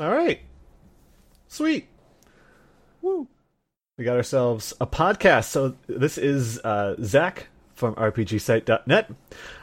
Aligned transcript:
All 0.00 0.10
right. 0.10 0.40
Sweet. 1.48 1.86
Woo. 3.02 3.28
We 3.98 4.04
got 4.04 4.16
ourselves 4.16 4.72
a 4.80 4.86
podcast. 4.86 5.44
So 5.46 5.76
this 5.88 6.16
is 6.16 6.58
uh, 6.60 6.94
Zack 7.02 7.48
from 7.74 7.94
RPGsite.net. 7.96 9.10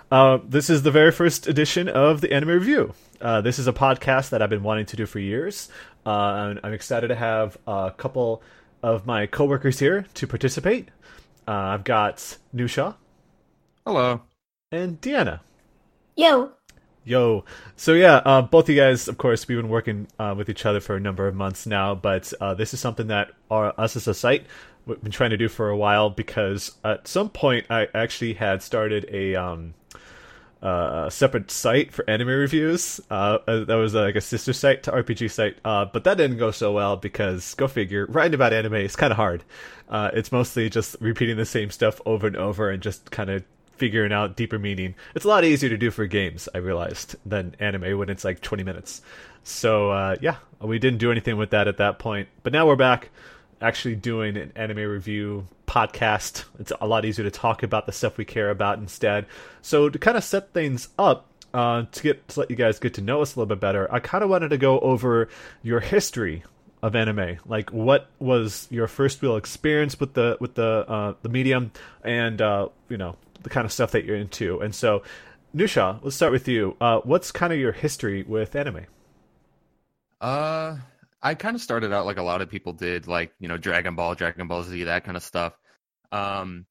Uh, 0.09 0.39
this 0.47 0.69
is 0.69 0.83
the 0.83 0.91
very 0.91 1.11
first 1.11 1.47
edition 1.47 1.89
of 1.89 2.21
the 2.21 2.31
Anime 2.31 2.49
Re:View. 2.49 2.93
Uh, 3.19 3.41
this 3.41 3.59
is 3.59 3.67
a 3.67 3.73
podcast 3.73 4.29
that 4.29 4.41
I've 4.41 4.49
been 4.49 4.63
wanting 4.63 4.85
to 4.85 4.95
do 4.95 5.05
for 5.05 5.19
years. 5.19 5.69
Uh, 6.05 6.55
I'm 6.63 6.73
excited 6.73 7.09
to 7.09 7.15
have 7.15 7.57
a 7.67 7.93
couple 7.97 8.41
of 8.81 9.05
my 9.05 9.25
coworkers 9.25 9.79
here 9.79 10.05
to 10.13 10.27
participate. 10.27 10.89
Uh, 11.47 11.51
I've 11.51 11.83
got 11.83 12.37
Nushaw. 12.55 12.95
Hello. 13.85 14.21
And 14.71 15.01
Deanna. 15.01 15.41
Yo. 16.15 16.51
Yo, 17.03 17.45
so 17.77 17.93
yeah, 17.93 18.15
uh, 18.25 18.41
both 18.41 18.65
of 18.65 18.75
you 18.75 18.81
guys, 18.81 19.07
of 19.07 19.17
course, 19.17 19.47
we've 19.47 19.57
been 19.57 19.69
working 19.69 20.07
uh, 20.19 20.35
with 20.37 20.49
each 20.49 20.65
other 20.65 20.81
for 20.81 20.97
a 20.97 20.99
number 20.99 21.25
of 21.25 21.35
months 21.35 21.65
now, 21.65 21.95
but 21.95 22.33
uh, 22.41 22.53
this 22.53 22.73
is 22.73 22.81
something 22.81 23.07
that 23.07 23.31
our, 23.49 23.73
us 23.79 23.95
as 23.95 24.09
a 24.09 24.13
site 24.13 24.45
been 24.87 25.11
trying 25.11 25.31
to 25.31 25.37
do 25.37 25.49
for 25.49 25.69
a 25.69 25.77
while 25.77 26.09
because 26.09 26.75
at 26.83 27.07
some 27.07 27.29
point 27.29 27.65
I 27.69 27.87
actually 27.93 28.33
had 28.33 28.61
started 28.61 29.07
a 29.11 29.35
um, 29.35 29.73
uh, 30.61 31.09
separate 31.09 31.51
site 31.51 31.93
for 31.93 32.09
anime 32.09 32.29
reviews. 32.29 32.99
Uh, 33.09 33.39
uh, 33.47 33.63
that 33.65 33.75
was 33.75 33.93
like 33.93 34.15
a 34.15 34.21
sister 34.21 34.53
site 34.53 34.83
to 34.83 34.91
RPG 34.91 35.31
site, 35.31 35.61
but 35.63 36.03
that 36.03 36.17
didn't 36.17 36.37
go 36.37 36.51
so 36.51 36.71
well 36.71 36.97
because 36.97 37.53
go 37.55 37.67
figure, 37.67 38.05
writing 38.07 38.33
about 38.33 38.53
anime 38.53 38.75
is 38.75 38.95
kind 38.95 39.11
of 39.11 39.17
hard. 39.17 39.43
it's 39.91 40.31
mostly 40.31 40.69
just 40.69 40.95
repeating 40.99 41.37
the 41.37 41.45
same 41.45 41.69
stuff 41.69 42.01
over 42.05 42.27
and 42.27 42.35
over 42.35 42.69
and 42.69 42.81
just 42.81 43.11
kind 43.11 43.29
of 43.29 43.43
figuring 43.77 44.11
out 44.11 44.35
deeper 44.35 44.59
meaning. 44.59 44.95
It's 45.15 45.25
a 45.25 45.27
lot 45.27 45.45
easier 45.45 45.69
to 45.69 45.77
do 45.77 45.91
for 45.91 46.05
games, 46.07 46.49
I 46.53 46.57
realized, 46.57 47.15
than 47.25 47.55
anime 47.59 47.97
when 47.97 48.09
it's 48.09 48.25
like 48.25 48.41
20 48.41 48.63
minutes. 48.63 49.01
So 49.43 49.91
uh, 49.91 50.15
yeah, 50.21 50.37
we 50.59 50.79
didn't 50.79 50.99
do 50.99 51.11
anything 51.11 51.37
with 51.37 51.51
that 51.51 51.67
at 51.67 51.77
that 51.77 51.99
point. 51.99 52.27
But 52.43 52.53
now 52.53 52.67
we're 52.67 52.75
back 52.75 53.09
actually 53.61 53.95
doing 53.95 54.37
an 54.37 54.51
anime 54.55 54.77
review 54.77 55.47
podcast. 55.67 56.45
It's 56.59 56.71
a 56.79 56.87
lot 56.87 57.05
easier 57.05 57.25
to 57.25 57.31
talk 57.31 57.63
about 57.63 57.85
the 57.85 57.91
stuff 57.91 58.17
we 58.17 58.25
care 58.25 58.49
about 58.49 58.79
instead. 58.79 59.25
So 59.61 59.89
to 59.89 59.99
kind 59.99 60.17
of 60.17 60.23
set 60.23 60.53
things 60.53 60.89
up, 60.97 61.25
uh, 61.53 61.85
to 61.91 62.03
get 62.03 62.27
to 62.29 62.41
let 62.41 62.49
you 62.49 62.55
guys 62.55 62.79
get 62.79 62.93
to 62.95 63.01
know 63.01 63.21
us 63.21 63.35
a 63.35 63.39
little 63.39 63.47
bit 63.47 63.59
better, 63.59 63.91
I 63.91 63.99
kind 63.99 64.23
of 64.23 64.29
wanted 64.29 64.49
to 64.49 64.57
go 64.57 64.79
over 64.79 65.29
your 65.63 65.79
history 65.79 66.43
of 66.81 66.95
anime. 66.95 67.37
Like, 67.45 67.71
what 67.71 68.09
was 68.19 68.67
your 68.69 68.87
first 68.87 69.21
real 69.21 69.37
experience 69.37 69.99
with 69.99 70.13
the 70.13 70.37
with 70.39 70.55
the 70.55 70.85
uh, 70.87 71.13
the 71.21 71.29
medium, 71.29 71.71
and 72.03 72.41
uh, 72.41 72.69
you 72.89 72.97
know 72.97 73.15
the 73.43 73.49
kind 73.49 73.65
of 73.65 73.71
stuff 73.71 73.91
that 73.91 74.05
you're 74.05 74.15
into. 74.15 74.59
And 74.59 74.73
so, 74.73 75.03
Nushaw, 75.55 75.99
let's 76.03 76.15
start 76.15 76.31
with 76.31 76.47
you. 76.47 76.75
Uh, 76.81 76.99
what's 77.03 77.31
kind 77.31 77.53
of 77.53 77.59
your 77.59 77.71
history 77.71 78.23
with 78.23 78.55
anime? 78.55 78.85
Uh, 80.19 80.77
I 81.21 81.33
kind 81.35 81.55
of 81.55 81.61
started 81.61 81.91
out 81.91 82.05
like 82.05 82.17
a 82.17 82.23
lot 82.23 82.41
of 82.41 82.49
people 82.49 82.73
did, 82.73 83.07
like 83.07 83.33
you 83.39 83.47
know, 83.47 83.57
Dragon 83.57 83.95
Ball, 83.95 84.15
Dragon 84.15 84.47
Ball 84.47 84.63
Z, 84.63 84.83
that 84.83 85.03
kind 85.03 85.17
of 85.17 85.23
stuff. 85.23 85.53
Um, 86.11 86.65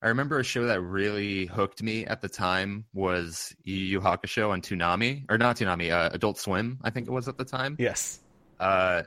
I 0.00 0.08
remember 0.08 0.38
a 0.38 0.44
show 0.44 0.66
that 0.66 0.80
really 0.80 1.46
hooked 1.46 1.82
me 1.82 2.06
at 2.06 2.20
the 2.20 2.28
time 2.28 2.84
was 2.92 3.54
Yu 3.64 3.76
Yu 3.76 4.00
Hakusho 4.00 4.50
on 4.50 4.62
Toonami, 4.62 5.24
or 5.28 5.38
not 5.38 5.56
Toonami, 5.56 5.90
uh, 5.90 6.10
Adult 6.12 6.38
Swim, 6.38 6.78
I 6.82 6.90
think 6.90 7.08
it 7.08 7.10
was 7.10 7.26
at 7.26 7.36
the 7.36 7.44
time. 7.44 7.76
Yes. 7.78 8.20
Uh, 8.60 9.02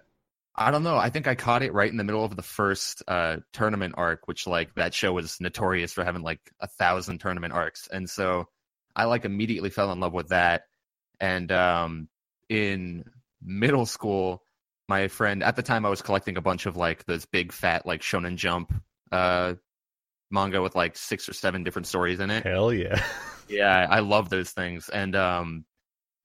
I 0.53 0.69
don't 0.69 0.83
know. 0.83 0.97
I 0.97 1.09
think 1.09 1.27
I 1.27 1.35
caught 1.35 1.63
it 1.63 1.73
right 1.73 1.89
in 1.89 1.95
the 1.95 2.03
middle 2.03 2.25
of 2.25 2.35
the 2.35 2.41
first 2.41 3.03
uh, 3.07 3.37
tournament 3.53 3.95
arc, 3.97 4.27
which 4.27 4.47
like 4.47 4.75
that 4.75 4.93
show 4.93 5.13
was 5.13 5.39
notorious 5.39 5.93
for 5.93 6.03
having 6.03 6.23
like 6.23 6.41
a 6.59 6.67
thousand 6.67 7.19
tournament 7.19 7.53
arcs, 7.53 7.87
and 7.91 8.09
so 8.09 8.49
I 8.93 9.05
like 9.05 9.23
immediately 9.23 9.69
fell 9.69 9.91
in 9.93 10.01
love 10.01 10.13
with 10.13 10.29
that. 10.29 10.63
And 11.21 11.51
um, 11.51 12.09
in 12.49 13.05
middle 13.41 13.85
school, 13.85 14.43
my 14.91 15.07
friend 15.07 15.41
at 15.41 15.55
the 15.55 15.63
time 15.63 15.85
I 15.85 15.89
was 15.89 16.01
collecting 16.01 16.35
a 16.35 16.41
bunch 16.41 16.65
of 16.65 16.75
like 16.75 17.05
those 17.05 17.25
big 17.25 17.53
fat 17.53 17.85
like 17.85 18.01
Shonen 18.01 18.35
Jump 18.35 18.73
uh, 19.09 19.53
manga 20.29 20.61
with 20.61 20.75
like 20.75 20.97
six 20.97 21.29
or 21.29 21.33
seven 21.33 21.63
different 21.63 21.87
stories 21.87 22.19
in 22.19 22.29
it. 22.29 22.45
Hell 22.45 22.73
yeah! 22.73 23.01
yeah, 23.47 23.87
I 23.89 24.01
love 24.01 24.29
those 24.29 24.51
things, 24.51 24.89
and 24.89 25.15
um, 25.15 25.65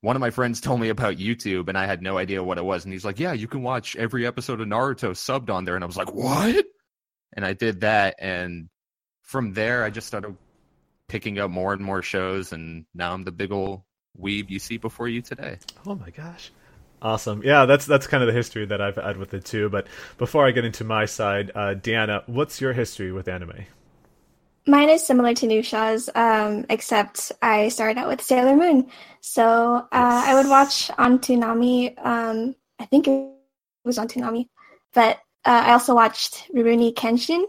one 0.00 0.16
of 0.16 0.20
my 0.20 0.30
friends 0.30 0.60
told 0.60 0.80
me 0.80 0.88
about 0.88 1.16
YouTube 1.16 1.68
and 1.68 1.78
I 1.78 1.86
had 1.86 2.02
no 2.02 2.18
idea 2.18 2.42
what 2.42 2.58
it 2.58 2.64
was. 2.64 2.84
And 2.84 2.92
he's 2.92 3.04
like, 3.04 3.18
Yeah, 3.18 3.32
you 3.32 3.48
can 3.48 3.62
watch 3.62 3.96
every 3.96 4.26
episode 4.26 4.60
of 4.60 4.68
Naruto 4.68 5.10
subbed 5.10 5.50
on 5.50 5.64
there. 5.64 5.74
And 5.74 5.82
I 5.82 5.86
was 5.86 5.96
like, 5.96 6.12
What? 6.12 6.64
And 7.32 7.44
I 7.44 7.54
did 7.54 7.80
that. 7.80 8.16
And 8.20 8.68
from 9.22 9.52
there, 9.52 9.84
I 9.84 9.90
just 9.90 10.06
started 10.06 10.36
picking 11.08 11.38
up 11.38 11.50
more 11.50 11.72
and 11.72 11.82
more 11.82 12.02
shows. 12.02 12.52
And 12.52 12.86
now 12.94 13.12
I'm 13.12 13.24
the 13.24 13.32
big 13.32 13.52
old 13.52 13.82
weeb 14.20 14.50
you 14.50 14.58
see 14.58 14.76
before 14.76 15.08
you 15.08 15.22
today. 15.22 15.58
Oh 15.86 15.96
my 15.96 16.10
gosh. 16.10 16.52
Awesome. 17.02 17.42
Yeah, 17.44 17.66
that's 17.66 17.86
that's 17.86 18.06
kind 18.06 18.22
of 18.22 18.26
the 18.26 18.32
history 18.32 18.64
that 18.66 18.80
I've 18.80 18.96
had 18.96 19.18
with 19.18 19.34
it 19.34 19.44
too. 19.44 19.68
But 19.68 19.86
before 20.18 20.46
I 20.46 20.50
get 20.50 20.64
into 20.64 20.82
my 20.84 21.04
side, 21.04 21.50
uh, 21.54 21.74
Deanna, 21.74 22.26
what's 22.26 22.60
your 22.60 22.72
history 22.72 23.12
with 23.12 23.28
anime? 23.28 23.66
Mine 24.66 24.88
is 24.88 25.06
similar 25.06 25.32
to 25.34 25.46
Nushaw's, 25.46 26.10
um, 26.16 26.66
except 26.68 27.30
I 27.40 27.68
started 27.68 27.98
out 27.98 28.08
with 28.08 28.20
Sailor 28.20 28.56
Moon. 28.56 28.90
So 29.20 29.44
uh, 29.44 29.86
yes. 29.92 30.26
I 30.26 30.34
would 30.34 30.48
watch 30.48 30.90
on 30.98 31.20
Toonami. 31.20 31.94
Um, 32.04 32.56
I 32.80 32.86
think 32.86 33.06
it 33.06 33.28
was 33.84 33.98
on 33.98 34.08
Toonami, 34.08 34.48
but 34.92 35.18
uh, 35.44 35.62
I 35.66 35.72
also 35.72 35.94
watched 35.94 36.50
Rurouni 36.52 36.92
Kenshin. 36.94 37.44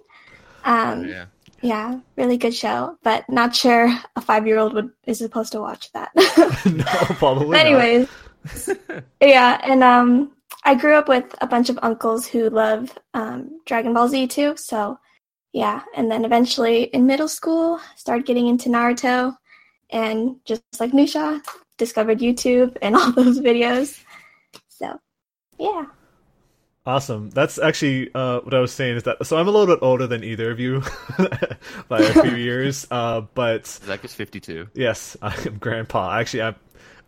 Um, 0.64 1.00
oh, 1.00 1.04
yeah. 1.06 1.26
yeah, 1.62 2.00
really 2.18 2.38
good 2.38 2.54
show, 2.54 2.98
but 3.02 3.28
not 3.30 3.56
sure 3.56 3.92
a 4.16 4.22
five-year-old 4.22 4.74
would 4.74 4.92
is 5.06 5.18
supposed 5.18 5.54
to 5.54 5.62
watch 5.62 5.92
that. 5.94 6.12
no, 6.66 6.84
probably. 7.16 7.58
Anyways, 7.58 8.08
yeah, 9.22 9.60
and 9.64 9.84
um, 9.84 10.32
I 10.64 10.76
grew 10.76 10.96
up 10.96 11.08
with 11.08 11.36
a 11.42 11.48
bunch 11.48 11.70
of 11.70 11.80
uncles 11.82 12.28
who 12.28 12.50
love 12.50 12.98
um, 13.14 13.60
Dragon 13.66 13.94
Ball 13.94 14.08
Z 14.08 14.28
too, 14.28 14.56
so 14.58 14.98
yeah, 15.54 15.82
and 15.96 16.12
then 16.12 16.26
eventually 16.26 16.84
in 16.84 17.06
middle 17.06 17.28
school, 17.28 17.80
started 17.96 18.26
getting 18.26 18.48
into 18.48 18.70
Naruto, 18.70 19.36
and 19.90 20.36
just 20.46 20.62
like 20.80 20.92
Nushaw, 20.92 21.42
discovered 21.78 22.20
YouTube 22.20 22.78
and 22.82 22.96
all 22.98 23.12
those 23.12 23.40
videos. 23.40 24.04
So, 24.68 25.00
yeah. 25.60 25.86
Awesome. 26.86 27.30
That's 27.32 27.60
actually 27.60 28.10
uh, 28.16 28.40
what 28.40 28.54
I 28.54 28.60
was 28.60 28.72
saying 28.72 28.96
is 28.96 29.04
that 29.04 29.26
so 29.26 29.36
I'm 29.36 29.48
a 29.50 29.52
little 29.52 29.68
bit 29.68 29.80
older 29.82 30.08
than 30.08 30.24
either 30.24 30.50
of 30.52 30.58
you 30.58 30.84
by 31.90 32.00
a 32.00 32.14
few 32.14 32.38
years, 32.38 32.88
uh, 32.90 33.22
but 33.34 33.68
Zack 33.68 34.06
is 34.06 34.14
52. 34.14 34.70
Yes, 34.74 35.18
I'm 35.22 35.58
grandpa. 35.58 36.18
Actually, 36.18 36.44
I'm 36.44 36.56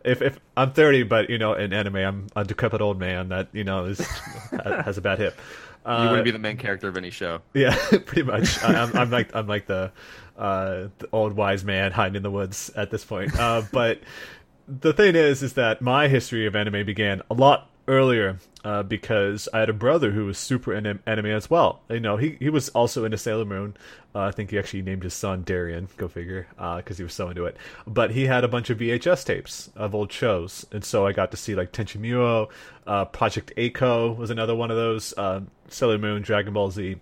if 0.04 0.22
if 0.22 0.38
I'm 0.56 0.72
30, 0.72 1.04
but 1.04 1.30
you 1.30 1.38
know, 1.38 1.54
in 1.54 1.72
anime, 1.72 1.96
I'm 1.96 2.26
a 2.36 2.44
decrepit 2.44 2.80
old 2.80 2.98
man 2.98 3.28
that 3.28 3.48
you 3.52 3.64
know 3.64 3.84
is 3.86 4.00
has 4.64 4.98
a 4.98 5.00
bad 5.00 5.18
hip. 5.18 5.38
Uh, 5.84 6.02
you 6.02 6.08
wouldn't 6.10 6.24
be 6.24 6.30
the 6.30 6.38
main 6.38 6.56
character 6.56 6.88
of 6.88 6.96
any 6.96 7.10
show. 7.10 7.40
Yeah, 7.54 7.74
pretty 7.90 8.22
much. 8.22 8.62
I, 8.62 8.74
am 8.82 8.94
I'm 8.96 9.10
like 9.10 9.34
I'm 9.34 9.46
like 9.46 9.66
the, 9.66 9.92
uh, 10.36 10.88
the 10.98 11.08
old 11.12 11.34
wise 11.34 11.64
man 11.64 11.92
hiding 11.92 12.16
in 12.16 12.22
the 12.22 12.30
woods 12.30 12.70
at 12.76 12.90
this 12.90 13.04
point. 13.04 13.38
Uh, 13.38 13.62
but 13.72 14.00
the 14.68 14.92
thing 14.92 15.16
is, 15.16 15.42
is 15.42 15.54
that 15.54 15.80
my 15.80 16.08
history 16.08 16.46
of 16.46 16.54
anime 16.54 16.84
began 16.84 17.22
a 17.30 17.34
lot 17.34 17.69
earlier 17.90 18.38
uh, 18.64 18.82
because 18.82 19.48
I 19.52 19.60
had 19.60 19.68
a 19.68 19.74
brother 19.74 20.12
who 20.12 20.26
was 20.26 20.38
super 20.38 20.72
into 20.72 20.98
anime 21.06 21.26
as 21.26 21.50
well. 21.50 21.80
You 21.90 22.00
know, 22.00 22.16
he 22.16 22.36
he 22.38 22.48
was 22.48 22.68
also 22.70 23.04
into 23.04 23.18
Sailor 23.18 23.44
Moon. 23.44 23.76
Uh, 24.14 24.20
I 24.20 24.30
think 24.30 24.50
he 24.50 24.58
actually 24.58 24.82
named 24.82 25.02
his 25.02 25.14
son 25.14 25.42
Darian. 25.42 25.88
Go 25.96 26.08
figure, 26.08 26.46
because 26.50 26.96
uh, 26.96 26.98
he 26.98 27.02
was 27.02 27.12
so 27.12 27.28
into 27.28 27.44
it. 27.46 27.56
But 27.86 28.12
he 28.12 28.26
had 28.26 28.44
a 28.44 28.48
bunch 28.48 28.70
of 28.70 28.78
VHS 28.78 29.24
tapes 29.24 29.70
of 29.74 29.94
old 29.94 30.12
shows, 30.12 30.64
and 30.72 30.84
so 30.84 31.06
I 31.06 31.12
got 31.12 31.30
to 31.32 31.36
see 31.36 31.54
like 31.54 31.72
Tenchi 31.72 32.00
Muyo, 32.00 32.48
uh, 32.86 33.06
Project 33.06 33.52
A-ko 33.56 34.12
was 34.12 34.30
another 34.30 34.54
one 34.54 34.70
of 34.70 34.76
those. 34.76 35.12
Uh, 35.16 35.40
Sailor 35.68 35.98
Moon, 35.98 36.22
Dragon 36.22 36.52
Ball 36.52 36.70
Z. 36.70 36.96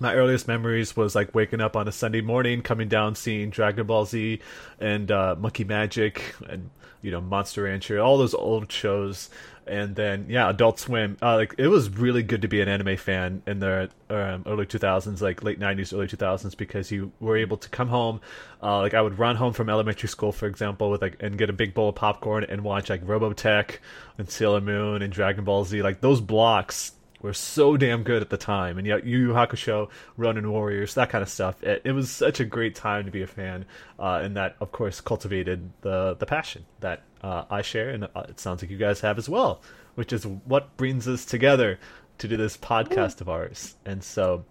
My 0.00 0.14
earliest 0.14 0.48
memories 0.48 0.96
was 0.96 1.14
like 1.14 1.34
waking 1.34 1.60
up 1.60 1.76
on 1.76 1.86
a 1.86 1.92
Sunday 1.92 2.22
morning, 2.22 2.62
coming 2.62 2.88
down, 2.88 3.14
seeing 3.14 3.50
Dragon 3.50 3.86
Ball 3.86 4.04
Z 4.04 4.40
and 4.80 5.10
uh, 5.10 5.36
Monkey 5.38 5.64
Magic 5.64 6.34
and 6.48 6.70
you 7.02 7.10
know 7.10 7.20
Monster 7.20 7.64
Rancher, 7.64 8.00
all 8.00 8.16
those 8.16 8.34
old 8.34 8.72
shows 8.72 9.28
and 9.66 9.94
then 9.94 10.26
yeah, 10.28 10.50
Adult 10.50 10.78
Swim. 10.78 11.16
Uh, 11.22 11.36
like 11.36 11.54
it 11.58 11.68
was 11.68 11.88
really 11.90 12.22
good 12.22 12.42
to 12.42 12.48
be 12.48 12.60
an 12.60 12.68
anime 12.68 12.96
fan 12.96 13.42
in 13.46 13.60
the 13.60 13.90
um, 14.10 14.42
early 14.46 14.66
2000s, 14.66 15.20
like 15.20 15.42
late 15.42 15.60
90s, 15.60 15.92
early 15.92 16.06
2000s, 16.06 16.56
because 16.56 16.90
you 16.90 17.12
were 17.20 17.36
able 17.36 17.56
to 17.56 17.68
come 17.68 17.88
home. 17.88 18.20
Uh, 18.62 18.78
like 18.78 18.94
I 18.94 19.02
would 19.02 19.18
run 19.18 19.36
home 19.36 19.52
from 19.52 19.68
elementary 19.68 20.08
school, 20.08 20.32
for 20.32 20.46
example, 20.46 20.90
with 20.90 21.02
like 21.02 21.16
and 21.20 21.38
get 21.38 21.50
a 21.50 21.52
big 21.52 21.74
bowl 21.74 21.88
of 21.90 21.94
popcorn 21.94 22.44
and 22.44 22.62
watch 22.62 22.90
like 22.90 23.04
Robotech 23.04 23.78
and 24.18 24.28
Sailor 24.28 24.60
Moon 24.60 25.02
and 25.02 25.12
Dragon 25.12 25.44
Ball 25.44 25.64
Z. 25.64 25.82
Like 25.82 26.00
those 26.00 26.20
blocks 26.20 26.92
were 27.22 27.32
so 27.32 27.76
damn 27.76 28.02
good 28.02 28.20
at 28.20 28.30
the 28.30 28.36
time, 28.36 28.78
and 28.78 28.86
yet 28.86 29.04
Yu 29.04 29.18
Yu 29.18 29.28
Hakusho, 29.28 29.88
Ronin 30.16 30.50
Warriors, 30.50 30.94
that 30.94 31.08
kind 31.08 31.22
of 31.22 31.28
stuff. 31.28 31.62
It, 31.62 31.82
it 31.84 31.92
was 31.92 32.10
such 32.10 32.40
a 32.40 32.44
great 32.44 32.74
time 32.74 33.06
to 33.06 33.10
be 33.10 33.22
a 33.22 33.26
fan, 33.26 33.64
uh, 33.98 34.20
and 34.22 34.36
that 34.36 34.56
of 34.60 34.72
course 34.72 35.00
cultivated 35.00 35.70
the 35.82 36.14
the 36.18 36.26
passion 36.26 36.64
that 36.80 37.02
uh, 37.22 37.44
I 37.48 37.62
share, 37.62 37.90
and 37.90 38.04
uh, 38.04 38.24
it 38.28 38.40
sounds 38.40 38.62
like 38.62 38.70
you 38.70 38.76
guys 38.76 39.00
have 39.00 39.18
as 39.18 39.28
well, 39.28 39.62
which 39.94 40.12
is 40.12 40.26
what 40.26 40.76
brings 40.76 41.06
us 41.06 41.24
together 41.24 41.78
to 42.18 42.28
do 42.28 42.36
this 42.36 42.56
podcast 42.56 43.20
of 43.20 43.28
ours. 43.28 43.76
And 43.84 44.02
so, 44.02 44.44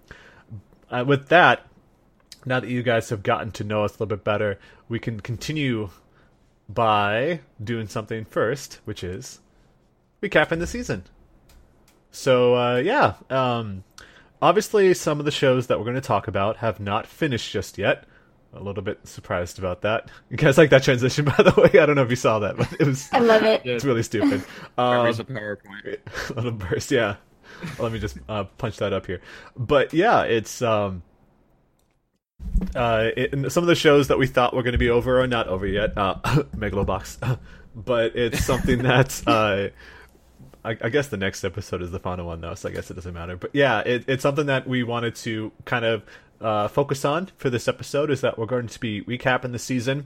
uh, 0.90 1.04
with 1.06 1.28
that, 1.30 1.68
now 2.46 2.60
that 2.60 2.70
you 2.70 2.84
guys 2.84 3.10
have 3.10 3.24
gotten 3.24 3.52
to 3.52 3.64
know 3.64 3.84
us 3.84 3.92
a 3.92 3.94
little 3.96 4.08
bit 4.08 4.24
better, 4.24 4.60
we 4.90 5.00
can 5.00 5.20
continue 5.20 5.90
by 6.68 7.42
doing 7.62 7.88
something 7.88 8.26
first, 8.26 8.80
which 8.86 9.04
is 9.04 9.40
recapping 10.22 10.60
the 10.60 10.68
season. 10.68 11.04
So 12.12 12.56
uh, 12.56 12.78
yeah, 12.78 13.16
um, 13.30 13.84
obviously 14.42 14.94
some 14.94 15.20
of 15.20 15.26
the 15.26 15.32
shows 15.32 15.68
that 15.68 15.78
we're 15.78 15.86
going 15.86 15.96
to 15.96 16.02
talk 16.02 16.28
about 16.28 16.58
have 16.58 16.80
not 16.80 17.08
finished 17.08 17.52
just 17.52 17.78
yet. 17.78 18.06
A 18.54 18.62
little 18.62 18.84
bit 18.84 19.08
surprised 19.08 19.60
about 19.60 19.82
that. 19.84 20.10
You 20.30 20.36
guys 20.36 20.58
like 20.58 20.72
that 20.72 20.84
transition, 20.84 21.24
by 21.38 21.38
the 21.38 21.54
way? 21.58 21.80
I 21.80 21.86
don't 21.86 21.96
know 21.96 22.04
if 22.04 22.10
you 22.10 22.18
saw 22.18 22.40
that, 22.40 22.58
but 22.58 22.72
it 22.80 22.86
was. 22.86 23.08
I 23.14 23.20
love 23.20 23.44
it. 23.44 23.62
It's 23.66 23.86
really 23.86 24.04
stupid. 24.04 24.44
Um, 24.78 25.06
a 25.06 25.14
PowerPoint. 25.14 25.98
little 26.36 26.52
burst, 26.52 26.92
yeah. 26.92 27.18
Let 27.78 27.92
me 27.92 28.00
just 28.00 28.18
uh, 28.28 28.46
punch 28.58 28.78
that 28.78 28.94
up 28.94 29.06
here. 29.06 29.22
But 29.56 29.94
yeah, 29.94 30.24
it's 30.24 30.62
um, 30.62 31.04
uh, 32.76 33.10
it, 33.16 33.52
some 33.52 33.64
of 33.64 33.68
the 33.68 33.76
shows 33.76 34.08
that 34.08 34.18
we 34.18 34.28
thought 34.28 34.56
were 34.56 34.64
going 34.64 34.72
to 34.74 34.80
be 34.80 34.90
over 34.90 35.22
are 35.22 35.28
not 35.28 35.48
over 35.48 35.68
yet. 35.68 35.98
Uh, 35.98 36.16
Megalobox, 36.56 37.40
but 37.76 38.16
it's 38.16 38.44
something 38.44 38.80
that's. 38.80 39.26
Uh, 39.28 39.70
I, 40.64 40.78
I, 40.82 40.90
guess 40.90 41.08
the 41.08 41.18
next 41.18 41.44
episode 41.44 41.82
is 41.82 41.92
the 41.92 42.00
final 42.00 42.28
one 42.28 42.42
though, 42.42 42.54
so 42.56 42.70
I 42.70 42.72
guess 42.72 42.92
it 42.92 42.96
doesn't 42.96 43.14
matter. 43.14 43.36
But 43.36 43.52
yeah, 43.54 43.80
it, 43.80 44.06
it's 44.08 44.22
something 44.22 44.46
that 44.46 44.68
we 44.68 44.84
wanted 44.84 45.16
to 45.18 45.52
kind 45.66 45.86
of 45.86 46.04
uh, 46.40 46.68
focus 46.68 47.04
on 47.06 47.30
for 47.38 47.50
this 47.50 47.68
episode. 47.68 48.12
Is 48.12 48.22
that 48.22 48.38
we're 48.38 48.46
going 48.46 48.68
to 48.68 48.80
be 48.80 49.02
recapping 49.02 49.52
the 49.52 49.60
season 49.60 50.06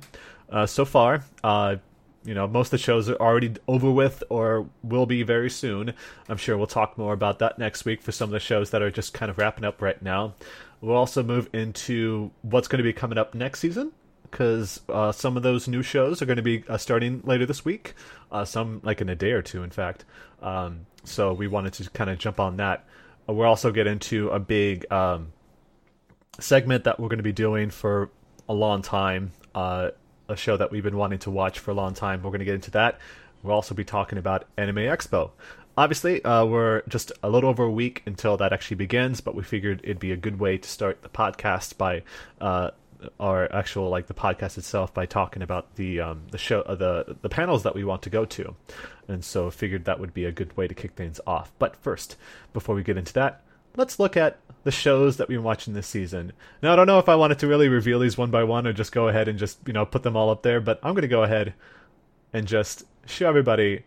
uh, 0.49 0.65
so 0.65 0.85
far. 0.85 1.23
Uh, 1.43 1.77
you 2.23 2.33
know, 2.33 2.47
most 2.47 2.67
of 2.67 2.71
the 2.71 2.77
shows 2.79 3.07
are 3.07 3.15
already 3.17 3.53
over 3.67 3.91
with 3.91 4.23
or 4.29 4.67
will 4.81 5.05
be 5.05 5.21
very 5.23 5.49
soon. 5.49 5.93
I'm 6.27 6.37
sure 6.37 6.57
we'll 6.57 6.65
talk 6.67 6.97
more 6.97 7.13
about 7.13 7.39
that 7.39 7.59
next 7.59 7.85
week 7.85 8.01
for 8.01 8.11
some 8.11 8.29
of 8.29 8.31
the 8.31 8.39
shows 8.39 8.71
that 8.71 8.81
are 8.81 8.89
just 8.89 9.13
kind 9.13 9.29
of 9.29 9.37
wrapping 9.37 9.63
up 9.63 9.81
right 9.81 10.01
now. 10.01 10.33
We'll 10.81 10.97
also 10.97 11.21
move 11.21 11.49
into 11.53 12.31
what's 12.41 12.67
going 12.67 12.79
to 12.79 12.83
be 12.83 12.93
coming 12.93 13.17
up 13.19 13.35
next 13.35 13.59
season 13.59 13.91
because 14.35 14.81
uh, 14.89 15.13
some 15.13 15.37
of 15.37 15.43
those 15.43 15.65
new 15.65 15.81
shows 15.81 16.21
are 16.21 16.25
going 16.25 16.35
to 16.35 16.43
be 16.43 16.61
uh, 16.67 16.77
starting 16.77 17.21
later 17.23 17.45
this 17.45 17.63
week. 17.63 17.93
Uh, 18.29 18.43
some 18.43 18.81
like 18.83 18.99
in 18.99 19.07
a 19.07 19.15
day 19.15 19.31
or 19.31 19.41
two, 19.41 19.63
in 19.63 19.69
fact. 19.69 20.03
Um, 20.41 20.87
so 21.05 21.31
we 21.31 21.47
wanted 21.47 21.71
to 21.75 21.89
kind 21.91 22.09
of 22.09 22.17
jump 22.17 22.37
on 22.37 22.57
that. 22.57 22.85
Uh, 23.29 23.33
we'll 23.33 23.47
also 23.47 23.71
get 23.71 23.87
into 23.87 24.27
a 24.31 24.39
big 24.39 24.91
um, 24.91 25.31
segment 26.37 26.83
that 26.83 26.99
we're 26.99 27.07
going 27.07 27.19
to 27.19 27.23
be 27.23 27.31
doing 27.31 27.69
for 27.69 28.09
a 28.49 28.53
long 28.53 28.81
time. 28.81 29.31
Uh, 29.53 29.91
a 30.27 30.35
show 30.35 30.57
that 30.57 30.69
we've 30.69 30.83
been 30.83 30.97
wanting 30.97 31.19
to 31.19 31.31
watch 31.31 31.59
for 31.59 31.71
a 31.71 31.75
long 31.75 31.93
time. 31.93 32.21
We're 32.21 32.31
going 32.31 32.39
to 32.39 32.45
get 32.45 32.55
into 32.55 32.71
that. 32.71 32.99
We'll 33.41 33.55
also 33.55 33.73
be 33.73 33.85
talking 33.85 34.17
about 34.17 34.43
Anime 34.57 34.77
Expo 34.77 35.31
obviously, 35.77 36.23
uh, 36.23 36.45
we're 36.45 36.81
just 36.87 37.11
a 37.21 37.29
little 37.29 37.49
over 37.49 37.63
a 37.63 37.71
week 37.71 38.01
until 38.05 38.37
that 38.37 38.53
actually 38.53 38.77
begins, 38.77 39.19
but 39.19 39.35
we 39.35 39.43
figured 39.43 39.81
it'd 39.83 39.99
be 39.99 40.13
a 40.13 40.15
good 40.17 40.39
way 40.39 40.57
to 40.57 40.69
start 40.69 41.01
the 41.01 41.09
podcast 41.09 41.77
by 41.77 42.01
our 43.19 43.51
actual 43.53 43.89
like 43.89 44.07
the 44.07 44.13
podcast 44.13 44.57
itself 44.57 44.93
by 44.93 45.05
talking 45.05 45.41
about 45.41 45.75
the 45.75 45.99
um, 45.99 46.23
the 46.31 46.37
show 46.37 46.61
uh, 46.61 46.75
the 46.75 47.17
the 47.21 47.29
panels 47.29 47.63
that 47.63 47.75
we 47.75 47.83
want 47.83 48.01
to 48.03 48.09
go 48.09 48.25
to, 48.25 48.55
and 49.07 49.23
so 49.23 49.49
figured 49.49 49.85
that 49.85 49.99
would 49.99 50.13
be 50.13 50.25
a 50.25 50.31
good 50.31 50.55
way 50.57 50.67
to 50.67 50.73
kick 50.73 50.93
things 50.93 51.19
off. 51.25 51.51
But 51.59 51.75
first, 51.75 52.15
before 52.53 52.75
we 52.75 52.83
get 52.83 52.97
into 52.97 53.13
that, 53.13 53.43
let's 53.75 53.99
look 53.99 54.17
at 54.17 54.39
the 54.63 54.71
shows 54.71 55.17
that 55.17 55.27
we've 55.27 55.37
been 55.37 55.43
watching 55.43 55.73
this 55.73 55.87
season. 55.87 56.33
Now, 56.61 56.73
I 56.73 56.75
don't 56.75 56.87
know 56.87 56.99
if 56.99 57.09
I 57.09 57.15
wanted 57.15 57.39
to 57.39 57.47
really 57.47 57.69
reveal 57.69 57.99
these 57.99 58.17
one 58.17 58.31
by 58.31 58.43
one 58.43 58.65
or 58.65 58.73
just 58.73 58.91
go 58.91 59.07
ahead 59.07 59.27
and 59.27 59.39
just 59.39 59.59
you 59.65 59.73
know 59.73 59.85
put 59.85 60.03
them 60.03 60.15
all 60.15 60.29
up 60.29 60.43
there, 60.43 60.61
but 60.61 60.79
I'm 60.83 60.93
going 60.93 61.03
to 61.03 61.07
go 61.07 61.23
ahead 61.23 61.53
and 62.33 62.47
just 62.47 62.83
show 63.05 63.29
everybody 63.29 63.83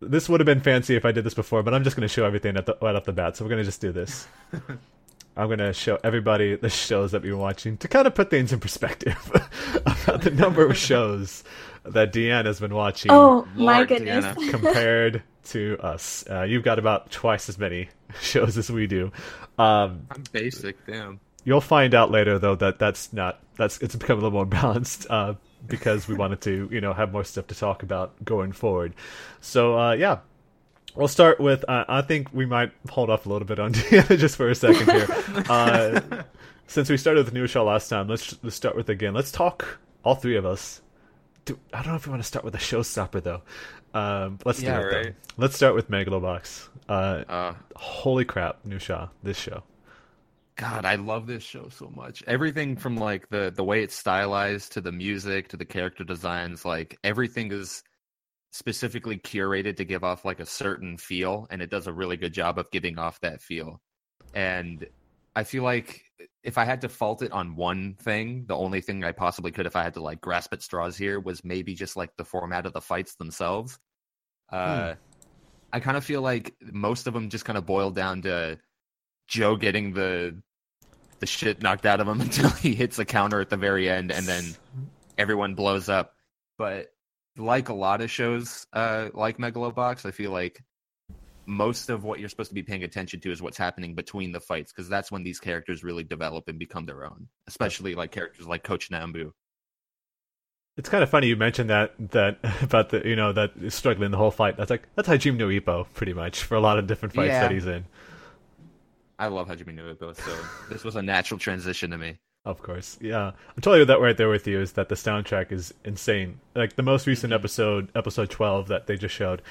this 0.00 0.28
would 0.28 0.40
have 0.40 0.46
been 0.46 0.60
fancy 0.60 0.94
if 0.94 1.04
I 1.04 1.12
did 1.12 1.24
this 1.24 1.34
before, 1.34 1.62
but 1.62 1.74
I'm 1.74 1.84
just 1.84 1.96
going 1.96 2.06
to 2.06 2.12
show 2.12 2.26
everything 2.26 2.56
at 2.56 2.66
the, 2.66 2.76
right 2.82 2.94
off 2.94 3.04
the 3.04 3.12
bat. 3.12 3.36
So 3.36 3.44
we're 3.44 3.50
going 3.50 3.62
to 3.62 3.64
just 3.64 3.80
do 3.80 3.92
this. 3.92 4.26
I'm 5.36 5.48
going 5.48 5.58
to 5.58 5.72
show 5.72 5.98
everybody 6.02 6.56
the 6.56 6.70
shows 6.70 7.12
that 7.12 7.22
we're 7.22 7.36
watching 7.36 7.76
to 7.78 7.88
kind 7.88 8.06
of 8.06 8.14
put 8.14 8.30
things 8.30 8.52
in 8.52 8.60
perspective 8.60 9.16
about 9.86 10.22
the 10.22 10.30
number 10.30 10.64
of 10.64 10.76
shows 10.76 11.44
that 11.84 12.12
Deanna 12.12 12.46
has 12.46 12.60
been 12.60 12.74
watching. 12.74 13.10
Oh 13.10 13.46
my 13.54 13.84
goodness! 13.84 14.24
Deanna, 14.24 14.50
compared 14.50 15.22
to 15.46 15.78
us, 15.80 16.24
uh, 16.30 16.42
you've 16.42 16.64
got 16.64 16.78
about 16.78 17.10
twice 17.10 17.48
as 17.48 17.58
many 17.58 17.88
shows 18.20 18.56
as 18.56 18.70
we 18.70 18.86
do. 18.86 19.12
Um, 19.58 20.06
I'm 20.10 20.24
basic, 20.32 20.84
damn. 20.86 21.20
You'll 21.44 21.60
find 21.60 21.94
out 21.94 22.10
later 22.10 22.38
though 22.38 22.56
that 22.56 22.78
that's 22.78 23.12
not 23.12 23.40
that's 23.56 23.78
it's 23.78 23.94
become 23.94 24.18
a 24.18 24.22
little 24.22 24.32
more 24.32 24.46
balanced. 24.46 25.06
Uh, 25.08 25.34
because 25.66 26.06
we 26.06 26.14
wanted 26.14 26.40
to, 26.42 26.68
you 26.70 26.80
know, 26.80 26.92
have 26.92 27.12
more 27.12 27.24
stuff 27.24 27.46
to 27.48 27.54
talk 27.54 27.82
about 27.82 28.24
going 28.24 28.52
forward. 28.52 28.94
So 29.40 29.78
uh, 29.78 29.92
yeah, 29.92 30.18
we'll 30.96 31.08
start 31.08 31.40
with. 31.40 31.64
Uh, 31.68 31.84
I 31.88 32.02
think 32.02 32.32
we 32.32 32.46
might 32.46 32.72
hold 32.90 33.10
off 33.10 33.26
a 33.26 33.28
little 33.28 33.46
bit 33.46 33.58
on 33.58 33.72
Deanna 33.74 34.18
just 34.18 34.36
for 34.36 34.48
a 34.48 34.54
second 34.54 34.90
here. 34.90 35.06
Uh, 35.48 36.00
since 36.66 36.88
we 36.88 36.96
started 36.96 37.24
with 37.24 37.34
new 37.34 37.46
last 37.62 37.88
time, 37.88 38.08
let's 38.08 38.36
let's 38.42 38.56
start 38.56 38.74
with 38.74 38.88
again. 38.88 39.14
Let's 39.14 39.30
talk 39.30 39.78
all 40.02 40.14
three 40.14 40.36
of 40.36 40.46
us. 40.46 40.80
Do, 41.44 41.58
I 41.72 41.82
don't 41.82 41.88
know 41.88 41.96
if 41.96 42.06
we 42.06 42.10
want 42.10 42.22
to 42.22 42.26
start 42.26 42.44
with 42.44 42.54
a 42.54 42.58
showstopper 42.58 43.22
though. 43.22 43.42
Um, 43.94 44.38
let's 44.44 44.60
yeah, 44.60 44.80
do 44.80 44.86
it 44.86 44.92
right. 44.92 45.04
though. 45.04 45.42
Let's 45.42 45.56
start 45.56 45.74
with 45.74 45.90
Megalobox. 45.90 46.68
Uh, 46.88 46.92
uh, 47.28 47.54
holy 47.76 48.24
crap, 48.24 48.64
new 48.64 48.78
show. 48.78 49.10
This 49.22 49.38
show. 49.38 49.62
God, 50.56 50.86
I 50.86 50.94
love 50.94 51.26
this 51.26 51.42
show 51.42 51.68
so 51.68 51.92
much. 51.94 52.24
Everything 52.26 52.76
from 52.76 52.96
like 52.96 53.28
the 53.28 53.52
the 53.54 53.62
way 53.62 53.82
it's 53.82 53.94
stylized 53.94 54.72
to 54.72 54.80
the 54.80 54.92
music 54.92 55.48
to 55.48 55.56
the 55.56 55.66
character 55.66 56.02
designs, 56.02 56.64
like 56.64 56.98
everything 57.04 57.52
is 57.52 57.84
specifically 58.56 59.18
curated 59.18 59.76
to 59.76 59.84
give 59.84 60.02
off 60.02 60.24
like 60.24 60.40
a 60.40 60.46
certain 60.46 60.96
feel 60.96 61.46
and 61.50 61.60
it 61.60 61.70
does 61.70 61.86
a 61.86 61.92
really 61.92 62.16
good 62.16 62.32
job 62.32 62.58
of 62.58 62.70
giving 62.70 62.98
off 62.98 63.20
that 63.20 63.42
feel. 63.42 63.80
And 64.34 64.86
I 65.34 65.44
feel 65.44 65.62
like 65.62 66.02
if 66.42 66.56
I 66.56 66.64
had 66.64 66.80
to 66.80 66.88
fault 66.88 67.20
it 67.22 67.32
on 67.32 67.56
one 67.56 67.96
thing, 68.00 68.46
the 68.46 68.56
only 68.56 68.80
thing 68.80 69.04
I 69.04 69.12
possibly 69.12 69.52
could 69.52 69.66
if 69.66 69.76
I 69.76 69.82
had 69.82 69.94
to 69.94 70.02
like 70.02 70.22
grasp 70.22 70.54
at 70.54 70.62
straws 70.62 70.96
here 70.96 71.20
was 71.20 71.44
maybe 71.44 71.74
just 71.74 71.96
like 71.96 72.16
the 72.16 72.24
format 72.24 72.64
of 72.64 72.72
the 72.72 72.80
fights 72.80 73.16
themselves. 73.16 73.78
Uh 74.50 74.94
hmm. 74.94 75.00
I 75.72 75.80
kind 75.80 75.96
of 75.96 76.04
feel 76.04 76.22
like 76.22 76.54
most 76.60 77.06
of 77.06 77.12
them 77.12 77.28
just 77.28 77.44
kind 77.44 77.58
of 77.58 77.66
boil 77.66 77.90
down 77.90 78.22
to 78.22 78.58
Joe 79.28 79.56
getting 79.56 79.92
the 79.92 80.40
the 81.18 81.26
shit 81.26 81.62
knocked 81.62 81.84
out 81.84 82.00
of 82.00 82.08
him 82.08 82.20
until 82.22 82.50
he 82.50 82.74
hits 82.74 82.98
a 82.98 83.04
counter 83.04 83.40
at 83.40 83.50
the 83.50 83.56
very 83.58 83.90
end, 83.90 84.10
and 84.10 84.26
then 84.26 84.44
everyone 85.18 85.54
blows 85.54 85.90
up. 85.90 86.14
But 86.56 86.88
like 87.36 87.68
a 87.68 87.74
lot 87.74 88.00
of 88.00 88.10
shows, 88.10 88.66
uh, 88.72 89.08
like 89.14 89.38
Megalobox, 89.38 90.06
I 90.06 90.10
feel 90.10 90.30
like 90.30 90.62
most 91.46 91.90
of 91.90 92.04
what 92.04 92.18
you're 92.18 92.28
supposed 92.28 92.50
to 92.50 92.54
be 92.54 92.62
paying 92.62 92.82
attention 92.82 93.20
to 93.20 93.30
is 93.30 93.40
what's 93.40 93.58
happening 93.58 93.94
between 93.94 94.32
the 94.32 94.40
fights, 94.40 94.72
because 94.72 94.88
that's 94.88 95.12
when 95.12 95.22
these 95.22 95.38
characters 95.38 95.84
really 95.84 96.04
develop 96.04 96.48
and 96.48 96.58
become 96.58 96.86
their 96.86 97.04
own. 97.04 97.28
Especially 97.46 97.94
like 97.94 98.10
characters 98.10 98.46
like 98.46 98.62
Coach 98.62 98.90
Nambu. 98.90 99.32
It's 100.76 100.90
kind 100.90 101.02
of 101.02 101.08
funny 101.08 101.28
you 101.28 101.36
mentioned 101.36 101.70
that 101.70 101.94
that 102.10 102.38
about 102.62 102.90
the 102.90 103.06
you 103.06 103.16
know 103.16 103.32
that 103.32 103.52
struggling 103.72 104.10
the 104.10 104.18
whole 104.18 104.30
fight. 104.30 104.56
That's 104.56 104.70
like 104.70 104.88
that's 104.94 105.08
Hajime 105.08 105.36
no 105.36 105.48
Ippo 105.48 105.86
pretty 105.94 106.12
much 106.12 106.42
for 106.42 106.54
a 106.54 106.60
lot 106.60 106.78
of 106.78 106.86
different 106.86 107.14
fights 107.14 107.28
yeah. 107.28 107.40
that 107.40 107.50
he's 107.50 107.66
in. 107.66 107.84
I 109.18 109.28
love 109.28 109.48
Hajime 109.48 109.74
no 109.74 109.94
Ippo, 109.94 110.14
so 110.14 110.36
this 110.68 110.84
was 110.84 110.96
a 110.96 111.02
natural 111.02 111.38
transition 111.38 111.90
to 111.92 111.98
me. 111.98 112.18
Of 112.46 112.62
course, 112.62 112.96
yeah, 113.00 113.32
I'm 113.32 113.60
totally 113.60 113.84
that 113.86 114.00
right 114.00 114.16
there 114.16 114.28
with 114.28 114.46
you. 114.46 114.60
Is 114.60 114.72
that 114.74 114.88
the 114.88 114.94
soundtrack 114.94 115.50
is 115.50 115.74
insane? 115.84 116.38
Like 116.54 116.76
the 116.76 116.82
most 116.84 117.08
recent 117.08 117.32
mm-hmm. 117.32 117.40
episode, 117.40 117.88
episode 117.96 118.30
12 118.30 118.68
that 118.68 118.86
they 118.86 118.96
just 118.96 119.16
showed, 119.16 119.42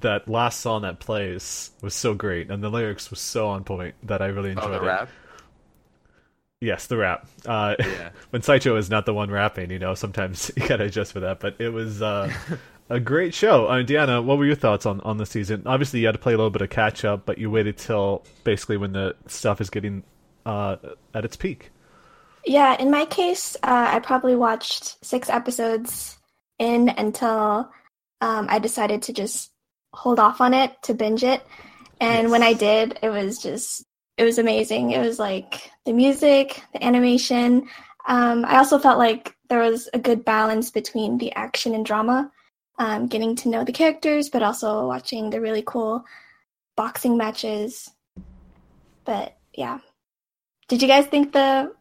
that 0.00 0.28
last 0.28 0.60
song 0.60 0.82
that 0.82 1.00
plays 1.00 1.70
was 1.80 1.94
so 1.94 2.12
great, 2.12 2.50
and 2.50 2.62
the 2.62 2.68
lyrics 2.68 3.08
was 3.08 3.20
so 3.20 3.48
on 3.48 3.64
point 3.64 3.94
that 4.02 4.20
I 4.20 4.26
really 4.26 4.50
enjoyed 4.50 4.66
oh, 4.66 4.72
the 4.72 4.82
it. 4.82 4.86
Rap? 4.86 5.08
Yes, 6.60 6.86
the 6.88 6.98
rap. 6.98 7.26
Uh, 7.46 7.76
yeah. 7.78 8.10
when 8.30 8.42
Saicho 8.42 8.76
is 8.76 8.90
not 8.90 9.06
the 9.06 9.14
one 9.14 9.30
rapping, 9.30 9.70
you 9.70 9.78
know, 9.78 9.94
sometimes 9.94 10.50
you 10.56 10.68
gotta 10.68 10.84
adjust 10.84 11.12
for 11.12 11.20
that. 11.20 11.40
But 11.40 11.56
it 11.58 11.70
was 11.70 12.02
uh, 12.02 12.30
a 12.90 13.00
great 13.00 13.32
show. 13.32 13.64
Uh, 13.64 13.82
Deanna, 13.82 14.22
what 14.22 14.36
were 14.36 14.44
your 14.44 14.56
thoughts 14.56 14.84
on, 14.84 15.00
on 15.00 15.16
the 15.16 15.26
season? 15.26 15.62
Obviously, 15.64 16.00
you 16.00 16.06
had 16.06 16.12
to 16.12 16.18
play 16.18 16.34
a 16.34 16.36
little 16.36 16.50
bit 16.50 16.60
of 16.60 16.68
catch 16.68 17.02
up, 17.02 17.24
but 17.24 17.38
you 17.38 17.50
waited 17.50 17.78
till 17.78 18.24
basically 18.44 18.76
when 18.76 18.92
the 18.92 19.16
stuff 19.26 19.62
is 19.62 19.70
getting 19.70 20.02
uh, 20.44 20.76
at 21.14 21.24
its 21.24 21.36
peak. 21.36 21.70
Yeah, 22.46 22.80
in 22.80 22.92
my 22.92 23.06
case, 23.06 23.56
uh, 23.56 23.88
I 23.92 23.98
probably 23.98 24.36
watched 24.36 25.04
six 25.04 25.28
episodes 25.28 26.16
in 26.60 26.88
until 26.88 27.68
um, 28.20 28.46
I 28.48 28.60
decided 28.60 29.02
to 29.02 29.12
just 29.12 29.50
hold 29.92 30.20
off 30.20 30.40
on 30.40 30.54
it 30.54 30.80
to 30.82 30.94
binge 30.94 31.24
it. 31.24 31.44
And 32.00 32.24
yes. 32.24 32.30
when 32.30 32.44
I 32.44 32.52
did, 32.52 33.00
it 33.02 33.08
was 33.08 33.42
just, 33.42 33.84
it 34.16 34.22
was 34.22 34.38
amazing. 34.38 34.92
It 34.92 35.00
was 35.00 35.18
like 35.18 35.70
the 35.84 35.92
music, 35.92 36.62
the 36.72 36.84
animation. 36.84 37.68
Um, 38.06 38.44
I 38.44 38.58
also 38.58 38.78
felt 38.78 38.98
like 38.98 39.34
there 39.48 39.60
was 39.60 39.88
a 39.92 39.98
good 39.98 40.24
balance 40.24 40.70
between 40.70 41.18
the 41.18 41.32
action 41.32 41.74
and 41.74 41.84
drama 41.84 42.30
um, 42.78 43.08
getting 43.08 43.34
to 43.36 43.48
know 43.48 43.64
the 43.64 43.72
characters, 43.72 44.28
but 44.28 44.42
also 44.44 44.86
watching 44.86 45.30
the 45.30 45.40
really 45.40 45.62
cool 45.62 46.04
boxing 46.76 47.16
matches. 47.16 47.90
But 49.04 49.36
yeah, 49.52 49.78
did 50.68 50.82
you 50.82 50.88
guys 50.88 51.06
think 51.06 51.32
the 51.32 51.72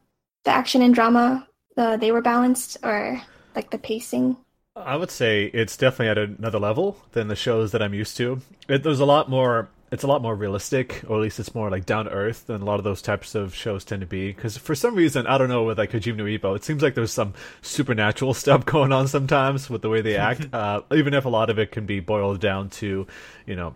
the 0.46 0.52
action 0.52 0.82
and 0.82 0.96
drama 0.96 1.48
uh, 1.78 1.98
they 1.98 2.12
were 2.12 2.22
balanced 2.22 2.78
or 2.84 3.22
like 3.56 3.70
the 3.72 3.78
pacing? 3.78 4.38
I 4.76 4.98
would 4.98 5.12
say 5.12 5.46
it's 5.46 5.78
definitely 5.78 6.10
at 6.10 6.30
another 6.40 6.60
level 6.60 6.98
than 7.14 7.30
the 7.30 7.36
shows 7.36 7.72
that 7.72 7.82
I'm 7.82 7.94
used 7.94 8.18
to. 8.18 8.42
It, 8.68 8.84
there's 8.84 9.00
a 9.00 9.06
lot 9.06 9.30
more. 9.30 9.70
It's 9.92 10.04
a 10.04 10.08
lot 10.08 10.22
more 10.22 10.36
realistic, 10.36 11.04
or 11.08 11.18
at 11.18 11.22
least 11.22 11.40
it's 11.40 11.56
more 11.56 11.70
like 11.70 11.86
down 11.86 12.06
to 12.06 12.12
earth 12.12 12.48
than 12.48 12.62
a 12.62 12.66
lot 12.66 12.80
of 12.80 12.84
those 12.84 13.02
types 13.02 13.36
of 13.36 13.56
shows 13.56 13.86
tend 13.86 14.02
to 14.02 14.08
be. 14.08 14.34
Because 14.34 14.58
for 14.58 14.76
some 14.76 14.96
reason, 14.96 15.28
I 15.28 15.38
don't 15.38 15.48
know 15.48 15.64
with 15.64 15.78
like 15.78 15.92
Hajime 15.92 16.18
no 16.18 16.26
Ippo, 16.26 16.56
it 16.56 16.64
seems 16.66 16.82
like 16.82 16.96
there's 16.96 17.14
some 17.14 17.34
supernatural 17.62 18.34
stuff 18.34 18.66
going 18.66 18.92
on 18.92 19.08
sometimes 19.08 19.70
with 19.70 19.82
the 19.82 19.90
way 19.90 20.02
they 20.02 20.18
act. 20.18 20.48
uh, 20.54 20.82
even 20.92 21.14
if 21.14 21.24
a 21.24 21.30
lot 21.30 21.50
of 21.50 21.60
it 21.60 21.72
can 21.72 21.86
be 21.86 22.02
boiled 22.02 22.42
down 22.42 22.70
to, 22.72 23.08
you 23.46 23.56
know, 23.56 23.76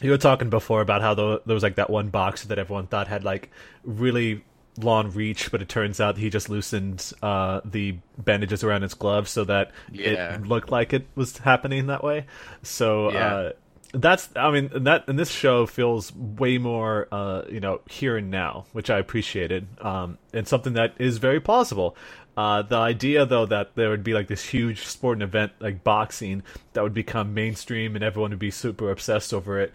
you 0.00 0.10
were 0.10 0.18
talking 0.18 0.48
before 0.48 0.80
about 0.80 1.02
how 1.02 1.14
there 1.14 1.40
was 1.46 1.62
like 1.62 1.74
that 1.74 1.90
one 1.90 2.08
boxer 2.08 2.48
that 2.48 2.58
everyone 2.58 2.86
thought 2.86 3.08
had 3.08 3.24
like 3.24 3.50
really 3.84 4.42
long 4.78 5.10
reach, 5.12 5.50
but 5.50 5.60
it 5.60 5.68
turns 5.68 6.00
out 6.00 6.16
he 6.16 6.30
just 6.30 6.48
loosened 6.48 7.12
uh, 7.22 7.60
the 7.64 7.96
bandages 8.18 8.64
around 8.64 8.82
his 8.82 8.94
glove 8.94 9.28
so 9.28 9.44
that 9.44 9.72
Yeah. 9.92 10.34
it 10.36 10.42
looked 10.46 10.70
like 10.70 10.92
it 10.92 11.06
was 11.14 11.36
happening 11.38 11.86
that 11.88 12.02
way. 12.04 12.26
So 12.62 13.12
Yeah. 13.12 13.26
uh, 13.34 13.52
that's, 13.92 14.28
I 14.36 14.50
mean, 14.52 14.70
that 14.84 15.08
and 15.08 15.18
this 15.18 15.30
show 15.30 15.66
feels 15.66 16.14
way 16.14 16.58
more, 16.58 17.08
uh, 17.10 17.42
you 17.50 17.58
know, 17.60 17.80
here 17.90 18.16
and 18.16 18.30
now, 18.30 18.64
which 18.72 18.88
I 18.88 18.98
appreciated, 18.98 19.66
um, 19.80 20.16
and 20.32 20.46
something 20.46 20.74
that 20.74 20.94
is 20.98 21.18
very 21.18 21.40
plausible. 21.40 21.96
Uh, 22.36 22.62
the 22.62 22.76
idea, 22.76 23.26
though, 23.26 23.44
that 23.46 23.74
there 23.74 23.90
would 23.90 24.04
be 24.04 24.14
like 24.14 24.28
this 24.28 24.44
huge 24.44 24.86
sporting 24.86 25.22
event 25.22 25.52
like 25.58 25.82
boxing 25.82 26.42
that 26.72 26.82
would 26.82 26.94
become 26.94 27.34
mainstream 27.34 27.96
and 27.96 28.04
everyone 28.04 28.30
would 28.30 28.38
be 28.38 28.52
super 28.52 28.90
obsessed 28.90 29.34
over 29.34 29.58
it. 29.60 29.72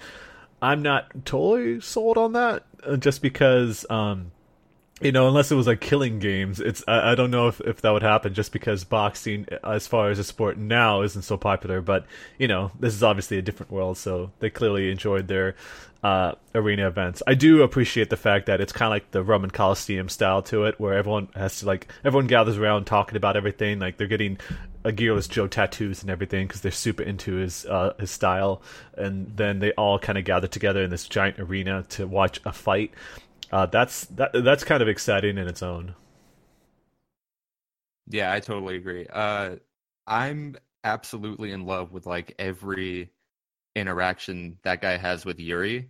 I'm 0.61 0.81
not 0.81 1.25
totally 1.25 1.81
sold 1.81 2.17
on 2.17 2.31
that, 2.33 2.63
uh, 2.87 2.95
just 2.95 3.21
because. 3.21 3.85
Um, 3.89 4.31
you 5.01 5.11
know, 5.11 5.27
unless 5.27 5.51
it 5.51 5.55
was 5.55 5.67
like 5.67 5.81
killing 5.81 6.19
games, 6.19 6.61
it's 6.61 6.83
I, 6.87 7.11
I 7.11 7.15
don't 7.15 7.31
know 7.31 7.49
if, 7.49 7.59
if 7.61 7.81
that 7.81 7.91
would 7.91 8.03
happen 8.03 8.33
just 8.33 8.53
because 8.53 8.85
boxing, 8.85 9.45
as 9.63 9.87
far 9.87 10.09
as 10.09 10.19
a 10.19 10.23
sport 10.23 10.57
now, 10.57 11.01
isn't 11.01 11.23
so 11.23 11.35
popular. 11.35 11.81
But 11.81 12.05
you 12.37 12.47
know, 12.47 12.71
this 12.79 12.93
is 12.93 13.03
obviously 13.03 13.37
a 13.37 13.41
different 13.41 13.71
world, 13.71 13.97
so 13.97 14.31
they 14.39 14.49
clearly 14.49 14.89
enjoyed 14.89 15.27
their 15.27 15.55
uh, 16.01 16.35
arena 16.53 16.87
events. 16.87 17.21
I 17.27 17.33
do 17.33 17.61
appreciate 17.61 18.09
the 18.09 18.15
fact 18.15 18.45
that 18.45 18.61
it's 18.61 18.71
kind 18.71 18.87
of 18.87 18.91
like 18.91 19.11
the 19.11 19.23
Roman 19.23 19.49
Coliseum 19.49 20.07
style 20.07 20.41
to 20.43 20.63
it, 20.63 20.79
where 20.79 20.93
everyone 20.93 21.27
has 21.35 21.59
to 21.59 21.65
like 21.65 21.91
everyone 22.05 22.27
gathers 22.27 22.57
around 22.57 22.85
talking 22.85 23.17
about 23.17 23.35
everything. 23.35 23.79
Like 23.79 23.97
they're 23.97 24.07
getting 24.07 24.37
a 24.85 24.91
gearless 24.91 25.27
Joe 25.27 25.47
tattoos 25.47 26.03
and 26.03 26.11
everything 26.11 26.47
because 26.47 26.61
they're 26.61 26.71
super 26.71 27.03
into 27.03 27.35
his 27.35 27.65
uh, 27.65 27.93
his 27.99 28.11
style, 28.11 28.61
and 28.97 29.35
then 29.35 29.59
they 29.59 29.73
all 29.73 29.99
kind 29.99 30.17
of 30.17 30.23
gather 30.23 30.47
together 30.47 30.83
in 30.83 30.89
this 30.89 31.05
giant 31.05 31.37
arena 31.37 31.83
to 31.89 32.07
watch 32.07 32.39
a 32.45 32.53
fight. 32.53 32.93
Uh, 33.51 33.65
that's 33.67 34.05
that 34.07 34.31
that's 34.43 34.63
kind 34.63 34.81
of 34.81 34.87
exciting 34.89 35.37
in 35.37 35.47
its 35.47 35.61
own. 35.63 35.95
Yeah, 38.07 38.31
I 38.31 38.39
totally 38.39 38.75
agree. 38.75 39.07
Uh, 39.11 39.55
I'm 40.07 40.55
absolutely 40.83 41.51
in 41.51 41.65
love 41.65 41.91
with 41.91 42.05
like 42.05 42.35
every 42.37 43.11
interaction 43.75 44.57
that 44.63 44.81
guy 44.81 44.97
has 44.97 45.25
with 45.25 45.39
Yuri. 45.39 45.89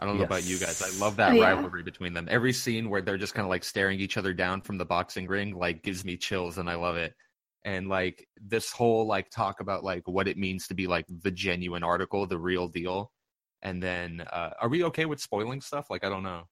I 0.00 0.06
don't 0.06 0.18
know 0.18 0.24
about 0.24 0.44
you 0.44 0.58
guys. 0.58 0.80
I 0.82 0.90
love 0.90 1.16
that 1.16 1.32
Oh, 1.32 1.34
yeah. 1.34 1.50
rivalry 1.54 1.82
between 1.82 2.14
them. 2.14 2.28
Every 2.30 2.52
scene 2.52 2.88
where 2.90 3.02
they're 3.02 3.18
just 3.18 3.34
kind 3.34 3.44
of 3.44 3.50
like 3.50 3.64
staring 3.64 4.00
each 4.00 4.16
other 4.16 4.32
down 4.34 4.62
from 4.62 4.78
the 4.78 4.84
boxing 4.86 5.26
ring 5.26 5.56
like 5.58 5.82
gives 5.82 6.04
me 6.04 6.16
chills 6.16 6.58
and 6.58 6.70
I 6.70 6.76
love 6.76 6.96
it. 6.96 7.14
And 7.64 7.88
like 7.88 8.28
this 8.40 8.70
whole 8.72 9.06
like 9.06 9.30
talk 9.30 9.60
about 9.60 9.84
like 9.84 10.06
what 10.08 10.28
it 10.28 10.38
means 10.38 10.68
to 10.68 10.74
be 10.74 10.86
like 10.86 11.06
the 11.22 11.30
genuine 11.32 11.82
article, 11.84 12.26
the 12.26 12.38
real 12.38 12.68
deal. 12.68 13.12
And 13.62 13.82
then 13.82 14.22
uh 14.32 14.50
are 14.60 14.68
we 14.68 14.84
okay 14.84 15.04
with 15.06 15.20
spoiling 15.20 15.60
stuff? 15.60 15.90
Like 15.90 16.04
I 16.04 16.08
don't 16.08 16.22
know. 16.22 16.44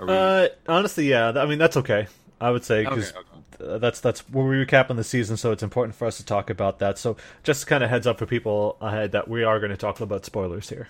We... 0.00 0.06
Uh, 0.08 0.48
honestly, 0.66 1.08
yeah. 1.08 1.32
I 1.36 1.46
mean, 1.46 1.58
that's 1.58 1.76
okay. 1.76 2.06
I 2.40 2.50
would 2.50 2.64
say 2.64 2.86
okay, 2.86 2.94
because 2.94 3.12
okay. 3.12 3.78
that's 3.78 4.00
that's 4.00 4.20
where 4.30 4.46
we 4.46 4.56
recap 4.64 4.88
on 4.90 4.96
the 4.96 5.04
season, 5.04 5.36
so 5.36 5.52
it's 5.52 5.62
important 5.62 5.94
for 5.94 6.06
us 6.06 6.16
to 6.16 6.24
talk 6.24 6.48
about 6.48 6.78
that. 6.78 6.98
So, 6.98 7.16
just 7.42 7.66
kind 7.66 7.84
of 7.84 7.90
heads 7.90 8.06
up 8.06 8.18
for 8.18 8.26
people 8.26 8.78
ahead 8.80 9.12
that 9.12 9.28
we 9.28 9.44
are 9.44 9.60
going 9.60 9.70
to 9.70 9.76
talk 9.76 10.00
about 10.00 10.24
spoilers 10.24 10.68
here. 10.68 10.88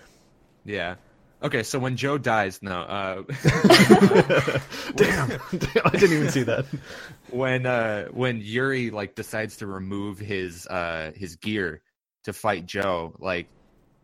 Yeah. 0.63 0.95
Okay, 1.43 1.63
so 1.63 1.79
when 1.79 1.97
Joe 1.97 2.19
dies, 2.19 2.61
no, 2.61 2.81
uh 2.81 3.23
Damn, 4.95 5.29
Damn, 5.29 5.81
I 5.85 5.89
didn't 5.89 6.17
even 6.17 6.29
see 6.29 6.43
that. 6.43 6.65
when 7.31 7.65
uh 7.65 8.05
when 8.09 8.41
Yuri 8.41 8.91
like 8.91 9.15
decides 9.15 9.57
to 9.57 9.67
remove 9.67 10.19
his 10.19 10.67
uh 10.67 11.11
his 11.15 11.37
gear 11.37 11.81
to 12.25 12.33
fight 12.33 12.67
Joe, 12.67 13.15
like 13.17 13.47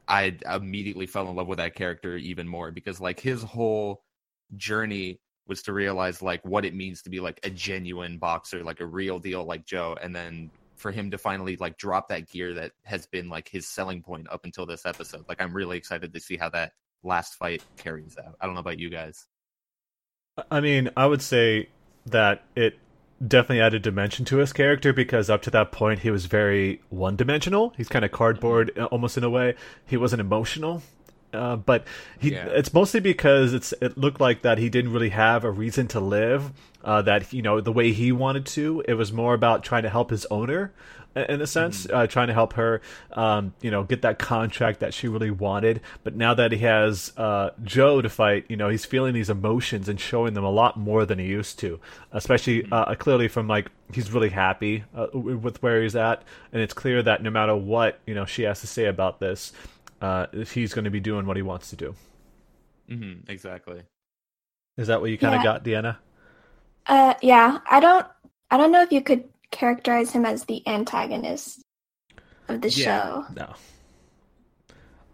I 0.08 0.36
immediately 0.52 1.06
fell 1.06 1.30
in 1.30 1.36
love 1.36 1.48
with 1.48 1.60
that 1.60 1.76
character 1.76 2.18
even 2.18 2.48
more 2.48 2.72
because 2.72 3.00
like 3.00 3.20
his 3.20 3.44
whole 3.44 4.02
journey 4.56 5.20
was 5.48 5.62
to 5.64 5.74
realize 5.74 6.22
like 6.22 6.44
what 6.46 6.66
it 6.66 6.76
means 6.76 7.02
to 7.04 7.10
be 7.10 7.20
like 7.20 7.40
a 7.44 7.50
genuine 7.50 8.18
boxer, 8.18 8.64
like 8.64 8.82
a 8.82 8.86
real 8.86 9.20
deal 9.20 9.44
like 9.44 9.66
Joe, 9.66 9.98
and 10.02 10.16
then 10.16 10.50
for 10.76 10.92
him 10.92 11.10
to 11.12 11.18
finally 11.18 11.56
like 11.58 11.78
drop 11.78 12.10
that 12.10 12.30
gear 12.30 12.54
that 12.54 12.72
has 12.84 13.06
been 13.08 13.30
like 13.30 13.48
his 13.50 13.68
selling 13.68 14.02
point 14.02 14.28
up 14.30 14.46
until 14.46 14.66
this 14.66 14.86
episode. 14.86 15.26
Like 15.28 15.42
I'm 15.42 15.54
really 15.54 15.78
excited 15.78 16.14
to 16.14 16.20
see 16.20 16.38
how 16.38 16.50
that 16.50 16.74
last 17.04 17.36
fight 17.36 17.64
carries 17.78 18.18
out. 18.18 18.36
I 18.40 18.46
don't 18.46 18.56
know 18.56 18.62
about 18.62 18.80
you 18.80 18.90
guys. 18.90 19.26
I 20.52 20.62
mean, 20.62 20.90
I 20.96 21.08
would 21.08 21.22
say 21.22 21.70
that 22.06 22.44
it 22.56 22.78
definitely 23.26 23.62
added 23.62 23.82
dimension 23.82 24.24
to 24.26 24.38
his 24.38 24.54
character 24.54 24.94
because 24.94 25.30
up 25.30 25.42
to 25.42 25.50
that 25.50 25.72
point 25.72 26.00
he 26.02 26.12
was 26.12 26.28
very 26.28 26.82
one-dimensional. 26.90 27.74
He's 27.76 27.90
kind 27.90 28.06
of 28.06 28.12
cardboard, 28.12 28.78
uh, 28.78 28.86
almost 28.86 29.18
in 29.18 29.24
a 29.24 29.30
way. 29.30 29.56
He 29.86 29.98
wasn't 29.98 30.20
emotional. 30.20 30.84
Uh, 31.34 31.56
but 31.58 31.86
he, 32.20 32.32
Yeah. 32.34 32.46
it's 32.48 32.74
mostly 32.74 33.00
because 33.00 33.54
it's 33.54 33.74
it 33.82 33.98
looked 33.98 34.22
like 34.22 34.42
that 34.44 34.58
he 34.58 34.70
didn't 34.70 34.94
really 34.94 35.10
have 35.10 35.44
a 35.44 35.52
reason 35.52 35.88
to 35.90 36.00
live. 36.00 36.52
Uh, 36.84 37.02
that 37.02 37.34
you 37.34 37.42
know 37.42 37.60
the 37.60 37.72
way 37.72 37.92
he 37.92 38.12
wanted 38.14 38.46
to. 38.46 38.82
It 38.88 38.94
was 38.94 39.12
more 39.12 39.34
about 39.34 39.62
trying 39.64 39.84
to 39.84 39.90
help 39.90 40.10
his 40.10 40.26
owner, 40.28 40.72
in 41.16 41.42
a 41.42 41.48
sense, 41.48 41.86
uh, 41.92 42.08
trying 42.08 42.28
to 42.28 42.34
help 42.34 42.54
her, 42.54 42.80
um, 43.12 43.54
you 43.62 43.70
know, 43.72 43.84
get 43.84 44.04
that 44.04 44.20
contract 44.20 44.80
that 44.80 44.94
she 44.94 45.10
really 45.10 45.32
wanted. 45.32 45.82
But 46.06 46.16
now 46.16 46.34
that 46.36 46.54
he 46.54 46.60
has 46.60 47.12
uh, 47.18 47.50
Joe 47.62 48.02
to 48.02 48.08
fight, 48.08 48.46
you 48.48 48.56
know, 48.56 48.70
he's 48.70 48.86
feeling 48.86 49.14
these 49.14 49.30
emotions 49.30 49.90
and 49.90 50.00
showing 50.00 50.34
them 50.34 50.46
a 50.46 50.52
lot 50.52 50.78
more 50.78 51.06
than 51.06 51.20
he 51.20 51.26
used 51.26 51.60
to. 51.60 51.78
Especially 52.14 52.66
uh, 52.72 52.96
clearly 52.96 53.28
from 53.28 53.50
like 53.50 53.70
he's 53.92 54.10
really 54.14 54.30
happy 54.30 54.86
uh, 54.96 55.08
with 55.14 55.62
where 55.62 55.82
he's 55.82 55.96
at, 55.96 56.24
and 56.54 56.62
it's 56.62 56.74
clear 56.74 57.04
that 57.04 57.22
no 57.22 57.30
matter 57.32 57.56
what 57.56 58.00
you 58.06 58.16
know 58.16 58.24
she 58.24 58.44
has 58.44 58.62
to 58.62 58.68
say 58.68 58.86
about 58.86 59.20
this, 59.20 59.52
uh, 60.02 60.28
if 60.34 60.52
he's 60.54 60.74
going 60.74 60.86
to 60.86 60.92
be 60.92 61.00
doing 61.00 61.26
what 61.26 61.38
he 61.38 61.44
wants 61.44 61.70
to 61.72 61.76
do. 61.76 61.96
Mm-hmm, 62.90 63.30
exactly. 63.30 63.84
Is 64.78 64.88
that 64.88 65.02
what 65.02 65.10
you 65.10 65.18
kind 65.18 65.36
of 65.36 65.42
Yeah. 65.42 65.44
got, 65.44 65.64
Deanna? 65.64 65.98
Uh, 66.86 67.14
yeah, 67.22 67.60
I 67.70 67.80
don't, 67.80 68.06
I 68.52 68.58
don't 68.58 68.72
know 68.72 68.82
if 68.82 68.92
you 68.92 69.02
could 69.02 69.26
characterize 69.52 70.12
him 70.12 70.26
as 70.26 70.46
the 70.46 70.66
antagonist 70.68 71.62
of 72.48 72.62
the 72.62 72.70
Yeah. 72.70 72.86
show. 72.86 73.26
No. 73.36 73.54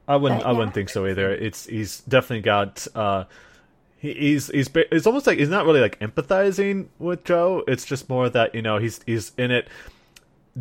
I 0.07 0.17
wouldn't. 0.17 0.41
But, 0.41 0.47
I 0.47 0.51
yeah. 0.51 0.57
wouldn't 0.57 0.73
think 0.73 0.89
so 0.89 1.07
either. 1.07 1.31
It's 1.31 1.65
he's 1.65 2.01
definitely 2.01 2.41
got. 2.41 2.85
Uh, 2.93 3.23
he, 3.97 4.13
he's 4.13 4.47
he's 4.47 4.69
it's 4.75 5.07
almost 5.07 5.25
like 5.27 5.39
he's 5.39 5.49
not 5.49 5.65
really 5.65 5.79
like 5.79 5.97
empathizing 5.99 6.87
with 6.99 7.23
Joe. 7.23 7.63
It's 7.67 7.85
just 7.85 8.09
more 8.09 8.29
that 8.29 8.53
you 8.53 8.61
know 8.61 8.77
he's 8.79 8.99
he's 9.05 9.31
in 9.37 9.49
it 9.49 9.69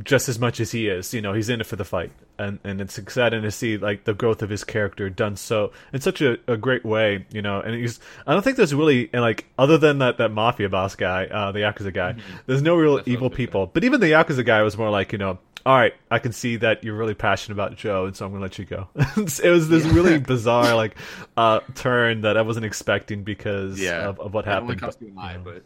just 0.02 0.28
as 0.28 0.38
much 0.38 0.58
as 0.60 0.70
he 0.72 0.88
is. 0.88 1.12
You 1.12 1.20
know, 1.20 1.32
he's 1.34 1.48
in 1.48 1.60
it 1.60 1.66
for 1.66 1.76
the 1.76 1.84
fight, 1.84 2.12
and 2.38 2.58
and 2.64 2.80
it's 2.80 2.96
exciting 2.98 3.42
to 3.42 3.50
see 3.50 3.76
like 3.76 4.04
the 4.04 4.14
growth 4.14 4.42
of 4.42 4.48
his 4.50 4.64
character 4.64 5.10
done 5.10 5.36
so 5.36 5.72
in 5.92 6.00
such 6.00 6.20
a, 6.22 6.38
a 6.46 6.56
great 6.56 6.84
way. 6.84 7.26
You 7.30 7.42
know, 7.42 7.60
and 7.60 7.74
he's 7.74 8.00
I 8.26 8.32
don't 8.32 8.42
think 8.42 8.56
there's 8.56 8.74
really 8.74 9.10
and 9.12 9.20
like 9.22 9.46
other 9.58 9.76
than 9.78 9.98
that 9.98 10.18
that 10.18 10.30
mafia 10.30 10.68
boss 10.68 10.94
guy, 10.94 11.26
uh, 11.26 11.52
the 11.52 11.60
yakuza 11.60 11.92
guy, 11.92 12.14
there's 12.46 12.62
no 12.62 12.74
real 12.76 12.96
That's 12.96 13.08
evil 13.08 13.28
was 13.28 13.30
gonna 13.30 13.36
say. 13.36 13.46
people. 13.46 13.66
But 13.66 13.84
even 13.84 14.00
the 14.00 14.06
yakuza 14.12 14.44
guy 14.46 14.62
was 14.62 14.76
more 14.78 14.90
like 14.90 15.12
you 15.12 15.18
know. 15.18 15.38
All 15.64 15.76
right, 15.76 15.94
I 16.10 16.18
can 16.18 16.32
see 16.32 16.56
that 16.56 16.82
you're 16.82 16.96
really 16.96 17.14
passionate 17.14 17.54
about 17.54 17.76
Joe, 17.76 18.06
and 18.06 18.16
so 18.16 18.26
I'm 18.26 18.32
gonna 18.32 18.42
let 18.42 18.58
you 18.58 18.64
go. 18.64 18.88
it 18.96 19.44
was 19.48 19.68
this 19.68 19.84
Yeah. 19.86 19.92
really 19.92 20.18
bizarre 20.18 20.74
like 20.74 20.96
uh, 21.36 21.60
turn 21.76 22.22
that 22.22 22.36
I 22.36 22.42
wasn't 22.42 22.66
expecting 22.66 23.22
because 23.22 23.78
Yeah. 23.78 24.08
of, 24.08 24.18
of 24.18 24.34
what 24.34 24.44
It 24.44 24.48
only 24.50 24.74
happened. 24.74 24.80
comes 24.80 24.96
but, 24.96 24.98
to 24.98 25.06
you 25.06 25.12
know 25.14 25.40
but 25.44 25.62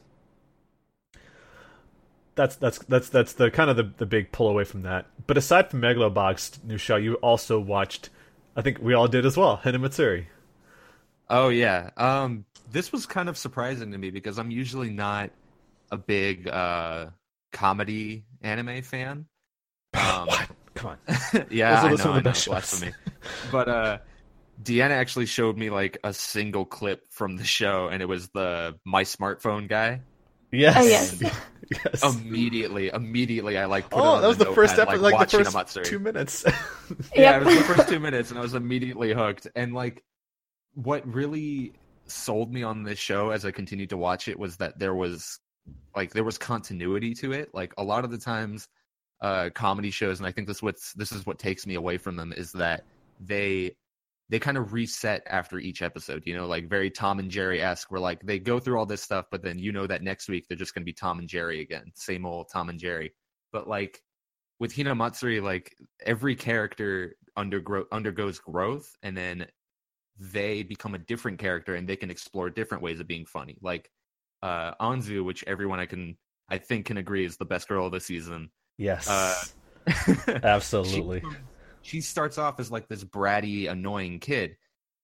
that's 2.37 2.57
that's 2.57 2.78
that's 2.81 3.09
that's 3.09 3.33
the 3.33 3.50
kind 3.50 3.69
of 3.71 3.76
the, 3.76 3.90
the 3.97 4.07
big 4.07 4.31
pull 4.31 4.49
away 4.49 4.64
from 4.64 4.83
that. 4.83 5.07
But 5.26 5.37
aside 5.37 5.71
from 5.71 5.81
Megalobox, 5.81 6.61
Nushaw, 6.61 7.02
you 7.02 7.14
also 7.14 7.59
watched. 7.59 8.11
I 8.55 8.62
think 8.62 8.78
we 8.81 8.95
all 8.95 9.09
did 9.09 9.26
as 9.26 9.37
well. 9.37 9.59
Hinamatsuri. 9.64 10.26
Oh 11.28 11.49
yeah. 11.49 11.90
Um 11.97 12.45
this 12.71 12.93
was 12.93 13.05
kind 13.07 13.28
of 13.28 13.37
surprising 13.37 13.90
to 13.93 13.99
me 13.99 14.11
because 14.11 14.38
I'm 14.38 14.50
usually 14.50 14.90
not 14.90 15.31
a 15.90 15.97
big 15.97 16.49
uh 16.49 17.07
comedy 17.52 18.25
anime 18.43 18.83
fan. 18.83 19.26
Um 19.95 20.26
what? 20.28 20.49
Come 20.75 20.90
on. 20.90 20.99
yeah, 21.50 21.75
Those 21.81 21.85
are 21.85 21.87
I 21.87 21.90
the- 21.90 21.97
some 21.97 21.97
know, 21.97 21.97
of 21.97 21.99
the 22.02 22.11
I 22.11 22.14
know, 22.16 22.23
best 22.23 22.43
shows. 22.45 22.50
blasphemy. 22.52 22.93
But 23.50 23.69
uh 23.69 23.99
Deanna 24.62 24.90
actually 24.90 25.26
showed 25.26 25.57
me 25.59 25.69
like 25.71 25.99
a 26.05 26.12
single 26.12 26.64
clip 26.64 27.02
from 27.11 27.37
the 27.37 27.45
show 27.45 27.88
and 27.88 28.00
it 28.02 28.07
was 28.07 28.28
the 28.31 28.78
my 28.85 29.05
smartphone 29.05 29.69
guy. 29.69 30.00
Yes. 30.52 30.76
Oh, 30.78 30.85
yes. 30.87 31.37
Yes. 31.70 32.02
Immediately, 32.02 32.90
immediately 32.92 33.58
I 33.58 33.64
like 33.66 33.90
put 33.90 33.99
it 33.99 34.02
oh, 34.02 34.14
on 34.14 34.23
that 34.23 34.28
was 34.28 34.38
the 34.38 34.46
first 34.46 34.76
notepad, 34.76 34.94
episode, 34.94 35.02
like, 35.02 35.14
watching 35.14 35.38
the 35.42 35.50
first 35.50 35.76
Amatsuri. 35.76 35.85
two 35.85 35.99
minutes. 35.99 36.44
Yeah, 37.14 37.38
it 37.38 37.44
was 37.44 37.56
the 37.56 37.64
first 37.64 37.88
two 37.88 37.99
minutes, 37.99 38.30
and 38.30 38.38
I 38.38 38.42
was 38.42 38.54
immediately 38.54 39.12
hooked. 39.12 39.49
And 39.56 39.75
like, 39.75 40.04
what 40.75 41.06
really 41.12 41.73
sold 42.06 42.52
me 42.52 42.62
on 42.62 42.85
this 42.85 42.99
show 42.99 43.30
as 43.30 43.44
I 43.44 43.50
continued 43.50 43.90
to 43.90 43.96
watch 43.96 44.28
it 44.28 44.38
was 44.38 44.56
that 44.58 44.78
there 44.78 44.94
was 44.94 45.40
like 45.96 46.12
there 46.12 46.25
was 46.25 46.38
continuity 46.38 47.14
to 47.14 47.32
it. 47.32 47.50
Like 47.52 47.75
a 47.78 47.82
lot 47.82 48.04
of 48.04 48.11
the 48.11 48.18
times 48.18 48.68
uh 49.23 49.50
comedy 49.54 49.90
shows 49.90 50.20
and 50.20 50.26
I 50.26 50.30
think 50.30 50.46
this 50.46 50.62
what's 50.62 50.92
this 50.92 51.11
is 51.11 51.26
what 51.26 51.38
takes 51.38 51.66
me 51.66 51.75
away 51.75 51.96
from 51.96 52.16
them 52.16 52.32
is 52.37 52.52
that 52.52 52.85
they 53.18 53.75
they 54.28 54.38
kind 54.38 54.56
of 54.56 54.73
reset 54.73 55.23
after 55.26 55.59
each 55.59 55.83
episode, 55.83 56.25
you 56.26 56.35
know, 56.35 56.47
like 56.47 56.68
very 56.68 56.90
Tom 56.90 57.18
and 57.21 57.30
Jerry 57.30 57.62
esque, 57.62 57.90
where 57.90 58.00
like 58.00 58.21
they 58.23 58.38
go 58.38 58.59
through 58.59 58.78
all 58.78 58.87
this 58.87 59.02
stuff, 59.02 59.26
but 59.30 59.42
then 59.42 59.59
you 59.59 59.73
know 59.73 59.87
that 59.87 60.02
next 60.02 60.28
week 60.28 60.47
they're 60.49 60.59
just 60.59 60.75
gonna 60.75 60.85
be 60.85 60.92
Tom 60.92 61.18
and 61.21 61.28
Jerry 61.28 61.61
again. 61.61 61.92
Same 61.95 62.26
old 62.26 62.49
Tom 62.52 62.68
and 62.68 62.78
Jerry. 62.78 63.12
But 63.52 63.68
like 63.68 64.02
with 64.59 64.75
Hinamatsuri, 64.75 65.42
like 65.42 65.76
every 66.04 66.35
character 66.35 67.16
undergo 67.37 67.85
undergoes 67.92 68.38
growth 68.38 68.90
and 69.02 69.16
then 69.16 69.47
they 70.18 70.62
become 70.62 70.95
a 70.95 70.99
different 70.99 71.38
character 71.38 71.75
and 71.75 71.87
they 71.87 71.97
can 71.97 72.11
explore 72.11 72.49
different 72.50 72.83
ways 72.83 72.99
of 72.99 73.06
being 73.06 73.26
funny. 73.26 73.59
Like 73.62 73.90
uh 74.42 74.75
Anzu, 74.80 75.25
which 75.25 75.45
everyone 75.47 75.78
I 75.78 75.87
can 75.87 76.16
I 76.49 76.59
think 76.59 76.87
can 76.87 76.97
agree 76.97 77.25
is 77.25 77.37
the 77.37 77.45
best 77.45 77.68
girl 77.68 77.87
of 77.87 77.92
the 77.92 78.00
season. 78.00 78.50
Yes. 78.76 79.09
Uh, 79.88 80.40
Absolutely. 80.42 81.21
she, 81.21 81.26
she 81.87 82.00
starts 82.00 82.38
off 82.38 82.59
as 82.59 82.71
like 82.71 82.88
this 82.88 83.05
bratty, 83.05 83.71
annoying 83.71 84.19
kid, 84.19 84.57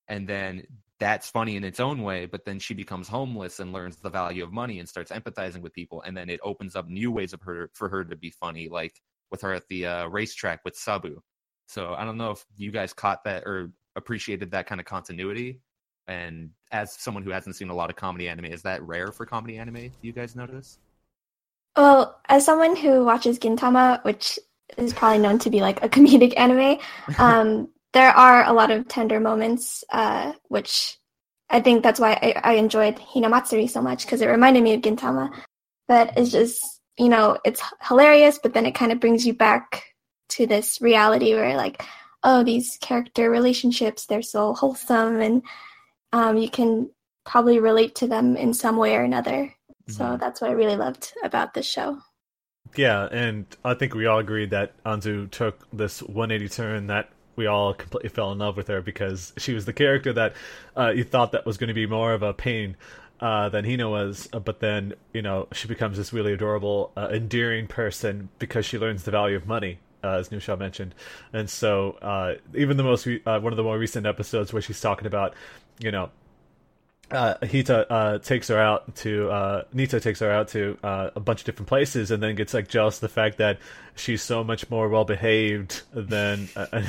and 0.08 0.28
then 0.28 0.66
that's 0.98 1.30
funny 1.30 1.56
in 1.56 1.64
its 1.64 1.80
own 1.80 2.02
way. 2.02 2.26
But 2.26 2.44
then 2.44 2.58
she 2.58 2.74
becomes 2.74 3.08
homeless 3.08 3.60
and 3.60 3.72
learns 3.72 3.96
the 3.96 4.10
value 4.10 4.42
of 4.44 4.52
money 4.52 4.78
and 4.80 4.88
starts 4.88 5.12
empathizing 5.12 5.60
with 5.62 5.72
people, 5.72 6.02
and 6.02 6.16
then 6.16 6.28
it 6.28 6.40
opens 6.42 6.74
up 6.76 6.88
new 6.88 7.10
ways 7.12 7.32
of 7.32 7.40
her 7.42 7.70
for 7.74 7.88
her 7.88 8.04
to 8.04 8.16
be 8.16 8.30
funny, 8.30 8.68
like 8.68 9.00
with 9.30 9.40
her 9.42 9.52
at 9.52 9.68
the 9.68 9.86
uh, 9.86 10.06
racetrack 10.08 10.60
with 10.64 10.76
Sabu. 10.76 11.20
So 11.66 11.94
I 11.94 12.04
don't 12.04 12.18
know 12.18 12.32
if 12.32 12.44
you 12.56 12.70
guys 12.70 12.92
caught 12.92 13.24
that 13.24 13.44
or 13.44 13.70
appreciated 13.96 14.50
that 14.50 14.66
kind 14.66 14.80
of 14.80 14.86
continuity. 14.86 15.60
And 16.08 16.50
as 16.72 16.92
someone 16.92 17.22
who 17.22 17.30
hasn't 17.30 17.56
seen 17.56 17.70
a 17.70 17.74
lot 17.74 17.88
of 17.88 17.96
comedy 17.96 18.28
anime, 18.28 18.46
is 18.46 18.62
that 18.62 18.82
rare 18.82 19.12
for 19.12 19.24
comedy 19.24 19.56
anime? 19.56 19.88
Do 19.88 19.90
you 20.02 20.12
guys 20.12 20.34
notice? 20.34 20.78
Well, 21.76 22.20
as 22.28 22.44
someone 22.44 22.76
who 22.76 23.04
watches 23.04 23.38
Gintama, 23.38 24.04
which 24.04 24.38
is 24.76 24.92
probably 24.92 25.18
known 25.18 25.38
to 25.40 25.50
be 25.50 25.60
like 25.60 25.82
a 25.82 25.88
comedic 25.88 26.34
anime, 26.36 26.78
um, 27.18 27.68
there 27.92 28.10
are 28.10 28.44
a 28.44 28.52
lot 28.52 28.70
of 28.70 28.88
tender 28.88 29.20
moments, 29.20 29.84
uh, 29.92 30.32
which 30.48 30.98
I 31.50 31.60
think 31.60 31.82
that's 31.82 32.00
why 32.00 32.12
I, 32.12 32.52
I 32.52 32.52
enjoyed 32.54 32.96
Hinamatsuri 32.96 33.68
so 33.68 33.82
much 33.82 34.04
because 34.04 34.22
it 34.22 34.26
reminded 34.28 34.62
me 34.62 34.74
of 34.74 34.80
Gintama. 34.80 35.30
But 35.88 36.16
it's 36.16 36.30
just, 36.30 36.80
you 36.98 37.08
know, 37.08 37.38
it's 37.44 37.62
hilarious, 37.82 38.38
but 38.42 38.54
then 38.54 38.64
it 38.64 38.74
kind 38.74 38.92
of 38.92 39.00
brings 39.00 39.26
you 39.26 39.34
back 39.34 39.84
to 40.30 40.46
this 40.46 40.80
reality 40.80 41.34
where, 41.34 41.56
like, 41.56 41.84
oh, 42.22 42.42
these 42.42 42.78
character 42.80 43.30
relationships, 43.30 44.06
they're 44.06 44.22
so 44.22 44.54
wholesome 44.54 45.20
and 45.20 45.42
um, 46.12 46.36
you 46.36 46.48
can 46.48 46.88
probably 47.24 47.58
relate 47.58 47.94
to 47.96 48.06
them 48.06 48.36
in 48.36 48.54
some 48.54 48.76
way 48.76 48.96
or 48.96 49.02
another. 49.02 49.52
So 49.88 50.04
Mhm. 50.04 50.20
that's 50.20 50.40
what 50.40 50.50
I 50.50 50.54
really 50.54 50.76
loved 50.76 51.12
about 51.22 51.52
this 51.52 51.66
show. 51.66 51.98
Yeah, 52.74 53.06
and 53.10 53.44
I 53.64 53.74
think 53.74 53.94
we 53.94 54.06
all 54.06 54.18
agreed 54.18 54.50
that 54.50 54.72
Anzu 54.84 55.30
took 55.30 55.66
this 55.72 56.02
180 56.02 56.48
turn 56.48 56.86
that 56.86 57.10
we 57.36 57.46
all 57.46 57.74
completely 57.74 58.08
fell 58.08 58.32
in 58.32 58.38
love 58.38 58.56
with 58.56 58.68
her 58.68 58.80
because 58.80 59.32
she 59.36 59.52
was 59.54 59.64
the 59.64 59.72
character 59.72 60.12
that 60.12 60.34
uh, 60.76 60.92
you 60.94 61.04
thought 61.04 61.32
that 61.32 61.44
was 61.44 61.56
going 61.56 61.68
to 61.68 61.74
be 61.74 61.86
more 61.86 62.12
of 62.14 62.22
a 62.22 62.32
pain 62.32 62.76
uh, 63.20 63.48
than 63.48 63.64
Hina 63.64 63.88
was, 63.88 64.28
uh, 64.32 64.40
but 64.40 64.60
then 64.60 64.94
you 65.12 65.22
know 65.22 65.48
she 65.52 65.68
becomes 65.68 65.96
this 65.96 66.12
really 66.12 66.32
adorable, 66.32 66.92
uh, 66.96 67.08
endearing 67.12 67.66
person 67.66 68.28
because 68.38 68.66
she 68.66 68.78
learns 68.78 69.04
the 69.04 69.10
value 69.10 69.36
of 69.36 69.46
money. 69.46 69.78
Uh, 70.04 70.18
as 70.18 70.30
Nushaw 70.30 70.58
mentioned, 70.58 70.96
and 71.32 71.48
so 71.48 71.92
uh, 72.02 72.34
even 72.56 72.76
the 72.76 72.82
most 72.82 73.06
re- 73.06 73.22
one 73.24 73.52
of 73.52 73.56
the 73.56 73.62
more 73.62 73.78
recent 73.78 74.04
episodes 74.04 74.52
where 74.52 74.60
she's 74.60 74.80
talking 74.80 75.06
about, 75.06 75.34
you 75.78 75.92
know, 75.92 76.10
uh, 77.12 77.34
Hita 77.42 77.86
uh, 77.88 78.18
takes 78.18 78.48
her 78.48 78.58
out 78.58 78.94
to 78.96 79.30
uh, 79.30 79.64
Nitta 79.74 80.00
takes 80.00 80.20
her 80.20 80.30
out 80.30 80.48
to 80.48 80.78
uh, 80.82 81.10
a 81.14 81.20
bunch 81.20 81.40
of 81.40 81.46
different 81.46 81.68
places, 81.68 82.10
and 82.10 82.22
then 82.22 82.34
gets 82.34 82.54
like 82.54 82.68
jealous 82.68 82.96
of 82.96 83.02
the 83.02 83.08
fact 83.08 83.38
that 83.38 83.58
she's 83.94 84.22
so 84.22 84.42
much 84.42 84.68
more 84.70 84.88
well 84.88 85.04
behaved 85.04 85.82
than 85.92 86.48
uh, 86.56 86.66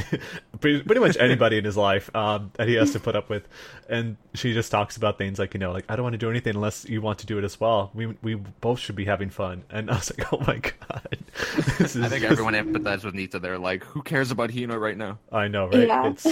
pretty, 0.61 0.81
pretty 0.81 1.01
much 1.01 1.17
anybody 1.19 1.57
in 1.57 1.65
his 1.65 1.77
life 1.77 2.13
um, 2.15 2.51
that 2.55 2.67
he 2.67 2.75
has 2.75 2.91
to 2.93 2.99
put 2.99 3.15
up 3.15 3.29
with. 3.29 3.47
And 3.89 4.17
she 4.33 4.53
just 4.53 4.71
talks 4.71 4.97
about 4.97 5.17
things 5.17 5.37
like 5.37 5.53
you 5.53 5.59
know, 5.59 5.71
like 5.71 5.85
I 5.89 5.95
don't 5.95 6.03
want 6.03 6.13
to 6.13 6.17
do 6.17 6.29
anything 6.29 6.55
unless 6.55 6.85
you 6.85 7.01
want 7.01 7.19
to 7.19 7.25
do 7.25 7.37
it 7.37 7.43
as 7.43 7.59
well. 7.59 7.91
We 7.93 8.07
we 8.21 8.35
both 8.35 8.79
should 8.79 8.95
be 8.95 9.05
having 9.05 9.29
fun. 9.29 9.63
And 9.69 9.89
I 9.91 9.95
was 9.95 10.11
like, 10.17 10.33
oh 10.33 10.39
my 10.47 10.57
god, 10.57 11.17
this 11.77 11.95
is 11.95 12.03
I 12.03 12.09
think 12.09 12.21
just- 12.21 12.31
everyone 12.31 12.53
empathized 12.53 13.03
with 13.03 13.13
Nitta. 13.15 13.41
They're 13.41 13.59
like, 13.59 13.83
who 13.83 14.01
cares 14.01 14.31
about 14.31 14.49
Hino 14.49 14.79
right 14.79 14.97
now? 14.97 15.19
I 15.31 15.47
know, 15.47 15.67
right? 15.67 15.87
Yeah. 15.87 16.09
It's 16.09 16.25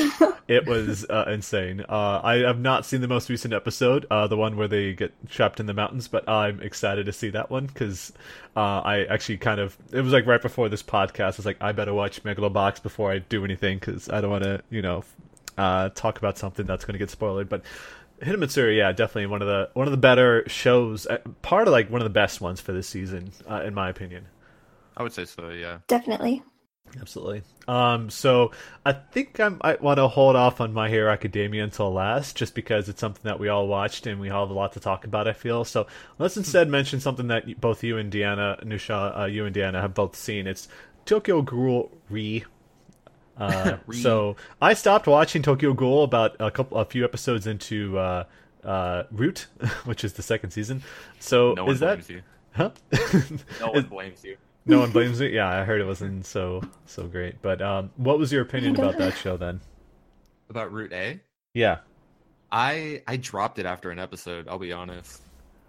it 0.47 0.65
was 0.65 1.05
uh, 1.09 1.25
insane. 1.27 1.81
Uh, 1.87 2.21
I 2.23 2.37
have 2.37 2.59
not 2.59 2.85
seen 2.85 3.01
the 3.01 3.07
most 3.07 3.29
recent 3.29 3.53
episode, 3.53 4.05
uh, 4.09 4.27
the 4.27 4.37
one 4.37 4.55
where 4.57 4.67
they 4.67 4.93
get 4.93 5.13
trapped 5.29 5.59
in 5.59 5.65
the 5.65 5.73
mountains, 5.73 6.07
but 6.07 6.27
I'm 6.27 6.61
excited 6.61 7.05
to 7.05 7.13
see 7.13 7.29
that 7.31 7.49
one 7.49 7.65
because 7.67 8.11
uh, 8.55 8.59
I 8.79 9.03
actually 9.05 9.37
kind 9.37 9.59
of 9.59 9.77
it 9.91 10.01
was 10.01 10.13
like 10.13 10.25
right 10.25 10.41
before 10.41 10.60
this 10.69 10.83
podcast. 10.83 11.33
I 11.33 11.37
was 11.37 11.45
like, 11.45 11.57
I 11.61 11.71
better 11.71 11.93
watch 11.93 12.23
Megalobox 12.23 12.81
before 12.83 13.11
I 13.11 13.19
do 13.19 13.43
anything 13.45 13.79
because 13.79 14.09
I 14.09 14.21
don't 14.21 14.31
want 14.31 14.43
to, 14.43 14.61
you 14.69 14.81
know, 14.81 15.03
uh, 15.57 15.89
talk 15.89 16.17
about 16.17 16.37
something 16.37 16.65
that's 16.65 16.85
going 16.85 16.93
to 16.93 16.99
get 16.99 17.09
spoiled. 17.09 17.49
But 17.49 17.63
Hinamatsuri, 18.21 18.77
yeah, 18.77 18.91
definitely 18.91 19.27
one 19.27 19.41
of 19.41 19.47
the 19.47 19.69
one 19.73 19.87
of 19.87 19.91
the 19.91 19.97
better 19.97 20.47
shows, 20.47 21.07
uh, 21.07 21.17
part 21.41 21.67
of 21.67 21.71
like 21.71 21.89
one 21.89 22.01
of 22.01 22.05
the 22.05 22.09
best 22.09 22.41
ones 22.41 22.61
for 22.61 22.71
this 22.71 22.87
season, 22.87 23.31
uh, 23.49 23.61
in 23.63 23.73
my 23.73 23.89
opinion. 23.89 24.25
I 24.95 25.03
would 25.03 25.13
say 25.13 25.25
so, 25.25 25.49
yeah. 25.49 25.79
Definitely. 25.87 26.43
Absolutely. 26.99 27.43
Um, 27.67 28.09
so 28.09 28.51
I 28.85 28.91
think 28.91 29.39
I 29.39 29.49
might 29.49 29.81
want 29.81 29.97
to 29.97 30.07
hold 30.07 30.35
off 30.35 30.59
on 30.59 30.73
My 30.73 30.89
Hero 30.89 31.11
Academia 31.11 31.63
until 31.63 31.91
last, 31.93 32.35
just 32.35 32.53
because 32.53 32.89
it's 32.89 32.99
something 32.99 33.21
that 33.23 33.39
we 33.39 33.47
all 33.47 33.67
watched 33.67 34.07
and 34.07 34.19
we 34.19 34.29
all 34.29 34.45
have 34.45 34.49
a 34.49 34.53
lot 34.57 34.73
to 34.73 34.79
talk 34.79 35.05
about. 35.05 35.27
I 35.27 35.33
feel 35.33 35.63
so. 35.63 35.87
Let's 36.19 36.37
instead 36.37 36.67
mention 36.69 36.99
something 36.99 37.27
that 37.27 37.61
both 37.61 37.83
you 37.83 37.97
and 37.97 38.11
Deanna, 38.11 38.63
Nushaw, 38.65 39.21
uh, 39.21 39.25
you 39.25 39.45
and 39.45 39.55
Deanna 39.55 39.81
have 39.81 39.93
both 39.93 40.15
seen. 40.15 40.47
It's 40.47 40.67
Tokyo 41.05 41.41
Ghoul 41.41 41.91
Re. 42.09 42.43
Uh, 43.37 43.77
so 43.93 44.35
I 44.61 44.73
stopped 44.73 45.07
watching 45.07 45.41
Tokyo 45.41 45.73
Ghoul 45.73 46.03
about 46.03 46.35
a 46.39 46.51
couple, 46.51 46.77
a 46.77 46.85
few 46.85 47.05
episodes 47.05 47.47
into 47.47 47.97
uh, 47.97 48.25
uh, 48.63 49.03
Root, 49.11 49.47
which 49.85 50.03
is 50.03 50.13
the 50.13 50.23
second 50.23 50.51
season. 50.51 50.83
So 51.19 51.53
No 51.53 51.65
one 51.65 51.73
is 51.73 51.79
that? 51.79 52.05
blames 52.05 52.09
you. 52.09 52.21
Huh? 52.53 52.71
No 53.61 53.71
one 53.71 53.83
blames 53.83 54.23
you. 54.25 54.35
No 54.65 54.79
one 54.79 54.91
blames 54.91 55.19
it. 55.21 55.31
Yeah, 55.31 55.47
I 55.49 55.63
heard 55.63 55.81
it 55.81 55.85
wasn't 55.85 56.25
so 56.25 56.61
so 56.85 57.07
great. 57.07 57.41
But 57.41 57.61
um, 57.61 57.91
what 57.97 58.19
was 58.19 58.31
your 58.31 58.41
opinion 58.43 58.75
about 58.75 58.97
that 58.99 59.15
show 59.17 59.37
then? 59.37 59.59
About 60.49 60.71
Root 60.71 60.93
A? 60.93 61.19
Yeah. 61.53 61.79
I 62.51 63.01
I 63.07 63.17
dropped 63.17 63.59
it 63.59 63.65
after 63.65 63.91
an 63.91 63.99
episode, 63.99 64.47
I'll 64.47 64.59
be 64.59 64.71
honest. 64.73 65.21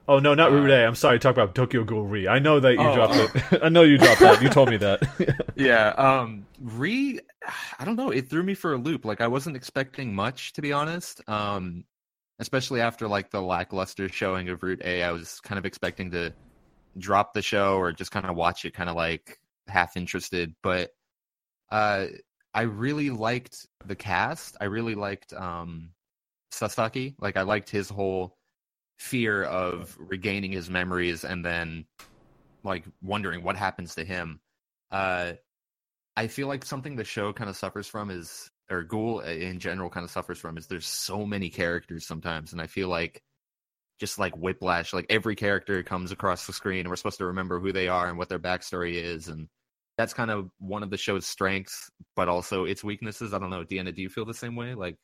Oh 0.09 0.19
no, 0.19 0.35
not 0.35 0.51
Uh, 0.51 0.57
Root 0.57 0.71
A. 0.71 0.85
I'm 0.87 0.95
sorry. 0.97 1.19
Talk 1.19 1.33
about 1.37 1.55
Tokyo 1.55 1.85
Ghoul 1.85 2.03
Re. 2.05 2.27
I 2.29 2.39
know 2.41 2.59
that 2.61 2.73
you 2.73 2.81
Oh. 2.81 2.95
dropped 2.95 3.15
it. 3.53 3.61
I 3.63 3.69
know 3.69 3.83
you 3.83 3.99
dropped 3.99 4.21
that. 4.21 4.43
You 4.43 4.49
told 4.49 4.69
me 4.71 4.77
that. 4.79 5.01
Yeah, 5.55 5.89
um 5.91 6.47
Re 6.61 7.21
I 7.79 7.85
don't 7.85 7.97
know, 7.97 8.11
it 8.11 8.29
threw 8.29 8.43
me 8.43 8.55
for 8.55 8.73
a 8.73 8.77
loop. 8.77 9.05
Like 9.05 9.21
I 9.21 9.29
wasn't 9.29 9.55
expecting 9.57 10.15
much 10.15 10.53
to 10.55 10.63
be 10.63 10.73
honest. 10.73 11.21
Um 11.29 11.85
especially 12.41 12.81
after 12.81 13.07
like 13.07 13.31
the 13.31 13.41
lackluster 13.41 14.09
showing 14.09 14.49
of 14.49 14.63
Root 14.63 14.83
A, 14.85 15.03
I 15.05 15.13
was 15.13 15.39
kind 15.41 15.59
of 15.59 15.65
expecting 15.65 16.11
to 16.11 16.33
drop 16.99 17.35
the 17.35 17.43
show 17.43 17.77
or 17.77 17.93
just 17.93 18.11
kind 18.11 18.27
of 18.27 18.37
watch 18.37 18.65
it 18.65 18.75
kind 18.75 18.91
of 18.91 18.97
like 18.97 19.39
half 19.67 19.97
interested, 19.97 20.55
but 20.63 20.91
uh 21.71 22.07
I 22.55 22.63
really 22.63 23.09
liked 23.09 23.67
the 23.87 23.97
cast. 23.97 24.57
I 24.61 24.65
really 24.65 24.95
liked 24.95 25.33
um 25.33 25.91
Sasaki. 26.51 27.17
Like 27.19 27.37
I 27.37 27.43
liked 27.43 27.71
his 27.71 27.89
whole 27.89 28.37
fear 28.99 29.43
of 29.43 29.97
regaining 29.99 30.53
his 30.53 30.69
memories 30.69 31.25
and 31.25 31.45
then 31.45 31.87
like 32.63 32.85
wondering 33.03 33.43
what 33.43 33.57
happens 33.57 33.95
to 33.97 34.05
him. 34.05 34.41
Uh 34.91 35.33
I 36.15 36.27
feel 36.27 36.47
like 36.47 36.65
something 36.65 36.97
the 36.97 37.05
show 37.05 37.33
kind 37.33 37.49
of 37.49 37.57
suffers 37.57 37.89
from 37.89 38.11
is 38.11 38.51
or 38.71 38.83
Ghoul 38.83 39.21
in 39.21 39.59
general 39.59 39.91
kind 39.91 40.05
of 40.05 40.11
suffers 40.11 40.39
from 40.39 40.59
is 40.59 40.67
there's 40.67 40.87
so 40.87 41.25
many 41.25 41.49
characters 41.49 42.07
sometimes 42.07 42.53
and 42.53 42.61
I 42.61 42.67
feel 42.67 42.89
like 42.89 43.23
just 44.03 44.19
like 44.19 44.37
whiplash 44.37 44.93
like 44.93 45.07
every 45.09 45.37
character 45.37 45.81
comes 45.85 46.11
across 46.11 46.45
the 46.45 46.53
screen 46.53 46.81
and 46.81 46.89
we're 46.89 46.97
supposed 46.97 47.19
to 47.19 47.27
remember 47.27 47.61
who 47.61 47.71
they 47.71 47.87
are 47.87 48.09
and 48.09 48.19
what 48.19 48.29
their 48.29 48.41
backstory 48.41 48.95
is 48.95 49.29
and 49.29 49.47
that's 49.97 50.13
kind 50.13 50.29
of 50.29 50.51
one 50.59 50.83
of 50.83 50.91
the 50.91 50.97
show's 50.97 51.25
strengths 51.25 51.89
but 52.17 52.29
also 52.29 52.65
its 52.65 52.83
weaknesses. 52.83 53.33
I 53.33 53.39
don't 53.39 53.51
know, 53.51 53.63
Deanna, 53.63 53.95
do 53.95 54.03
you 54.03 54.09
feel 54.09 54.25
the 54.25 54.35
same 54.35 54.57
way? 54.57 54.75
Like 54.75 54.97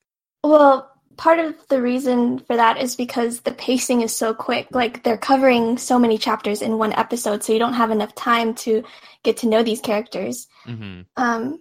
Well, 0.42 0.90
part 1.16 1.38
of 1.38 1.54
the 1.68 1.80
reason 1.80 2.40
for 2.40 2.56
that 2.56 2.82
is 2.82 2.96
because 2.96 3.42
the 3.42 3.52
pacing 3.52 4.00
is 4.00 4.12
so 4.12 4.34
quick. 4.34 4.66
Like 4.72 5.04
they're 5.04 5.16
covering 5.16 5.78
so 5.78 5.96
many 5.96 6.18
chapters 6.18 6.60
in 6.60 6.76
one 6.76 6.92
episode, 6.92 7.44
so 7.44 7.52
you 7.52 7.60
don't 7.60 7.74
have 7.74 7.92
enough 7.92 8.16
time 8.16 8.56
to 8.66 8.82
get 9.22 9.36
to 9.38 9.48
know 9.48 9.62
these 9.62 9.80
characters. 9.80 10.48
mhm. 10.66 11.06
Um, 11.16 11.60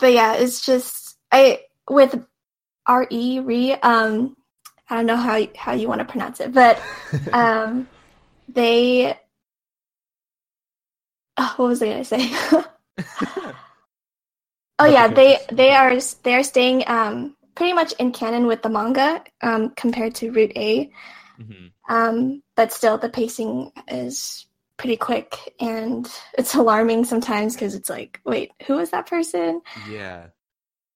but 0.00 0.12
yeah, 0.12 0.34
it's 0.34 0.66
just 0.66 1.16
I 1.30 1.60
with 1.88 2.26
R 2.88 3.06
E 3.08 3.38
re. 3.38 3.74
Um, 3.74 4.34
I 4.92 4.96
don't 4.96 5.06
know 5.06 5.16
how 5.16 5.36
you, 5.36 5.48
how 5.56 5.72
you 5.72 5.88
want 5.88 6.00
to 6.00 6.04
pronounce 6.04 6.40
it, 6.40 6.52
but 6.52 6.80
um, 7.32 7.88
they. 8.48 9.18
Oh, 11.38 11.54
what 11.56 11.68
was 11.68 11.82
I 11.82 11.88
gonna 11.88 12.04
say? 12.04 12.30
oh 14.78 14.84
yeah, 14.84 15.08
they 15.08 15.38
they 15.50 15.70
are 15.70 15.98
they 16.22 16.34
are 16.34 16.42
staying 16.42 16.84
um 16.86 17.34
pretty 17.54 17.72
much 17.72 17.92
in 17.98 18.12
canon 18.12 18.46
with 18.46 18.62
the 18.62 18.68
manga 18.68 19.22
um, 19.40 19.70
compared 19.70 20.14
to 20.16 20.30
Root 20.30 20.52
A. 20.56 20.90
Mm-hmm. 21.40 21.94
Um, 21.94 22.42
but 22.54 22.72
still, 22.72 22.98
the 22.98 23.08
pacing 23.08 23.72
is 23.88 24.46
pretty 24.76 24.96
quick 24.96 25.54
and 25.60 26.10
it's 26.38 26.54
alarming 26.54 27.04
sometimes 27.04 27.54
because 27.54 27.74
it's 27.74 27.90
like, 27.90 28.20
wait, 28.24 28.52
who 28.66 28.78
is 28.78 28.90
that 28.90 29.06
person? 29.06 29.62
Yeah. 29.90 30.26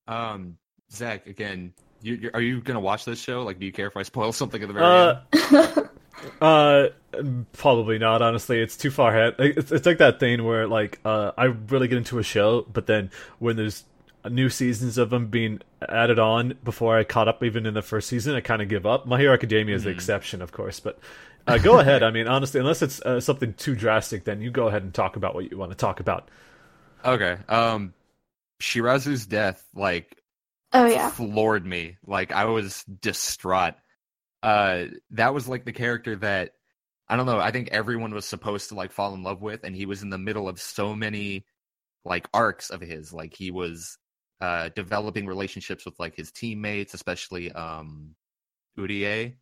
Um, 0.07 0.59
Zack, 0.93 1.27
again, 1.27 1.73
you, 2.07 2.15
you, 2.17 2.31
are 2.35 2.41
you 2.41 2.61
gonna 2.61 2.81
watch 2.81 3.05
this 3.05 3.21
show? 3.21 3.43
Like, 3.43 3.59
do 3.59 3.67
you 3.67 3.73
care 3.73 3.87
if 3.87 3.97
I 3.97 4.03
spoil 4.03 4.33
something 4.33 4.61
at 4.63 4.69
the 4.69 4.75
very 4.75 4.85
Uh, 4.85 4.97
end? 4.99 5.19
Uh, 6.41 6.89
probably 7.53 7.99
not. 7.99 8.23
Honestly, 8.23 8.59
it's 8.61 8.77
too 8.77 8.91
far 8.91 9.11
ahead. 9.11 9.35
It's, 9.39 9.71
it's 9.73 9.87
like 9.87 9.99
that 9.99 10.19
thing 10.21 10.45
where 10.45 10.67
like 10.67 10.99
uh, 11.05 11.33
I 11.37 11.45
really 11.45 11.89
get 11.89 11.99
into 11.99 12.19
a 12.19 12.23
show, 12.23 12.63
but 12.73 12.87
then 12.87 13.11
when 13.39 13.57
there's 13.57 13.85
new 14.29 14.49
seasons 14.49 14.99
of 14.99 15.11
them 15.11 15.29
being 15.29 15.61
added 15.89 16.19
on 16.19 16.55
before 16.65 16.99
I 16.99 17.05
caught 17.05 17.29
up 17.29 17.43
even 17.45 17.65
in 17.67 17.75
the 17.75 17.83
first 17.83 18.09
season, 18.09 18.35
I 18.35 18.41
kind 18.41 18.63
of 18.63 18.69
give 18.69 18.87
up. 18.87 19.07
My 19.07 19.19
Hero 19.19 19.33
Academia 19.35 19.75
is 19.77 19.85
the 19.85 19.91
Mhm. 19.91 19.95
exception, 19.95 20.43
of 20.43 20.53
course, 20.53 20.81
but 20.81 20.99
uh, 21.47 21.59
go 21.59 21.79
ahead. 21.81 22.03
I 22.03 22.11
mean, 22.11 22.27
honestly, 22.29 22.61
unless 22.61 22.83
it's 22.83 23.01
uh, 23.03 23.21
something 23.21 23.55
too 23.55 23.75
drastic, 23.77 24.25
then 24.25 24.41
you 24.41 24.51
go 24.51 24.69
ahead 24.69 24.83
and 24.83 24.93
talk 24.93 25.17
about 25.17 25.35
what 25.35 25.51
you 25.51 25.59
want 25.59 25.71
to 25.73 25.77
talk 25.77 26.01
about. 26.01 26.29
Okay. 27.05 27.37
Um, 27.49 27.95
Shirazu's 28.61 29.27
death, 29.27 29.65
like, 29.75 30.16
oh 30.77 30.87
yeah, 30.87 31.11
floored 31.11 31.67
me. 31.67 31.97
Like, 32.07 32.33
I 32.33 32.45
was 32.47 32.85
distraught. 32.85 33.75
Uh, 34.43 34.87
that 35.11 35.35
was 35.35 35.49
like 35.49 35.65
the 35.65 35.73
character 35.73 36.17
that 36.17 36.53
I 37.09 37.17
don't 37.17 37.27
know. 37.27 37.39
I 37.39 37.51
think 37.53 37.69
everyone 37.71 38.13
was 38.15 38.27
supposed 38.27 38.69
to 38.71 38.75
like 38.75 38.93
fall 38.93 39.15
in 39.15 39.23
love 39.23 39.43
with, 39.43 39.65
and 39.65 39.75
he 39.75 39.87
was 39.87 40.03
in 40.03 40.11
the 40.11 40.19
middle 40.19 40.49
of 40.49 40.61
so 40.61 40.95
many 40.95 41.47
like 42.05 42.29
arcs 42.35 42.71
of 42.71 42.81
his. 42.81 43.13
Like, 43.13 43.35
he 43.35 43.51
was 43.51 43.99
uh 44.41 44.69
developing 44.77 45.27
relationships 45.27 45.87
with 45.87 45.99
like 45.99 46.15
his 46.17 46.31
teammates, 46.33 46.95
especially 46.95 47.53
um 47.53 48.15
Urie. 48.77 49.37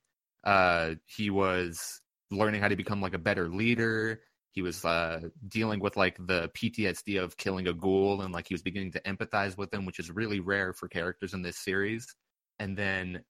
Uh, 0.45 0.95
he 1.07 1.31
was 1.31 2.01
learning 2.31 2.61
how 2.61 2.69
to 2.69 2.77
become 2.77 3.01
like 3.01 3.15
a 3.15 3.19
better 3.19 3.49
leader. 3.49 4.21
He 4.55 4.63
was 4.63 4.85
uh, 4.85 5.21
dealing 5.49 5.81
with 5.81 5.97
like 5.97 6.17
the 6.17 6.49
PTSD 6.55 7.21
of 7.21 7.37
killing 7.37 7.67
a 7.67 7.73
ghoul, 7.73 8.21
and 8.21 8.33
like 8.33 8.47
he 8.47 8.55
was 8.55 8.63
beginning 8.63 8.93
to 8.93 9.01
empathize 9.01 9.59
with 9.59 9.73
them, 9.73 9.85
which 9.85 9.99
is 9.99 10.11
really 10.13 10.39
rare 10.39 10.73
for 10.73 10.89
characters 10.89 11.35
in 11.35 11.43
this 11.43 11.59
series. 11.59 12.15
And 12.61 12.79
then 12.79 13.25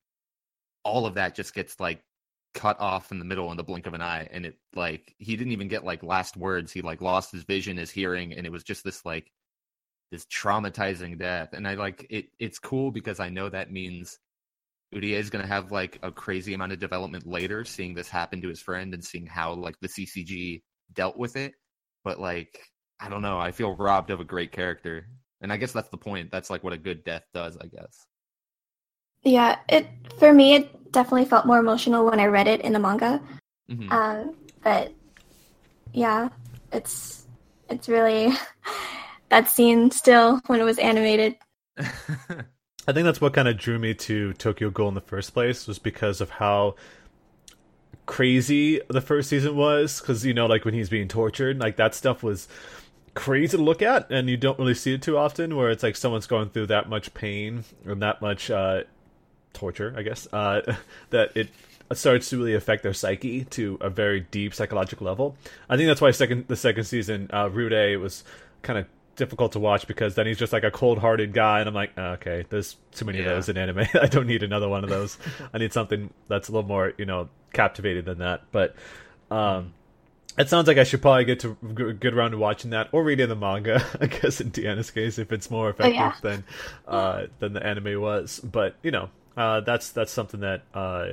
all 0.85 1.07
of 1.07 1.15
that 1.15 1.35
just 1.35 1.55
gets 1.55 1.81
like 1.81 2.03
cut 2.53 2.79
off 2.79 3.11
in 3.11 3.19
the 3.19 3.25
middle 3.25 3.51
in 3.51 3.57
the 3.57 3.65
blink 3.65 3.87
of 3.87 3.95
an 3.95 4.03
eye, 4.03 4.29
and 4.31 4.45
it 4.45 4.59
like 4.77 5.15
he 5.19 5.37
didn't 5.37 5.55
even 5.55 5.69
get 5.69 5.83
like 5.83 6.03
last 6.03 6.37
words. 6.37 6.73
He 6.73 6.83
like 6.83 7.01
lost 7.01 7.33
his 7.33 7.45
vision, 7.45 7.79
his 7.79 7.91
hearing, 7.91 8.35
and 8.35 8.47
it 8.47 8.53
was 8.53 8.63
just 8.63 8.85
this 8.85 9.03
like 9.07 9.33
this 10.13 10.27
traumatizing 10.27 11.19
death. 11.19 11.55
And 11.55 11.67
I 11.67 11.75
like 11.75 12.07
it. 12.11 12.27
It's 12.39 12.59
cool 12.59 12.91
because 12.91 13.19
I 13.19 13.31
know 13.31 13.49
that 13.49 13.73
means 13.73 14.19
Urie 14.93 15.15
is 15.15 15.31
going 15.31 15.43
to 15.43 15.49
have 15.49 15.73
like 15.73 15.99
a 16.03 16.13
crazy 16.13 16.53
amount 16.53 16.73
of 16.73 16.79
development 16.79 17.27
later, 17.27 17.65
seeing 17.65 17.95
this 17.95 18.11
happen 18.11 18.43
to 18.43 18.49
his 18.49 18.61
friend 18.61 18.93
and 18.93 19.03
seeing 19.03 19.27
how 19.27 19.55
like 19.55 19.77
the 19.81 19.89
CCG 19.89 20.63
dealt 20.95 21.17
with 21.17 21.37
it. 21.37 21.55
But 22.05 22.21
like, 22.21 22.61
I 23.01 23.09
don't 23.09 23.23
know. 23.23 23.39
I 23.39 23.53
feel 23.53 23.77
robbed 23.77 24.11
of 24.11 24.21
a 24.21 24.25
great 24.25 24.53
character, 24.53 25.09
and 25.41 25.53
I 25.53 25.57
guess 25.57 25.73
that's 25.73 25.89
the 25.89 25.99
point. 25.99 26.31
That's 26.31 26.51
like 26.51 26.65
what 26.65 26.73
a 26.73 26.79
good 26.79 27.05
death 27.05 27.25
does, 27.35 27.57
I 27.59 27.67
guess. 27.67 28.07
yeah. 29.23 29.59
It 29.69 29.87
for 30.19 30.33
me, 30.33 30.55
it 30.55 30.93
definitely 30.93 31.25
felt 31.25 31.47
more 31.47 31.59
emotional 31.59 32.05
when 32.05 32.21
I 32.21 32.27
read 32.27 32.47
it 32.47 32.61
in 32.61 32.73
the 32.73 32.79
manga. 32.79 33.21
Mhm. 33.71 33.91
Um, 33.93 34.37
but 34.63 34.93
yeah, 35.93 36.29
it's 36.73 37.27
it's 37.71 37.89
really 37.89 38.33
that 39.31 39.49
scene 39.49 39.91
still 39.91 40.41
when 40.47 40.61
it 40.61 40.65
was 40.65 40.79
animated. 40.79 41.37
I 42.87 42.93
think 42.93 43.05
that's 43.05 43.21
what 43.21 43.33
kind 43.33 43.49
of 43.49 43.57
drew 43.59 43.79
me 43.79 43.95
to 43.95 44.33
Tokyo 44.35 44.71
Ghoul 44.71 44.89
in 44.89 44.95
the 44.95 45.01
first 45.01 45.33
place 45.33 45.67
was 45.67 45.79
because 45.79 46.21
of 46.21 46.31
how 46.31 46.77
crazy 48.07 48.81
the 48.89 49.01
first 49.01 49.29
season 49.29 49.57
was. 49.57 50.01
Because 50.01 50.25
you 50.25 50.35
know, 50.35 50.47
like 50.47 50.65
when 50.65 50.75
he's 50.75 50.89
being 50.89 51.09
tortured, 51.09 51.59
like 51.59 51.77
that 51.77 51.95
stuff 51.95 52.23
was 52.23 52.49
crazy 53.15 53.57
to 53.57 53.63
look 53.63 53.83
at, 53.83 54.11
and 54.11 54.29
you 54.29 54.37
don't 54.37 54.59
really 54.59 54.75
see 54.75 54.95
it 54.95 55.03
too 55.03 55.17
often. 55.17 55.57
Where 55.57 55.71
it's 55.71 55.83
like 55.83 55.97
someone's 55.97 56.27
going 56.27 56.51
through 56.51 56.67
that 56.67 56.89
much 56.89 57.15
pain 57.15 57.65
and 57.85 58.03
that 58.03 58.21
much 58.21 58.51
uh, 58.51 58.85
torture, 59.53 59.95
I 59.97 60.03
guess, 60.03 60.27
uh, 60.33 60.77
that 61.11 61.37
it 61.37 61.49
starts 61.93 62.31
to 62.31 62.39
really 62.39 62.55
affect 62.55 62.83
their 62.83 62.95
psyche 62.95 63.45
to 63.45 63.79
a 63.81 63.91
very 63.91 64.21
deep 64.21 64.55
psychological 64.55 65.07
level. 65.07 65.37
I 65.69 65.77
think 65.77 65.87
that's 65.87 66.01
why 66.01 66.11
second 66.11 66.49
the 66.49 66.57
second 66.57 66.85
season, 66.85 67.31
uh, 67.33 67.49
Root 67.51 67.73
A 67.73 67.97
was 67.97 68.25
kind 68.63 68.79
of 68.79 68.87
difficult 69.17 69.53
to 69.53 69.59
watch 69.59 69.87
because 69.87 70.15
then 70.15 70.27
he's 70.27 70.39
just 70.39 70.53
like 70.53 70.65
a 70.65 70.71
cold-hearted 70.71 71.33
guy, 71.33 71.61
and 71.61 71.69
I'm 71.69 71.75
like, 71.75 71.93
"Oh, 71.97 72.13
okay, 72.13 72.45
there's 72.49 72.77
too 72.93 73.05
many 73.05 73.19
Yeah. 73.19 73.25
of 73.25 73.31
those 73.37 73.49
in 73.49 73.57
anime. 73.57 73.87
I 74.01 74.07
don't 74.07 74.27
need 74.27 74.43
another 74.43 74.69
one 74.69 74.85
of 74.85 74.91
those. 74.91 75.19
I 75.53 75.59
need 75.59 75.73
something 75.73 76.11
that's 76.29 76.49
a 76.49 76.53
little 76.53 76.69
more, 76.69 76.93
you 76.99 77.05
know, 77.07 77.29
captivating 77.53 78.05
than 78.05 78.19
that. 78.19 78.43
But 78.53 78.75
um, 79.31 79.75
it 80.37 80.49
sounds 80.49 80.67
like 80.67 80.79
I 80.79 80.85
should 80.85 81.01
probably 81.03 81.25
get 81.25 81.41
to 81.41 81.57
g- 81.77 81.93
get 81.93 82.15
around 82.15 82.33
to 82.33 82.39
watching 82.39 82.71
that 82.71 82.89
or 82.93 83.05
reading 83.05 83.29
the 83.29 83.37
manga. 83.37 83.85
I 84.01 84.07
guess 84.07 84.41
in 84.41 84.51
Deanna's 84.51 84.91
case, 84.91 85.19
if 85.19 85.33
it's 85.33 85.51
more 85.51 85.71
effective 85.71 85.95
yeah. 85.95 86.15
than 86.23 86.45
uh, 86.89 87.27
than 87.39 87.53
the 87.53 87.65
anime 87.65 88.01
was. 88.01 88.41
But 88.41 88.77
you 88.83 88.91
know, 88.91 89.11
uh, 89.37 89.61
that's 89.61 89.91
that's 89.91 90.13
something 90.13 90.41
that 90.41 90.63
uh, 90.75 91.07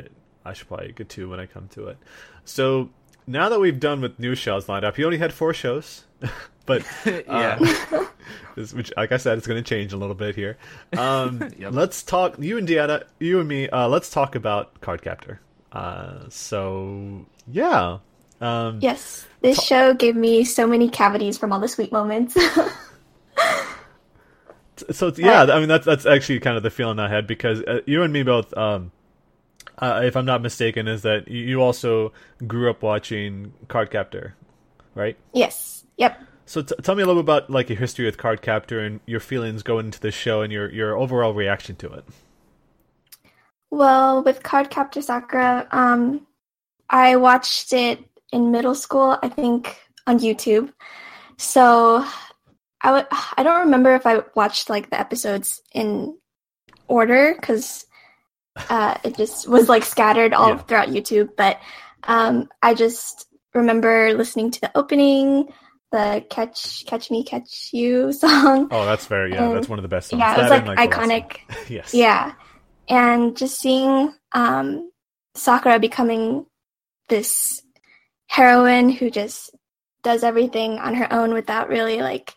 I 0.44 0.54
should 0.54 0.68
probably 0.68 0.92
get 0.92 1.10
to 1.10 1.30
when 1.30 1.40
I 1.40 1.46
come 1.46 1.68
to 1.74 1.88
it. 1.88 1.98
So 2.46 2.90
now 3.28 3.50
that 3.50 3.60
we've 3.60 3.80
done 3.80 4.02
with 4.02 4.18
new 4.20 4.34
shows 4.34 4.68
lined 4.68 4.84
up, 4.84 4.98
you 4.98 5.06
only 5.06 5.20
had 5.20 5.32
four 5.32 5.54
shows, 5.54 6.06
but 6.80 6.86
yeah. 7.28 7.58
uh, 7.92 8.06
this- 8.56 8.74
which, 8.74 8.92
like 8.98 9.12
I 9.12 9.18
said, 9.18 9.38
it's 9.38 9.48
going 9.48 9.62
to 9.62 9.68
change 9.68 9.92
a 9.94 9.98
little 9.98 10.16
bit 10.16 10.36
here. 10.36 10.58
Um, 10.98 11.50
Yep. 11.58 11.74
Let's 11.74 12.04
talk. 12.04 12.36
You 12.40 12.58
and 12.58 12.68
Deanna, 12.68 13.04
you 13.20 13.40
and 13.40 13.48
me. 13.50 13.68
Uh, 13.70 13.88
let's 13.88 14.10
talk 14.10 14.36
about 14.36 14.80
Cardcaptor. 14.82 15.40
Uh, 15.72 16.30
so 16.30 17.26
yeah, 17.48 18.00
um, 18.42 18.80
Yes, 18.82 19.26
this 19.42 19.62
show 19.64 19.94
gave 19.94 20.16
me 20.16 20.44
so 20.44 20.68
many 20.68 20.90
cavities 20.90 21.38
from 21.38 21.52
all 21.54 21.60
the 21.60 21.68
sweet 21.68 21.92
moments. 21.92 22.36
so 24.92 25.14
yeah, 25.18 25.44
I 25.44 25.60
mean 25.60 25.68
that's 25.70 25.86
that's 25.86 26.06
actually 26.06 26.40
kind 26.40 26.58
of 26.58 26.64
the 26.64 26.70
feeling 26.72 27.00
I 27.00 27.08
had 27.10 27.28
because 27.28 27.62
uh, 27.62 27.82
you 27.86 28.04
and 28.04 28.12
me 28.12 28.24
both, 28.24 28.56
um, 28.58 28.92
uh, 29.78 30.02
if 30.04 30.16
I'm 30.18 30.26
not 30.26 30.42
mistaken, 30.42 30.88
is 30.88 31.04
that 31.04 31.28
you- 31.28 31.46
you 31.46 31.62
also 31.62 32.12
grew 32.48 32.70
up 32.70 32.82
watching 32.82 33.54
Cardcaptor, 33.68 34.34
right? 34.96 35.16
yes, 35.34 35.84
yep. 35.98 36.20
So 36.46 36.62
t- 36.62 36.76
tell 36.82 36.96
me 36.96 37.04
a 37.04 37.06
little 37.06 37.22
bit 37.22 37.26
about 37.26 37.50
like 37.50 37.70
your 37.70 37.78
history 37.78 38.06
with 38.06 38.18
Cardcaptor 38.18 38.86
and 38.86 39.00
your 39.06 39.20
feelings 39.20 39.64
going 39.64 39.86
into 39.88 40.00
the 40.00 40.12
show 40.12 40.42
and 40.42 40.52
your 40.52 40.70
your 40.72 40.98
overall 40.98 41.34
reaction 41.34 41.76
to 41.78 41.92
it. 41.94 42.06
Well, 43.70 44.24
with 44.24 44.44
Cardcaptor 44.44 45.02
Sakura, 45.02 45.68
um, 45.72 46.28
I 46.90 47.16
watched 47.16 47.72
it 47.72 48.04
in 48.34 48.52
middle 48.52 48.76
school, 48.76 49.18
I 49.24 49.30
think, 49.30 49.78
on 50.08 50.20
YouTube. 50.20 50.74
So 51.38 52.06
I 52.84 53.06
I 53.38 53.44
don't 53.44 53.62
remember 53.62 53.96
if 53.96 54.06
I 54.06 54.24
watched 54.36 54.70
like 54.70 54.90
the 54.90 55.00
episodes 55.00 55.62
in 55.74 56.18
order 56.88 57.34
because 57.40 57.86
uh, 58.70 58.98
it 59.04 59.16
just 59.16 59.48
was 59.48 59.70
like 59.70 59.84
scattered 59.86 60.34
all 60.34 60.50
Yeah. 60.50 60.58
throughout 60.58 60.90
YouTube. 60.90 61.30
But 61.38 61.60
um, 62.04 62.50
I 62.62 62.74
just 62.74 63.28
remember 63.54 64.14
listening 64.14 64.52
to 64.52 64.62
the 64.62 64.72
opening, 64.78 65.48
the 65.92 66.26
"Catch 66.30 66.86
Catch 66.86 67.12
Me 67.12 67.24
Catch 67.24 67.70
You" 67.74 68.12
song. 68.14 68.68
Oh, 68.72 68.86
that's 68.86 69.06
very 69.08 69.32
yeah, 69.32 69.48
Um, 69.48 69.54
that's 69.54 69.70
one 69.70 69.80
of 69.80 69.84
the 69.84 69.90
best 69.90 70.10
songs. 70.10 70.20
yeah, 70.20 70.36
it 70.36 70.38
was 70.42 70.50
That 70.50 70.68
like, 70.68 70.80
and, 70.80 70.92
the 70.92 70.96
iconic. 70.98 71.38
yes. 71.70 71.94
Yeah. 71.94 72.34
And 72.90 73.38
just 73.38 73.60
seeing 73.60 74.14
um, 74.34 74.92
Sakura 75.36 75.80
becoming 75.80 76.46
this 77.10 77.62
heroine 78.28 78.90
who 78.90 79.10
just 79.10 79.52
does 80.04 80.24
everything 80.24 80.80
on 80.80 80.96
her 80.96 81.12
own 81.14 81.34
without 81.34 81.70
really 81.70 82.02
like 82.02 82.34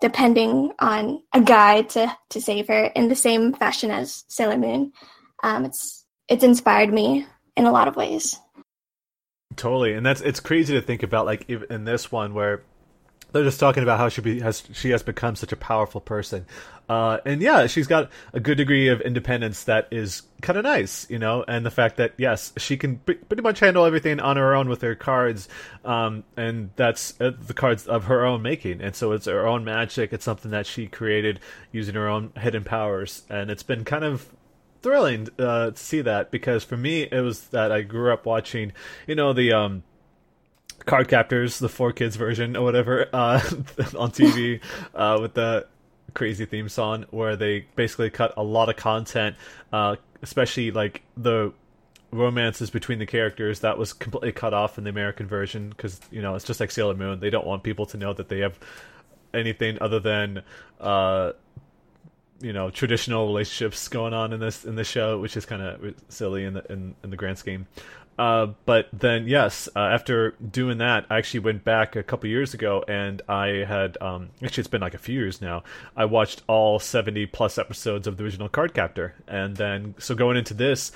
depending 0.00 0.72
on 0.78 1.22
a 1.32 1.40
guy 1.40 1.82
to, 1.82 2.14
to 2.30 2.40
save 2.40 2.68
her 2.68 2.84
in 2.86 3.08
the 3.08 3.14
same 3.16 3.52
fashion 3.52 3.90
as 3.90 4.24
Sailor 4.28 4.58
Moon. 4.58 4.92
Um, 5.42 5.64
it's 5.64 6.04
it's 6.28 6.44
inspired 6.44 6.92
me 6.92 7.26
in 7.56 7.66
a 7.66 7.72
lot 7.72 7.88
of 7.88 7.96
ways. 7.96 8.38
Totally, 9.56 9.92
and 9.94 10.04
that's 10.04 10.20
it's 10.20 10.40
crazy 10.40 10.74
to 10.74 10.80
think 10.80 11.02
about. 11.02 11.26
Like 11.26 11.48
in 11.48 11.84
this 11.84 12.10
one, 12.10 12.32
where 12.34 12.62
they're 13.32 13.44
just 13.44 13.58
talking 13.58 13.82
about 13.82 13.98
how 13.98 14.08
she 14.08 14.20
be, 14.20 14.40
has 14.40 14.62
she 14.72 14.90
has 14.90 15.02
become 15.02 15.36
such 15.36 15.52
a 15.52 15.56
powerful 15.56 16.00
person, 16.00 16.46
uh, 16.88 17.18
and 17.24 17.40
yeah, 17.40 17.66
she's 17.66 17.86
got 17.86 18.10
a 18.32 18.40
good 18.40 18.56
degree 18.56 18.88
of 18.88 19.00
independence 19.00 19.64
that 19.64 19.88
is 19.90 20.22
kind 20.42 20.58
of 20.58 20.64
nice, 20.64 21.08
you 21.10 21.18
know, 21.18 21.44
and 21.48 21.64
the 21.64 21.70
fact 21.70 21.96
that 21.96 22.12
yes, 22.18 22.52
she 22.56 22.76
can 22.76 22.98
pre- 22.98 23.14
pretty 23.14 23.42
much 23.42 23.60
handle 23.60 23.84
everything 23.84 24.20
on 24.20 24.36
her 24.36 24.54
own 24.54 24.68
with 24.68 24.82
her 24.82 24.94
cards, 24.94 25.48
um, 25.84 26.24
and 26.36 26.70
that's 26.76 27.18
uh, 27.20 27.30
the 27.46 27.54
cards 27.54 27.86
of 27.86 28.04
her 28.04 28.24
own 28.24 28.42
making, 28.42 28.80
and 28.80 28.94
so 28.94 29.12
it's 29.12 29.26
her 29.26 29.46
own 29.46 29.64
magic. 29.64 30.12
It's 30.12 30.24
something 30.24 30.50
that 30.50 30.66
she 30.66 30.86
created 30.86 31.40
using 31.70 31.94
her 31.94 32.08
own 32.08 32.32
hidden 32.36 32.64
powers, 32.64 33.22
and 33.30 33.50
it's 33.50 33.62
been 33.62 33.84
kind 33.84 34.04
of 34.04 34.28
thrilling 34.82 35.28
uh, 35.38 35.70
to 35.70 35.76
see 35.76 36.00
that 36.02 36.30
because 36.30 36.64
for 36.64 36.76
me 36.76 37.02
it 37.02 37.20
was 37.20 37.48
that 37.48 37.70
I 37.70 37.82
grew 37.82 38.12
up 38.12 38.26
watching, 38.26 38.72
you 39.06 39.14
know, 39.14 39.32
the 39.32 39.52
um, 39.52 39.84
card 40.86 41.08
captors, 41.08 41.58
the 41.58 41.68
four 41.68 41.92
kids 41.92 42.16
version 42.16 42.56
or 42.56 42.62
whatever, 42.62 43.08
uh, 43.12 43.40
on 43.98 44.10
TV 44.10 44.60
uh, 44.94 45.18
with 45.20 45.34
the 45.34 45.66
crazy 46.14 46.44
theme 46.44 46.68
song 46.68 47.06
where 47.10 47.36
they 47.36 47.66
basically 47.74 48.10
cut 48.10 48.34
a 48.36 48.42
lot 48.42 48.68
of 48.68 48.76
content, 48.76 49.36
uh, 49.72 49.96
especially 50.22 50.70
like 50.70 51.02
the 51.16 51.52
romances 52.12 52.68
between 52.70 52.98
the 52.98 53.06
characters 53.06 53.60
that 53.60 53.78
was 53.78 53.92
completely 53.92 54.32
cut 54.32 54.52
off 54.52 54.76
in 54.76 54.84
the 54.84 54.90
American 54.90 55.26
version 55.26 55.70
because 55.70 55.98
you 56.10 56.20
know 56.20 56.34
it's 56.34 56.44
just 56.44 56.60
like 56.60 56.70
Sailor 56.70 56.94
Moon. 56.94 57.20
They 57.20 57.30
don't 57.30 57.46
want 57.46 57.62
people 57.62 57.86
to 57.86 57.96
know 57.96 58.12
that 58.12 58.28
they 58.28 58.40
have 58.40 58.58
anything 59.34 59.78
other 59.80 59.98
than 59.98 60.42
uh, 60.80 61.32
you 62.40 62.52
know 62.52 62.70
traditional 62.70 63.26
relationships 63.26 63.88
going 63.88 64.12
on 64.12 64.32
in 64.32 64.40
this 64.40 64.64
in 64.64 64.74
the 64.74 64.84
show, 64.84 65.18
which 65.18 65.36
is 65.36 65.46
kind 65.46 65.62
of 65.62 65.94
silly 66.08 66.44
in 66.44 66.54
the 66.54 66.70
in, 66.70 66.94
in 67.02 67.10
the 67.10 67.16
grand 67.16 67.38
scheme. 67.38 67.66
Uh, 68.18 68.48
but 68.66 68.88
then, 68.92 69.26
yes, 69.26 69.68
uh, 69.74 69.80
after 69.80 70.32
doing 70.32 70.78
that, 70.78 71.06
I 71.08 71.18
actually 71.18 71.40
went 71.40 71.64
back 71.64 71.96
a 71.96 72.02
couple 72.02 72.28
years 72.28 72.52
ago, 72.54 72.84
and 72.86 73.22
I 73.28 73.64
had 73.64 73.96
um, 74.00 74.30
actually 74.42 74.62
it's 74.62 74.68
been 74.68 74.82
like 74.82 74.94
a 74.94 74.98
few 74.98 75.18
years 75.18 75.40
now. 75.40 75.64
I 75.96 76.04
watched 76.04 76.42
all 76.46 76.78
seventy 76.78 77.26
plus 77.26 77.58
episodes 77.58 78.06
of 78.06 78.18
the 78.18 78.24
original 78.24 78.48
Cardcaptor. 78.48 79.12
and 79.26 79.56
then 79.56 79.94
so 79.98 80.14
going 80.14 80.36
into 80.36 80.54
this, 80.54 80.92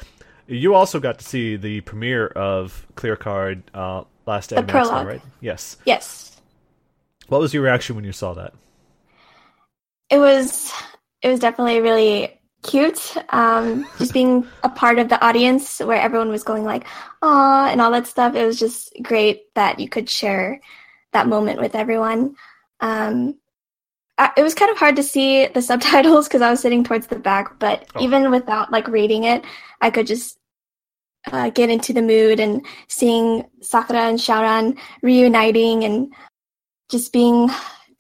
you 0.47 0.75
also 0.75 1.01
got 1.01 1.19
to 1.19 1.25
see 1.25 1.57
the 1.57 1.81
premiere 1.83 2.27
of 2.29 2.87
Clear 2.95 3.17
Card 3.17 3.63
uh, 3.73 4.05
last 4.27 4.51
the 4.51 4.63
prologue. 4.63 5.07
right? 5.07 5.23
Yes. 5.41 5.79
Yes. 5.85 6.41
What 7.29 7.41
was 7.41 7.53
your 7.53 7.63
reaction 7.63 7.97
when 7.97 8.05
you 8.05 8.13
saw 8.13 8.35
that? 8.35 8.53
It 10.11 10.19
was 10.19 10.73
it 11.23 11.29
was 11.29 11.41
definitely 11.41 11.81
really 11.81 12.36
cute. 12.67 13.17
Um, 13.31 13.87
just 13.99 14.13
being 14.13 14.47
a 14.63 14.69
part 14.69 14.99
of 14.99 15.09
the 15.09 15.25
audience 15.25 15.81
where 15.81 16.01
everyone 16.01 16.31
was 16.31 16.43
going 16.43 16.65
like, 16.65 16.87
"ah" 17.23 17.69
and 17.69 17.81
all 17.81 17.91
that 17.93 18.07
stuff. 18.07 18.35
It 18.35 18.45
was 18.45 18.59
just 18.59 18.93
great 19.03 19.55
that 19.55 19.79
you 19.79 19.89
could 19.89 20.11
share 20.11 20.61
that 21.13 21.29
moment 21.29 21.61
with 21.61 21.75
everyone. 21.75 22.37
Um, 22.81 23.37
I, 24.19 24.33
it 24.37 24.43
was 24.43 24.55
kind 24.55 24.71
of 24.71 24.79
hard 24.79 24.97
to 24.97 25.03
see 25.03 25.47
the 25.47 25.63
subtitles 25.71 26.29
because 26.29 26.43
I 26.43 26.51
was 26.51 26.61
sitting 26.61 26.85
towards 26.85 27.07
the 27.07 27.19
back, 27.19 27.59
but 27.59 27.87
oh. 27.95 28.03
even 28.03 28.31
without 28.31 28.73
like 28.73 28.89
reading 28.89 29.25
it, 29.25 29.45
I 29.81 29.91
could 29.91 30.07
just 30.07 30.39
uh, 31.33 31.51
get 31.51 31.71
into 31.71 31.93
the 31.93 32.03
mood 32.03 32.41
and 32.41 32.65
seeing 32.89 33.45
Sakura 33.61 34.03
and 34.03 34.19
Shaoran 34.19 34.79
reuniting 35.03 35.85
and 35.85 36.13
just 36.89 37.13
being 37.13 37.51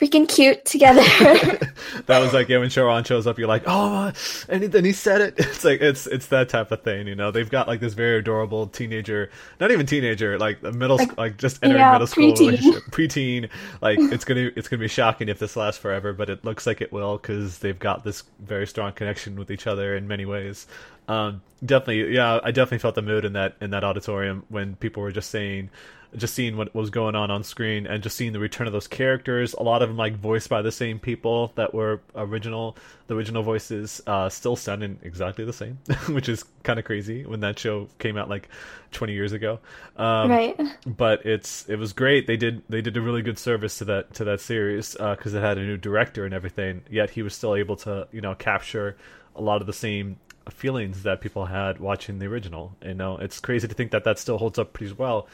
freaking 0.00 0.28
cute 0.28 0.64
together. 0.64 1.00
that 2.06 2.18
was 2.20 2.32
like 2.32 2.48
yeah, 2.48 2.58
when 2.58 2.70
Sharon 2.70 3.04
shows 3.04 3.26
up, 3.26 3.38
you're 3.38 3.48
like, 3.48 3.62
oh, 3.66 4.12
and 4.48 4.64
then 4.64 4.84
he 4.84 4.92
said 4.92 5.20
it. 5.20 5.34
It's 5.56 5.64
like 5.64 5.80
it's 5.80 6.06
it's 6.06 6.26
that 6.26 6.48
type 6.50 6.70
of 6.70 6.82
thing, 6.82 7.06
you 7.06 7.14
know. 7.14 7.30
They've 7.30 7.48
got 7.48 7.66
like 7.66 7.80
this 7.80 7.94
very 7.94 8.18
adorable 8.18 8.66
teenager, 8.66 9.30
not 9.58 9.70
even 9.70 9.86
teenager, 9.86 10.38
like 10.38 10.62
middle, 10.62 10.98
like, 10.98 11.16
like 11.16 11.36
just 11.38 11.62
entering 11.62 11.80
yeah, 11.80 11.92
middle 11.92 12.06
school 12.06 12.34
pre-teen. 12.34 12.46
relationship, 12.48 12.82
preteen. 12.90 13.50
Like 13.80 13.98
it's 13.98 14.24
gonna 14.24 14.50
it's 14.54 14.68
gonna 14.68 14.80
be 14.80 14.88
shocking 14.88 15.28
if 15.28 15.38
this 15.38 15.56
lasts 15.56 15.80
forever, 15.80 16.12
but 16.12 16.28
it 16.28 16.44
looks 16.44 16.66
like 16.66 16.82
it 16.82 16.92
will 16.92 17.16
because 17.16 17.58
they've 17.60 17.78
got 17.78 18.04
this 18.04 18.24
very 18.40 18.66
strong 18.66 18.92
connection 18.92 19.36
with 19.36 19.50
each 19.50 19.66
other 19.66 19.96
in 19.96 20.06
many 20.06 20.26
ways. 20.26 20.66
Um, 21.08 21.40
definitely, 21.64 22.14
yeah, 22.14 22.40
I 22.42 22.50
definitely 22.50 22.78
felt 22.78 22.96
the 22.96 23.02
mood 23.02 23.24
in 23.24 23.32
that 23.34 23.56
in 23.60 23.70
that 23.70 23.84
auditorium 23.84 24.44
when 24.48 24.76
people 24.76 25.02
were 25.02 25.12
just 25.12 25.30
saying 25.30 25.70
just 26.16 26.34
seeing 26.34 26.56
what 26.56 26.74
was 26.74 26.90
going 26.90 27.14
on 27.14 27.30
on 27.30 27.44
screen 27.44 27.86
and 27.86 28.02
just 28.02 28.16
seeing 28.16 28.32
the 28.32 28.38
return 28.38 28.66
of 28.66 28.72
those 28.72 28.88
characters. 28.88 29.54
A 29.54 29.62
lot 29.62 29.82
of 29.82 29.88
them 29.88 29.96
like 29.96 30.16
voiced 30.16 30.48
by 30.48 30.62
the 30.62 30.72
same 30.72 30.98
people 30.98 31.52
that 31.56 31.74
were 31.74 32.00
original. 32.14 32.76
The 33.06 33.14
original 33.14 33.42
voices 33.42 34.00
uh, 34.06 34.28
still 34.28 34.56
sounding 34.56 34.98
exactly 35.02 35.44
the 35.44 35.52
same, 35.52 35.78
which 36.08 36.28
is 36.28 36.44
kind 36.62 36.78
of 36.78 36.84
crazy 36.84 37.24
when 37.24 37.40
that 37.40 37.58
show 37.58 37.88
came 37.98 38.16
out 38.16 38.28
like 38.28 38.48
20 38.92 39.12
years 39.12 39.32
ago. 39.32 39.60
Um, 39.96 40.30
right. 40.30 40.60
But 40.86 41.26
it's 41.26 41.68
it 41.68 41.76
was 41.76 41.92
great. 41.92 42.26
They 42.26 42.36
did 42.36 42.62
they 42.68 42.80
did 42.80 42.96
a 42.96 43.00
really 43.00 43.22
good 43.22 43.38
service 43.38 43.78
to 43.78 43.84
that 43.86 44.14
to 44.14 44.24
that 44.24 44.40
series 44.40 44.92
because 44.92 45.34
uh, 45.34 45.38
it 45.38 45.42
had 45.42 45.58
a 45.58 45.62
new 45.62 45.76
director 45.76 46.24
and 46.24 46.34
everything. 46.34 46.82
Yet 46.90 47.10
he 47.10 47.22
was 47.22 47.34
still 47.34 47.54
able 47.54 47.76
to 47.76 48.08
you 48.12 48.20
know 48.20 48.34
capture 48.34 48.96
a 49.34 49.42
lot 49.42 49.60
of 49.60 49.66
the 49.66 49.72
same 49.72 50.16
feelings 50.50 51.02
that 51.02 51.20
people 51.20 51.46
had 51.46 51.78
watching 51.78 52.18
the 52.18 52.26
original. 52.26 52.76
You 52.84 52.94
know, 52.94 53.18
it's 53.18 53.40
crazy 53.40 53.66
to 53.68 53.74
think 53.74 53.90
that 53.90 54.04
that 54.04 54.18
still 54.18 54.38
holds 54.38 54.58
up 54.58 54.72
pretty 54.72 54.92
well. 54.92 55.26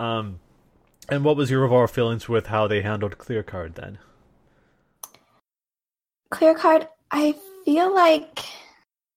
Um, 0.00 0.40
and 1.08 1.24
what 1.24 1.36
was 1.36 1.50
your 1.50 1.64
overall 1.64 1.86
feelings 1.86 2.28
with 2.28 2.48
how 2.48 2.66
they 2.66 2.82
handled 2.82 3.18
Clear 3.18 3.42
Card 3.42 3.74
then? 3.74 3.98
Clear 6.30 6.54
Card, 6.54 6.88
I 7.10 7.34
feel 7.64 7.94
like, 7.94 8.40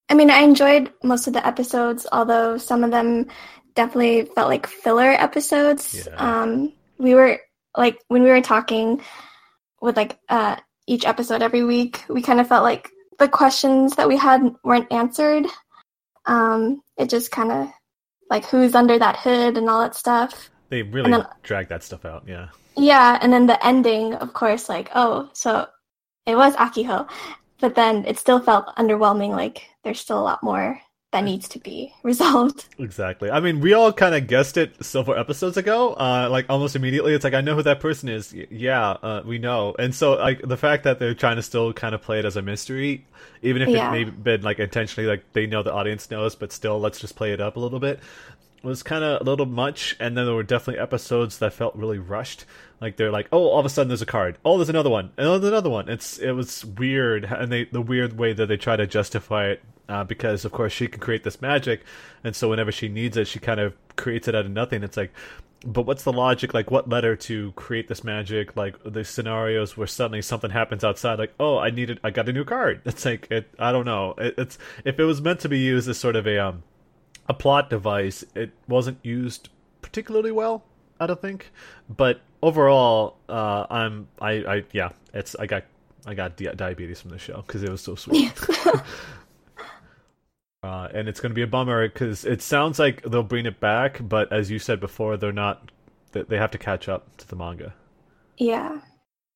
I 0.10 0.14
mean, 0.14 0.30
I 0.30 0.40
enjoyed 0.40 0.92
most 1.04 1.28
of 1.28 1.34
the 1.34 1.46
episodes, 1.46 2.08
although 2.12 2.58
some 2.58 2.84
of 2.84 2.92
them 2.92 3.28
definitely 3.76 4.26
felt 4.34 4.50
like 4.50 4.68
filler 4.68 5.12
episodes. 5.12 6.08
Yeah. 6.08 6.16
Um, 6.16 6.74
we 6.98 7.16
were 7.16 7.40
like 7.76 8.00
when 8.08 8.24
we 8.24 8.30
were 8.30 8.42
talking 8.42 9.02
with 9.82 9.98
like 9.98 10.20
uh, 10.30 10.58
each 10.88 11.06
episode 11.06 11.42
every 11.42 11.64
week, 11.64 12.04
we 12.10 12.22
kind 12.22 12.40
of 12.40 12.48
felt 12.48 12.64
like 12.64 12.90
the 13.20 13.28
questions 13.28 13.96
that 13.96 14.08
we 14.08 14.18
had 14.18 14.56
weren't 14.64 14.92
answered. 14.92 15.46
Um, 16.26 16.82
it 16.98 17.10
just 17.10 17.32
kind 17.32 17.52
of 17.52 17.70
like 18.30 18.46
who's 18.46 18.76
under 18.76 18.98
that 19.00 19.18
hood 19.18 19.58
and 19.58 19.70
all 19.70 19.82
that 19.82 19.96
stuff. 19.96 20.51
They 20.72 20.84
really 20.84 21.12
then, 21.12 21.28
drag 21.44 21.68
that 21.68 21.84
stuff 21.84 22.06
out, 22.06 22.24
yeah. 22.26 22.48
Yeah, 22.78 23.20
and 23.22 23.32
then 23.32 23.46
the 23.46 23.64
ending, 23.64 24.16
of 24.16 24.32
course, 24.32 24.70
like, 24.70 24.90
oh, 24.96 25.30
so 25.34 25.68
it 26.26 26.36
was 26.36 26.56
Akiho. 26.56 27.10
But 27.60 27.76
then 27.76 28.06
it 28.06 28.18
still 28.18 28.40
felt 28.40 28.74
underwhelming, 28.78 29.32
like 29.32 29.68
there's 29.84 30.00
still 30.00 30.18
a 30.18 30.24
lot 30.24 30.42
more 30.42 30.80
that 31.12 31.26
needs 31.26 31.50
to 31.50 31.60
be 31.60 31.94
resolved. 32.04 32.70
Exactly. 32.80 33.30
I 33.30 33.42
mean, 33.42 33.60
we 33.60 33.74
all 33.74 33.92
kind 33.92 34.16
of 34.16 34.28
guessed 34.28 34.56
it 34.56 34.82
several 34.82 35.20
episodes 35.20 35.58
ago. 35.58 35.92
Uh, 35.92 36.30
like 36.32 36.46
almost 36.48 36.78
immediately, 36.78 37.14
it's 37.14 37.26
like 37.26 37.34
I 37.34 37.42
know 37.42 37.56
who 37.56 37.64
that 37.64 37.82
person 37.82 38.08
is. 38.08 38.34
Y- 38.34 38.48
yeah, 38.50 38.92
uh, 38.92 39.24
we 39.26 39.40
know. 39.40 39.76
And 39.78 39.94
so, 39.94 40.14
like 40.14 40.42
the 40.42 40.56
fact 40.56 40.86
that 40.86 41.00
they're 41.00 41.14
trying 41.14 41.36
to 41.36 41.44
still 41.44 41.74
kind 41.74 41.94
of 41.94 42.02
play 42.02 42.20
it 42.20 42.26
as 42.26 42.38
a 42.38 42.42
mystery, 42.42 43.06
even 43.42 43.62
if 43.62 43.68
yeah. 43.68 43.90
it 43.90 43.92
may 43.92 44.06
have 44.06 44.24
been 44.24 44.42
like 44.42 44.60
intentionally, 44.60 45.10
like 45.10 45.34
they 45.34 45.48
know 45.48 45.64
the 45.64 45.74
audience 45.74 46.10
knows, 46.10 46.34
but 46.36 46.54
still, 46.54 46.80
let's 46.80 47.02
just 47.02 47.18
play 47.18 47.34
it 47.34 47.42
up 47.42 47.58
a 47.58 47.60
little 47.60 47.82
bit 47.82 48.00
was 48.64 48.84
kind 48.84 49.04
of 49.04 49.22
a 49.22 49.24
little 49.24 49.46
much, 49.46 49.96
and 50.00 50.16
then 50.16 50.26
there 50.26 50.36
were 50.36 50.44
definitely 50.44 50.82
episodes 50.82 51.40
that 51.40 51.54
felt 51.54 51.76
really 51.76 52.00
rushed. 52.00 52.46
Like 52.80 52.98
they're 52.98 53.12
like, 53.12 53.28
oh, 53.32 53.48
all 53.48 53.60
of 53.60 53.66
a 53.66 53.70
sudden 53.70 53.90
there's 53.90 54.02
a 54.02 54.08
card. 54.08 54.38
Oh, 54.46 54.58
there's 54.58 54.70
another 54.70 54.90
one, 54.90 55.12
and 55.18 55.28
oh, 55.28 55.40
there's 55.40 55.52
another 55.52 55.70
one. 55.70 55.90
It's 55.90 56.18
it 56.18 56.32
was 56.32 56.66
weird, 56.66 57.26
and 57.26 57.52
they 57.52 57.66
the 57.66 57.82
weird 57.82 58.18
way 58.18 58.34
that 58.34 58.48
they 58.48 58.58
try 58.58 58.76
to 58.76 58.88
justify 58.88 59.50
it 59.50 59.64
uh, 59.90 60.04
because 60.04 60.46
of 60.46 60.52
course 60.52 60.74
she 60.74 60.88
can 60.88 61.00
create 61.00 61.24
this 61.24 61.42
magic, 61.42 61.84
and 62.24 62.36
so 62.36 62.50
whenever 62.50 62.72
she 62.72 62.88
needs 62.88 63.18
it, 63.18 63.28
she 63.28 63.40
kind 63.40 63.60
of 63.60 63.74
creates 63.96 64.28
it 64.28 64.36
out 64.36 64.46
of 64.46 64.52
nothing. 64.52 64.84
It's 64.84 64.98
like, 64.98 65.12
but 65.66 65.86
what's 65.86 66.04
the 66.04 66.14
logic? 66.14 66.54
Like, 66.54 66.72
what 66.72 66.90
led 66.90 67.04
her 67.04 67.16
to 67.16 67.52
create 67.54 67.88
this 67.88 68.04
magic? 68.04 68.56
Like 68.56 68.76
the 68.84 69.04
scenarios 69.04 69.78
where 69.78 69.88
suddenly 69.88 70.22
something 70.22 70.50
happens 70.52 70.84
outside, 70.84 71.20
like, 71.20 71.34
oh, 71.40 71.58
I 71.58 71.70
needed, 71.70 72.00
I 72.04 72.10
got 72.10 72.30
a 72.30 72.34
new 72.34 72.46
card. 72.46 72.82
It's 72.86 73.06
like, 73.06 73.28
it, 73.32 73.54
I 73.60 73.72
don't 73.72 73.86
know. 73.86 74.16
It, 74.18 74.36
it's 74.38 74.58
if 74.86 75.00
it 75.00 75.04
was 75.04 75.22
meant 75.22 75.40
to 75.42 75.50
be 75.50 75.60
used 75.60 75.88
as 75.90 75.98
sort 75.98 76.16
of 76.16 76.28
a 76.28 76.40
um 76.40 76.64
a 77.32 77.34
plot 77.34 77.70
device. 77.70 78.26
It 78.36 78.52
wasn't 78.68 79.00
used 79.04 79.50
particularly 79.82 80.32
well, 80.32 80.64
I 81.00 81.08
don't 81.08 81.22
think. 81.22 81.50
But 81.90 82.22
overall, 82.44 83.18
uh, 83.30 83.66
I'm 83.70 84.10
I, 84.20 84.32
I 84.32 84.64
yeah, 84.74 84.90
it's 85.14 85.34
I 85.36 85.46
got 85.46 85.64
I 86.06 86.14
got 86.14 86.36
di- 86.36 86.54
diabetes 86.54 87.00
from 87.02 87.12
the 87.12 87.18
show 87.18 87.42
because 87.48 87.64
it 87.64 87.70
was 87.70 87.82
so 87.82 87.96
sweet. 87.96 88.34
uh, 90.64 90.90
and 90.94 91.08
it's 91.08 91.22
going 91.22 91.32
to 91.32 91.36
be 91.36 91.42
a 91.42 91.48
bummer 91.48 91.88
because 91.88 92.26
it 92.26 92.42
sounds 92.42 92.80
like 92.80 93.02
they'll 93.04 93.24
bring 93.24 93.46
it 93.46 93.62
back, 93.62 94.02
but 94.02 94.32
as 94.34 94.52
you 94.52 94.60
said 94.60 94.80
before, 94.82 95.18
they're 95.18 95.32
not. 95.32 95.72
They 96.12 96.38
have 96.38 96.52
to 96.52 96.58
catch 96.58 96.90
up 96.90 97.16
to 97.18 97.28
the 97.28 97.38
manga. 97.38 97.74
Yeah. 98.38 98.82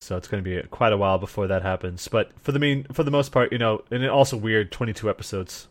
So 0.02 0.18
it's 0.18 0.28
going 0.28 0.44
to 0.44 0.50
be 0.50 0.62
quite 0.68 0.92
a 0.92 0.98
while 0.98 1.18
before 1.18 1.48
that 1.48 1.62
happens. 1.62 2.10
But 2.10 2.32
for 2.42 2.52
the 2.52 2.60
mean, 2.60 2.86
for 2.92 3.04
the 3.04 3.12
most 3.12 3.32
part, 3.32 3.54
you 3.54 3.58
know, 3.58 3.82
and 3.90 4.06
also 4.06 4.36
weird, 4.36 4.74
twenty-two 4.74 5.10
episodes. 5.10 5.70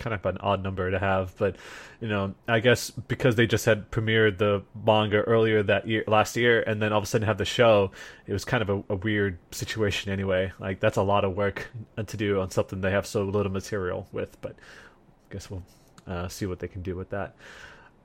Kind 0.00 0.14
of 0.14 0.24
an 0.24 0.38
odd 0.38 0.62
number 0.62 0.90
to 0.90 0.98
have, 0.98 1.36
but 1.36 1.56
you 2.00 2.08
know, 2.08 2.34
I 2.48 2.60
guess 2.60 2.88
because 2.88 3.36
they 3.36 3.46
just 3.46 3.66
had 3.66 3.90
premiered 3.90 4.38
the 4.38 4.62
manga 4.86 5.18
earlier 5.18 5.62
that 5.62 5.86
year, 5.86 6.02
last 6.06 6.36
year, 6.36 6.62
and 6.62 6.80
then 6.80 6.90
all 6.92 6.98
of 6.98 7.04
a 7.04 7.06
sudden 7.06 7.26
have 7.26 7.36
the 7.36 7.44
show, 7.44 7.90
it 8.26 8.32
was 8.32 8.46
kind 8.46 8.62
of 8.62 8.70
a, 8.70 8.82
a 8.88 8.96
weird 8.96 9.36
situation 9.50 10.10
anyway. 10.10 10.52
Like 10.58 10.80
that's 10.80 10.96
a 10.96 11.02
lot 11.02 11.24
of 11.26 11.36
work 11.36 11.70
to 12.06 12.16
do 12.16 12.40
on 12.40 12.50
something 12.50 12.80
they 12.80 12.90
have 12.92 13.06
so 13.06 13.24
little 13.24 13.52
material 13.52 14.08
with, 14.10 14.40
but 14.40 14.52
I 14.52 15.32
guess 15.34 15.50
we'll 15.50 15.62
uh, 16.06 16.28
see 16.28 16.46
what 16.46 16.60
they 16.60 16.68
can 16.68 16.80
do 16.80 16.96
with 16.96 17.10
that. 17.10 17.36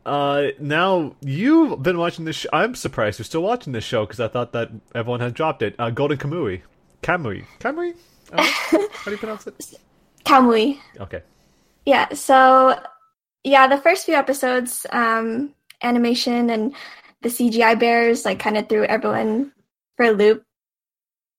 Uh, 0.05 0.47
now 0.59 1.15
you've 1.21 1.81
been 1.81 1.97
watching 1.97 2.25
this. 2.25 2.35
Sh- 2.35 2.45
I'm 2.53 2.75
surprised 2.75 3.19
you're 3.19 3.23
still 3.23 3.41
watching 3.41 3.71
this 3.73 3.85
show 3.85 4.05
because 4.05 4.19
I 4.19 4.27
thought 4.27 4.51
that 4.51 4.69
everyone 4.93 5.21
had 5.21 5.33
dropped 5.33 5.61
it. 5.61 5.75
Uh, 5.79 5.89
Golden 5.89 6.17
Kamui, 6.17 6.61
Kamui, 7.01 7.45
Kamui. 7.59 7.95
Uh, 8.31 8.43
how 8.43 9.05
do 9.05 9.11
you 9.11 9.17
pronounce 9.17 9.47
it? 9.47 9.55
Kamui. 10.25 10.77
Okay. 10.99 11.21
Yeah, 11.85 12.13
so 12.13 12.79
yeah, 13.43 13.67
the 13.67 13.77
first 13.77 14.05
few 14.05 14.15
episodes, 14.15 14.85
um, 14.91 15.53
animation 15.83 16.49
and 16.49 16.75
the 17.21 17.29
CGI 17.29 17.79
bears 17.79 18.25
like 18.25 18.39
kind 18.39 18.57
of 18.57 18.67
threw 18.67 18.85
everyone 18.85 19.51
for 19.97 20.07
a 20.07 20.11
loop. 20.11 20.43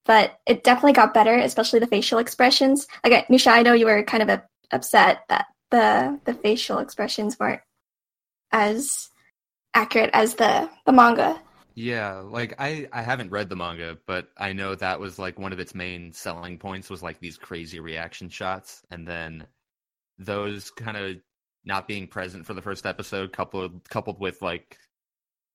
But 0.04 0.38
it 0.46 0.62
definitely 0.62 0.92
got 0.92 1.14
better, 1.14 1.34
especially 1.34 1.80
the 1.80 1.88
facial 1.88 2.18
expressions. 2.18 2.86
Like 3.04 3.26
Nisha, 3.26 3.48
I 3.48 3.62
know 3.62 3.72
you 3.72 3.86
were 3.86 4.04
kind 4.04 4.22
of 4.22 4.28
a, 4.28 4.44
upset 4.70 5.24
that 5.28 5.46
the 5.70 6.20
the 6.24 6.34
facial 6.34 6.78
expressions 6.78 7.38
weren't 7.38 7.60
as 8.52 9.10
accurate 9.74 10.10
as 10.12 10.36
the 10.36 10.70
the 10.86 10.92
manga. 10.92 11.40
Yeah, 11.74 12.20
like 12.20 12.54
I 12.58 12.88
I 12.92 13.02
haven't 13.02 13.30
read 13.30 13.48
the 13.48 13.56
manga, 13.56 13.98
but 14.06 14.28
I 14.38 14.52
know 14.52 14.76
that 14.76 15.00
was 15.00 15.18
like 15.18 15.38
one 15.38 15.52
of 15.52 15.60
its 15.60 15.74
main 15.74 16.12
selling 16.12 16.56
points 16.58 16.88
was 16.88 17.02
like 17.02 17.18
these 17.18 17.36
crazy 17.36 17.80
reaction 17.80 18.28
shots, 18.28 18.82
and 18.90 19.06
then 19.06 19.46
those 20.18 20.70
kind 20.70 20.96
of 20.96 21.16
not 21.64 21.88
being 21.88 22.06
present 22.06 22.46
for 22.46 22.54
the 22.54 22.62
first 22.62 22.86
episode, 22.86 23.32
coupled 23.32 23.88
coupled 23.88 24.20
with 24.20 24.40
like 24.42 24.78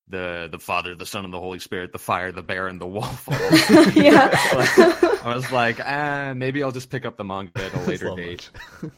the 0.07 0.49
the 0.51 0.59
Father, 0.59 0.93
the 0.95 1.05
Son, 1.05 1.23
and 1.23 1.33
the 1.33 1.39
Holy 1.39 1.59
Spirit, 1.59 1.91
the 1.93 1.99
fire, 1.99 2.31
the 2.31 2.41
bear, 2.41 2.67
and 2.67 2.81
the 2.81 2.87
wolf. 2.87 3.27
yeah. 3.95 4.27
Like, 4.53 5.25
I 5.25 5.35
was 5.35 5.51
like, 5.51 5.79
ah, 5.79 6.33
maybe 6.35 6.63
I'll 6.63 6.71
just 6.71 6.89
pick 6.89 7.05
up 7.05 7.15
the 7.17 7.23
manga 7.23 7.51
at 7.63 7.73
a 7.73 7.79
later 7.81 8.13
date. 8.15 8.49
much. 8.81 8.91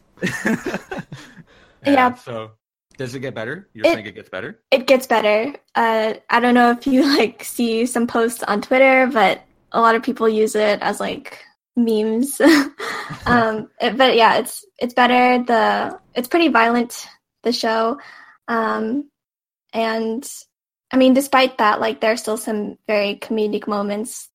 Yeah. 1.86 2.13
So 2.15 2.52
does 2.97 3.13
it 3.15 3.19
get 3.19 3.36
better? 3.36 3.69
You're 3.73 3.86
It- 3.88 3.93
saying 3.93 4.06
it 4.06 4.15
gets 4.15 4.30
better? 4.30 4.62
It 4.71 4.88
gets 4.88 5.06
better. 5.08 5.54
Uh, 5.76 6.13
I 6.30 6.39
don't 6.39 6.54
know 6.54 6.71
if 6.71 6.88
you 6.88 7.04
like 7.17 7.43
see 7.43 7.86
some 7.86 8.08
posts 8.08 8.43
on 8.43 8.62
Twitter, 8.62 9.08
but 9.12 9.41
a 9.71 9.82
lot 9.82 9.95
of 9.95 10.04
people 10.04 10.30
use 10.30 10.56
it 10.56 10.80
as 10.82 10.99
like 10.99 11.43
memes. 11.75 12.39
um, 13.25 13.69
it- 13.81 13.97
but 13.97 14.15
yeah, 14.15 14.38
it's 14.38 14.65
it's 14.79 14.93
better. 14.93 15.43
The 15.43 15.99
it's 16.15 16.27
pretty 16.27 16.49
violent. 16.49 17.07
The 17.43 17.51
show, 17.51 17.99
um, 18.47 19.09
and 19.73 20.23
I 20.91 20.97
mean, 20.97 21.13
despite 21.13 21.57
that, 21.57 21.81
like 21.81 21.99
there 21.99 22.12
are 22.13 22.17
still 22.17 22.38
some 22.38 22.77
very 22.88 23.15
comedic 23.15 23.67
moments 23.67 24.29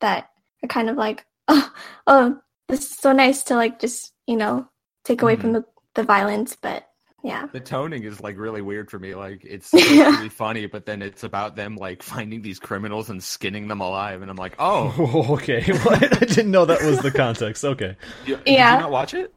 that 0.00 0.30
are 0.62 0.68
kind 0.68 0.88
of 0.88 0.96
like, 0.96 1.26
oh, 1.48 1.70
oh, 2.06 2.38
this 2.68 2.80
is 2.80 2.96
so 2.96 3.12
nice 3.12 3.42
to 3.44 3.56
like 3.56 3.78
just 3.78 4.12
you 4.26 4.36
know 4.36 4.66
take 5.04 5.22
away 5.22 5.36
from 5.36 5.52
the 5.52 5.64
the 5.94 6.02
violence. 6.02 6.56
But 6.56 6.86
yeah, 7.24 7.46
The 7.52 7.60
toning 7.60 8.04
is 8.04 8.20
like 8.20 8.38
really 8.38 8.62
weird 8.62 8.90
for 8.90 8.98
me. 8.98 9.14
Like 9.14 9.44
it's 9.44 9.66
supposed 9.70 9.88
to 9.88 10.22
be 10.22 10.28
funny, 10.28 10.66
but 10.66 10.86
then 10.86 11.02
it's 11.02 11.24
about 11.24 11.56
them 11.56 11.76
like 11.76 12.02
finding 12.02 12.42
these 12.42 12.58
criminals 12.58 13.08
and 13.10 13.22
skinning 13.22 13.68
them 13.68 13.80
alive, 13.80 14.22
and 14.22 14.30
I'm 14.30 14.36
like, 14.36 14.54
oh, 14.58 15.26
okay, 15.34 15.62
what? 15.82 16.02
I 16.22 16.24
didn't 16.26 16.50
know 16.50 16.66
that 16.66 16.82
was 16.82 17.00
the 17.00 17.10
context. 17.10 17.64
Okay, 17.64 17.96
you, 18.26 18.36
did 18.36 18.46
Yeah. 18.46 18.74
you 18.76 18.80
not 18.82 18.90
watch 18.90 19.14
it? 19.14 19.32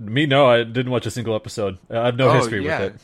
Me 0.00 0.26
no, 0.26 0.46
I 0.46 0.64
didn't 0.64 0.90
watch 0.92 1.06
a 1.06 1.10
single 1.10 1.34
episode. 1.34 1.78
I 1.90 2.06
have 2.06 2.16
no 2.16 2.28
Oh, 2.28 2.34
history 2.34 2.64
yeah. 2.64 2.80
with 2.84 2.94
it. 2.94 3.00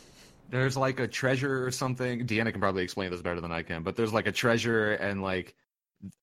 There's 0.50 0.76
like 0.76 1.00
a 1.00 1.08
treasure 1.08 1.64
or 1.64 1.70
something. 1.70 2.26
Deanna 2.26 2.50
can 2.52 2.60
probably 2.60 2.82
explain 2.82 3.10
this 3.10 3.22
better 3.22 3.40
than 3.40 3.52
I 3.52 3.62
can, 3.62 3.82
but 3.84 3.96
there's 3.96 4.12
like 4.12 4.26
a 4.26 4.32
treasure 4.32 4.92
and 4.92 5.22
like 5.22 5.54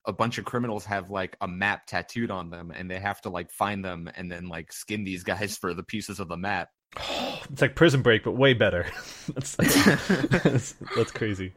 a 0.05 0.11
bunch 0.13 0.37
of 0.37 0.45
criminals 0.45 0.85
have 0.85 1.09
like 1.09 1.37
a 1.39 1.47
map 1.47 1.85
tattooed 1.87 2.29
on 2.31 2.49
them 2.49 2.71
and 2.75 2.89
they 2.91 2.99
have 2.99 3.21
to 3.21 3.29
like 3.29 3.51
find 3.51 3.85
them 3.85 4.09
and 4.15 4.31
then 4.31 4.47
like 4.49 4.73
skin 4.73 5.03
these 5.03 5.23
guys 5.23 5.55
for 5.57 5.73
the 5.73 5.83
pieces 5.83 6.19
of 6.19 6.27
the 6.27 6.35
map. 6.37 6.69
It's 7.49 7.61
like 7.61 7.75
Prison 7.75 8.01
Break, 8.01 8.25
but 8.25 8.33
way 8.33 8.53
better. 8.53 8.85
that's, 9.33 9.55
that's 9.55 10.75
that's 10.97 11.11
crazy. 11.11 11.53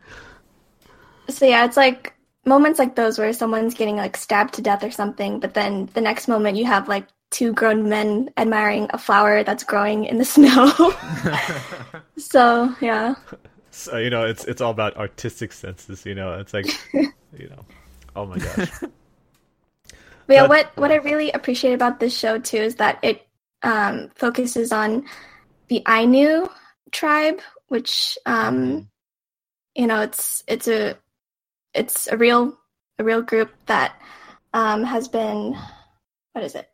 So 1.29 1.47
yeah, 1.47 1.65
it's 1.65 1.77
like 1.77 2.15
moments 2.45 2.79
like 2.79 2.95
those 2.95 3.19
where 3.19 3.33
someone's 3.33 3.75
getting 3.75 3.97
like 3.97 4.17
stabbed 4.17 4.55
to 4.55 4.63
death 4.63 4.85
or 4.85 4.93
something, 4.93 5.41
but 5.41 5.55
then 5.55 5.91
the 5.95 6.01
next 6.01 6.29
moment 6.29 6.57
you 6.57 6.65
have 6.65 6.89
like 6.89 7.09
two 7.31 7.53
grown 7.53 7.89
men 7.89 8.31
admiring 8.37 8.89
a 8.91 8.99
flower 8.99 9.43
that's 9.43 9.65
growing 9.65 10.05
in 10.05 10.19
the 10.19 10.25
snow. 10.37 10.71
so 12.17 12.73
yeah. 12.81 13.15
So 13.71 13.99
you 13.99 14.11
know, 14.11 14.25
it's 14.25 14.45
it's 14.45 14.61
all 14.61 14.71
about 14.71 14.97
artistic 14.97 15.53
senses. 15.53 16.07
You 16.07 16.15
know, 16.15 16.35
it's 16.35 16.55
like 16.55 16.67
you 16.93 17.49
know, 17.49 17.65
oh 18.15 18.27
my 18.27 18.39
gosh. 18.39 18.71
But 20.27 20.35
yeah, 20.35 20.47
what 20.47 20.71
what 20.77 20.93
I 20.93 20.97
really 20.97 21.33
appreciate 21.33 21.73
about 21.73 21.99
this 21.99 22.17
show 22.17 22.39
too 22.39 22.59
is 22.59 22.77
that 22.77 23.01
it 23.03 23.27
um, 23.63 24.11
focuses 24.15 24.73
on 24.73 25.05
the 25.69 25.83
Ainu 25.89 26.49
tribe, 26.93 27.41
which 27.69 28.19
um, 28.27 28.89
you 29.75 29.87
know 29.87 30.01
it's 30.01 30.43
it's 30.47 30.69
a 30.69 30.97
it's 31.75 32.09
a 32.09 32.17
real 32.17 32.59
a 32.99 33.05
real 33.05 33.23
group 33.23 33.51
that 33.67 34.01
um, 34.53 34.85
has 34.85 35.09
been 35.09 35.57
what 36.33 36.45
is 36.45 36.55
it 36.55 36.69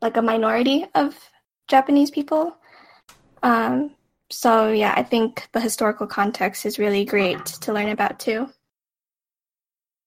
like 0.00 0.16
a 0.16 0.22
minority 0.22 0.86
of 0.94 1.16
Japanese 1.68 2.10
people. 2.10 2.56
Um, 3.42 3.94
so 4.30 4.72
yeah, 4.72 4.94
I 4.96 5.02
think 5.02 5.48
the 5.52 5.60
historical 5.60 6.06
context 6.06 6.66
is 6.66 6.78
really 6.78 7.04
great 7.04 7.44
to 7.46 7.72
learn 7.72 7.88
about 7.88 8.18
too. 8.18 8.48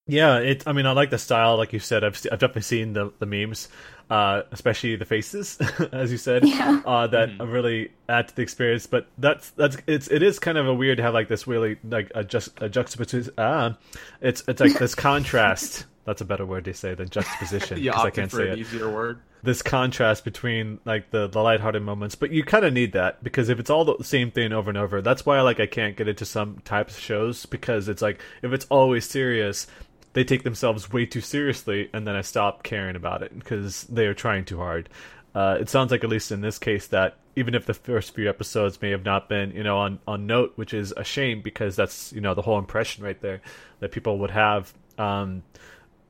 Yeah, 0.08 0.40
it. 0.40 0.64
I 0.68 0.74
mean, 0.74 0.86
I 0.86 0.92
like 0.92 1.10
the 1.12 1.18
style, 1.18 1.58
like 1.58 1.74
you 1.74 1.80
said. 1.80 2.04
I've 2.04 2.16
I've 2.32 2.40
definitely 2.40 2.64
seen 2.64 2.94
the 2.94 3.14
the 3.20 3.26
memes, 3.26 3.70
uh, 4.10 4.42
especially 4.52 4.96
the 4.96 5.06
faces, 5.06 5.58
as 5.92 6.12
you 6.12 6.18
said. 6.18 6.46
Yeah. 6.46 6.82
Uh, 6.86 7.08
that 7.08 7.30
Mhm. 7.30 7.52
really 7.54 7.92
add 8.10 8.28
to 8.30 8.36
the 8.36 8.42
experience. 8.42 8.88
But 8.88 9.08
that's 9.18 9.52
that's 9.52 9.78
it's 9.88 10.08
it 10.10 10.24
is 10.24 10.40
kind 10.40 10.58
of 10.58 10.68
a 10.68 10.74
weird 10.74 10.98
to 10.98 11.04
have 11.04 11.14
like 11.14 11.28
this 11.28 11.46
really 11.48 11.78
like 11.88 12.12
a 12.16 12.24
just 12.24 12.50
a 12.62 12.68
juxtaposition. 12.68 13.32
Ah, 13.38 13.78
it's 14.22 14.44
it's 14.48 14.60
like 14.60 14.78
this 14.80 14.96
contrast. 15.08 15.86
That's 16.04 16.20
a 16.20 16.26
better 16.26 16.48
word 16.48 16.66
to 16.66 16.74
say 16.74 16.96
than 16.96 17.08
juxtaposition 17.10 17.78
you 17.82 17.92
because 17.92 18.06
I 18.06 18.10
can't 18.10 18.32
for 18.32 18.38
say 18.38 18.48
an 18.48 18.54
it. 18.54 18.60
easier 18.60 18.90
word. 18.90 19.20
This 19.44 19.62
contrast 19.62 20.26
between 20.26 20.80
like 20.84 21.12
the 21.12 21.28
the 21.28 21.42
lighthearted 21.42 21.84
moments, 21.84 22.16
but 22.16 22.32
you 22.32 22.44
kind 22.44 22.66
of 22.66 22.74
need 22.74 22.94
that 22.94 23.24
because 23.24 23.50
if 23.50 23.60
it's 23.60 23.70
all 23.70 23.86
the 23.86 24.04
same 24.04 24.32
thing 24.32 24.52
over 24.52 24.70
and 24.70 24.78
over, 24.80 25.02
that's 25.04 25.28
why 25.28 25.40
like 25.42 25.60
I 25.60 25.68
can't 25.68 25.96
get 25.96 26.08
into 26.08 26.26
some 26.26 26.58
types 26.66 26.98
of 26.98 27.04
shows 27.04 27.46
because 27.46 27.88
it's 27.88 28.02
like 28.02 28.20
if 28.42 28.52
it's 28.52 28.66
always 28.70 29.06
serious, 29.08 29.68
they 30.14 30.24
take 30.24 30.44
themselves 30.44 30.92
way 30.92 31.06
too 31.06 31.22
seriously, 31.22 31.90
and 31.94 32.06
then 32.08 32.16
I 32.16 32.22
stop 32.22 32.64
caring 32.64 32.96
about 32.96 33.24
it 33.24 33.38
because 33.38 33.84
they 33.86 34.06
are 34.08 34.14
trying 34.14 34.46
too 34.46 34.58
hard. 34.58 34.90
Uh, 35.34 35.58
it 35.60 35.70
sounds 35.70 35.92
like 35.92 36.04
at 36.04 36.10
least 36.10 36.32
in 36.32 36.42
this 36.42 36.60
case 36.60 36.88
that 36.88 37.18
even 37.36 37.56
if 37.56 37.66
the 37.66 37.74
first 37.74 38.14
few 38.14 38.30
episodes 38.30 38.82
may 38.82 38.90
have 38.92 39.06
not 39.06 39.30
been 39.30 39.52
you 39.52 39.64
know 39.64 39.78
on 39.80 40.00
on 40.08 40.28
note, 40.28 40.54
which 40.56 40.74
is 40.74 40.94
a 40.98 41.04
shame 41.04 41.42
because 41.42 41.76
that's 41.76 42.12
you 42.14 42.22
know 42.22 42.34
the 42.34 42.42
whole 42.42 42.60
impression 42.60 43.04
right 43.04 43.22
there 43.22 43.42
that 43.80 43.92
people 43.92 44.20
would 44.20 44.32
have. 44.32 44.74
Um, 44.98 45.44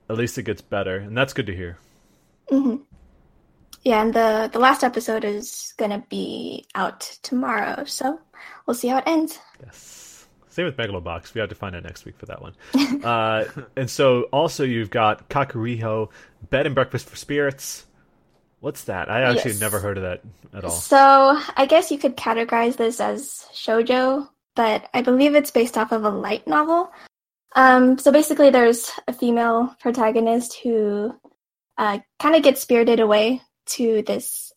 at 0.09 0.17
least 0.17 0.37
it 0.37 0.43
gets 0.43 0.61
better, 0.61 0.97
and 0.97 1.17
that's 1.17 1.33
good 1.33 1.47
to 1.47 1.55
hear. 1.55 1.77
hmm 2.49 2.75
Yeah, 3.83 4.01
and 4.01 4.13
the 4.13 4.49
the 4.51 4.59
last 4.59 4.83
episode 4.83 5.23
is 5.23 5.73
gonna 5.77 6.03
be 6.09 6.65
out 6.75 7.01
tomorrow, 7.23 7.83
so 7.85 8.19
we'll 8.65 8.75
see 8.75 8.87
how 8.89 8.97
it 8.99 9.03
ends. 9.07 9.39
Yes. 9.63 10.00
Same 10.51 10.65
with 10.65 10.75
Megalobox. 10.77 11.33
We 11.33 11.39
have 11.39 11.49
to 11.49 11.55
find 11.55 11.75
out 11.75 11.83
next 11.83 12.05
week 12.05 12.17
for 12.17 12.25
that 12.27 12.41
one. 12.41 12.53
uh, 13.03 13.45
and 13.75 13.89
so 13.89 14.23
also 14.33 14.63
you've 14.63 14.89
got 14.89 15.29
Kakuriyo, 15.29 16.09
Bed 16.49 16.65
and 16.65 16.75
Breakfast 16.75 17.09
for 17.09 17.15
Spirits. 17.15 17.85
What's 18.59 18.83
that? 18.83 19.09
I 19.09 19.21
actually 19.21 19.51
Yes. 19.51 19.61
never 19.61 19.79
heard 19.79 19.97
of 19.97 20.03
that 20.03 20.21
at 20.53 20.65
all. 20.65 20.69
So 20.69 21.39
I 21.55 21.65
guess 21.65 21.89
you 21.89 21.97
could 21.97 22.15
categorize 22.17 22.75
this 22.75 22.99
as 22.99 23.45
shojo, 23.53 24.27
but 24.55 24.87
I 24.93 25.01
believe 25.01 25.33
it's 25.35 25.51
based 25.51 25.77
off 25.77 25.91
of 25.91 26.03
a 26.03 26.09
light 26.09 26.45
novel. 26.45 26.91
Um, 27.55 27.97
so 27.97 28.11
basically, 28.11 28.49
there's 28.49 28.91
a 29.07 29.13
female 29.13 29.75
protagonist 29.79 30.59
who 30.61 31.13
uh, 31.77 31.99
kind 32.19 32.35
of 32.35 32.43
gets 32.43 32.61
spirited 32.61 32.99
away 32.99 33.41
to 33.67 34.03
this 34.03 34.51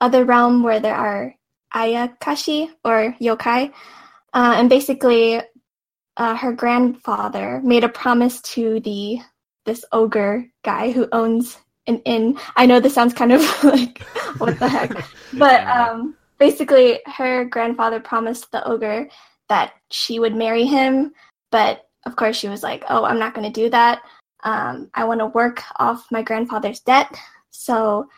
other 0.00 0.24
realm 0.24 0.62
where 0.62 0.78
there 0.78 0.94
are 0.94 1.34
ayakashi 1.74 2.70
or 2.84 3.16
yokai, 3.20 3.72
uh, 4.38 4.54
and 4.54 4.70
basically, 4.70 5.42
uh, 6.16 6.36
her 6.36 6.52
grandfather 6.52 7.60
made 7.64 7.82
a 7.82 7.88
promise 7.88 8.40
to 8.42 8.78
the 8.80 9.18
this 9.66 9.84
ogre 9.90 10.46
guy 10.62 10.92
who 10.92 11.08
owns 11.10 11.58
an 11.88 11.98
inn. 12.04 12.38
I 12.54 12.64
know 12.64 12.78
this 12.78 12.94
sounds 12.94 13.12
kind 13.12 13.32
of 13.32 13.42
like 13.64 14.00
what 14.38 14.56
the 14.60 14.68
heck, 14.68 14.92
but 15.32 15.66
um, 15.66 16.16
basically, 16.38 17.00
her 17.06 17.46
grandfather 17.46 17.98
promised 17.98 18.52
the 18.52 18.64
ogre 18.64 19.08
that 19.48 19.72
she 19.90 20.20
would 20.20 20.36
marry 20.36 20.64
him, 20.64 21.12
but 21.50 21.88
of 22.06 22.14
course, 22.14 22.36
she 22.36 22.48
was 22.48 22.62
like, 22.62 22.84
"Oh, 22.88 23.04
I'm 23.04 23.18
not 23.18 23.34
going 23.34 23.52
to 23.52 23.60
do 23.60 23.68
that. 23.70 24.02
Um, 24.44 24.88
I 24.94 25.02
want 25.02 25.18
to 25.18 25.26
work 25.26 25.64
off 25.80 26.06
my 26.12 26.22
grandfather's 26.22 26.78
debt." 26.78 27.12
So 27.50 28.08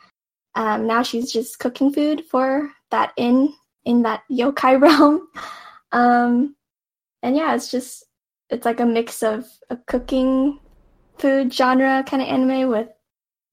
um, 0.54 0.86
now 0.86 1.02
she's 1.02 1.32
just 1.32 1.58
cooking 1.60 1.90
food 1.94 2.26
for 2.26 2.70
that 2.90 3.14
inn 3.16 3.54
in 3.86 4.02
that 4.02 4.24
yokai 4.30 4.78
realm. 4.82 5.26
Um, 5.92 6.56
and 7.22 7.36
yeah, 7.36 7.54
it's 7.54 7.70
just 7.70 8.04
it's 8.48 8.64
like 8.64 8.80
a 8.80 8.86
mix 8.86 9.22
of 9.22 9.46
a 9.70 9.76
cooking 9.76 10.58
food 11.18 11.52
genre 11.52 12.02
kind 12.06 12.22
of 12.22 12.28
anime 12.28 12.68
with 12.68 12.88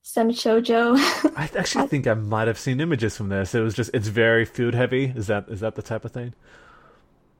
some 0.03 0.29
shoujo. 0.29 0.97
I 1.37 1.49
actually 1.57 1.87
think 1.89 2.07
I 2.07 2.13
might 2.13 2.47
have 2.47 2.57
seen 2.59 2.79
images 2.79 3.17
from 3.17 3.29
this. 3.29 3.53
It 3.53 3.59
was 3.61 3.73
just 3.73 3.91
it's 3.93 4.07
very 4.07 4.45
food 4.45 4.73
heavy. 4.73 5.05
Is 5.15 5.27
that 5.27 5.49
is 5.49 5.59
that 5.59 5.75
the 5.75 5.81
type 5.81 6.05
of 6.05 6.11
thing? 6.11 6.33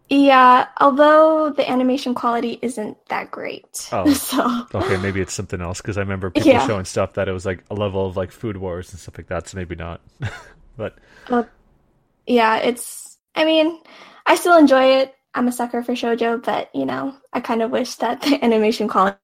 yeah, 0.10 0.68
although 0.80 1.50
the 1.50 1.69
animation 1.69 2.13
quality 2.15 2.58
isn't 2.62 2.98
that 3.10 3.30
great. 3.32 3.90
Oh. 3.92 4.06
So 4.13 4.65
Okay, 4.74 4.98
maybe 4.98 5.19
it's 5.21 5.34
something 5.34 5.60
else 5.62 5.82
because 5.82 5.98
I 5.98 6.02
remember 6.02 6.30
people 6.30 6.50
Yeah. 6.50 6.65
showing 6.67 6.86
stuff 6.86 7.13
that 7.13 7.28
it 7.28 7.34
was 7.34 7.46
like 7.46 7.63
a 7.69 7.74
level 7.76 8.06
of 8.06 8.15
like 8.15 8.32
food 8.32 8.58
wars 8.58 8.92
and 8.92 9.00
stuff 9.00 9.17
like 9.17 9.28
that. 9.28 9.48
So 9.50 9.58
maybe 9.58 9.76
not. 9.76 10.00
but 10.78 10.98
yeah, 12.26 12.58
it's. 12.58 13.17
I 13.36 13.46
mean, 13.46 13.80
I 14.28 14.36
still 14.36 14.58
enjoy 14.58 15.00
it. 15.00 15.15
I'm 15.34 15.48
a 15.48 15.52
sucker 15.52 15.84
for 15.84 15.94
shojo, 15.94 16.44
but 16.44 16.69
you 16.75 16.86
know, 16.86 17.15
I 17.34 17.40
kind 17.40 17.62
of 17.62 17.71
wish 17.71 17.96
that 17.96 18.21
the 18.21 18.40
animation 18.44 18.88
quality 18.88 19.17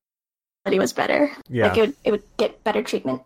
was 0.66 0.94
better. 0.94 1.32
yeah, 1.50 1.68
Like 1.70 1.78
it 1.78 1.82
would, 1.82 1.96
it 2.06 2.12
would 2.12 2.24
get 2.38 2.64
better 2.64 2.84
treatment. 2.84 3.22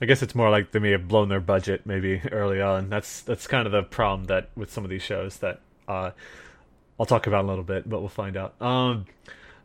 I 0.00 0.06
guess 0.06 0.22
it's 0.22 0.34
more 0.34 0.50
like 0.50 0.72
they 0.72 0.78
may 0.78 0.92
have 0.92 1.08
blown 1.08 1.28
their 1.28 1.40
budget 1.40 1.86
maybe 1.86 2.20
early 2.32 2.60
on. 2.60 2.88
That's 2.88 3.22
that's 3.22 3.46
kind 3.46 3.66
of 3.66 3.72
the 3.72 3.82
problem 3.82 4.26
that 4.26 4.50
with 4.56 4.72
some 4.72 4.84
of 4.84 4.90
these 4.90 5.02
shows 5.02 5.38
that 5.38 5.60
uh, 5.88 6.12
I'll 7.00 7.06
talk 7.06 7.26
about 7.26 7.40
in 7.40 7.46
a 7.46 7.48
little 7.48 7.64
bit, 7.64 7.88
but 7.88 8.00
we'll 8.00 8.08
find 8.08 8.36
out. 8.36 8.60
Um, 8.62 9.06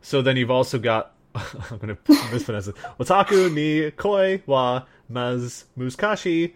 So 0.02 0.22
then 0.22 0.36
you've 0.36 0.50
also 0.50 0.78
got 0.78 1.14
I'm 1.34 1.78
gonna 1.78 1.98
mispronounce 2.32 2.68
it. 2.68 2.76
Otaku 3.00 3.52
ni 3.52 3.90
koi 3.92 4.42
wa 4.46 4.84
maz 5.10 5.64
muskashi. 5.78 6.54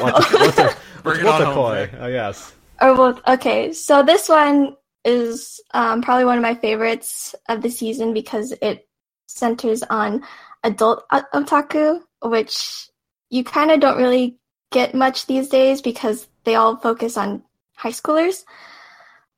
what's, 0.00 0.32
what's 0.32 0.58
a, 0.58 0.76
Bring 1.02 1.20
it 1.20 1.24
what's 1.24 1.40
on 1.40 1.42
a 1.42 1.46
home, 1.46 1.54
koi? 1.54 1.86
Vic. 1.86 1.94
Oh 1.98 2.06
yes. 2.08 2.52
Or 2.80 2.94
well, 2.94 3.20
okay, 3.26 3.72
so 3.72 4.02
this 4.02 4.28
one 4.28 4.76
is 5.04 5.60
um, 5.72 6.02
probably 6.02 6.24
one 6.24 6.38
of 6.38 6.42
my 6.42 6.54
favorites 6.54 7.34
of 7.48 7.62
the 7.62 7.70
season 7.70 8.14
because 8.14 8.52
it 8.62 8.88
centers 9.26 9.82
on 9.84 10.22
adult 10.64 11.04
otaku, 11.10 12.00
which 12.22 12.88
you 13.30 13.44
kind 13.44 13.70
of 13.70 13.80
don't 13.80 13.98
really 13.98 14.38
get 14.72 14.94
much 14.94 15.26
these 15.26 15.48
days 15.48 15.82
because 15.82 16.28
they 16.44 16.54
all 16.54 16.76
focus 16.76 17.16
on 17.16 17.42
high 17.76 17.90
schoolers. 17.90 18.44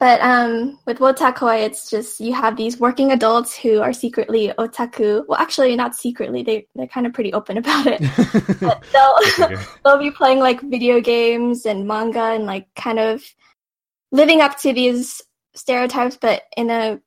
But 0.03 0.21
um, 0.21 0.81
with 0.85 0.99
Wotakoi, 0.99 1.63
it's 1.63 1.89
just 1.89 2.19
you 2.19 2.33
have 2.33 2.57
these 2.57 2.81
working 2.81 3.13
adults 3.13 3.57
who 3.57 3.81
are 3.81 3.93
secretly 3.93 4.53
otaku. 4.59 5.25
Well, 5.29 5.39
actually, 5.39 5.77
not 5.77 5.95
secretly. 5.95 6.43
They 6.43 6.67
they're 6.75 6.89
kind 6.89 7.07
of 7.07 7.13
pretty 7.13 7.33
open 7.33 7.57
about 7.63 7.87
it. 7.87 8.01
but 8.61 8.85
they'll 8.93 9.59
they'll 9.85 10.01
be 10.01 10.11
playing 10.11 10.41
like 10.41 10.61
video 10.61 11.01
games 11.01 11.67
and 11.67 11.87
manga 11.87 12.19
and 12.19 12.47
like 12.47 12.67
kind 12.75 12.99
of 12.99 13.23
living 14.11 14.41
up 14.41 14.59
to 14.63 14.73
these 14.73 15.23
stereotypes, 15.55 16.19
but 16.21 16.43
in 16.57 16.69
a 16.69 17.01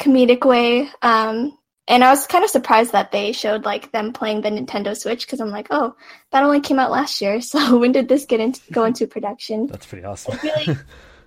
comedic 0.00 0.46
way. 0.46 0.88
Um, 1.02 1.52
and 1.86 2.02
I 2.02 2.08
was 2.08 2.26
kind 2.26 2.44
of 2.44 2.50
surprised 2.50 2.92
that 2.92 3.12
they 3.12 3.32
showed 3.32 3.66
like 3.66 3.92
them 3.92 4.14
playing 4.14 4.40
the 4.40 4.48
Nintendo 4.48 4.96
Switch 4.96 5.26
because 5.26 5.42
I'm 5.42 5.50
like, 5.50 5.66
oh, 5.70 5.94
that 6.32 6.44
only 6.44 6.60
came 6.60 6.78
out 6.78 6.90
last 6.90 7.20
year. 7.20 7.42
So 7.42 7.76
when 7.76 7.92
did 7.92 8.08
this 8.08 8.24
get 8.24 8.40
into 8.40 8.62
go 8.72 8.86
into 8.86 9.06
production? 9.06 9.66
That's 9.66 9.84
pretty 9.84 10.06
awesome. 10.06 10.38
Really, 10.42 10.78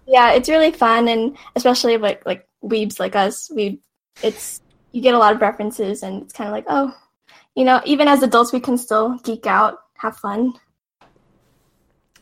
yeah, 0.08 0.32
it's 0.34 0.50
really 0.50 0.72
fun, 0.72 1.08
and 1.08 1.38
especially 1.56 1.98
like 1.98 2.26
like 2.26 2.48
weebs 2.64 3.00
like 3.00 3.16
us, 3.16 3.52
we 3.54 3.80
it's 4.24 4.62
you 4.92 5.02
get 5.02 5.16
a 5.16 5.20
lot 5.20 5.34
of 5.34 5.42
references, 5.42 6.04
and 6.04 6.24
it's 6.24 6.34
kind 6.34 6.48
of 6.48 6.54
like, 6.54 6.66
oh, 6.68 6.94
you 7.56 7.64
know, 7.64 7.82
even 7.86 8.08
as 8.08 8.24
adults, 8.24 8.54
we 8.54 8.60
can 8.60 8.78
still 8.78 9.18
geek 9.20 9.46
out, 9.46 9.80
have 9.96 10.18
fun. 10.18 10.54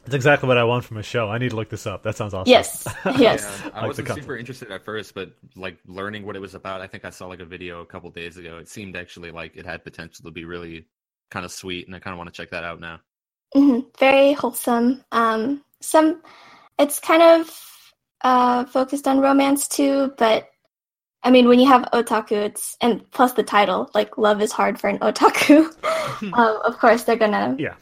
That's 0.04 0.16
exactly 0.16 0.48
what 0.48 0.58
I 0.58 0.64
want 0.64 0.86
from 0.86 0.98
a 0.98 1.04
show. 1.04 1.30
I 1.30 1.38
need 1.38 1.50
to 1.50 1.56
look 1.56 1.70
this 1.70 1.86
up. 1.86 2.04
That 2.04 2.16
sounds 2.16 2.34
awesome. 2.34 2.50
Yes, 2.50 2.88
yes. 3.18 3.62
Yeah, 3.64 3.70
I 3.74 3.80
Like 3.82 3.88
wasn't 3.88 4.08
super 4.10 4.38
interested 4.38 4.72
at 4.72 4.84
first, 4.84 5.14
but 5.14 5.34
like 5.56 5.78
learning 5.86 6.26
what 6.26 6.36
it 6.36 6.40
was 6.40 6.56
about, 6.56 6.82
I 6.82 6.88
think 6.88 7.06
I 7.06 7.12
saw 7.12 7.28
like 7.28 7.42
a 7.42 7.46
video 7.46 7.82
a 7.82 7.86
couple 7.86 8.10
days 8.10 8.38
ago. 8.38 8.58
It 8.58 8.70
seemed 8.70 8.96
actually 8.96 9.32
like 9.32 9.56
it 9.56 9.66
had 9.66 9.84
potential 9.84 10.26
to 10.26 10.32
be 10.32 10.46
really 10.46 10.88
kind 11.30 11.46
of 11.46 11.52
sweet, 11.52 11.86
and 11.86 11.96
I 11.96 12.00
kind 12.00 12.14
of 12.14 12.18
want 12.18 12.34
to 12.34 12.36
check 12.36 12.50
that 12.52 12.64
out 12.64 12.80
now. 12.80 13.00
hmm 13.54 13.82
Very 14.00 14.34
wholesome. 14.34 15.04
Um, 15.12 15.64
some, 15.82 16.24
it's 16.80 17.00
kind 17.00 17.22
of 17.22 17.69
uh, 18.22 18.66
focused 18.66 19.08
on 19.08 19.20
romance 19.20 19.68
too, 19.68 20.14
but 20.18 20.50
I 21.22 21.32
mean, 21.32 21.48
when 21.50 21.60
you 21.60 21.68
have 21.68 21.84
otaku, 21.92 22.32
it's 22.32 22.78
and 22.80 23.10
plus 23.12 23.34
the 23.34 23.44
title, 23.44 23.90
like 23.94 24.18
"Love 24.18 24.42
is 24.42 24.52
hard 24.54 24.80
for 24.80 24.88
an 24.90 25.00
otaku." 25.00 25.66
um, 26.34 26.62
of 26.66 26.78
course, 26.80 27.04
they're 27.04 27.18
gonna 27.18 27.56
Yeah. 27.60 27.76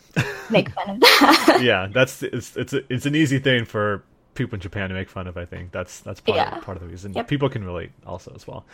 make 0.49 0.69
fun 0.69 0.89
of 0.89 0.99
that. 1.01 1.59
yeah, 1.61 1.87
that's 1.93 2.23
it's 2.23 2.55
it's 2.57 2.73
a, 2.73 2.81
it's 2.91 3.05
an 3.05 3.15
easy 3.15 3.37
thing 3.39 3.65
for 3.65 4.03
people 4.33 4.55
in 4.55 4.61
Japan 4.61 4.89
to 4.89 4.95
make 4.95 5.09
fun 5.09 5.27
of. 5.27 5.37
I 5.37 5.45
think 5.45 5.71
that's 5.71 5.99
that's 5.99 6.19
part 6.21 6.37
Yeah. 6.37 6.57
of, 6.57 6.63
part 6.63 6.77
of 6.77 6.83
the 6.83 6.89
reason. 6.89 7.13
Yep. 7.13 7.27
People 7.27 7.49
can 7.49 7.63
relate 7.63 7.91
also 8.07 8.31
as 8.35 8.47
well. 8.47 8.65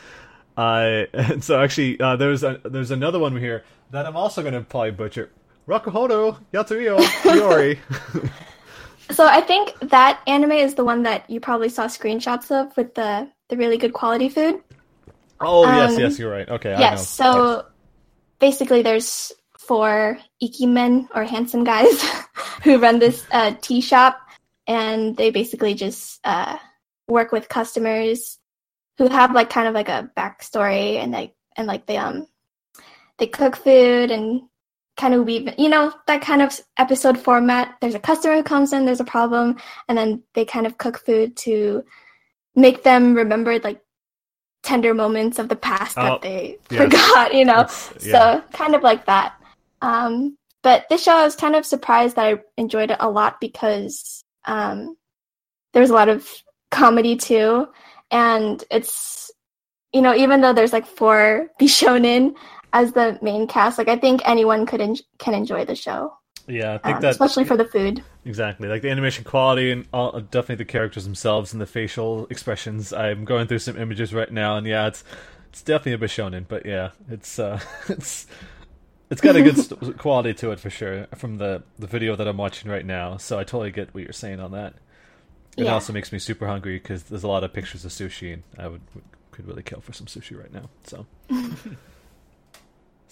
Uh, 0.56 1.06
and 1.14 1.44
so 1.48 1.62
actually, 1.62 2.00
uh, 2.00 2.16
there's 2.16 2.44
a, 2.44 2.62
there's 2.64 2.92
another 2.92 3.20
one 3.20 3.36
here 3.36 3.64
that 3.92 4.06
I'm 4.06 4.16
also 4.16 4.42
to 4.50 4.62
probably 4.62 4.92
butcher. 4.92 5.30
Rakuhodo 5.68 6.38
Yatsuyo 6.54 7.02
Fiori. 7.22 7.80
So 9.12 9.28
I 9.28 9.42
think 9.42 9.74
that 9.82 10.22
anime 10.28 10.54
is 10.54 10.76
the 10.76 10.84
one 10.84 11.04
that 11.04 11.30
you 11.30 11.40
probably 11.40 11.70
saw 11.70 11.86
screenshots 11.86 12.52
of 12.52 12.76
with 12.78 12.96
the 12.96 13.30
the 13.50 13.58
really 13.58 13.78
good 13.78 13.94
quality 13.94 14.30
food. 14.30 14.62
oh 15.42 15.64
yes, 15.66 15.92
Um, 15.92 16.00
yes, 16.00 16.20
you're 16.20 16.32
right. 16.32 16.48
Okay, 16.48 16.74
I 16.74 16.78
know. 16.78 16.82
Yes. 16.82 17.10
So 17.10 17.66
basically, 18.40 18.82
there's 18.82 19.32
four 19.60 20.18
ikemen 20.42 21.10
or 21.14 21.24
handsome 21.24 21.64
guys 21.64 22.02
who 22.64 22.78
run 22.78 23.00
this 23.00 23.26
uh, 23.32 23.54
tea 23.62 23.82
shop, 23.82 24.20
and 24.68 25.16
they 25.18 25.32
basically 25.32 25.74
just 25.74 26.20
uh, 26.24 26.58
work 27.08 27.32
with 27.32 27.50
customers 27.50 28.40
who 28.98 29.08
have 29.10 29.34
like 29.34 29.50
kind 29.50 29.68
of 29.68 29.74
like 29.74 29.90
a 29.90 30.10
backstory, 30.18 30.96
and 30.96 31.12
like 31.12 31.36
and 31.58 31.68
like 31.68 31.86
they 31.86 31.98
um 31.98 32.28
they 33.18 33.28
cook 33.28 33.56
food 33.56 34.12
and 34.12 34.44
kind 34.96 35.14
of 35.14 35.26
weave 35.26 35.50
you 35.58 35.70
know 35.70 35.92
that 36.08 36.22
kind 36.22 36.42
of 36.42 36.60
episode 36.78 37.18
format 37.18 37.76
there's 37.82 37.96
a 37.96 38.00
customer 38.00 38.36
who 38.36 38.44
comes 38.44 38.74
in 38.74 38.86
there's 38.86 39.00
a 39.00 39.06
problem 39.06 39.56
and 39.88 39.98
then 39.98 40.22
they 40.36 40.46
kind 40.46 40.68
of 40.68 40.78
cook 40.78 41.00
food 41.04 41.36
to 41.36 41.84
make 42.56 42.84
them 42.84 43.16
remember 43.16 43.58
like 43.60 43.82
tender 44.62 44.94
moments 44.94 45.40
of 45.40 45.50
the 45.50 45.56
past 45.56 45.98
Oh, 45.98 46.04
that 46.04 46.22
they 46.22 46.58
yes. 46.70 46.82
forgot 46.84 47.34
you 47.34 47.44
know 47.44 47.66
yeah. 48.02 48.38
so 48.40 48.44
kind 48.54 48.76
of 48.76 48.84
like 48.84 49.06
that 49.08 49.34
um 49.82 50.38
but 50.62 50.86
this 50.90 51.04
show 51.04 51.14
i 51.18 51.24
was 51.24 51.36
kind 51.36 51.56
of 51.56 51.66
surprised 51.66 52.16
that 52.16 52.26
i 52.28 52.40
enjoyed 52.58 52.92
it 52.92 52.98
a 53.00 53.10
lot 53.10 53.42
because 53.42 54.24
um 54.46 54.96
there's 55.74 55.90
a 55.90 55.94
lot 55.94 56.08
of 56.08 56.30
comedy 56.70 57.16
too 57.16 57.68
and 58.12 58.64
it's 58.70 59.32
you 59.92 60.02
know 60.02 60.14
even 60.16 60.40
though 60.42 60.54
there's 60.54 60.72
like 60.74 60.86
four 60.86 61.48
bishonen 61.60 62.36
as 62.74 62.94
the 62.94 63.18
main 63.22 63.48
cast 63.48 63.78
like 63.78 63.88
i 63.88 63.98
think 63.98 64.22
anyone 64.26 64.66
could 64.66 64.82
en- 64.82 64.98
can 65.20 65.34
enjoy 65.34 65.66
the 65.66 65.76
show 65.76 66.14
yeah, 66.46 66.74
I 66.74 66.78
think 66.80 66.96
um, 66.98 67.02
that 67.04 67.12
especially 67.12 67.46
for 67.46 67.56
the 67.56 67.64
food 67.66 68.04
Exactly, 68.26 68.68
like 68.70 68.82
the 68.82 68.90
animation 68.90 69.24
quality 69.26 69.72
and 69.72 69.86
all, 69.94 70.20
definitely 70.22 70.56
the 70.56 70.66
characters 70.66 71.04
themselves 71.04 71.52
and 71.54 71.62
the 71.62 71.66
facial 71.66 72.26
expressions. 72.30 72.94
I'm 72.94 73.26
going 73.26 73.48
through 73.48 73.60
some 73.60 73.78
images 73.78 74.14
right 74.14 74.32
now, 74.32 74.56
and 74.58 74.66
yeah, 74.66 74.88
it's 74.88 75.04
it's 75.50 75.62
definitely 75.62 76.06
a 76.06 76.08
Bishonen, 76.10 76.46
but 76.48 76.66
yeah, 76.66 76.92
it's 77.10 77.38
uh, 77.38 77.60
it's 77.90 78.28
it's 79.10 79.22
got 79.22 79.36
a 79.36 79.42
good 79.42 79.98
quality 79.98 80.34
to 80.36 80.52
it 80.52 80.60
for 80.60 80.70
sure 80.70 81.08
from 81.16 81.38
the 81.38 81.64
the 81.80 81.88
video 81.88 82.16
that 82.16 82.28
I'm 82.28 82.38
watching 82.38 82.72
right 82.72 82.86
now. 82.86 83.18
So 83.18 83.38
I 83.40 83.44
totally 83.44 83.72
get 83.72 83.94
what 83.94 84.04
you're 84.04 84.14
saying 84.14 84.40
on 84.40 84.52
that. 84.52 84.76
It 85.58 85.66
Yeah. 85.66 85.74
also 85.74 85.94
makes 85.94 86.12
me 86.12 86.20
super 86.20 86.48
hungry 86.48 86.78
because 86.78 87.04
there's 87.04 87.24
a 87.24 87.28
lot 87.28 87.44
of 87.44 87.54
pictures 87.54 87.86
of 87.86 87.92
sushi, 87.92 88.34
and 88.34 88.44
I 88.58 88.68
would 88.68 88.82
could 89.32 89.48
really 89.48 89.64
kill 89.64 89.82
for 89.82 89.94
some 89.94 90.08
sushi 90.08 90.40
right 90.40 90.52
now. 90.54 90.70
So. 90.86 91.06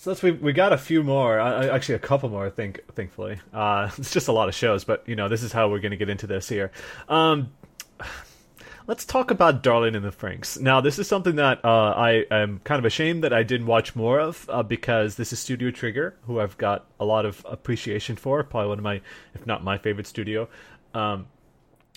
So 0.02 0.10
that's 0.10 0.24
we 0.24 0.32
we 0.32 0.52
got 0.52 0.74
a 0.74 0.80
few 0.80 1.04
more, 1.04 1.40
uh, 1.40 1.68
actually 1.68 1.94
a 1.94 2.00
couple 2.00 2.28
more. 2.28 2.48
I 2.48 2.50
think, 2.50 2.80
thankfully, 2.96 3.40
uh, 3.54 3.88
it's 4.00 4.10
just 4.10 4.30
a 4.30 4.32
lot 4.32 4.50
of 4.50 4.56
shows, 4.56 4.84
but 4.84 5.08
you 5.08 5.16
know 5.16 5.30
this 5.30 5.44
is 5.44 5.52
how 5.52 5.70
we're 5.70 5.78
going 5.78 5.92
to 5.92 5.98
get 5.98 6.10
into 6.10 6.26
this 6.26 6.50
here. 6.50 6.72
Um, 7.08 7.52
let's 8.88 9.06
talk 9.06 9.30
about 9.30 9.62
Darling 9.62 9.94
in 9.94 10.02
the 10.02 10.10
Franxx. 10.10 10.60
Now, 10.60 10.82
this 10.82 10.98
is 10.98 11.08
something 11.08 11.36
that 11.36 11.64
uh, 11.64 11.94
I 11.96 12.26
am 12.32 12.62
kind 12.64 12.80
of 12.80 12.86
ashamed 12.86 13.24
that 13.24 13.32
I 13.32 13.44
didn't 13.44 13.68
watch 13.68 13.96
more 13.96 14.20
of 14.20 14.50
uh, 14.50 14.64
because 14.64 15.18
this 15.18 15.32
is 15.32 15.38
Studio 15.38 15.70
Trigger, 15.70 16.16
who 16.26 16.40
I've 16.40 16.58
got 16.58 16.88
a 17.00 17.06
lot 17.06 17.28
of 17.28 17.46
appreciation 17.48 18.16
for. 18.16 18.44
Probably 18.44 18.70
one 18.70 18.80
of 18.80 18.84
my, 18.84 19.02
if 19.36 19.46
not 19.46 19.64
my 19.64 19.78
favorite 19.78 20.08
studio. 20.08 20.50
Um, 20.96 21.28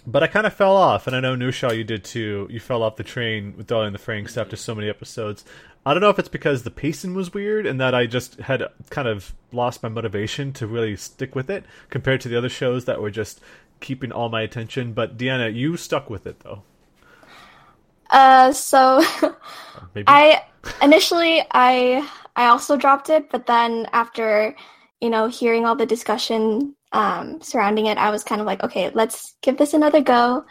but 0.07 0.23
I 0.23 0.27
kind 0.27 0.47
of 0.47 0.53
fell 0.53 0.77
off, 0.77 1.07
and 1.07 1.17
I 1.17 1.21
know 1.21 1.35
Nushaw, 1.35 1.77
you 1.77 1.85
did 1.85 2.05
too. 2.05 2.47
You 2.51 2.61
fell 2.61 2.83
off 2.83 2.97
the 2.97 3.05
train 3.05 3.55
with 3.57 3.67
Darling 3.67 3.89
in 3.89 3.93
the 3.93 3.99
Franxx 3.99 4.37
after 4.37 4.57
so 4.57 4.75
many 4.75 4.89
episodes. 4.89 5.45
I 5.87 5.93
don't 5.93 6.01
know 6.01 6.11
if 6.11 6.19
it's 6.19 6.29
because 6.29 6.63
the 6.63 6.71
pacing 6.71 7.15
was 7.15 7.35
weird 7.35 7.67
and 7.67 7.79
that 7.81 7.95
I 7.95 8.07
just 8.07 8.41
had 8.41 8.63
kind 8.91 9.07
of 9.07 9.35
lost 9.53 9.83
my 9.83 9.89
motivation 9.89 10.53
to 10.55 10.67
really 10.67 10.97
stick 10.97 11.35
with 11.35 11.51
it 11.51 11.65
compared 11.91 12.23
to 12.23 12.29
the 12.29 12.39
other 12.39 12.49
shows 12.49 12.87
that 12.87 13.03
were 13.03 13.11
just 13.11 13.41
keeping 13.81 14.11
all 14.11 14.31
my 14.31 14.41
attention. 14.43 14.95
But 14.95 15.19
Deanna, 15.19 15.55
you 15.55 15.77
stuck 15.77 16.09
with 16.09 16.27
it 16.27 16.41
though. 16.41 16.63
uh 18.11 18.53
so 18.53 19.03
Maybe. 19.95 20.05
I 20.07 20.43
initially 20.83 21.43
I 21.51 22.09
I 22.37 22.47
also 22.47 22.77
dropped 22.77 23.11
it, 23.11 23.31
but 23.31 23.47
then 23.47 23.87
after 23.93 24.55
you 25.01 25.11
know 25.11 25.29
hearing 25.29 25.67
all 25.67 25.77
the 25.77 25.87
discussion 25.87 26.75
um, 26.95 27.43
surrounding 27.43 27.87
it, 27.87 27.99
I 27.99 28.11
was 28.11 28.25
kind 28.25 28.41
of 28.41 28.47
like, 28.47 28.63
okay, 28.63 28.91
let's 28.91 29.37
give 29.43 29.59
this 29.59 29.75
another 29.75 30.01
go. 30.01 30.47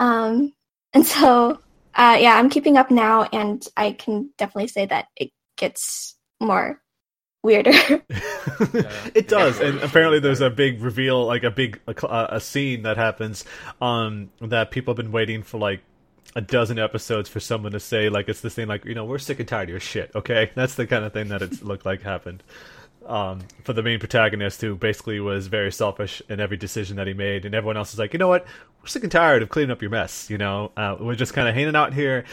Um, 0.00 0.54
and 0.94 1.06
so 1.06 1.58
uh, 1.98 2.16
yeah, 2.20 2.36
I'm 2.36 2.48
keeping 2.48 2.76
up 2.76 2.90
now, 2.90 3.24
and 3.24 3.66
I 3.76 3.92
can 3.92 4.30
definitely 4.38 4.68
say 4.68 4.86
that 4.86 5.06
it 5.16 5.32
gets 5.56 6.16
more 6.40 6.80
weirder. 7.42 7.72
it 9.14 9.26
does, 9.26 9.58
and 9.58 9.80
apparently 9.80 10.20
there's 10.20 10.40
a 10.40 10.48
big 10.48 10.80
reveal, 10.80 11.26
like 11.26 11.42
a 11.42 11.50
big 11.50 11.80
a, 11.88 12.06
uh, 12.06 12.28
a 12.30 12.40
scene 12.40 12.82
that 12.82 12.96
happens 12.96 13.44
um, 13.80 14.30
that 14.40 14.70
people 14.70 14.92
have 14.92 14.96
been 14.96 15.10
waiting 15.10 15.42
for 15.42 15.58
like 15.58 15.80
a 16.36 16.40
dozen 16.40 16.78
episodes 16.78 17.28
for 17.28 17.40
someone 17.40 17.72
to 17.72 17.80
say 17.80 18.10
like 18.10 18.28
it's 18.28 18.42
this 18.42 18.54
thing 18.54 18.68
like 18.68 18.84
you 18.84 18.94
know 18.94 19.04
we're 19.04 19.18
sick 19.18 19.40
and 19.40 19.48
tired 19.48 19.64
of 19.64 19.70
your 19.70 19.80
shit. 19.80 20.12
Okay, 20.14 20.52
that's 20.54 20.76
the 20.76 20.86
kind 20.86 21.04
of 21.04 21.12
thing 21.12 21.28
that 21.28 21.42
it 21.42 21.64
looked 21.64 21.84
like 21.84 22.02
happened. 22.02 22.44
Um, 23.08 23.40
for 23.64 23.72
the 23.72 23.82
main 23.82 23.98
protagonist, 23.98 24.60
who 24.60 24.76
basically 24.76 25.18
was 25.18 25.46
very 25.46 25.72
selfish 25.72 26.20
in 26.28 26.40
every 26.40 26.58
decision 26.58 26.96
that 26.98 27.06
he 27.06 27.14
made, 27.14 27.46
and 27.46 27.54
everyone 27.54 27.78
else 27.78 27.94
is 27.94 27.98
like, 27.98 28.12
you 28.12 28.18
know 28.18 28.28
what, 28.28 28.46
we're 28.82 28.86
sick 28.86 29.02
and 29.02 29.10
tired 29.10 29.42
of 29.42 29.48
cleaning 29.48 29.70
up 29.70 29.80
your 29.80 29.90
mess. 29.90 30.28
You 30.28 30.36
know, 30.36 30.72
uh, 30.76 30.96
we're 31.00 31.14
just 31.14 31.32
kind 31.32 31.48
of 31.48 31.54
hanging 31.54 31.74
out 31.74 31.94
here, 31.94 32.26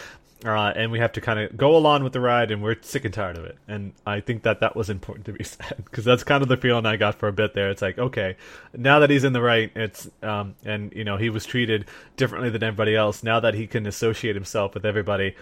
uh, 0.44 0.74
and 0.76 0.92
we 0.92 1.00
have 1.00 1.14
to 1.14 1.22
kind 1.22 1.40
of 1.40 1.56
go 1.56 1.78
along 1.78 2.04
with 2.04 2.12
the 2.12 2.20
ride, 2.20 2.52
and 2.52 2.62
we're 2.62 2.76
sick 2.82 3.06
and 3.06 3.14
tired 3.14 3.38
of 3.38 3.46
it. 3.46 3.58
And 3.70 3.94
I 4.06 4.20
think 4.20 4.44
that 4.44 4.60
that 4.60 4.76
was 4.76 4.90
important 4.90 5.26
to 5.28 5.34
be 5.34 5.44
said 5.46 5.76
because 5.86 6.04
that's 6.04 6.26
kind 6.26 6.44
of 6.44 6.50
the 6.50 6.58
feeling 6.58 6.86
I 6.86 6.98
got 6.98 7.16
for 7.16 7.30
a 7.30 7.34
bit 7.34 7.54
there. 7.54 7.70
It's 7.70 7.82
like, 7.82 7.98
okay, 7.98 8.36
now 8.76 9.00
that 9.00 9.10
he's 9.10 9.24
in 9.24 9.32
the 9.34 9.42
right, 9.42 9.72
it's 9.76 10.10
um, 10.22 10.56
and 10.66 10.92
you 10.94 11.06
know 11.06 11.16
he 11.16 11.30
was 11.30 11.46
treated 11.46 11.86
differently 12.18 12.50
than 12.50 12.64
everybody 12.64 12.96
else. 12.98 13.24
Now 13.24 13.40
that 13.40 13.54
he 13.54 13.66
can 13.66 13.86
associate 13.86 14.36
himself 14.36 14.74
with 14.74 14.86
everybody, 14.86 15.36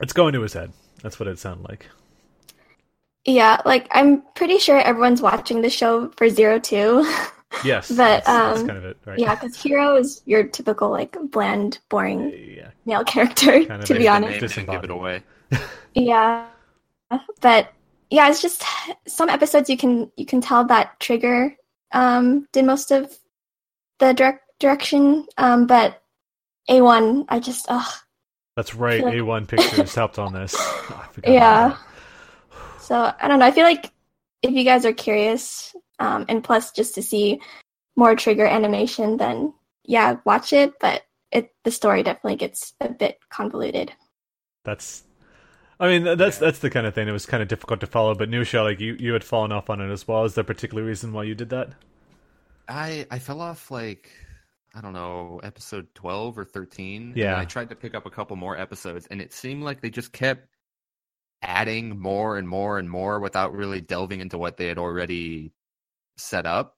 It's 0.00 0.12
going 0.12 0.32
to 0.32 0.42
his 0.42 0.54
head. 0.54 0.72
That's 1.02 1.20
what 1.20 1.28
it 1.28 1.38
sounded 1.38 1.68
like. 1.68 1.86
Yeah, 3.24 3.60
like 3.64 3.86
I'm 3.90 4.22
pretty 4.34 4.58
sure 4.58 4.78
everyone's 4.78 5.22
watching 5.22 5.60
the 5.60 5.70
show 5.70 6.10
for 6.16 6.28
Zero 6.28 6.58
Two. 6.58 7.04
Yes, 7.64 7.88
But, 7.88 7.96
that's, 7.96 8.26
that's 8.26 8.60
um, 8.60 8.66
kind 8.68 8.78
of 8.78 8.84
it, 8.84 8.96
right? 9.04 9.18
yeah, 9.18 9.34
because 9.34 9.60
Hero 9.60 9.96
is 9.96 10.22
your 10.24 10.44
typical 10.44 10.88
like 10.88 11.16
bland, 11.32 11.80
boring 11.88 12.32
yeah. 12.32 12.70
male 12.86 13.02
character. 13.02 13.64
Kind 13.64 13.82
of 13.82 13.88
to 13.88 13.94
be 13.94 14.06
honest, 14.06 14.40
name 14.40 14.48
didn't 14.48 14.70
give 14.70 14.84
it 14.84 14.90
away. 14.90 15.22
Yeah, 15.94 16.46
but 17.40 17.72
yeah, 18.08 18.30
it's 18.30 18.40
just 18.40 18.62
some 19.08 19.28
episodes 19.28 19.68
you 19.68 19.76
can 19.76 20.12
you 20.16 20.24
can 20.24 20.40
tell 20.40 20.64
that 20.66 20.98
Trigger 21.00 21.56
um, 21.90 22.46
did 22.52 22.64
most 22.64 22.92
of 22.92 23.18
the 23.98 24.12
direct 24.14 24.44
direction, 24.60 25.26
um, 25.36 25.66
but 25.66 26.00
A 26.68 26.80
one 26.80 27.24
I 27.28 27.40
just 27.40 27.66
ugh. 27.68 27.92
That's 28.56 28.74
right. 28.74 29.02
Like- 29.02 29.14
A1 29.14 29.48
Pictures 29.48 29.94
helped 29.94 30.18
on 30.18 30.32
this. 30.32 30.54
Oh, 30.58 31.08
I 31.24 31.30
Yeah. 31.30 31.66
about 31.66 31.78
So 32.90 33.14
I 33.20 33.28
don't 33.28 33.38
know. 33.38 33.46
I 33.46 33.52
feel 33.52 33.62
like 33.62 33.92
if 34.42 34.50
you 34.50 34.64
guys 34.64 34.84
are 34.84 34.92
curious, 34.92 35.76
um, 36.00 36.24
and 36.28 36.42
plus 36.42 36.72
just 36.72 36.92
to 36.96 37.02
see 37.02 37.40
more 37.94 38.16
Trigger 38.16 38.46
animation, 38.46 39.16
then 39.16 39.54
yeah, 39.84 40.16
watch 40.24 40.52
it. 40.52 40.72
But 40.80 41.02
it 41.30 41.54
the 41.62 41.70
story 41.70 42.02
definitely 42.02 42.34
gets 42.34 42.74
a 42.80 42.88
bit 42.88 43.20
convoluted. 43.30 43.92
That's. 44.64 45.04
I 45.78 45.86
mean, 45.86 46.18
that's 46.18 46.38
that's 46.38 46.58
the 46.58 46.68
kind 46.68 46.84
of 46.84 46.92
thing 46.92 47.06
that 47.06 47.12
was 47.12 47.26
kind 47.26 47.44
of 47.44 47.48
difficult 47.48 47.78
to 47.78 47.86
follow. 47.86 48.16
But 48.16 48.28
Nushaw, 48.28 48.64
like 48.64 48.80
you, 48.80 48.96
you 48.98 49.12
had 49.12 49.22
fallen 49.22 49.52
off 49.52 49.70
on 49.70 49.80
it 49.80 49.92
as 49.92 50.08
well. 50.08 50.24
Is 50.24 50.34
there 50.34 50.42
a 50.42 50.44
particular 50.44 50.82
reason 50.82 51.12
why 51.12 51.22
you 51.22 51.36
did 51.36 51.50
that? 51.50 51.70
I 52.68 53.06
I 53.08 53.20
fell 53.20 53.40
off 53.40 53.70
like 53.70 54.10
I 54.74 54.80
don't 54.80 54.94
know 54.94 55.40
episode 55.44 55.86
twelve 55.94 56.36
or 56.36 56.44
thirteen. 56.44 57.12
Yeah. 57.14 57.34
and 57.34 57.40
I 57.40 57.44
tried 57.44 57.68
to 57.68 57.76
pick 57.76 57.94
up 57.94 58.04
a 58.04 58.10
couple 58.10 58.34
more 58.34 58.58
episodes, 58.58 59.06
and 59.12 59.20
it 59.20 59.32
seemed 59.32 59.62
like 59.62 59.80
they 59.80 59.90
just 59.90 60.12
kept 60.12 60.48
adding 61.42 61.98
more 61.98 62.36
and 62.36 62.48
more 62.48 62.78
and 62.78 62.90
more 62.90 63.20
without 63.20 63.54
really 63.54 63.80
delving 63.80 64.20
into 64.20 64.38
what 64.38 64.56
they 64.56 64.66
had 64.66 64.78
already 64.78 65.52
set 66.16 66.46
up. 66.46 66.76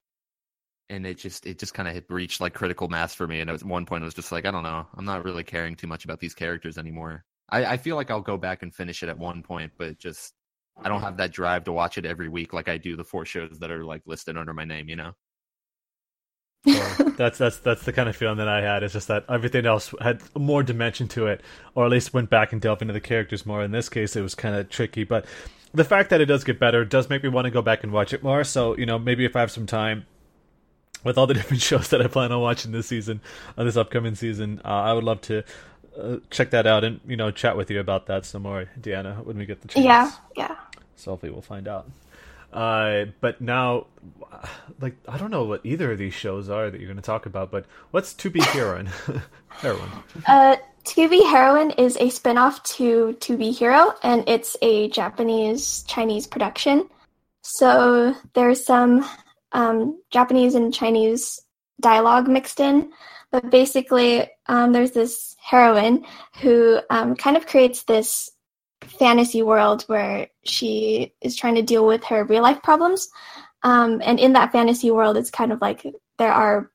And 0.88 1.06
it 1.06 1.18
just 1.18 1.46
it 1.46 1.58
just 1.58 1.74
kind 1.74 1.88
of 1.88 2.04
reached 2.10 2.40
like 2.40 2.54
critical 2.54 2.88
mass 2.88 3.14
for 3.14 3.26
me. 3.26 3.40
And 3.40 3.50
at 3.50 3.62
one 3.62 3.86
point, 3.86 4.02
I 4.02 4.04
was 4.04 4.14
just 4.14 4.32
like, 4.32 4.44
I 4.44 4.50
don't 4.50 4.62
know, 4.62 4.86
I'm 4.94 5.04
not 5.04 5.24
really 5.24 5.44
caring 5.44 5.74
too 5.76 5.86
much 5.86 6.04
about 6.04 6.20
these 6.20 6.34
characters 6.34 6.78
anymore. 6.78 7.24
I, 7.50 7.64
I 7.64 7.76
feel 7.76 7.96
like 7.96 8.10
I'll 8.10 8.20
go 8.20 8.36
back 8.36 8.62
and 8.62 8.74
finish 8.74 9.02
it 9.02 9.08
at 9.08 9.18
one 9.18 9.42
point, 9.42 9.72
but 9.78 9.98
just 9.98 10.34
I 10.82 10.88
don't 10.88 11.02
have 11.02 11.16
that 11.18 11.32
drive 11.32 11.64
to 11.64 11.72
watch 11.72 11.98
it 11.98 12.06
every 12.06 12.28
week 12.28 12.52
like 12.52 12.68
I 12.68 12.78
do 12.78 12.96
the 12.96 13.04
four 13.04 13.24
shows 13.24 13.58
that 13.60 13.70
are 13.70 13.84
like 13.84 14.02
listed 14.06 14.36
under 14.36 14.54
my 14.54 14.64
name. 14.64 14.88
You 14.88 14.96
know. 14.96 15.12
So 16.66 17.04
that's 17.16 17.38
that's 17.38 17.58
that's 17.58 17.84
the 17.84 17.92
kind 17.92 18.08
of 18.08 18.16
feeling 18.16 18.38
that 18.38 18.48
I 18.48 18.60
had. 18.60 18.82
It's 18.82 18.92
just 18.92 19.08
that 19.08 19.24
everything 19.28 19.66
else 19.66 19.94
had 20.00 20.22
more 20.36 20.62
dimension 20.62 21.08
to 21.08 21.26
it, 21.26 21.40
or 21.74 21.84
at 21.84 21.90
least 21.90 22.14
went 22.14 22.30
back 22.30 22.52
and 22.52 22.60
delved 22.60 22.82
into 22.82 22.94
the 22.94 23.00
characters 23.00 23.44
more. 23.44 23.62
In 23.62 23.72
this 23.72 23.88
case, 23.88 24.16
it 24.16 24.22
was 24.22 24.34
kind 24.34 24.54
of 24.54 24.68
tricky, 24.68 25.04
but 25.04 25.26
the 25.74 25.84
fact 25.84 26.10
that 26.10 26.20
it 26.20 26.26
does 26.26 26.44
get 26.44 26.58
better 26.60 26.84
does 26.84 27.08
make 27.08 27.22
me 27.22 27.28
want 27.28 27.46
to 27.46 27.50
go 27.50 27.62
back 27.62 27.82
and 27.82 27.92
watch 27.92 28.12
it 28.12 28.22
more. 28.22 28.44
So 28.44 28.76
you 28.76 28.86
know, 28.86 28.98
maybe 28.98 29.24
if 29.24 29.36
I 29.36 29.40
have 29.40 29.50
some 29.50 29.66
time. 29.66 30.06
With 31.04 31.18
all 31.18 31.26
the 31.26 31.34
different 31.40 31.60
shows 31.60 31.88
that 31.88 32.00
I 32.00 32.06
plan 32.06 32.30
on 32.30 32.40
watching 32.40 32.70
this 32.70 32.86
season, 32.86 33.22
uh, 33.58 33.64
this 33.64 33.76
upcoming 33.76 34.14
season, 34.14 34.60
uh, 34.64 34.68
I 34.68 34.92
would 34.92 35.02
love 35.02 35.20
to 35.22 35.42
uh, 36.00 36.18
check 36.30 36.50
that 36.50 36.66
out 36.66 36.84
and 36.84 37.00
you 37.06 37.16
know 37.16 37.30
chat 37.32 37.56
with 37.56 37.72
you 37.72 37.80
about 37.80 38.06
that 38.06 38.24
some 38.24 38.42
more, 38.42 38.66
Deanna, 38.80 39.24
when 39.24 39.36
we 39.36 39.44
get 39.44 39.60
the 39.62 39.68
chance. 39.68 39.84
Yeah, 39.84 40.12
yeah. 40.36 40.56
So 40.94 41.10
hopefully 41.10 41.32
we'll 41.32 41.42
find 41.42 41.66
out. 41.66 41.88
Uh, 42.53 43.07
but 43.20 43.40
now, 43.40 43.86
like 44.80 44.96
I 45.09 45.16
don't 45.16 45.30
know 45.30 45.44
what 45.44 45.61
either 45.64 45.92
of 45.92 45.98
these 45.98 46.14
shows 46.14 46.48
are 46.48 46.70
that 46.70 46.80
you're 46.80 46.88
going 46.88 46.96
to 46.96 47.03
talk 47.03 47.26
about. 47.26 47.50
But 47.50 47.66
what's 47.90 48.12
To 48.14 48.30
Be 48.30 48.40
Heroine? 48.40 48.90
Heroine. 49.48 49.90
Uh, 50.26 50.57
To 50.84 51.09
Be 51.09 51.24
Heroine 51.24 51.70
is 51.72 51.96
a 51.98 52.11
spin-off 52.11 52.62
to 52.64 53.14
To 53.14 53.36
Be 53.36 53.53
Hero, 53.53 53.94
and 54.03 54.24
it's 54.28 54.57
a 54.62 54.88
Japanese 54.90 55.82
Chinese 55.84 56.26
production. 56.26 56.88
So 57.42 58.14
there's 58.34 58.64
some 58.64 59.09
um, 59.53 60.00
Japanese 60.11 60.55
and 60.55 60.72
Chinese 60.72 61.40
dialogue 61.80 62.28
mixed 62.28 62.61
in, 62.61 62.92
but 63.30 63.50
basically 63.50 64.30
um, 64.46 64.72
there's 64.72 64.92
this 64.92 65.36
heroine 65.40 66.05
who 66.40 66.80
um, 66.90 67.16
kind 67.16 67.36
of 67.36 67.46
creates 67.46 67.82
this 67.84 68.30
fantasy 68.85 69.43
world 69.43 69.85
where 69.87 70.28
she 70.45 71.12
is 71.20 71.37
trying 71.37 71.55
to 71.57 71.62
deal 71.62 71.87
with 71.87 72.05
her 72.05 72.24
real 72.24 72.43
life 72.43 72.62
problems. 72.62 73.09
Um, 73.62 74.01
and 74.05 74.18
in 74.18 74.33
that 74.33 74.53
fantasy 74.53 74.91
world, 74.91 75.16
it's 75.16 75.30
kind 75.30 75.53
of 75.53 75.61
like 75.61 75.87
there 76.18 76.33
are 76.33 76.70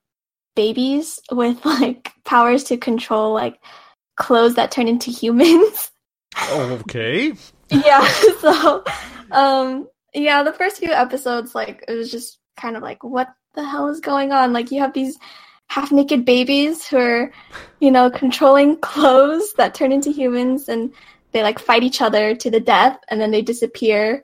babies 0.56 1.20
with 1.30 1.64
like 1.64 2.12
powers 2.24 2.64
to 2.64 2.76
control 2.76 3.32
like 3.32 3.60
clothes 4.16 4.56
that 4.56 4.70
turn 4.70 4.88
into 4.88 5.10
humans. 5.10 5.90
Oh, 6.36 6.78
okay. 6.80 7.34
yeah. 7.70 8.06
So, 8.40 8.84
um, 9.30 9.88
yeah, 10.14 10.42
the 10.42 10.52
first 10.52 10.78
few 10.78 10.92
episodes, 10.92 11.54
like, 11.54 11.84
it 11.88 11.94
was 11.94 12.10
just 12.10 12.38
kind 12.56 12.76
of 12.76 12.82
like, 12.82 13.02
what 13.02 13.28
the 13.54 13.64
hell 13.64 13.88
is 13.88 14.00
going 14.00 14.32
on? 14.32 14.52
Like, 14.52 14.70
you 14.70 14.80
have 14.80 14.92
these 14.92 15.18
half 15.68 15.92
naked 15.92 16.24
babies 16.24 16.86
who 16.86 16.96
are, 16.96 17.32
you 17.80 17.90
know, 17.90 18.10
controlling 18.10 18.76
clothes 18.78 19.52
that 19.54 19.74
turn 19.74 19.92
into 19.92 20.10
humans 20.10 20.68
and 20.68 20.92
they 21.32 21.42
like 21.42 21.58
fight 21.58 21.82
each 21.82 22.00
other 22.00 22.34
to 22.34 22.50
the 22.50 22.60
death 22.60 22.98
and 23.08 23.20
then 23.20 23.30
they 23.30 23.42
disappear. 23.42 24.22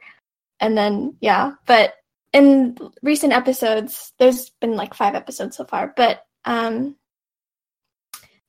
And 0.61 0.77
then, 0.77 1.17
yeah. 1.21 1.53
But 1.67 1.95
in 2.33 2.77
recent 3.03 3.33
episodes, 3.33 4.13
there's 4.19 4.51
been 4.61 4.77
like 4.77 4.95
five 4.95 5.15
episodes 5.15 5.57
so 5.57 5.65
far, 5.65 5.93
but, 5.97 6.25
um, 6.45 6.97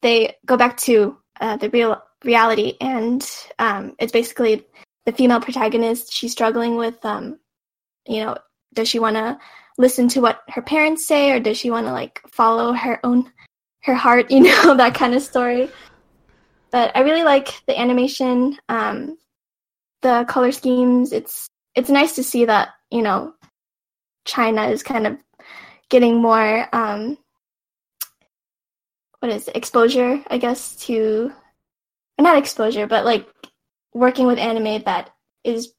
they 0.02 0.36
go 0.46 0.56
back 0.56 0.78
to 0.78 1.18
uh, 1.42 1.58
the 1.58 1.70
real 1.70 2.02
reality 2.24 2.74
and 2.82 3.28
um, 3.60 3.96
it's 4.00 4.12
basically 4.12 4.66
the 5.06 5.12
female 5.12 5.40
protagonist 5.40 6.12
she's 6.12 6.32
struggling 6.32 6.76
with 6.76 7.04
um, 7.06 7.40
you 8.08 8.24
know 8.24 8.38
does 8.74 8.88
she 8.88 9.00
want 9.00 9.16
to 9.16 9.38
listen 9.78 10.08
to 10.08 10.22
what 10.22 10.42
her 10.50 10.62
parents 10.62 11.08
say 11.08 11.32
or 11.32 11.40
does 11.40 11.58
she 11.58 11.72
want 11.72 11.86
to 11.86 11.92
like 11.92 12.22
follow 12.28 12.74
her 12.74 13.00
own 13.04 13.32
her 13.84 13.96
heart 13.96 14.30
you 14.32 14.42
know 14.42 14.76
that 14.76 14.96
kind 14.96 15.14
of 15.14 15.22
story 15.22 15.70
but 16.76 16.92
i 16.96 17.00
really 17.00 17.24
like 17.24 17.62
the 17.68 17.80
animation 17.80 18.58
um, 18.70 19.18
the 20.02 20.26
color 20.28 20.52
schemes 20.52 21.14
it's 21.14 21.48
it's 21.74 21.90
nice 21.90 22.16
to 22.16 22.24
see 22.24 22.46
that 22.46 22.70
you 22.92 23.02
know 23.02 23.34
china 24.26 24.68
is 24.68 24.84
kind 24.84 25.08
of 25.08 25.18
getting 25.90 26.22
more 26.22 26.68
um, 26.74 27.18
what 29.20 29.32
is 29.32 29.48
it, 29.48 29.56
exposure 29.56 30.22
i 30.28 30.38
guess 30.38 30.76
to 30.76 31.32
not 32.20 32.38
exposure, 32.38 32.88
but 32.88 33.06
like 33.06 33.28
working 33.94 34.28
with 34.28 34.40
anime 34.40 34.84
that 34.84 35.12
is 35.44 35.74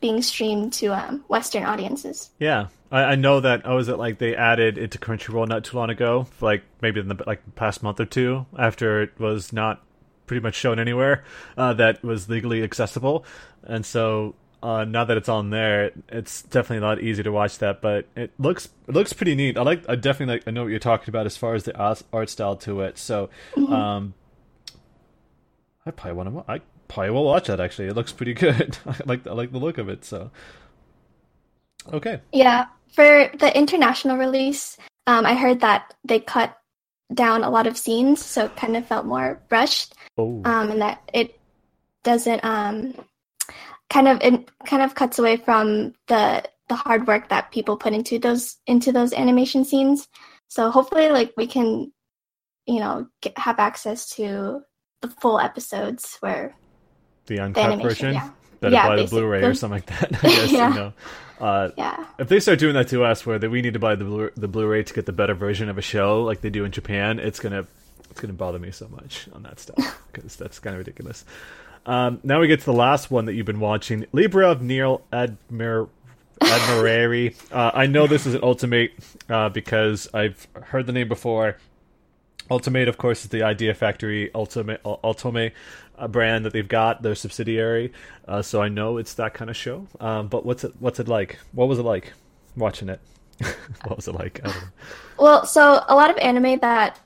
being 0.00 0.22
streamed 0.22 0.72
to 0.74 0.88
um, 0.88 1.24
Western 1.28 1.64
audiences. 1.64 2.30
Yeah, 2.38 2.68
I, 2.90 3.14
know 3.14 3.40
that. 3.40 3.62
Oh, 3.64 3.78
is 3.78 3.88
it 3.88 3.98
like 3.98 4.18
they 4.18 4.34
added 4.34 4.78
it 4.78 4.90
to 4.92 4.98
Crunchyroll 4.98 5.48
not 5.48 5.64
too 5.64 5.76
long 5.76 5.90
ago? 5.90 6.26
Like 6.40 6.62
maybe 6.80 7.00
in 7.00 7.08
the 7.08 7.22
like 7.26 7.42
past 7.54 7.82
month 7.82 8.00
or 8.00 8.04
two, 8.04 8.46
after 8.58 9.02
it 9.02 9.18
was 9.18 9.52
not 9.52 9.82
pretty 10.26 10.42
much 10.42 10.54
shown 10.54 10.78
anywhere 10.78 11.24
uh, 11.56 11.72
that 11.74 12.02
was 12.02 12.28
legally 12.28 12.62
accessible, 12.62 13.24
and 13.62 13.84
so 13.84 14.34
uh, 14.62 14.84
now 14.84 15.04
that 15.04 15.16
it's 15.16 15.28
on 15.28 15.50
there, 15.50 15.92
it's 16.08 16.42
definitely 16.42 16.78
a 16.84 16.88
lot 16.88 17.00
easier 17.00 17.22
to 17.22 17.30
watch 17.30 17.58
that. 17.58 17.80
But 17.80 18.06
it 18.16 18.32
looks 18.38 18.68
it 18.88 18.94
looks 18.94 19.12
pretty 19.12 19.34
neat. 19.34 19.56
I 19.56 19.62
like. 19.62 19.88
I 19.88 19.94
definitely 19.94 20.36
like. 20.36 20.48
I 20.48 20.50
know 20.50 20.62
what 20.62 20.70
you're 20.70 20.80
talking 20.80 21.08
about 21.08 21.26
as 21.26 21.36
far 21.36 21.54
as 21.54 21.64
the 21.64 21.76
art 22.12 22.30
style 22.30 22.56
to 22.56 22.80
it. 22.80 22.98
So, 22.98 23.30
um, 23.56 24.14
I 25.84 25.90
probably 25.90 26.14
want 26.14 26.46
to. 26.46 26.52
I 26.52 26.60
probably 26.88 27.10
will 27.10 27.24
watch 27.24 27.46
that. 27.46 27.60
Actually, 27.60 27.88
it 27.88 27.94
looks 27.94 28.12
pretty 28.12 28.34
good. 28.46 28.78
I 28.86 28.96
like. 29.04 29.26
I 29.26 29.32
like 29.32 29.52
the 29.52 29.58
look 29.58 29.78
of 29.78 29.88
it. 29.88 30.04
So, 30.04 30.30
okay. 31.92 32.20
Yeah, 32.32 32.66
for 32.92 33.30
the 33.38 33.56
international 33.56 34.16
release, 34.16 34.78
um, 35.06 35.26
I 35.26 35.34
heard 35.34 35.60
that 35.60 35.94
they 36.02 36.18
cut 36.18 36.58
down 37.12 37.44
a 37.44 37.50
lot 37.50 37.66
of 37.66 37.76
scenes, 37.76 38.24
so 38.24 38.46
it 38.46 38.56
kind 38.56 38.76
of 38.76 38.86
felt 38.86 39.06
more 39.06 39.40
rushed, 39.50 39.94
Oh, 40.18 40.42
um, 40.44 40.70
and 40.70 40.80
that 40.80 41.02
it 41.12 41.38
doesn't 42.02 42.44
um, 42.44 42.94
kind 43.90 44.08
of 44.08 44.20
it 44.22 44.48
kind 44.66 44.82
of 44.82 44.94
cuts 44.94 45.18
away 45.18 45.36
from 45.36 45.94
the 46.08 46.44
the 46.68 46.74
hard 46.74 47.06
work 47.06 47.28
that 47.28 47.52
people 47.52 47.76
put 47.76 47.92
into 47.92 48.18
those 48.18 48.56
into 48.66 48.92
those 48.92 49.12
animation 49.12 49.64
scenes. 49.64 50.08
So 50.48 50.70
hopefully, 50.70 51.08
like 51.08 51.32
we 51.36 51.46
can, 51.46 51.92
you 52.66 52.80
know, 52.80 53.06
get, 53.20 53.36
have 53.38 53.58
access 53.58 54.08
to 54.16 54.60
the 55.02 55.08
full 55.08 55.38
episodes 55.38 56.16
where 56.20 56.54
the 57.26 57.36
the 57.36 57.42
uncut 57.42 57.64
animation. 57.64 57.88
version. 57.88 58.14
Yeah, 58.14 58.30
Better 58.60 58.74
Yeah, 58.74 58.88
buy 58.88 58.96
the. 58.96 59.04
Blu-ray 59.06 59.42
or 59.42 59.54
something 59.54 59.76
like 59.76 59.86
that. 59.86 60.18
I 60.24 60.28
guess 60.28 60.52
Yeah. 60.52 60.68
you 60.68 60.74
know. 60.74 60.92
Uh, 61.38 61.70
yeah, 61.76 62.06
if 62.18 62.28
they 62.28 62.40
start 62.40 62.58
doing 62.58 62.72
that 62.74 62.88
to 62.88 63.04
us, 63.04 63.26
where 63.26 63.38
that 63.38 63.50
we 63.50 63.60
need 63.60 63.74
to 63.74 63.78
buy 63.78 63.94
the 63.94 64.04
Blu- 64.04 64.30
the 64.36 64.48
Blu-ray 64.48 64.82
to 64.84 64.94
get 64.94 65.04
the 65.06 65.12
better 65.12 65.34
version 65.34 65.68
of 65.68 65.76
a 65.76 65.82
show, 65.82 66.22
like 66.22 66.40
they 66.40 66.48
do 66.50 66.64
in 66.64 66.72
Japan, 66.72 67.18
it's 67.18 67.40
gonna 67.40 67.66
it's 68.10 68.20
gonna 68.20 68.32
bother 68.32 68.58
me 68.58 68.70
so 68.70 68.88
much 68.88 69.28
on 69.34 69.42
that 69.42 69.60
stuff 69.60 70.02
because 70.12 70.36
that's 70.36 70.58
kind 70.58 70.74
of 70.74 70.78
ridiculous. 70.78 71.24
Um, 71.84 72.20
now 72.24 72.40
we 72.40 72.46
get 72.48 72.60
to 72.60 72.66
the 72.66 72.72
last 72.72 73.10
one 73.10 73.26
that 73.26 73.34
you've 73.34 73.46
been 73.46 73.60
watching, 73.60 74.06
Libra 74.12 74.50
of 74.50 74.62
Nil 74.62 75.02
Admir. 75.12 75.88
Admirari. 76.40 77.34
Uh, 77.52 77.70
I 77.72 77.86
know 77.86 78.06
this 78.06 78.26
is 78.26 78.34
an 78.34 78.40
Otomate 78.42 78.90
uh, 79.30 79.48
because 79.48 80.08
I've 80.12 80.46
heard 80.54 80.86
the 80.86 80.92
name 80.92 81.08
before. 81.08 81.56
Otomate, 82.50 82.88
of 82.88 82.98
course, 82.98 83.24
is 83.24 83.30
the 83.30 83.42
Idea 83.42 83.74
Factory 83.74 84.30
Otomate 84.34 84.80
Otomate 84.82 85.52
uh, 85.98 86.08
brand 86.08 86.44
that 86.44 86.52
they've 86.52 86.68
got, 86.68 87.02
their 87.02 87.14
subsidiary. 87.14 87.92
Uh, 88.26 88.42
so 88.42 88.62
I 88.62 88.68
know 88.68 88.98
it's 88.98 89.14
that 89.14 89.34
kind 89.34 89.50
of 89.50 89.56
show. 89.56 89.86
Um, 90.00 90.28
but 90.28 90.44
what's 90.44 90.64
it? 90.64 90.72
What's 90.78 91.00
it 91.00 91.08
like? 91.08 91.38
What 91.52 91.68
was 91.68 91.78
it 91.78 91.82
like 91.84 92.12
watching 92.56 92.88
it? 92.88 93.00
what 93.84 93.96
was 93.96 94.08
it 94.08 94.14
like? 94.14 94.40
Well, 95.18 95.46
so 95.46 95.84
a 95.88 95.94
lot 95.94 96.10
of 96.10 96.16
anime 96.18 96.58
that 96.60 96.98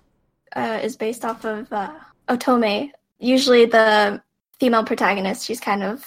uh, 0.55 0.80
is 0.82 0.97
based 0.97 1.24
off 1.24 1.45
of 1.45 1.72
uh, 1.72 1.93
Otome. 2.28 2.91
Usually, 3.18 3.66
the 3.66 4.22
female 4.59 4.84
protagonist, 4.84 5.45
she's 5.47 5.61
kind 5.61 5.82
of 5.82 6.05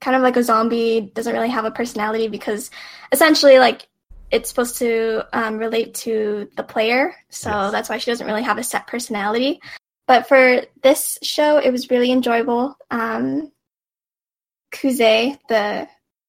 kind 0.00 0.16
of 0.16 0.22
like 0.22 0.36
a 0.36 0.42
zombie, 0.42 1.12
doesn't 1.14 1.32
really 1.32 1.48
have 1.48 1.64
a 1.64 1.70
personality 1.70 2.28
because 2.28 2.70
essentially, 3.12 3.58
like 3.58 3.88
it's 4.30 4.48
supposed 4.48 4.78
to 4.78 5.22
um, 5.32 5.58
relate 5.58 5.94
to 5.94 6.48
the 6.56 6.62
player, 6.62 7.14
so 7.28 7.50
yes. 7.50 7.72
that's 7.72 7.88
why 7.88 7.98
she 7.98 8.10
doesn't 8.10 8.26
really 8.26 8.42
have 8.42 8.58
a 8.58 8.64
set 8.64 8.86
personality. 8.86 9.60
But 10.06 10.28
for 10.28 10.62
this 10.82 11.18
show, 11.22 11.58
it 11.58 11.70
was 11.70 11.90
really 11.90 12.12
enjoyable. 12.12 12.76
Um, 12.90 13.52
Kuze, 14.72 15.38
the 15.48 15.88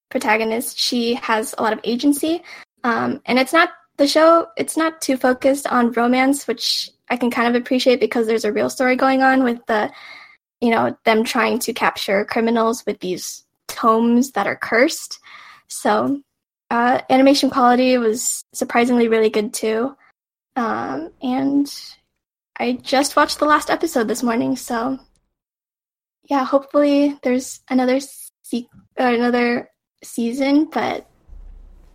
protagonist, 0.10 0.80
she 0.80 1.16
has 1.16 1.54
a 1.58 1.62
lot 1.62 1.74
of 1.74 1.80
agency, 1.84 2.42
um, 2.84 3.22
and 3.26 3.40
it's 3.40 3.54
not 3.54 3.70
the 3.98 4.08
show. 4.08 4.48
It's 4.58 4.78
not 4.78 5.02
too 5.02 5.18
focused 5.18 5.68
on 5.68 5.92
romance, 5.92 6.48
which 6.48 6.92
I 7.10 7.18
can 7.18 7.32
kind 7.32 7.54
of 7.56 7.62
appreciate 7.62 8.00
because 8.00 8.28
there's 8.28 8.46
a 8.46 8.54
real 8.54 8.70
story 8.70 8.96
going 8.96 9.22
on 9.22 9.44
with 9.44 9.60
the, 9.68 9.92
you 10.62 10.72
know, 10.72 10.96
them 11.04 11.24
trying 11.24 11.60
to 11.60 11.74
capture 11.74 12.26
criminals 12.26 12.86
with 12.86 13.00
these 13.00 13.46
tomes 13.68 14.32
that 14.32 14.48
are 14.48 14.56
cursed. 14.56 15.20
So 15.68 16.22
uh, 16.70 17.02
animation 17.10 17.50
quality 17.50 17.98
was 17.98 18.44
surprisingly 18.54 19.08
really 19.08 19.30
good 19.30 19.54
too. 19.54 19.96
Um, 20.56 21.12
and 21.22 21.72
I 22.60 22.74
just 22.74 23.16
watched 23.16 23.40
the 23.40 23.46
last 23.46 23.70
episode 23.70 24.08
this 24.08 24.24
morning, 24.24 24.56
so 24.56 25.00
yeah, 26.30 26.44
hopefully 26.44 27.18
there's 27.24 27.62
another 27.70 28.00
se- 28.00 28.68
or 28.98 29.08
another 29.08 29.70
season, 30.04 30.66
but 30.66 31.08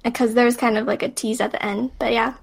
because 0.05 0.35
there 0.35 0.45
was 0.45 0.57
kind 0.57 0.79
of 0.79 0.87
like 0.87 1.03
a 1.03 1.09
tease 1.09 1.41
at 1.41 1.53
the 1.53 1.64
end. 1.64 1.91
But 1.99 2.12
yeah, 2.12 2.35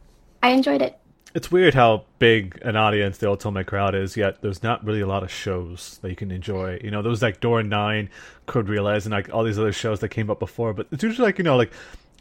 I 0.44 0.50
enjoyed 0.50 0.82
it. 0.82 0.98
It's 1.36 1.52
weird 1.52 1.76
how 1.76 2.06
big 2.18 2.60
an 2.64 2.76
audience 2.76 3.20
the 3.20 3.28
Otome 3.28 3.66
crowd 3.66 3.94
is, 3.94 4.18
yet 4.18 4.42
there's 4.42 4.64
not 4.64 4.84
really 4.84 5.02
a 5.02 5.08
lot 5.08 5.22
of 5.22 5.32
shows 5.32 6.00
that 6.02 6.10
you 6.10 6.16
can 6.16 6.32
enjoy. 6.32 6.80
You 6.84 6.90
know, 6.90 7.04
there 7.04 7.12
was 7.12 7.22
like 7.22 7.40
Norn9, 7.40 8.10
Code 8.48 8.68
Realize, 8.68 9.06
and 9.06 9.14
like 9.14 9.32
all 9.32 9.44
these 9.44 9.60
other 9.60 9.72
shows 9.72 10.00
that 10.00 10.10
came 10.10 10.32
up 10.32 10.40
before, 10.40 10.74
but 10.74 10.88
it's 10.92 11.04
usually 11.04 11.28
like 11.28 11.38
you 11.38 11.44
know 11.44 11.56
like 11.56 11.72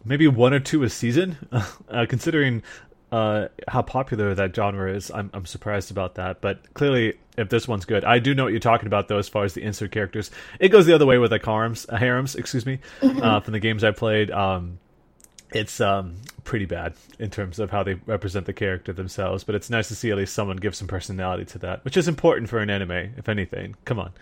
maybe 0.05 0.29
one 0.29 0.55
or 0.55 0.61
two 0.61 0.83
a 0.83 0.91
season. 0.91 1.37
Uh, 1.91 2.05
considering 2.07 2.63
uh, 3.11 3.49
how 3.67 3.81
popular 3.81 4.35
that 4.35 4.55
genre 4.55 4.93
is, 4.93 5.11
I'm 5.11 5.31
I'm 5.33 5.47
surprised 5.47 5.91
about 5.91 6.17
that. 6.17 6.43
But 6.43 6.75
clearly, 6.75 7.15
if 7.39 7.49
this 7.49 7.67
one's 7.67 7.87
good, 7.87 8.05
I 8.05 8.19
do 8.19 8.35
know 8.35 8.45
what 8.45 8.53
you're 8.53 8.61
talking 8.61 8.87
about 8.87 9.09
though. 9.09 9.17
As 9.17 9.29
far 9.29 9.45
as 9.45 9.55
the 9.55 9.63
insert 9.63 9.91
characters, 9.91 10.31
it 10.61 10.69
goes 10.69 10.85
the 10.85 10.95
other 10.95 11.07
way 11.07 11.17
with 11.17 11.33
like 11.33 11.45
harems, 11.45 11.87
uh, 11.89 11.97
harems, 11.97 12.35
excuse 12.35 12.67
me, 12.67 12.81
uh, 13.03 13.41
from 13.41 13.53
the 13.53 13.59
games 13.59 13.85
I 13.85 13.93
played. 13.93 14.31
Um, 14.31 14.79
it's 15.53 15.81
um, 15.81 16.17
pretty 16.45 16.67
bad 16.67 16.95
in 17.19 17.31
terms 17.31 17.59
of 17.59 17.71
how 17.71 17.83
they 17.83 17.95
represent 17.95 18.45
the 18.45 18.53
character 18.53 18.93
themselves, 18.93 19.45
but 19.45 19.55
it's 19.55 19.71
nice 19.71 19.89
to 19.89 19.95
see 19.95 20.11
at 20.11 20.19
least 20.19 20.35
someone 20.35 20.59
give 20.59 20.75
some 20.75 20.89
personality 20.89 21.47
to 21.47 21.59
that, 21.61 21.85
which 21.85 21.97
is 21.97 22.07
important 22.07 22.51
for 22.51 22.59
an 22.59 22.69
anime, 22.69 23.15
if 23.17 23.29
anything. 23.29 23.75
Come 23.87 23.99
on. 23.99 24.13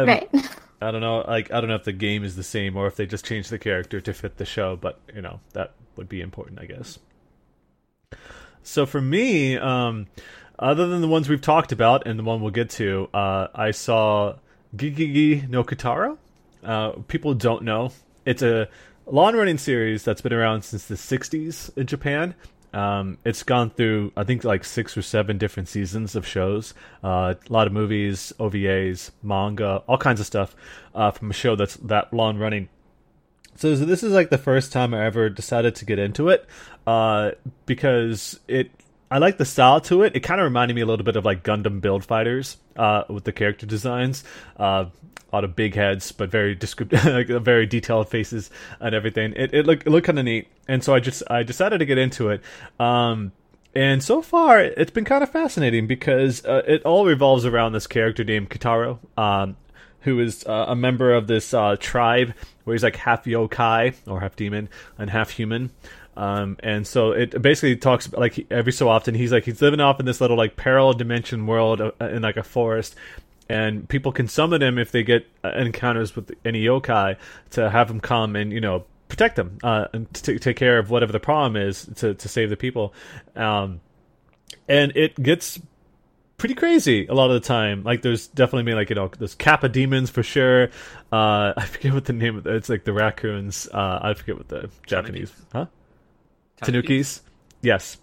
Um, 0.00 0.06
right. 0.06 0.28
I 0.80 0.90
don't 0.90 1.00
know. 1.00 1.24
Like 1.26 1.52
I 1.52 1.60
don't 1.60 1.68
know 1.68 1.76
if 1.76 1.84
the 1.84 1.92
game 1.92 2.24
is 2.24 2.36
the 2.36 2.42
same 2.42 2.76
or 2.76 2.86
if 2.86 2.96
they 2.96 3.06
just 3.06 3.24
changed 3.24 3.50
the 3.50 3.58
character 3.58 4.00
to 4.00 4.12
fit 4.12 4.36
the 4.36 4.44
show, 4.44 4.76
but 4.76 4.98
you 5.14 5.22
know 5.22 5.40
that 5.52 5.72
would 5.96 6.08
be 6.08 6.20
important, 6.20 6.60
I 6.60 6.66
guess. 6.66 6.98
So 8.62 8.86
for 8.86 9.00
me, 9.00 9.56
um, 9.56 10.06
other 10.58 10.86
than 10.86 11.00
the 11.00 11.08
ones 11.08 11.28
we've 11.28 11.40
talked 11.40 11.72
about 11.72 12.06
and 12.06 12.18
the 12.18 12.24
one 12.24 12.40
we'll 12.40 12.50
get 12.50 12.70
to, 12.70 13.08
uh, 13.14 13.48
I 13.54 13.70
saw 13.70 14.36
GeGeGe 14.76 15.48
no 15.48 15.64
Kitaro. 15.64 16.18
Uh, 16.62 16.92
people 17.08 17.34
don't 17.34 17.62
know 17.62 17.92
it's 18.24 18.42
a 18.42 18.68
long 19.06 19.36
running 19.36 19.58
series 19.58 20.02
that's 20.02 20.20
been 20.20 20.32
around 20.32 20.62
since 20.62 20.86
the 20.86 20.94
60s 20.94 21.76
in 21.76 21.86
Japan. 21.86 22.34
Um, 22.74 23.18
it's 23.24 23.44
gone 23.44 23.70
through, 23.70 24.12
I 24.16 24.24
think, 24.24 24.42
like 24.42 24.64
six 24.64 24.96
or 24.96 25.02
seven 25.02 25.38
different 25.38 25.68
seasons 25.68 26.16
of 26.16 26.26
shows, 26.26 26.74
uh, 27.04 27.34
a 27.48 27.52
lot 27.52 27.68
of 27.68 27.72
movies, 27.72 28.32
OVAs, 28.40 29.12
manga, 29.22 29.82
all 29.86 29.96
kinds 29.96 30.18
of 30.18 30.26
stuff 30.26 30.56
uh, 30.94 31.12
from 31.12 31.30
a 31.30 31.32
show 31.32 31.54
that's 31.54 31.76
that 31.76 32.12
long 32.12 32.36
running. 32.36 32.68
So, 33.56 33.76
this 33.76 34.02
is 34.02 34.12
like 34.12 34.30
the 34.30 34.38
first 34.38 34.72
time 34.72 34.92
I 34.92 35.06
ever 35.06 35.30
decided 35.30 35.76
to 35.76 35.84
get 35.84 36.00
into 36.00 36.28
it 36.28 36.46
uh, 36.86 37.32
because 37.66 38.40
it. 38.48 38.70
I 39.10 39.18
like 39.18 39.38
the 39.38 39.44
style 39.44 39.80
to 39.82 40.02
it. 40.02 40.16
It 40.16 40.20
kind 40.20 40.40
of 40.40 40.44
reminded 40.44 40.74
me 40.74 40.80
a 40.80 40.86
little 40.86 41.04
bit 41.04 41.14
of 41.14 41.24
like 41.24 41.44
Gundam 41.44 41.80
Build 41.80 42.04
Fighters 42.04 42.56
uh, 42.74 43.04
with 43.08 43.22
the 43.22 43.30
character 43.30 43.64
designs. 43.64 44.24
Uh, 44.56 44.86
a 45.34 45.38
lot 45.38 45.44
of 45.44 45.56
big 45.56 45.74
heads, 45.74 46.12
but 46.12 46.30
very 46.30 46.54
descriptive, 46.54 47.02
very 47.42 47.66
detailed 47.66 48.08
faces 48.08 48.50
and 48.78 48.94
everything. 48.94 49.32
It 49.34 49.52
it 49.52 49.66
looked 49.66 49.86
it 49.86 49.90
looked 49.90 50.06
kind 50.06 50.18
of 50.18 50.24
neat, 50.24 50.46
and 50.68 50.82
so 50.84 50.94
I 50.94 51.00
just 51.00 51.22
I 51.28 51.42
decided 51.42 51.78
to 51.78 51.86
get 51.86 51.98
into 51.98 52.30
it. 52.30 52.40
Um, 52.78 53.32
and 53.74 54.02
so 54.02 54.22
far, 54.22 54.60
it's 54.60 54.92
been 54.92 55.04
kind 55.04 55.24
of 55.24 55.30
fascinating 55.30 55.88
because 55.88 56.44
uh, 56.44 56.62
it 56.66 56.84
all 56.84 57.04
revolves 57.04 57.44
around 57.44 57.72
this 57.72 57.88
character 57.88 58.22
named 58.22 58.48
Kitaro, 58.48 58.98
um, 59.18 59.56
who 60.02 60.20
is 60.20 60.46
uh, 60.46 60.66
a 60.68 60.76
member 60.76 61.12
of 61.12 61.26
this 61.26 61.52
uh, 61.52 61.74
tribe 61.80 62.34
where 62.62 62.74
he's 62.74 62.84
like 62.84 62.94
half 62.94 63.24
yokai 63.24 63.94
or 64.06 64.20
half 64.20 64.36
demon 64.36 64.68
and 64.96 65.10
half 65.10 65.30
human. 65.30 65.72
Um, 66.16 66.56
and 66.60 66.86
so 66.86 67.10
it 67.10 67.42
basically 67.42 67.76
talks 67.76 68.12
like 68.12 68.46
every 68.48 68.72
so 68.72 68.88
often 68.88 69.16
he's 69.16 69.32
like 69.32 69.44
he's 69.44 69.60
living 69.60 69.80
off 69.80 69.98
in 69.98 70.06
this 70.06 70.20
little 70.20 70.36
like 70.36 70.54
parallel 70.54 70.92
dimension 70.92 71.46
world 71.46 71.80
uh, 71.80 71.90
in 72.00 72.22
like 72.22 72.36
a 72.36 72.44
forest 72.44 72.94
and 73.48 73.88
people 73.88 74.12
can 74.12 74.28
summon 74.28 74.62
him 74.62 74.78
if 74.78 74.90
they 74.92 75.02
get 75.02 75.26
uh, 75.42 75.50
encounters 75.50 76.16
with 76.16 76.32
any 76.44 76.64
yokai 76.64 77.16
to 77.50 77.70
have 77.70 77.90
him 77.90 78.00
come 78.00 78.36
and 78.36 78.52
you 78.52 78.60
know 78.60 78.84
protect 79.08 79.36
them 79.36 79.58
uh, 79.62 79.86
and 79.92 80.12
t- 80.14 80.38
take 80.38 80.56
care 80.56 80.78
of 80.78 80.90
whatever 80.90 81.12
the 81.12 81.20
problem 81.20 81.56
is 81.56 81.86
to 81.96 82.14
to 82.14 82.28
save 82.28 82.50
the 82.50 82.56
people. 82.56 82.94
Um, 83.36 83.80
and 84.68 84.96
it 84.96 85.20
gets 85.22 85.60
pretty 86.36 86.54
crazy 86.54 87.06
a 87.06 87.14
lot 87.14 87.30
of 87.30 87.40
the 87.40 87.46
time. 87.46 87.82
Like 87.84 88.02
there's 88.02 88.26
definitely 88.28 88.64
been 88.64 88.76
like 88.76 88.90
you 88.90 88.96
know 88.96 89.10
there's 89.18 89.34
Kappa 89.34 89.68
demons 89.68 90.10
for 90.10 90.22
sure. 90.22 90.70
Uh, 91.12 91.52
I 91.56 91.66
forget 91.66 91.92
what 91.92 92.04
the 92.06 92.12
name 92.12 92.36
of 92.36 92.46
it. 92.46 92.54
It's 92.54 92.68
like 92.68 92.84
the 92.84 92.92
raccoons. 92.92 93.68
Uh, 93.72 94.00
I 94.02 94.14
forget 94.14 94.36
what 94.36 94.48
the 94.48 94.70
Japanese 94.86 95.32
huh. 95.52 95.66
Tanukis. 96.62 97.20
Yes. 97.64 97.96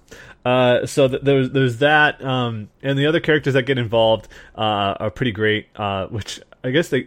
Uh, 0.43 0.85
so 0.87 1.07
th- 1.07 1.21
there's 1.21 1.51
there's 1.51 1.77
that, 1.77 2.23
um, 2.23 2.69
and 2.81 2.97
the 2.97 3.05
other 3.05 3.19
characters 3.19 3.53
that 3.53 3.63
get 3.63 3.77
involved 3.77 4.27
uh, 4.55 4.95
are 4.99 5.11
pretty 5.11 5.31
great. 5.31 5.67
Uh, 5.75 6.07
which 6.07 6.41
I 6.63 6.71
guess 6.71 6.89
they 6.89 7.05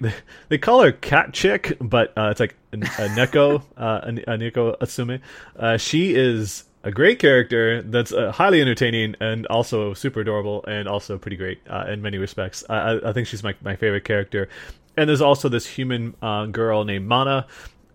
they 0.49 0.59
call 0.59 0.83
her 0.83 0.93
Cat 0.93 1.33
Chick, 1.33 1.77
but 1.81 2.17
uh, 2.17 2.29
it's 2.31 2.41
like 2.41 2.55
a, 2.73 2.77
a 2.77 3.09
Neko, 3.09 3.63
uh, 3.77 4.01
a, 4.05 4.09
a 4.35 4.39
Neko 4.39 4.79
Atsume. 4.79 5.21
Uh, 5.59 5.77
she 5.77 6.15
is 6.15 6.65
a 6.85 6.93
great 6.93 7.19
character 7.19 7.83
that's 7.83 8.13
uh, 8.13 8.31
highly 8.31 8.61
entertaining 8.61 9.17
and 9.21 9.47
also 9.47 9.95
super 9.95 10.21
adorable 10.21 10.63
and 10.69 10.87
also 10.87 11.17
pretty 11.19 11.37
great 11.37 11.59
uh, 11.69 11.87
in 11.89 12.03
many 12.03 12.19
respects. 12.19 12.63
I, 12.69 13.01
I 13.03 13.13
think 13.15 13.27
she's 13.27 13.43
my, 13.43 13.55
my 13.63 13.75
favorite 13.75 14.05
character. 14.05 14.51
And 14.97 15.09
there's 15.09 15.23
also 15.23 15.49
this 15.49 15.67
human 15.67 16.15
uh, 16.21 16.45
girl 16.47 16.85
named 16.85 17.09
Mana 17.09 17.47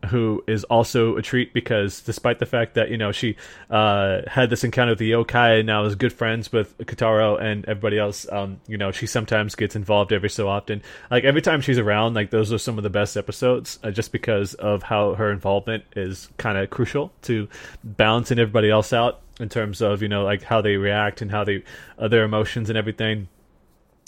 who 0.08 0.43
is 0.47 0.64
also 0.66 1.18
a 1.18 1.22
treat 1.22 1.54
because 1.54 2.02
despite 2.02 2.39
the 2.39 2.45
fact 2.45 2.76
that 2.76 2.89
you 2.89 2.97
know 2.97 3.12
she 3.12 3.36
uh, 3.70 4.22
had 4.28 4.50
this 4.50 4.64
encounter 4.64 4.91
with 4.91 5.00
the 5.00 5.12
yokai 5.12 5.60
and 5.60 5.68
now 5.68 5.84
is 5.86 5.95
good 5.95 6.14
friends 6.14 6.52
with 6.52 6.78
Kitaro 6.80 7.41
and 7.41 7.66
everybody 7.66 8.00
else, 8.00 8.30
um, 8.32 8.60
you 8.68 8.78
know 8.78 8.91
she 8.91 9.06
sometimes 9.06 9.56
gets 9.56 9.76
involved 9.76 10.14
every 10.14 10.30
so 10.30 10.47
often. 10.47 10.82
Like 11.12 11.24
every 11.24 11.41
time 11.41 11.62
she's 11.62 11.78
around, 11.78 12.14
like 12.14 12.30
those 12.30 12.52
are 12.54 12.58
some 12.58 12.78
of 12.78 12.84
the 12.84 12.89
best 12.89 13.18
episodes, 13.18 13.80
uh, 13.84 13.91
just 13.91 14.12
because 14.12 14.54
of 14.56 14.84
how 14.84 15.16
her 15.16 15.32
involvement 15.32 15.84
is 15.95 16.30
kind 16.38 16.58
of 16.58 16.70
crucial 16.70 17.12
to 17.24 17.47
balancing 17.84 18.39
everybody 18.39 18.70
else 18.70 18.93
out 18.93 19.22
in 19.39 19.50
terms 19.50 19.82
of 19.82 20.02
you 20.02 20.08
know 20.08 20.24
like 20.24 20.43
how 20.43 20.62
they 20.62 20.78
react 20.78 21.22
and 21.22 21.32
how 21.32 21.43
they 21.43 21.64
uh, 21.97 22.08
their 22.08 22.24
emotions 22.24 22.70
and 22.70 22.78
everything. 22.78 23.28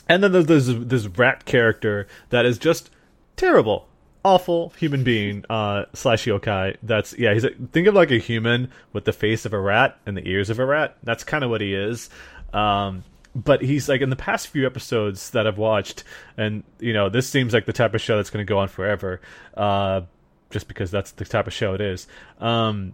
And 0.07 0.23
then 0.23 0.31
there's 0.31 0.67
this 0.67 1.07
rat 1.07 1.45
character 1.45 2.07
that 2.29 2.45
is 2.45 2.57
just 2.57 2.89
terrible 3.37 3.87
awful. 4.23 4.73
Human 4.77 5.03
being 5.03 5.45
uh 5.49 5.85
slash 5.93 6.25
yokai. 6.25 6.77
That's 6.83 7.17
yeah 7.17 7.33
he's 7.33 7.43
a, 7.43 7.51
think 7.71 7.87
of 7.87 7.93
like 7.93 8.11
a 8.11 8.17
human 8.17 8.71
with 8.93 9.05
the 9.05 9.13
face 9.13 9.45
of 9.45 9.53
a 9.53 9.59
rat 9.59 9.97
and 10.05 10.15
the 10.15 10.27
ears 10.27 10.49
of 10.49 10.59
a 10.59 10.65
rat. 10.65 10.97
That's 11.03 11.23
kind 11.23 11.43
of 11.43 11.49
what 11.49 11.61
he 11.61 11.73
is. 11.73 12.09
Um 12.53 13.03
but 13.33 13.61
he's 13.61 13.87
like 13.87 14.01
in 14.01 14.09
the 14.09 14.15
past 14.17 14.49
few 14.49 14.65
episodes 14.65 15.29
that 15.29 15.47
i've 15.47 15.57
watched 15.57 16.03
and 16.35 16.65
you 16.81 16.91
know 16.91 17.07
this 17.07 17.29
seems 17.29 17.53
like 17.53 17.65
the 17.65 17.71
type 17.71 17.93
of 17.93 18.01
show 18.01 18.17
that's 18.17 18.29
going 18.29 18.45
to 18.45 18.49
go 18.49 18.57
on 18.57 18.67
forever 18.67 19.21
uh 19.55 20.01
just 20.49 20.67
because 20.67 20.91
that's 20.91 21.11
the 21.11 21.25
type 21.25 21.47
of 21.47 21.53
show 21.53 21.73
it 21.73 21.81
is. 21.81 22.07
Um 22.39 22.93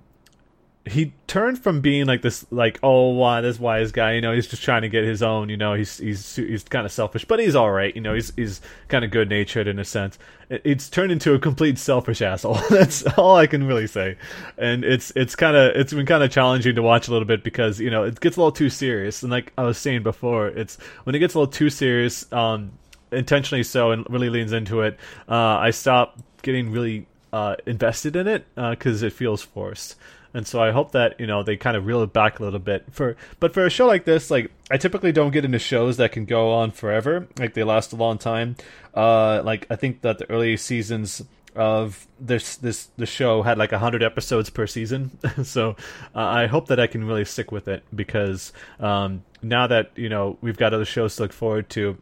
he 0.91 1.13
turned 1.27 1.61
from 1.61 1.81
being 1.81 2.05
like 2.05 2.21
this 2.21 2.45
like 2.51 2.79
oh 2.83 3.09
wow 3.09 3.41
this 3.41 3.59
wise 3.59 3.91
guy 3.91 4.13
you 4.13 4.21
know 4.21 4.33
he's 4.33 4.47
just 4.47 4.63
trying 4.63 4.81
to 4.81 4.89
get 4.89 5.03
his 5.03 5.21
own 5.21 5.49
you 5.49 5.57
know 5.57 5.73
he's 5.73 5.97
he's 5.97 6.35
he's 6.35 6.63
kind 6.63 6.85
of 6.85 6.91
selfish 6.91 7.25
but 7.25 7.39
he's 7.39 7.55
all 7.55 7.71
right 7.71 7.95
you 7.95 8.01
know 8.01 8.13
he's 8.13 8.33
he's 8.35 8.61
kind 8.87 9.03
of 9.03 9.11
good 9.11 9.29
natured 9.29 9.67
in 9.67 9.79
a 9.79 9.85
sense. 9.85 10.17
It's 10.49 10.89
turned 10.89 11.11
into 11.11 11.33
a 11.33 11.39
complete 11.39 11.77
selfish 11.77 12.21
asshole. 12.21 12.59
That's 12.69 13.03
all 13.17 13.35
i 13.35 13.47
can 13.47 13.67
really 13.67 13.87
say. 13.87 14.17
And 14.57 14.83
it's 14.83 15.11
it's 15.15 15.35
kind 15.35 15.55
of 15.55 15.75
it's 15.75 15.93
been 15.93 16.05
kind 16.05 16.23
of 16.23 16.31
challenging 16.31 16.75
to 16.75 16.81
watch 16.81 17.07
a 17.07 17.11
little 17.11 17.27
bit 17.27 17.43
because 17.43 17.79
you 17.79 17.89
know 17.89 18.03
it 18.03 18.19
gets 18.19 18.37
a 18.37 18.39
little 18.39 18.51
too 18.51 18.69
serious. 18.69 19.23
And 19.23 19.31
like 19.31 19.53
i 19.57 19.63
was 19.63 19.77
saying 19.77 20.03
before 20.03 20.47
it's 20.47 20.77
when 21.03 21.15
it 21.15 21.19
gets 21.19 21.33
a 21.33 21.39
little 21.39 21.51
too 21.51 21.69
serious 21.69 22.31
um 22.31 22.71
intentionally 23.11 23.63
so 23.63 23.91
and 23.91 24.05
really 24.09 24.29
leans 24.29 24.51
into 24.51 24.81
it 24.81 24.99
uh 25.29 25.33
i 25.33 25.69
stop 25.69 26.19
getting 26.41 26.71
really 26.71 27.07
uh 27.31 27.55
invested 27.65 28.17
in 28.17 28.27
it 28.27 28.45
because 28.55 29.01
uh, 29.01 29.07
it 29.07 29.13
feels 29.13 29.41
forced 29.41 29.95
and 30.37 30.45
so 30.45 30.61
I 30.61 30.69
hope 30.69 30.91
that 30.91 31.19
you 31.19 31.25
know 31.25 31.41
they 31.41 31.57
kind 31.57 31.75
of 31.75 31.87
reel 31.87 32.03
it 32.03 32.13
back 32.13 32.39
a 32.39 32.43
little 32.43 32.59
bit 32.59 32.85
for. 32.91 33.17
But 33.39 33.55
for 33.55 33.65
a 33.65 33.71
show 33.71 33.87
like 33.87 34.05
this, 34.05 34.29
like 34.29 34.51
I 34.69 34.77
typically 34.77 35.11
don't 35.11 35.31
get 35.31 35.43
into 35.43 35.57
shows 35.57 35.97
that 35.97 36.11
can 36.11 36.25
go 36.25 36.53
on 36.53 36.69
forever, 36.69 37.27
like 37.39 37.55
they 37.55 37.63
last 37.63 37.91
a 37.91 37.95
long 37.95 38.19
time. 38.19 38.55
Uh, 38.93 39.41
like 39.43 39.65
I 39.71 39.75
think 39.75 40.01
that 40.01 40.19
the 40.19 40.29
early 40.29 40.55
seasons 40.55 41.23
of 41.55 42.05
this 42.19 42.57
this 42.57 42.89
the 42.97 43.07
show 43.07 43.41
had 43.41 43.57
like 43.57 43.71
100 43.71 44.03
episodes 44.03 44.47
per 44.51 44.67
season 44.67 45.09
so 45.43 45.75
uh, 46.13 46.19
i 46.19 46.45
hope 46.45 46.67
that 46.67 46.79
i 46.79 46.85
can 46.85 47.03
really 47.03 47.25
stick 47.25 47.51
with 47.51 47.67
it 47.67 47.83
because 47.95 48.53
um, 48.79 49.23
now 49.41 49.65
that 49.65 49.89
you 49.95 50.07
know 50.07 50.37
we've 50.41 50.57
got 50.57 50.71
other 50.71 50.85
shows 50.85 51.15
to 51.15 51.23
look 51.23 51.33
forward 51.33 51.67
to 51.67 51.97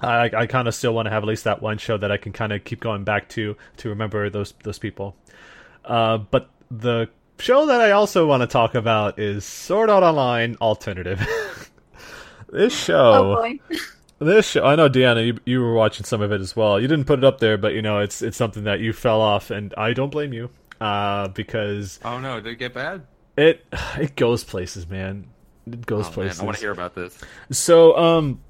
i 0.00 0.30
i 0.34 0.46
kind 0.46 0.68
of 0.68 0.74
still 0.74 0.94
want 0.94 1.04
to 1.04 1.10
have 1.10 1.22
at 1.22 1.28
least 1.28 1.44
that 1.44 1.60
one 1.60 1.76
show 1.76 1.98
that 1.98 2.10
i 2.10 2.16
can 2.16 2.32
kind 2.32 2.50
of 2.50 2.64
keep 2.64 2.80
going 2.80 3.04
back 3.04 3.28
to 3.28 3.54
to 3.76 3.90
remember 3.90 4.30
those 4.30 4.54
those 4.62 4.78
people 4.78 5.14
uh, 5.84 6.16
but 6.16 6.48
the 6.70 7.10
show 7.42 7.66
that 7.66 7.80
I 7.80 7.90
also 7.90 8.24
want 8.24 8.42
to 8.42 8.46
talk 8.46 8.76
about 8.76 9.18
is 9.18 9.44
Sword 9.44 9.90
Art 9.90 10.04
Online 10.04 10.56
Alternative. 10.60 11.20
this 12.48 12.72
show. 12.72 13.36
Oh 13.42 13.58
this 14.24 14.46
show, 14.46 14.64
I 14.64 14.76
know, 14.76 14.88
Deanna, 14.88 15.26
you, 15.26 15.38
you 15.44 15.60
were 15.60 15.74
watching 15.74 16.04
some 16.04 16.22
of 16.22 16.30
it 16.30 16.40
as 16.40 16.54
well. 16.54 16.80
You 16.80 16.86
didn't 16.86 17.06
put 17.06 17.18
it 17.18 17.24
up 17.24 17.40
there, 17.40 17.58
but 17.58 17.74
you 17.74 17.82
know, 17.82 17.98
it's 17.98 18.22
it's 18.22 18.36
something 18.36 18.64
that 18.64 18.78
you 18.78 18.92
fell 18.92 19.20
off, 19.20 19.50
and 19.50 19.74
I 19.76 19.92
don't 19.92 20.10
blame 20.10 20.32
you, 20.32 20.50
uh, 20.80 21.28
because 21.28 21.98
oh 22.04 22.20
no, 22.20 22.40
did 22.40 22.52
it 22.52 22.56
get 22.56 22.74
bad? 22.74 23.02
It 23.36 23.66
it 23.98 24.14
goes 24.14 24.44
places, 24.44 24.88
man. 24.88 25.26
It 25.66 25.84
goes 25.84 26.06
oh, 26.06 26.12
places. 26.12 26.38
Man, 26.38 26.44
I 26.44 26.46
want 26.46 26.56
to 26.58 26.62
hear 26.62 26.72
about 26.72 26.94
this. 26.94 27.18
So, 27.50 27.96
um, 27.96 28.40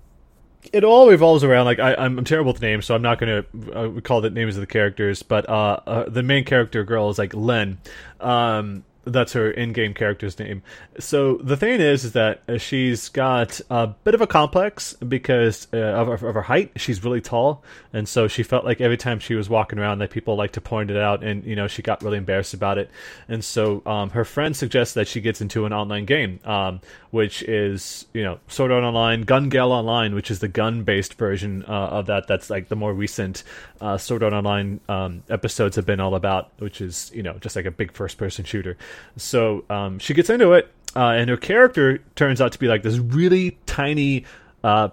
it 0.73 0.85
all 0.85 1.09
revolves 1.09 1.43
around 1.43 1.65
like 1.65 1.79
I, 1.79 2.05
am 2.05 2.23
terrible 2.25 2.53
with 2.53 2.63
names, 2.63 2.87
so 2.87 2.95
I'm 2.95 3.03
not 3.03 3.19
going 3.19 3.45
to 3.45 3.73
uh, 3.73 4.01
call 4.01 4.21
the 4.21 4.31
names 4.31 4.57
of 4.57 4.61
the 4.61 4.67
characters. 4.67 5.23
But 5.23 5.49
uh, 5.49 5.81
uh, 5.87 6.09
the 6.09 6.23
main 6.23 6.45
character 6.45 6.85
girl 6.85 7.11
is 7.11 7.19
like 7.19 7.35
Len. 7.35 7.79
Um, 8.21 8.85
that's 9.05 9.33
her 9.33 9.51
in-game 9.51 9.95
character's 9.95 10.39
name. 10.39 10.63
So 10.99 11.37
the 11.39 11.57
thing 11.57 11.81
is, 11.81 12.05
is 12.05 12.13
that 12.13 12.43
she's 12.59 13.09
got 13.09 13.61
a 13.69 13.89
bit 13.89 14.15
of 14.15 14.21
a 14.21 14.27
complex 14.27 14.95
because 14.95 15.67
uh, 15.73 15.79
of, 15.79 16.09
of, 16.09 16.35
her 16.35 16.43
height. 16.43 16.73
She's 16.77 17.03
really 17.05 17.21
tall, 17.21 17.65
and 17.93 18.09
so 18.09 18.29
she 18.29 18.43
felt 18.43 18.65
like 18.65 18.81
every 18.81 18.97
time 18.97 19.19
she 19.19 19.35
was 19.35 19.49
walking 19.49 19.79
around, 19.79 19.99
that 19.99 20.11
people 20.11 20.37
like 20.37 20.53
to 20.53 20.61
point 20.61 20.91
it 20.91 20.97
out, 20.97 21.25
and 21.25 21.45
you 21.45 21.57
know 21.57 21.67
she 21.67 21.83
got 21.83 22.03
really 22.03 22.19
embarrassed 22.19 22.55
about 22.55 22.79
it. 22.79 22.91
And 23.29 23.45
so 23.45 23.83
um, 23.87 24.11
her 24.11 24.25
friend 24.25 24.57
suggests 24.57 24.95
that 24.95 25.09
she 25.09 25.21
gets 25.21 25.41
into 25.41 25.67
an 25.67 25.73
online 25.73 26.05
game, 26.05 26.39
um, 26.45 26.81
which 27.11 27.43
is 27.43 28.07
you 28.13 28.23
know 28.23 28.39
Sword 28.49 28.71
Art 28.71 28.85
Online, 28.85 29.23
Gun 29.23 29.49
Gale 29.49 29.73
Online, 29.73 30.15
which 30.15 30.31
is 30.31 30.39
the 30.39 30.49
gun-based 30.49 31.15
version 31.15 31.65
uh, 31.67 31.89
of 31.89 32.07
that. 32.07 32.29
That's 32.29 32.51
like 32.51 32.69
the 32.69 32.77
more 32.77 32.95
recent 32.95 33.43
uh, 33.81 33.99
Sword 33.99 34.23
Art 34.23 34.33
Online 34.33 34.81
um, 34.89 35.23
episodes 35.29 35.77
have 35.77 35.87
been 35.87 36.01
all 36.01 36.15
about, 36.15 36.51
which 36.59 36.81
is 36.81 37.11
you 37.15 37.23
know 37.23 37.39
just 37.39 37.57
like 37.57 37.67
a 37.67 37.71
big 37.71 37.93
first-person 37.93 38.45
shooter. 38.45 38.77
So 39.17 39.65
um, 39.71 39.99
she 39.99 40.15
gets 40.15 40.31
into 40.31 40.53
it, 40.53 40.73
uh, 40.95 41.11
and 41.11 41.31
her 41.31 41.37
character 41.37 41.99
turns 42.15 42.41
out 42.41 42.53
to 42.53 42.59
be 42.59 42.69
like 42.69 42.83
this 42.83 42.99
really 42.99 43.59
tiny 43.67 44.25
uh, 44.65 44.89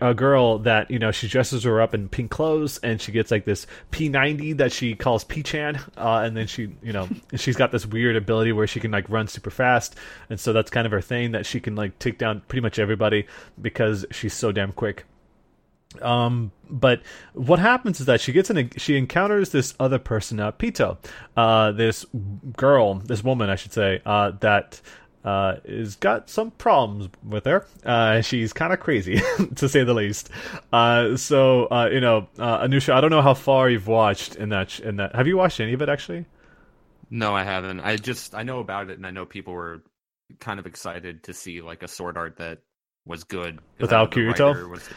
a 0.00 0.14
girl 0.14 0.58
that 0.60 0.90
you 0.90 0.98
know 0.98 1.10
she 1.10 1.28
dresses 1.28 1.64
her 1.64 1.80
up 1.80 1.94
in 1.94 2.08
pink 2.08 2.30
clothes 2.30 2.78
and 2.78 3.00
she 3.00 3.12
gets 3.12 3.30
like 3.30 3.44
this 3.44 3.66
P90 3.90 4.56
that 4.58 4.72
she 4.72 4.94
calls 4.94 5.24
P-chan 5.24 5.76
uh, 5.96 6.22
and 6.24 6.36
then 6.36 6.46
she 6.46 6.70
you 6.82 6.92
know 6.92 7.08
she's 7.34 7.56
got 7.56 7.72
this 7.72 7.84
weird 7.84 8.16
ability 8.16 8.52
where 8.52 8.66
she 8.66 8.80
can 8.80 8.92
like 8.92 9.08
run 9.10 9.26
super 9.26 9.50
fast 9.50 9.96
and 10.30 10.38
so 10.38 10.52
that's 10.52 10.70
kind 10.70 10.86
of 10.86 10.92
her 10.92 11.00
thing 11.00 11.32
that 11.32 11.44
she 11.44 11.60
can 11.60 11.74
like 11.74 11.98
take 11.98 12.18
down 12.18 12.40
pretty 12.48 12.62
much 12.62 12.78
everybody 12.78 13.26
because 13.60 14.06
she's 14.10 14.32
so 14.32 14.52
damn 14.52 14.72
quick 14.72 15.04
um, 16.02 16.52
but 16.70 17.02
what 17.34 17.58
happens 17.58 18.00
is 18.00 18.06
that 18.06 18.20
she 18.20 18.32
gets 18.32 18.50
in 18.50 18.58
a, 18.58 18.68
she 18.76 18.96
encounters 18.96 19.50
this 19.50 19.74
other 19.78 19.98
person, 19.98 20.40
uh, 20.40 20.52
Pito, 20.52 20.96
uh, 21.36 21.72
this 21.72 22.06
girl, 22.56 22.94
this 22.94 23.22
woman, 23.22 23.50
I 23.50 23.56
should 23.56 23.72
say, 23.72 24.00
uh, 24.04 24.32
that 24.40 24.80
uh, 25.24 25.56
is 25.64 25.96
got 25.96 26.28
some 26.28 26.50
problems 26.52 27.08
with 27.26 27.46
her. 27.46 27.66
Uh, 27.84 28.20
she's 28.20 28.52
kind 28.52 28.72
of 28.72 28.80
crazy, 28.80 29.20
to 29.56 29.68
say 29.68 29.82
the 29.84 29.94
least. 29.94 30.30
Uh, 30.72 31.16
so 31.16 31.66
uh, 31.66 31.88
you 31.90 32.00
know, 32.00 32.28
uh, 32.38 32.66
Anusha, 32.66 32.92
I 32.92 33.00
don't 33.00 33.10
know 33.10 33.22
how 33.22 33.34
far 33.34 33.70
you've 33.70 33.88
watched 33.88 34.36
in 34.36 34.50
that. 34.50 34.78
In 34.80 34.96
that, 34.96 35.14
have 35.14 35.26
you 35.26 35.36
watched 35.36 35.60
any 35.60 35.72
of 35.72 35.82
it 35.82 35.88
actually? 35.88 36.26
No, 37.10 37.34
I 37.34 37.42
haven't. 37.42 37.80
I 37.80 37.96
just 37.96 38.34
I 38.34 38.42
know 38.42 38.60
about 38.60 38.90
it, 38.90 38.98
and 38.98 39.06
I 39.06 39.10
know 39.10 39.24
people 39.24 39.54
were 39.54 39.82
kind 40.40 40.58
of 40.58 40.66
excited 40.66 41.24
to 41.24 41.34
see 41.34 41.60
like 41.60 41.82
a 41.82 41.88
sword 41.88 42.16
art 42.16 42.36
that 42.36 42.58
was 43.06 43.24
good 43.24 43.60
without 43.78 44.10
Kirito. 44.10 44.68
Was, 44.68 44.88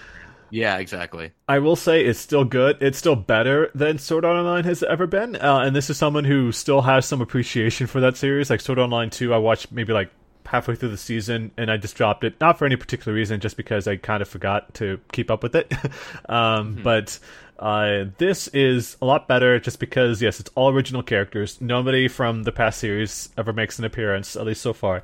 yeah, 0.49 0.77
exactly. 0.77 1.31
I 1.47 1.59
will 1.59 1.75
say 1.75 2.05
it's 2.05 2.19
still 2.19 2.45
good. 2.45 2.77
It's 2.81 2.97
still 2.97 3.15
better 3.15 3.71
than 3.75 3.97
Sword 3.97 4.25
Art 4.25 4.37
Online 4.37 4.63
has 4.63 4.83
ever 4.83 5.07
been. 5.07 5.35
Uh, 5.35 5.59
and 5.59 5.75
this 5.75 5.89
is 5.89 5.97
someone 5.97 6.23
who 6.23 6.51
still 6.51 6.81
has 6.81 7.05
some 7.05 7.21
appreciation 7.21 7.87
for 7.87 7.99
that 8.01 8.17
series. 8.17 8.49
Like 8.49 8.61
Sword 8.61 8.79
Art 8.79 8.85
Online 8.85 9.09
2, 9.09 9.33
I 9.33 9.37
watched 9.37 9.71
maybe 9.71 9.93
like 9.93 10.11
halfway 10.45 10.75
through 10.75 10.89
the 10.89 10.97
season 10.97 11.51
and 11.57 11.69
I 11.69 11.77
just 11.77 11.95
dropped 11.95 12.23
it. 12.23 12.39
Not 12.39 12.57
for 12.57 12.65
any 12.65 12.75
particular 12.75 13.13
reason, 13.13 13.39
just 13.39 13.57
because 13.57 13.87
I 13.87 13.97
kind 13.97 14.21
of 14.21 14.29
forgot 14.29 14.73
to 14.75 14.99
keep 15.11 15.29
up 15.29 15.43
with 15.43 15.55
it. 15.55 15.71
um, 16.29 16.75
mm-hmm. 16.75 16.83
But 16.83 17.19
uh, 17.59 18.05
this 18.17 18.47
is 18.49 18.97
a 19.01 19.05
lot 19.05 19.27
better 19.27 19.59
just 19.59 19.79
because, 19.79 20.21
yes, 20.21 20.39
it's 20.39 20.49
all 20.55 20.69
original 20.69 21.03
characters. 21.03 21.59
Nobody 21.59 22.07
from 22.07 22.43
the 22.43 22.51
past 22.51 22.79
series 22.79 23.29
ever 23.37 23.53
makes 23.53 23.79
an 23.79 23.85
appearance, 23.85 24.35
at 24.35 24.45
least 24.45 24.61
so 24.61 24.73
far. 24.73 25.03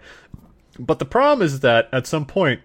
But 0.79 0.99
the 0.99 1.05
problem 1.05 1.45
is 1.45 1.59
that 1.59 1.89
at 1.91 2.07
some 2.07 2.25
point, 2.25 2.61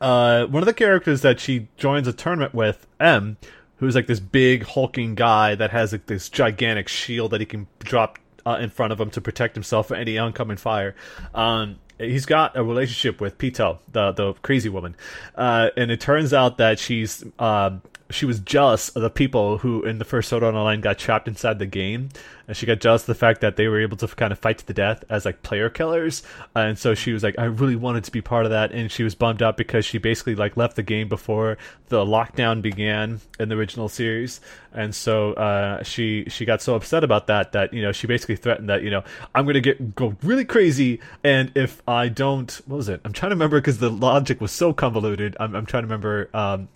uh, 0.00 0.46
one 0.46 0.62
of 0.62 0.66
the 0.66 0.74
characters 0.74 1.22
that 1.22 1.40
she 1.40 1.68
joins 1.76 2.08
a 2.08 2.12
tournament 2.12 2.54
with, 2.54 2.86
M, 2.98 3.36
who's 3.76 3.94
like 3.94 4.06
this 4.06 4.20
big 4.20 4.64
hulking 4.64 5.14
guy 5.14 5.54
that 5.54 5.70
has 5.70 5.92
like 5.92 6.06
this 6.06 6.28
gigantic 6.28 6.88
shield 6.88 7.30
that 7.32 7.40
he 7.40 7.46
can 7.46 7.66
drop 7.78 8.18
uh, 8.46 8.58
in 8.60 8.70
front 8.70 8.92
of 8.92 9.00
him 9.00 9.10
to 9.10 9.20
protect 9.20 9.54
himself 9.54 9.88
from 9.88 9.98
any 9.98 10.18
oncoming 10.18 10.56
fire. 10.56 10.94
Um, 11.34 11.76
he's 11.98 12.26
got 12.26 12.56
a 12.56 12.64
relationship 12.64 13.20
with 13.20 13.38
Pito, 13.38 13.78
the 13.92 14.12
the 14.12 14.34
crazy 14.34 14.68
woman, 14.68 14.96
uh, 15.34 15.70
and 15.76 15.90
it 15.90 16.00
turns 16.00 16.32
out 16.32 16.58
that 16.58 16.78
she's 16.78 17.24
um, 17.38 17.82
she 18.10 18.26
was 18.26 18.40
jealous 18.40 18.88
of 18.90 19.02
the 19.02 19.10
people 19.10 19.58
who 19.58 19.82
in 19.82 19.98
the 19.98 20.04
first 20.04 20.28
Sword 20.28 20.42
Art 20.42 20.54
Online 20.54 20.80
got 20.80 20.98
trapped 20.98 21.28
inside 21.28 21.58
the 21.58 21.66
game, 21.66 22.10
and 22.46 22.56
she 22.56 22.66
got 22.66 22.80
jealous 22.80 23.02
of 23.02 23.06
the 23.06 23.14
fact 23.14 23.40
that 23.40 23.56
they 23.56 23.68
were 23.68 23.80
able 23.80 23.96
to 23.98 24.08
kind 24.08 24.32
of 24.32 24.38
fight 24.38 24.58
to 24.58 24.66
the 24.66 24.74
death 24.74 25.04
as 25.08 25.24
like 25.24 25.42
player 25.42 25.70
killers, 25.70 26.22
and 26.54 26.78
so 26.78 26.94
she 26.94 27.12
was 27.12 27.22
like, 27.22 27.38
I 27.38 27.44
really 27.44 27.76
wanted 27.76 28.04
to 28.04 28.10
be 28.10 28.20
part 28.20 28.44
of 28.44 28.50
that, 28.50 28.72
and 28.72 28.90
she 28.90 29.02
was 29.02 29.14
bummed 29.14 29.42
out 29.42 29.56
because 29.56 29.84
she 29.84 29.98
basically 29.98 30.34
like 30.34 30.56
left 30.56 30.76
the 30.76 30.82
game 30.82 31.08
before 31.08 31.58
the 31.88 32.04
lockdown 32.04 32.62
began 32.62 33.20
in 33.38 33.48
the 33.48 33.56
original 33.56 33.88
series, 33.88 34.40
and 34.72 34.94
so 34.94 35.32
uh, 35.34 35.82
she 35.82 36.24
she 36.28 36.44
got 36.44 36.62
so 36.62 36.74
upset 36.74 37.04
about 37.04 37.26
that 37.28 37.52
that 37.52 37.72
you 37.72 37.82
know 37.82 37.92
she 37.92 38.06
basically 38.06 38.36
threatened 38.36 38.68
that 38.68 38.82
you 38.82 38.90
know 38.90 39.04
I'm 39.34 39.46
gonna 39.46 39.60
get 39.60 39.94
go 39.94 40.16
really 40.22 40.44
crazy, 40.44 41.00
and 41.22 41.52
if 41.54 41.82
I 41.86 42.08
don't, 42.08 42.50
what 42.66 42.76
was 42.76 42.88
it? 42.88 43.00
I'm 43.04 43.12
trying 43.12 43.30
to 43.30 43.36
remember 43.36 43.60
because 43.60 43.78
the 43.78 43.90
logic 43.90 44.40
was 44.40 44.52
so 44.52 44.72
convoluted. 44.72 45.36
I'm, 45.38 45.54
I'm 45.54 45.66
trying 45.66 45.82
to 45.82 45.86
remember 45.86 46.28
um, 46.34 46.68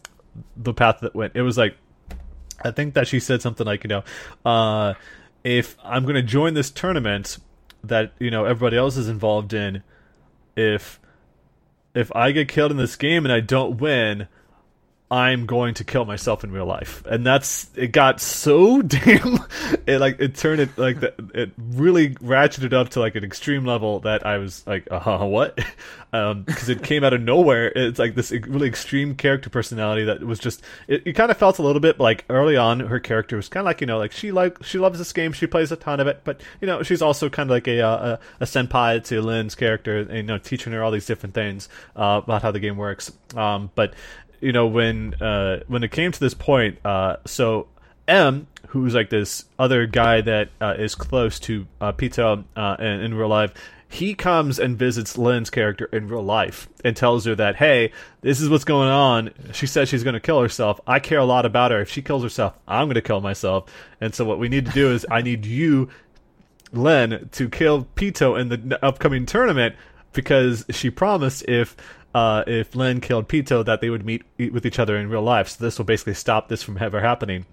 the 0.57 0.74
path 0.74 1.01
that 1.01 1.14
went. 1.14 1.35
It 1.35 1.43
was 1.43 1.59
like 1.59 1.76
I 2.62 2.70
think 2.70 2.95
that 2.95 3.09
she 3.09 3.20
said 3.20 3.43
something 3.43 3.66
like, 3.66 3.85
you 3.85 3.89
know, 3.89 4.05
uh, 4.45 4.95
if 5.43 5.76
I'm 5.82 6.05
going 6.05 6.14
to 6.14 6.22
join 6.22 6.55
this 6.55 6.70
tournament 6.70 7.39
that 7.82 8.12
you 8.18 8.30
know 8.30 8.45
everybody 8.45 8.76
else 8.76 8.97
is 8.97 9.09
involved 9.09 9.53
in, 9.53 9.82
if 10.57 11.01
if 11.95 12.14
I 12.14 12.32
get 12.32 12.49
killed 12.49 12.70
in 12.70 12.76
this 12.76 12.97
game 12.97 13.24
and 13.24 13.32
I 13.32 13.41
don't 13.41 13.78
win, 13.78 14.28
I'm 15.11 15.44
going 15.44 15.74
to 15.74 15.84
kill 15.84 16.07
myself 16.07 16.44
in 16.44 16.50
real 16.50 16.64
life, 16.64 17.05
and 17.07 17.26
that's 17.26 17.70
it. 17.76 17.92
Got 17.92 18.20
so 18.20 18.80
damn, 18.82 19.38
it 19.86 20.00
like 20.00 20.18
it 20.18 20.34
turned 20.34 20.61
it 20.61 20.76
like 20.78 21.00
the, 21.00 21.12
it 21.34 21.52
really 21.59 22.11
ratcheted 22.16 22.72
up 22.72 22.88
to 22.90 23.00
like 23.00 23.14
an 23.14 23.22
extreme 23.22 23.66
level 23.66 24.00
that 24.00 24.24
I 24.24 24.38
was 24.38 24.66
like, 24.66 24.88
uh 24.90 24.98
huh, 24.98 25.26
what? 25.26 25.59
Um, 26.14 26.44
because 26.44 26.68
it 26.68 26.84
came 26.84 27.02
out 27.02 27.12
of 27.12 27.22
nowhere. 27.22 27.72
It's 27.74 27.98
like 27.98 28.14
this 28.14 28.30
really 28.30 28.68
extreme 28.68 29.16
character 29.16 29.50
personality 29.50 30.05
that 30.05 30.22
was 30.22 30.38
just. 30.38 30.62
It, 30.86 31.02
it 31.09 31.14
kind 31.14 31.28
of 31.28 31.36
felt 31.36 31.59
a 31.59 31.62
little 31.62 31.80
bit 31.80 31.98
like 31.98 32.24
early 32.30 32.57
on, 32.57 32.78
her 32.78 33.00
character 33.00 33.34
was 33.34 33.48
kind 33.48 33.62
of 33.62 33.64
like 33.64 33.80
you 33.80 33.88
know 33.88 33.98
like 33.98 34.12
she 34.12 34.30
like 34.30 34.62
she 34.62 34.78
loves 34.78 35.00
this 35.00 35.12
game, 35.12 35.32
she 35.32 35.48
plays 35.48 35.72
a 35.72 35.76
ton 35.76 35.98
of 35.98 36.07
it, 36.07 36.20
but 36.22 36.40
you 36.61 36.68
know 36.68 36.84
she's 36.84 37.02
also 37.02 37.28
kind 37.28 37.50
of 37.50 37.55
like 37.55 37.66
a 37.66 37.80
a, 37.80 38.20
a 38.38 38.44
senpai 38.44 39.02
to 39.07 39.20
Len's 39.22 39.57
character, 39.57 40.02
you 40.02 40.22
know 40.22 40.38
teaching 40.38 40.72
her 40.72 40.84
all 40.84 40.92
these 40.92 41.07
different 41.07 41.34
things 41.34 41.68
uh, 41.96 42.20
about 42.22 42.42
how 42.42 42.52
the 42.52 42.61
game 42.61 42.76
works. 42.76 43.11
Um, 43.34 43.72
but 43.74 43.94
you 44.45 44.53
know 44.53 44.66
when 44.66 45.14
uh, 45.14 45.61
when 45.66 45.82
it 45.82 45.90
came 45.90 46.12
to 46.12 46.20
this 46.20 46.34
point, 46.34 46.78
uh, 46.84 47.16
so 47.24 47.66
M, 48.07 48.47
who's 48.68 48.95
like 48.95 49.09
this 49.09 49.47
other 49.59 49.86
guy 49.86 50.20
that 50.20 50.51
uh, 50.61 50.74
is 50.78 50.95
close 50.95 51.40
to 51.40 51.66
uh, 51.80 51.92
Pito 51.92 52.45
uh, 52.55 52.76
in, 52.78 53.01
in 53.01 53.14
real 53.14 53.28
life, 53.28 53.55
he 53.88 54.14
comes 54.14 54.59
and 54.59 54.78
visits 54.78 55.16
Lynn's 55.16 55.49
character 55.49 55.86
in 55.86 56.09
real 56.09 56.22
life 56.22 56.68
and 56.84 56.95
tells 56.95 57.24
her 57.24 57.34
that, 57.36 57.57
hey, 57.57 57.92
this 58.20 58.40
is 58.40 58.51
what's 58.51 58.64
going 58.64 58.90
on. 58.90 59.30
She 59.55 59.66
says 59.66 59.88
she's 59.88 60.05
going 60.05 60.14
to 60.14 60.20
kill 60.20 60.42
herself. 60.42 60.78
I 60.86 60.99
care 60.99 61.20
a 61.20 61.24
lot 61.24 61.47
about 61.47 61.70
her. 61.70 61.80
If 61.80 61.90
she 61.90 62.03
kills 62.03 62.22
herself, 62.22 62.55
I'm 62.68 62.86
going 62.86 62.97
to 62.97 63.03
kill 63.03 63.22
myself. 63.22 63.72
And 64.01 64.14
so 64.14 64.26
what 64.26 64.38
we 64.38 64.51
need 64.51 64.66
to 64.66 64.72
do 64.72 64.92
is 64.92 65.07
I 65.11 65.22
need 65.22 65.47
you, 65.47 65.88
Lynn, 66.70 67.30
to 67.32 67.49
kill 67.49 67.86
Pito 67.97 68.38
in 68.38 68.49
the 68.51 68.84
upcoming 68.84 69.24
tournament 69.24 69.76
because 70.14 70.64
she 70.70 70.90
promised 70.90 71.44
if 71.48 71.76
uh, 72.14 72.44
if 72.46 72.74
Lynn 72.74 73.00
killed 73.00 73.28
Pito 73.28 73.64
that 73.64 73.80
they 73.80 73.90
would 73.90 74.06
meet 74.06 74.22
with 74.38 74.64
each 74.64 74.78
other 74.78 74.96
in 74.96 75.10
real 75.10 75.22
life. 75.22 75.48
So 75.48 75.64
this 75.64 75.78
will 75.78 75.84
basically 75.84 76.14
stop 76.14 76.48
this 76.48 76.62
from 76.62 76.78
ever 76.78 77.00
happening. 77.00 77.44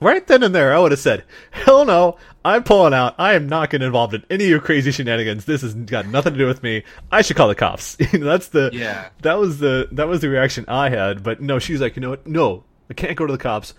Right 0.00 0.26
then 0.26 0.42
and 0.42 0.54
there, 0.54 0.74
I 0.74 0.78
would 0.78 0.92
have 0.92 1.00
said, 1.00 1.24
"Hell 1.50 1.86
no! 1.86 2.18
I'm 2.44 2.64
pulling 2.64 2.92
out. 2.92 3.14
I 3.18 3.32
am 3.34 3.48
not 3.48 3.70
getting 3.70 3.86
involved 3.86 4.12
in 4.12 4.24
any 4.28 4.44
of 4.44 4.50
your 4.50 4.60
crazy 4.60 4.92
shenanigans. 4.92 5.46
This 5.46 5.62
has 5.62 5.74
got 5.74 6.06
nothing 6.06 6.34
to 6.34 6.38
do 6.38 6.46
with 6.46 6.62
me. 6.62 6.82
I 7.10 7.22
should 7.22 7.36
call 7.36 7.48
the 7.48 7.54
cops." 7.54 7.96
That's 8.12 8.48
the 8.48 8.70
Yeah. 8.74 9.08
That 9.22 9.38
was 9.38 9.58
the 9.58 9.88
that 9.92 10.06
was 10.06 10.20
the 10.20 10.28
reaction 10.28 10.66
I 10.68 10.90
had. 10.90 11.22
But 11.22 11.40
no, 11.40 11.58
she's 11.58 11.80
like, 11.80 11.96
you 11.96 12.02
know 12.02 12.10
what? 12.10 12.26
No, 12.26 12.64
I 12.90 12.94
can't 12.94 13.16
go 13.16 13.26
to 13.26 13.32
the 13.32 13.38
cops. 13.38 13.72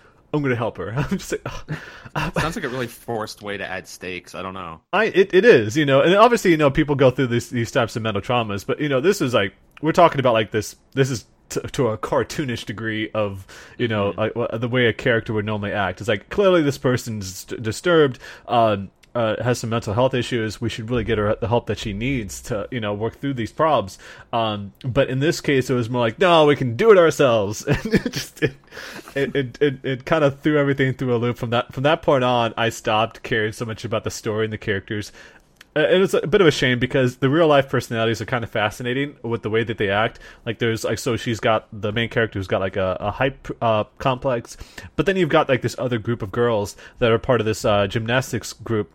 I'm 0.44 0.50
to 0.50 0.56
help 0.56 0.78
her. 0.78 0.92
I'm 0.96 1.18
just 1.18 1.32
like. 1.32 2.34
Sounds 2.38 2.56
like 2.56 2.64
a 2.64 2.68
really 2.68 2.86
forced 2.86 3.42
way 3.42 3.56
to 3.56 3.66
add 3.66 3.86
stakes. 3.86 4.34
I 4.34 4.42
don't 4.42 4.54
know. 4.54 4.80
I 4.92 5.04
it, 5.06 5.34
it 5.34 5.44
is, 5.44 5.76
you 5.76 5.86
know, 5.86 6.00
and 6.00 6.14
obviously, 6.14 6.50
you 6.50 6.56
know, 6.56 6.70
people 6.70 6.94
go 6.94 7.10
through 7.10 7.28
these 7.28 7.50
these 7.50 7.70
types 7.70 7.96
of 7.96 8.02
mental 8.02 8.22
traumas, 8.22 8.66
but 8.66 8.80
you 8.80 8.88
know, 8.88 9.00
this 9.00 9.20
is 9.20 9.34
like 9.34 9.54
we're 9.82 9.92
talking 9.92 10.20
about 10.20 10.32
like 10.34 10.50
this. 10.50 10.76
This 10.94 11.10
is 11.10 11.26
to, 11.50 11.60
to 11.60 11.88
a 11.88 11.98
cartoonish 11.98 12.66
degree 12.66 13.10
of 13.12 13.46
you 13.78 13.88
know 13.88 14.12
like, 14.16 14.34
wha- 14.34 14.56
the 14.56 14.68
way 14.68 14.86
a 14.86 14.92
character 14.92 15.32
would 15.32 15.44
normally 15.46 15.72
act. 15.72 16.00
It's 16.00 16.08
like 16.08 16.28
clearly 16.30 16.62
this 16.62 16.78
person's 16.78 17.44
d- 17.44 17.56
disturbed. 17.56 18.18
Um, 18.46 18.90
uh, 19.18 19.42
has 19.42 19.58
some 19.58 19.70
mental 19.70 19.94
health 19.94 20.14
issues. 20.14 20.60
We 20.60 20.68
should 20.68 20.88
really 20.88 21.02
get 21.02 21.18
her 21.18 21.34
the 21.34 21.48
help 21.48 21.66
that 21.66 21.78
she 21.78 21.92
needs 21.92 22.40
to, 22.42 22.68
you 22.70 22.78
know, 22.78 22.94
work 22.94 23.18
through 23.18 23.34
these 23.34 23.50
problems. 23.50 23.98
Um, 24.32 24.72
but 24.84 25.10
in 25.10 25.18
this 25.18 25.40
case, 25.40 25.68
it 25.68 25.74
was 25.74 25.90
more 25.90 26.00
like, 26.00 26.20
no, 26.20 26.46
we 26.46 26.54
can 26.54 26.76
do 26.76 26.92
it 26.92 26.98
ourselves, 26.98 27.62
and 27.66 27.94
it 27.94 28.12
just 28.12 28.40
it 28.44 28.54
it 29.16 29.34
it, 29.34 29.58
it, 29.60 29.84
it 29.84 30.04
kind 30.04 30.22
of 30.22 30.38
threw 30.40 30.56
everything 30.56 30.94
through 30.94 31.16
a 31.16 31.18
loop. 31.18 31.36
From 31.36 31.50
that 31.50 31.72
from 31.72 31.82
that 31.82 32.00
point 32.00 32.22
on, 32.22 32.54
I 32.56 32.68
stopped 32.68 33.24
caring 33.24 33.50
so 33.50 33.64
much 33.64 33.84
about 33.84 34.04
the 34.04 34.10
story 34.10 34.44
and 34.44 34.52
the 34.52 34.58
characters. 34.58 35.10
Uh, 35.74 35.80
and 35.80 36.02
it's 36.04 36.14
a 36.14 36.26
bit 36.26 36.40
of 36.40 36.46
a 36.46 36.52
shame 36.52 36.78
because 36.78 37.16
the 37.16 37.28
real 37.28 37.48
life 37.48 37.68
personalities 37.68 38.20
are 38.20 38.24
kind 38.24 38.44
of 38.44 38.50
fascinating 38.50 39.16
with 39.22 39.42
the 39.42 39.50
way 39.50 39.64
that 39.64 39.78
they 39.78 39.90
act. 39.90 40.20
Like 40.46 40.60
there's 40.60 40.84
like 40.84 41.00
so 41.00 41.16
she's 41.16 41.40
got 41.40 41.66
the 41.72 41.90
main 41.90 42.08
character 42.08 42.38
who's 42.38 42.46
got 42.46 42.60
like 42.60 42.76
a, 42.76 42.96
a 43.00 43.10
hype 43.10 43.48
uh, 43.60 43.82
complex, 43.98 44.56
but 44.94 45.06
then 45.06 45.16
you've 45.16 45.28
got 45.28 45.48
like 45.48 45.62
this 45.62 45.74
other 45.76 45.98
group 45.98 46.22
of 46.22 46.30
girls 46.30 46.76
that 47.00 47.10
are 47.10 47.18
part 47.18 47.40
of 47.40 47.46
this 47.46 47.64
uh, 47.64 47.88
gymnastics 47.88 48.52
group 48.52 48.92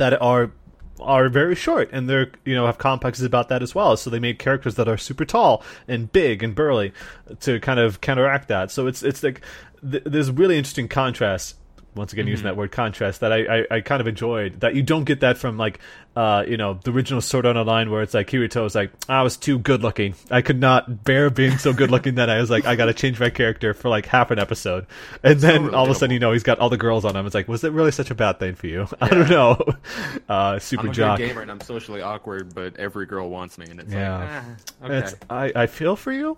that 0.00 0.20
are 0.20 0.50
are 0.98 1.30
very 1.30 1.54
short 1.54 1.88
and 1.92 2.10
they're 2.10 2.30
you 2.44 2.54
know 2.54 2.66
have 2.66 2.78
complexes 2.78 3.24
about 3.24 3.48
that 3.48 3.62
as 3.62 3.74
well. 3.74 3.96
So 3.96 4.10
they 4.10 4.18
make 4.18 4.38
characters 4.38 4.74
that 4.74 4.88
are 4.88 4.96
super 4.96 5.24
tall 5.24 5.62
and 5.86 6.10
big 6.10 6.42
and 6.42 6.54
burly 6.54 6.92
to 7.40 7.60
kind 7.60 7.78
of 7.78 8.00
counteract 8.00 8.48
that. 8.48 8.70
So 8.70 8.86
it's 8.86 9.02
it's 9.02 9.22
like 9.22 9.40
th- 9.88 10.02
there's 10.04 10.30
really 10.30 10.58
interesting 10.58 10.88
contrast 10.88 11.56
once 11.94 12.12
again 12.12 12.26
using 12.28 12.44
that 12.44 12.56
word 12.56 12.70
contrast 12.70 13.20
that 13.20 13.32
I, 13.32 13.58
I 13.60 13.66
I 13.76 13.80
kind 13.80 14.00
of 14.00 14.06
enjoyed 14.06 14.60
that 14.60 14.74
you 14.76 14.82
don't 14.82 15.04
get 15.04 15.20
that 15.20 15.36
from 15.38 15.56
like 15.58 15.80
uh 16.16 16.44
you 16.46 16.56
know 16.56 16.74
the 16.84 16.92
original 16.92 17.20
Sword 17.20 17.46
Art 17.46 17.56
Online 17.56 17.90
where 17.90 18.02
it's 18.02 18.14
like 18.14 18.28
Kirito 18.28 18.64
is 18.66 18.74
like 18.74 18.92
I 19.08 19.22
was 19.22 19.36
too 19.36 19.58
good 19.58 19.82
looking. 19.82 20.14
I 20.30 20.42
could 20.42 20.60
not 20.60 21.04
bear 21.04 21.30
being 21.30 21.58
so 21.58 21.72
good 21.72 21.90
looking 21.90 22.14
that 22.16 22.30
I 22.30 22.38
was 22.40 22.48
like 22.50 22.64
I 22.64 22.76
got 22.76 22.86
to 22.86 22.94
change 22.94 23.18
my 23.18 23.30
character 23.30 23.74
for 23.74 23.88
like 23.88 24.06
half 24.06 24.30
an 24.30 24.38
episode. 24.38 24.86
And 25.24 25.40
then 25.40 25.74
all 25.74 25.84
of 25.84 25.90
a 25.90 25.94
sudden 25.94 26.12
you 26.14 26.20
know 26.20 26.32
he's 26.32 26.42
got 26.42 26.58
all 26.60 26.70
the 26.70 26.76
girls 26.76 27.04
on 27.04 27.16
him. 27.16 27.26
It's 27.26 27.34
like 27.34 27.48
was 27.48 27.64
it 27.64 27.72
really 27.72 27.90
such 27.92 28.10
a 28.10 28.14
bad 28.14 28.38
thing 28.38 28.54
for 28.54 28.66
you? 28.68 28.86
I 29.00 29.08
don't 29.08 29.28
know. 29.30 29.58
Uh 30.28 30.58
super 30.58 30.84
I'm 30.84 30.90
a 30.90 30.94
jock. 30.94 31.18
good 31.18 31.28
gamer 31.28 31.42
and 31.42 31.50
I'm 31.50 31.60
socially 31.60 32.02
awkward, 32.02 32.54
but 32.54 32.76
every 32.78 33.06
girl 33.06 33.28
wants 33.28 33.58
me, 33.58 33.66
and 33.68 33.80
it's 33.80 33.92
Yeah. 33.92 34.18
like, 34.18 34.28
ah, 34.30 34.84
okay. 34.86 34.98
It's, 34.98 35.14
I 35.28 35.52
I 35.56 35.66
feel 35.66 35.96
for 35.96 36.12
you 36.12 36.36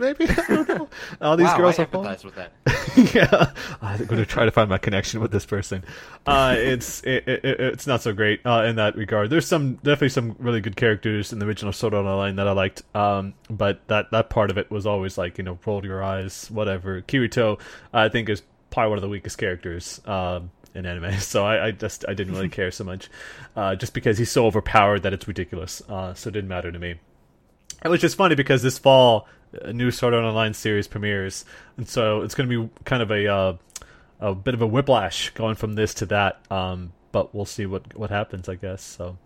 maybe 0.00 0.26
I 0.28 0.46
don't 0.48 0.68
know 0.68 0.88
all 1.20 1.36
these 1.36 1.46
wow, 1.46 1.56
girls 1.58 1.78
I 1.78 1.82
are 1.82 1.86
empathize 1.86 2.24
with 2.24 2.34
that. 2.34 2.52
yeah, 3.14 3.52
I'm 3.80 4.04
going 4.06 4.20
to 4.20 4.26
try 4.26 4.44
to 4.44 4.50
find 4.50 4.68
my 4.68 4.78
connection 4.78 5.20
with 5.20 5.30
this 5.30 5.46
person. 5.46 5.84
Uh, 6.26 6.54
it's 6.56 7.02
it, 7.04 7.28
it, 7.28 7.44
it's 7.44 7.86
not 7.86 8.02
so 8.02 8.12
great 8.12 8.40
uh, 8.44 8.64
in 8.64 8.76
that 8.76 8.96
regard. 8.96 9.30
There's 9.30 9.46
some 9.46 9.74
definitely 9.76 10.08
some 10.08 10.34
really 10.38 10.60
good 10.60 10.76
characters 10.76 11.32
in 11.32 11.38
the 11.38 11.46
original 11.46 11.72
Sword 11.72 11.94
Art 11.94 12.06
Online 12.06 12.36
that 12.36 12.48
I 12.48 12.52
liked, 12.52 12.82
um, 12.96 13.34
but 13.48 13.86
that 13.88 14.10
that 14.10 14.30
part 14.30 14.50
of 14.50 14.58
it 14.58 14.70
was 14.70 14.86
always 14.86 15.16
like 15.18 15.38
you 15.38 15.44
know 15.44 15.58
roll 15.64 15.84
your 15.84 16.02
eyes, 16.02 16.50
whatever. 16.50 17.02
Kirito, 17.02 17.60
I 17.92 18.08
think 18.08 18.28
is 18.28 18.42
probably 18.70 18.88
one 18.88 18.98
of 18.98 19.02
the 19.02 19.08
weakest 19.08 19.38
characters. 19.38 20.00
Um, 20.06 20.50
in 20.72 20.86
anime, 20.86 21.18
so 21.18 21.44
I, 21.44 21.66
I 21.66 21.70
just 21.72 22.04
I 22.08 22.14
didn't 22.14 22.32
really 22.32 22.48
care 22.48 22.70
so 22.70 22.84
much, 22.84 23.08
uh, 23.56 23.74
just 23.74 23.92
because 23.92 24.18
he's 24.18 24.30
so 24.30 24.46
overpowered 24.46 25.02
that 25.02 25.12
it's 25.12 25.26
ridiculous. 25.26 25.82
Uh, 25.88 26.14
so 26.14 26.28
it 26.28 26.32
didn't 26.32 26.48
matter 26.48 26.70
to 26.70 26.78
me. 26.78 26.94
It 27.84 27.88
was 27.88 28.00
just 28.00 28.16
funny 28.16 28.34
because 28.34 28.62
this 28.62 28.78
fall 28.78 29.26
a 29.52 29.72
new 29.72 29.90
Sword 29.90 30.14
Art 30.14 30.24
Online 30.24 30.54
series 30.54 30.86
premieres, 30.86 31.44
and 31.76 31.88
so 31.88 32.22
it's 32.22 32.34
going 32.34 32.48
to 32.48 32.66
be 32.66 32.70
kind 32.84 33.02
of 33.02 33.10
a 33.10 33.26
uh, 33.26 33.56
a 34.20 34.34
bit 34.34 34.54
of 34.54 34.62
a 34.62 34.66
whiplash 34.66 35.30
going 35.30 35.54
from 35.54 35.74
this 35.74 35.94
to 35.94 36.06
that. 36.06 36.40
Um, 36.50 36.92
but 37.12 37.34
we'll 37.34 37.44
see 37.44 37.66
what 37.66 37.96
what 37.96 38.10
happens, 38.10 38.48
I 38.48 38.54
guess. 38.54 38.82
So 38.82 39.18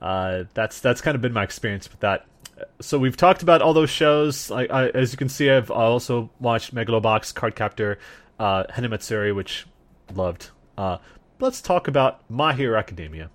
uh, 0.00 0.44
that's 0.54 0.80
that's 0.80 1.00
kind 1.00 1.14
of 1.14 1.20
been 1.20 1.32
my 1.32 1.42
experience 1.42 1.90
with 1.90 2.00
that. 2.00 2.26
So 2.80 2.98
we've 2.98 3.16
talked 3.16 3.42
about 3.42 3.62
all 3.62 3.72
those 3.72 3.90
shows. 3.90 4.50
I, 4.50 4.64
I, 4.64 4.88
as 4.88 5.12
you 5.12 5.18
can 5.18 5.28
see, 5.28 5.48
I've 5.50 5.70
also 5.70 6.30
watched 6.40 6.74
Megalobox, 6.74 7.32
Cardcaptor, 7.32 7.98
uh, 8.38 8.64
Hinamatsuri, 8.64 9.34
which 9.34 9.66
loved. 10.12 10.50
Uh, 10.76 10.98
let's 11.38 11.60
talk 11.60 11.86
about 11.86 12.28
My 12.28 12.52
Hero 12.52 12.78
Academia. 12.78 13.30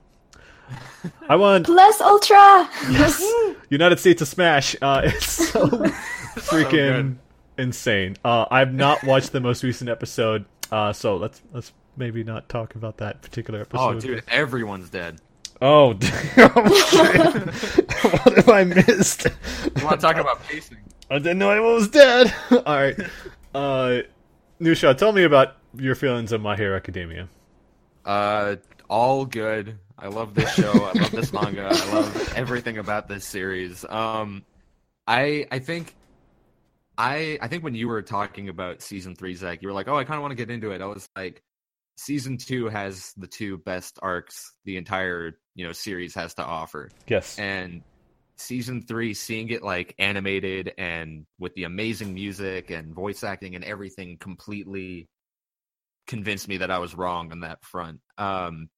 I 1.30 1.36
want 1.36 1.66
Plus 1.66 2.02
Ultra. 2.02 2.70
yes, 2.90 3.24
United 3.70 4.00
States 4.00 4.22
of 4.22 4.28
Smash. 4.28 4.76
Uh, 4.82 5.02
it's 5.06 5.52
so 5.52 5.86
freaking 6.40 6.70
good. 6.72 7.20
insane. 7.58 8.16
Uh, 8.24 8.46
I've 8.50 8.74
not 8.74 9.04
watched 9.04 9.32
the 9.32 9.40
most 9.40 9.64
recent 9.64 9.90
episode, 9.90 10.46
uh, 10.72 10.94
so 10.94 11.18
let's 11.18 11.42
let's 11.54 11.74
maybe 11.98 12.24
not 12.24 12.50
talk 12.50 12.76
about 12.76 12.98
that 12.98 13.22
particular 13.22 13.62
episode. 13.62 13.96
Oh, 13.96 14.00
dude, 14.00 14.24
everyone's 14.28 14.90
dead. 14.90 15.22
Oh, 15.62 15.94
damn. 15.94 16.12
what 16.50 18.34
have 18.36 18.50
I 18.50 18.64
missed? 18.64 19.26
You 19.26 19.86
want 19.86 20.00
to 20.00 20.08
talk 20.08 20.18
about 20.18 20.44
pacing? 20.44 20.78
I 21.10 21.20
didn't 21.20 21.38
know 21.38 21.52
anyone 21.52 21.76
was 21.76 21.90
dead. 21.90 22.34
All 22.52 22.64
right, 22.64 23.00
uh, 23.54 24.00
Nushaw, 24.60 24.98
tell 24.98 25.12
me 25.12 25.24
about 25.24 25.58
your 25.78 25.96
feelings 25.96 26.34
on 26.34 26.42
My 26.42 26.56
Hero 26.56 26.76
Academia. 26.76 27.30
Uh, 28.06 28.56
all 28.90 29.26
good. 29.26 29.78
I 29.98 30.08
love 30.08 30.34
this 30.34 30.54
show. 30.54 30.72
I 30.72 31.00
love 31.00 31.12
this 31.12 31.32
manga. 31.32 31.70
I 31.72 31.94
love 31.94 32.34
everything 32.36 32.78
about 32.78 33.08
this 33.08 33.26
series. 33.26 33.86
Um, 33.86 34.44
I 35.08 35.46
I 35.52 35.60
think 35.60 35.96
I 36.98 37.38
I 37.42 37.48
think 37.48 37.64
when 37.64 37.76
you 37.76 37.88
were 37.88 38.02
talking 38.02 38.50
about 38.50 38.82
season 38.82 39.16
three, 39.16 39.36
Zack, 39.36 39.62
you 39.62 39.68
were 39.68 39.74
like, 39.74 39.88
"Oh, 39.88 39.98
I 39.98 40.04
kind 40.04 40.18
of 40.18 40.22
want 40.22 40.32
to 40.32 40.36
get 40.36 40.52
into 40.52 40.72
it." 40.72 40.82
I 40.82 40.86
was 40.86 41.08
like, 41.16 41.42
"Season 41.98 42.38
two 42.38 42.68
has 42.70 43.14
the 43.18 43.28
two 43.28 43.58
best 43.58 44.00
arcs 44.02 44.54
the 44.66 44.78
entire 44.78 45.40
you 45.56 45.66
know 45.66 45.72
series 45.72 46.16
has 46.16 46.34
to 46.36 46.44
offer." 46.44 46.90
Yes. 47.08 47.38
and 47.40 47.82
season 48.38 48.82
three 48.82 49.14
seeing 49.14 49.50
it 49.50 49.64
like 49.64 49.96
animated 50.00 50.74
and 50.78 51.26
with 51.40 51.54
the 51.54 51.64
amazing 51.64 52.14
music 52.14 52.72
and 52.72 52.94
voice 52.94 53.24
acting 53.24 53.56
and 53.56 53.64
everything 53.64 54.18
completely 54.18 55.08
convinced 56.08 56.48
me 56.48 56.58
that 56.58 56.72
i 56.72 56.80
was 56.80 56.96
wrong 56.96 57.32
on 57.32 57.42
that 57.42 57.64
front 57.64 58.00
um 58.18 58.70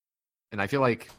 and 0.52 0.62
i 0.62 0.68
feel 0.68 0.82
like 0.82 1.10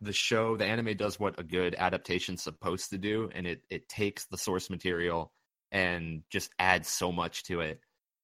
the 0.00 0.12
show 0.12 0.56
the 0.56 0.64
anime 0.64 0.96
does 0.96 1.18
what 1.18 1.38
a 1.38 1.44
good 1.44 1.74
adaptation's 1.78 2.42
supposed 2.42 2.90
to 2.90 2.98
do 2.98 3.30
and 3.34 3.46
it 3.46 3.62
it 3.70 3.88
takes 3.88 4.26
the 4.26 4.36
source 4.36 4.68
material 4.68 5.32
and 5.74 6.22
just 6.30 6.50
adds 6.58 6.88
so 6.88 7.12
much 7.12 7.44
to 7.44 7.60
it 7.60 7.80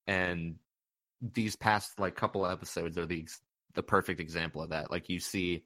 and 0.06 0.56
these 1.34 1.54
past 1.54 2.00
like 2.00 2.16
couple 2.16 2.46
episodes 2.46 2.96
are 2.96 3.04
the 3.04 3.28
the 3.74 3.82
perfect 3.82 4.20
example 4.20 4.62
of 4.62 4.70
that 4.70 4.90
like 4.90 5.10
you 5.10 5.20
see 5.20 5.62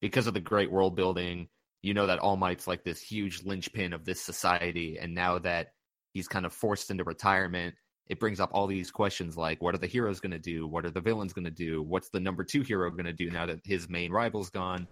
because 0.00 0.26
of 0.26 0.32
the 0.32 0.40
great 0.40 0.72
world 0.72 0.96
building 0.96 1.48
you 1.84 1.92
know 1.92 2.06
that 2.06 2.18
All 2.18 2.38
Might's 2.38 2.66
like 2.66 2.82
this 2.82 3.02
huge 3.02 3.44
linchpin 3.44 3.92
of 3.92 4.06
this 4.06 4.18
society, 4.18 4.96
and 4.98 5.14
now 5.14 5.38
that 5.40 5.74
he's 6.14 6.26
kind 6.26 6.46
of 6.46 6.54
forced 6.54 6.90
into 6.90 7.04
retirement, 7.04 7.74
it 8.06 8.18
brings 8.18 8.40
up 8.40 8.48
all 8.54 8.66
these 8.66 8.90
questions 8.90 9.36
like, 9.36 9.60
what 9.60 9.74
are 9.74 9.78
the 9.78 9.86
heroes 9.86 10.18
going 10.18 10.32
to 10.32 10.38
do? 10.38 10.66
What 10.66 10.86
are 10.86 10.90
the 10.90 11.02
villains 11.02 11.34
going 11.34 11.44
to 11.44 11.50
do? 11.50 11.82
What's 11.82 12.08
the 12.08 12.20
number 12.20 12.42
two 12.42 12.62
hero 12.62 12.90
going 12.90 13.04
to 13.04 13.12
do 13.12 13.30
now 13.30 13.44
that 13.44 13.60
his 13.64 13.86
main 13.90 14.12
rival's 14.12 14.48
gone? 14.48 14.88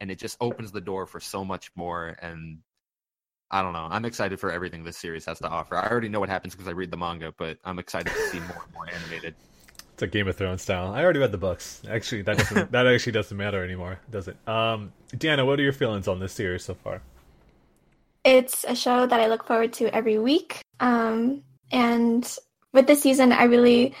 And 0.00 0.08
it 0.08 0.20
just 0.20 0.36
opens 0.40 0.70
the 0.70 0.80
door 0.80 1.04
for 1.06 1.18
so 1.18 1.44
much 1.44 1.72
more. 1.74 2.16
And 2.22 2.58
I 3.50 3.62
don't 3.62 3.72
know. 3.72 3.86
I'm 3.90 4.04
excited 4.04 4.40
for 4.40 4.50
everything 4.50 4.84
this 4.84 4.96
series 4.96 5.24
has 5.26 5.38
to 5.38 5.48
offer. 5.48 5.76
I 5.76 5.88
already 5.88 6.08
know 6.08 6.20
what 6.20 6.28
happens 6.28 6.54
because 6.54 6.68
I 6.68 6.72
read 6.72 6.90
the 6.90 6.96
manga, 6.96 7.32
but 7.36 7.58
I'm 7.64 7.78
excited 7.78 8.12
to 8.12 8.28
see 8.28 8.40
more 8.40 8.62
and 8.64 8.74
more 8.74 8.86
animated. 8.92 9.34
It's 9.94 10.02
a 10.02 10.06
Game 10.06 10.28
of 10.28 10.36
Thrones 10.36 10.62
style. 10.62 10.92
I 10.92 11.02
already 11.02 11.20
read 11.20 11.32
the 11.32 11.38
books. 11.38 11.80
Actually, 11.88 12.22
that 12.22 12.36
doesn't 12.38 12.72
that 12.72 12.86
actually 12.86 13.12
doesn't 13.12 13.36
matter 13.36 13.64
anymore, 13.64 14.00
does 14.10 14.28
it? 14.28 14.36
Um, 14.46 14.92
Deanna, 15.12 15.46
what 15.46 15.58
are 15.58 15.62
your 15.62 15.72
feelings 15.72 16.06
on 16.08 16.18
this 16.20 16.32
series 16.32 16.64
so 16.64 16.74
far? 16.74 17.00
It's 18.24 18.64
a 18.64 18.74
show 18.74 19.06
that 19.06 19.20
I 19.20 19.28
look 19.28 19.46
forward 19.46 19.72
to 19.74 19.94
every 19.94 20.18
week. 20.18 20.60
Um, 20.80 21.44
and 21.70 22.30
with 22.72 22.86
this 22.86 23.00
season, 23.00 23.32
I 23.32 23.44
really 23.44 23.94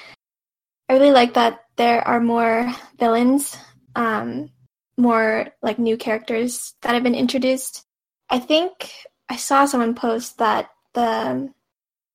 I 0.88 0.94
really 0.94 1.12
like 1.12 1.34
that 1.34 1.60
there 1.76 2.06
are 2.06 2.20
more 2.20 2.72
villains, 2.98 3.56
um, 3.94 4.50
more 4.96 5.46
like 5.62 5.78
new 5.78 5.96
characters 5.96 6.74
that 6.82 6.94
have 6.94 7.02
been 7.02 7.14
introduced. 7.14 7.84
I 8.28 8.38
think 8.38 8.92
I 9.28 9.36
saw 9.36 9.64
someone 9.64 9.94
post 9.94 10.38
that 10.38 10.70
the 10.94 11.52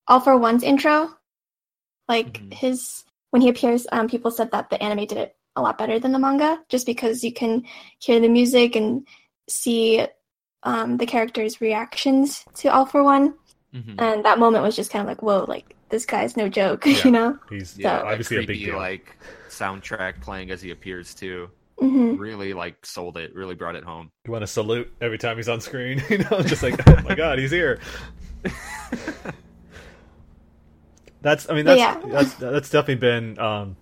All 0.07 0.19
for 0.19 0.37
One's 0.37 0.63
intro, 0.63 1.09
like 2.07 2.33
Mhm. 2.41 2.53
his 2.53 3.03
when 3.31 3.41
he 3.41 3.47
appears, 3.49 3.87
um, 3.93 4.09
people 4.09 4.29
said 4.31 4.51
that 4.51 4.69
the 4.69 4.81
anime 4.83 5.05
did 5.05 5.17
it 5.17 5.35
a 5.55 5.61
lot 5.61 5.77
better 5.77 5.99
than 5.99 6.11
the 6.11 6.19
manga, 6.19 6.59
just 6.67 6.85
because 6.85 7.23
you 7.23 7.31
can 7.31 7.63
hear 7.99 8.19
the 8.19 8.27
music 8.27 8.75
and 8.75 9.07
see 9.49 10.05
um, 10.63 10.97
the 10.97 11.07
characters' 11.07 11.59
reactions 11.59 12.45
to 12.53 12.67
All 12.67 12.85
for 12.85 13.01
One, 13.03 13.33
Mhm. 13.73 13.95
and 13.99 14.25
that 14.25 14.37
moment 14.37 14.63
was 14.63 14.75
just 14.75 14.91
kind 14.91 15.01
of 15.01 15.07
like, 15.07 15.23
whoa, 15.23 15.43
like 15.47 15.75
this 15.89 16.05
guy's 16.05 16.37
no 16.37 16.47
joke, 16.49 16.85
Yeah. 16.85 17.01
you 17.03 17.09
know? 17.11 17.39
He's 17.49 17.77
yeah, 17.79 17.97
So- 17.99 18.03
that 18.05 18.11
obviously 18.11 18.37
a 18.37 18.39
big 18.41 18.47
creepy, 18.47 18.65
deal. 18.65 18.77
like 18.77 19.17
soundtrack 19.49 20.21
playing 20.21 20.51
as 20.51 20.61
he 20.61 20.69
appears 20.71 21.15
too. 21.15 21.49
Hmm 21.81 22.15
Really 22.15 22.53
like 22.53 22.85
sold 22.85 23.17
it. 23.17 23.33
Really 23.33 23.55
brought 23.55 23.75
it 23.75 23.83
home. 23.83 24.11
you 24.25 24.31
want 24.31 24.43
to 24.43 24.47
salute 24.47 24.93
every 25.01 25.17
time 25.17 25.37
he's 25.37 25.49
on 25.49 25.59
screen, 25.61 26.01
you 26.09 26.19
know, 26.19 26.41
just 26.43 26.63
like, 26.63 26.87
oh 26.87 27.01
my 27.01 27.15
god, 27.15 27.39
he's 27.39 27.51
here. 27.51 27.79
That's, 31.21 31.47
I 31.49 31.53
mean, 31.53 31.65
that's 31.65 31.79
yeah. 31.79 32.01
that's 32.03 32.33
that's 32.33 32.69
definitely 32.71 32.95
been 32.95 33.37
um, 33.37 33.75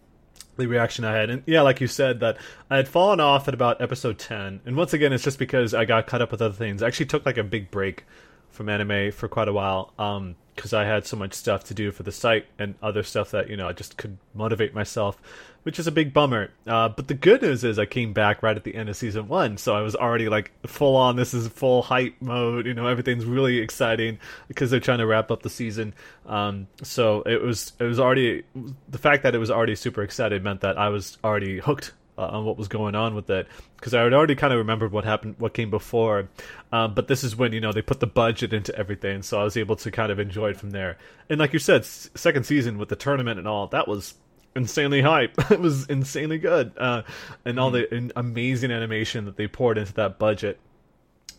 the 0.58 0.68
reaction 0.68 1.06
I 1.06 1.14
had, 1.14 1.30
and 1.30 1.41
yeah, 1.45 1.62
like 1.62 1.80
you 1.80 1.88
said, 1.88 2.20
that 2.20 2.38
I 2.70 2.76
had 2.76 2.88
fallen 2.89 3.22
off 3.22 3.47
at 3.47 3.54
about 3.54 3.82
episode 3.82 4.20
ten, 4.20 4.60
and 4.66 4.76
once 4.76 4.91
again, 4.91 5.14
it's 5.14 5.24
just 5.24 5.39
because 5.39 5.74
I 5.74 5.86
got 5.86 6.06
caught 6.06 6.22
up 6.22 6.32
with 6.32 6.41
other 6.41 6.54
things. 6.54 6.84
I 6.84 6.88
actually 6.88 7.06
took 7.06 7.26
like 7.26 7.38
a 7.38 7.43
big 7.43 7.72
break 7.72 8.04
from 8.50 8.70
anime 8.70 9.12
for 9.12 9.28
quite 9.28 9.47
a 9.47 9.54
while, 9.54 9.93
um, 9.97 10.36
because 10.56 10.74
I 10.74 10.84
had 10.84 11.06
so 11.06 11.16
much 11.16 11.34
stuff 11.34 11.64
to 11.66 11.74
do 11.74 11.91
for 11.91 12.04
the 12.04 12.12
site 12.12 12.45
and 12.58 12.76
other 12.82 13.02
stuff 13.04 13.32
that 13.32 13.50
you 13.50 13.56
know 13.56 13.70
I 13.70 13.74
just 13.74 13.97
could 13.97 14.18
motivate 14.34 14.74
myself, 14.74 15.18
which 15.64 15.80
is 15.80 15.88
a 15.88 15.91
big 15.91 16.14
bummer. 16.14 16.52
Uh, 16.68 16.89
but 16.89 17.08
the 17.08 17.14
good 17.14 17.41
news 17.41 17.64
is 17.64 17.80
I 17.80 17.86
came 17.86 18.12
back 18.12 18.43
right 18.43 18.58
at 18.58 18.66
the 18.66 18.76
end 18.76 18.89
of 18.89 18.97
season 18.97 19.28
one, 19.28 19.58
so 19.58 19.74
I 19.74 19.82
was 19.82 19.95
already 19.95 20.28
like 20.28 20.52
full 20.66 20.95
on. 20.97 21.16
This 21.16 21.34
is 21.34 21.47
full 21.47 21.82
hype 21.84 22.16
mode. 22.20 22.66
You 22.66 22.74
know, 22.74 22.88
everything's 22.88 23.26
really 23.26 23.60
exciting 23.60 24.20
because 24.47 24.70
they're 24.70 24.82
trying 24.82 25.00
to 25.00 25.06
wrap 25.06 25.32
up 25.32 25.43
the 25.43 25.50
season. 25.50 25.93
Um, 26.26 26.68
so 26.84 27.22
it 27.22 27.41
was 27.41 27.74
it 27.80 27.86
was 27.86 28.00
already 28.00 28.43
the 28.89 28.97
fact 28.97 29.24
that 29.24 29.34
it 29.36 29.39
was 29.39 29.52
already 29.52 29.76
super 29.76 30.04
excited 30.04 30.43
meant 30.43 30.62
that 30.62 30.78
I 30.78 30.89
was 30.89 31.18
already 31.24 31.60
hooked 31.60 31.93
uh, 32.20 32.38
on 32.38 32.45
what 32.45 32.57
was 32.57 32.67
going 32.67 32.95
on 32.95 33.15
with 33.15 33.30
it 33.30 33.47
because 33.78 33.93
I 33.93 34.01
had 34.01 34.13
already 34.13 34.36
kind 34.36 34.51
of 34.51 34.57
remembered 34.57 34.91
what 34.91 35.05
happened, 35.05 35.36
what 35.38 35.53
came 35.53 35.70
before. 35.70 36.30
Um, 36.72 36.93
but 36.93 37.07
this 37.07 37.24
is 37.24 37.36
when 37.36 37.53
you 37.53 37.61
know 37.61 37.72
they 37.72 37.82
put 37.82 38.01
the 38.01 38.07
budget 38.07 38.53
into 38.53 38.76
everything, 38.78 39.22
so 39.24 39.39
I 39.39 39.43
was 39.45 39.55
able 39.55 39.78
to 39.78 39.89
kind 39.89 40.11
of 40.11 40.20
enjoy 40.20 40.49
it 40.49 40.57
from 40.57 40.72
there. 40.72 40.97
And 41.30 41.39
like 41.39 41.53
you 41.53 41.59
said, 41.59 41.82
s- 41.82 42.09
second 42.15 42.45
season 42.45 42.78
with 42.78 42.89
the 42.89 42.97
tournament 42.97 43.39
and 43.39 43.47
all 43.47 43.67
that 43.67 43.88
was 43.88 44.15
insanely 44.55 45.01
hype. 45.01 45.34
it 45.51 45.61
was 45.61 45.86
insanely 45.88 46.38
good, 46.38 46.74
uh, 46.78 47.03
and 47.45 47.59
all 47.59 47.72
the 47.72 47.91
in- 47.93 48.11
amazing 48.15 48.72
animation 48.72 49.26
that 49.26 49.38
they 49.38 49.47
poured 49.47 49.78
into 49.78 49.93
that 49.93 50.20
budget. 50.20 50.59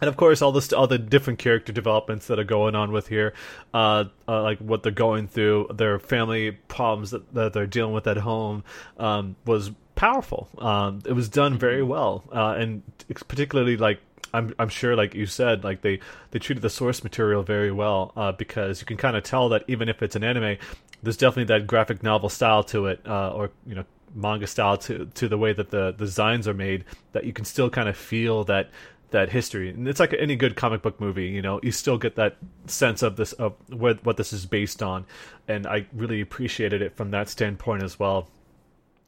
And 0.00 0.08
of 0.08 0.16
course, 0.16 0.40
all 0.40 0.50
this, 0.50 0.72
all 0.72 0.86
the 0.86 0.96
different 0.96 1.38
character 1.38 1.72
developments 1.72 2.28
that 2.28 2.38
are 2.38 2.44
going 2.44 2.74
on 2.74 2.90
with 2.90 3.08
here, 3.08 3.34
uh, 3.74 4.04
uh, 4.26 4.42
like 4.42 4.58
what 4.58 4.82
they're 4.82 4.92
going 4.92 5.28
through, 5.28 5.68
their 5.74 5.98
family 5.98 6.52
problems 6.52 7.10
that, 7.10 7.34
that 7.34 7.52
they're 7.52 7.66
dealing 7.66 7.92
with 7.92 8.06
at 8.06 8.16
home, 8.16 8.64
um, 8.98 9.36
was 9.44 9.70
powerful. 10.00 10.48
Um, 10.56 11.02
it 11.04 11.12
was 11.12 11.28
done 11.28 11.58
very 11.58 11.82
well, 11.82 12.24
uh, 12.32 12.54
and 12.56 12.82
it's 13.10 13.22
particularly 13.22 13.76
like 13.76 14.00
I'm, 14.32 14.54
I'm 14.58 14.70
sure, 14.70 14.96
like 14.96 15.14
you 15.14 15.26
said, 15.26 15.62
like 15.62 15.82
they, 15.82 16.00
they 16.30 16.38
treated 16.38 16.62
the 16.62 16.70
source 16.70 17.04
material 17.04 17.42
very 17.42 17.70
well 17.70 18.12
uh, 18.16 18.32
because 18.32 18.80
you 18.80 18.86
can 18.86 18.96
kind 18.96 19.14
of 19.14 19.24
tell 19.24 19.50
that 19.50 19.62
even 19.68 19.90
if 19.90 20.02
it's 20.02 20.16
an 20.16 20.24
anime, 20.24 20.56
there's 21.02 21.18
definitely 21.18 21.54
that 21.54 21.66
graphic 21.66 22.02
novel 22.02 22.30
style 22.30 22.64
to 22.64 22.86
it, 22.86 23.00
uh, 23.06 23.30
or 23.32 23.50
you 23.66 23.74
know 23.74 23.84
manga 24.14 24.46
style 24.46 24.78
to 24.78 25.04
to 25.14 25.28
the 25.28 25.36
way 25.36 25.52
that 25.52 25.70
the, 25.70 25.92
the 25.92 26.06
designs 26.06 26.48
are 26.48 26.54
made 26.54 26.84
that 27.12 27.24
you 27.24 27.34
can 27.34 27.44
still 27.44 27.68
kind 27.68 27.88
of 27.88 27.94
feel 27.94 28.42
that 28.44 28.70
that 29.10 29.28
history. 29.28 29.68
And 29.68 29.86
it's 29.86 30.00
like 30.00 30.14
any 30.18 30.34
good 30.34 30.56
comic 30.56 30.80
book 30.80 30.98
movie 30.98 31.28
you 31.28 31.42
know 31.42 31.60
you 31.62 31.72
still 31.72 31.98
get 31.98 32.16
that 32.16 32.38
sense 32.66 33.02
of 33.02 33.16
this 33.16 33.34
of 33.34 33.52
what 33.68 34.02
what 34.02 34.16
this 34.16 34.32
is 34.32 34.46
based 34.46 34.82
on. 34.82 35.04
And 35.46 35.66
i 35.66 35.84
really 35.92 36.22
appreciated 36.22 36.80
it 36.80 36.96
from 36.96 37.10
that 37.10 37.28
standpoint 37.28 37.82
as 37.82 37.98
well 37.98 38.28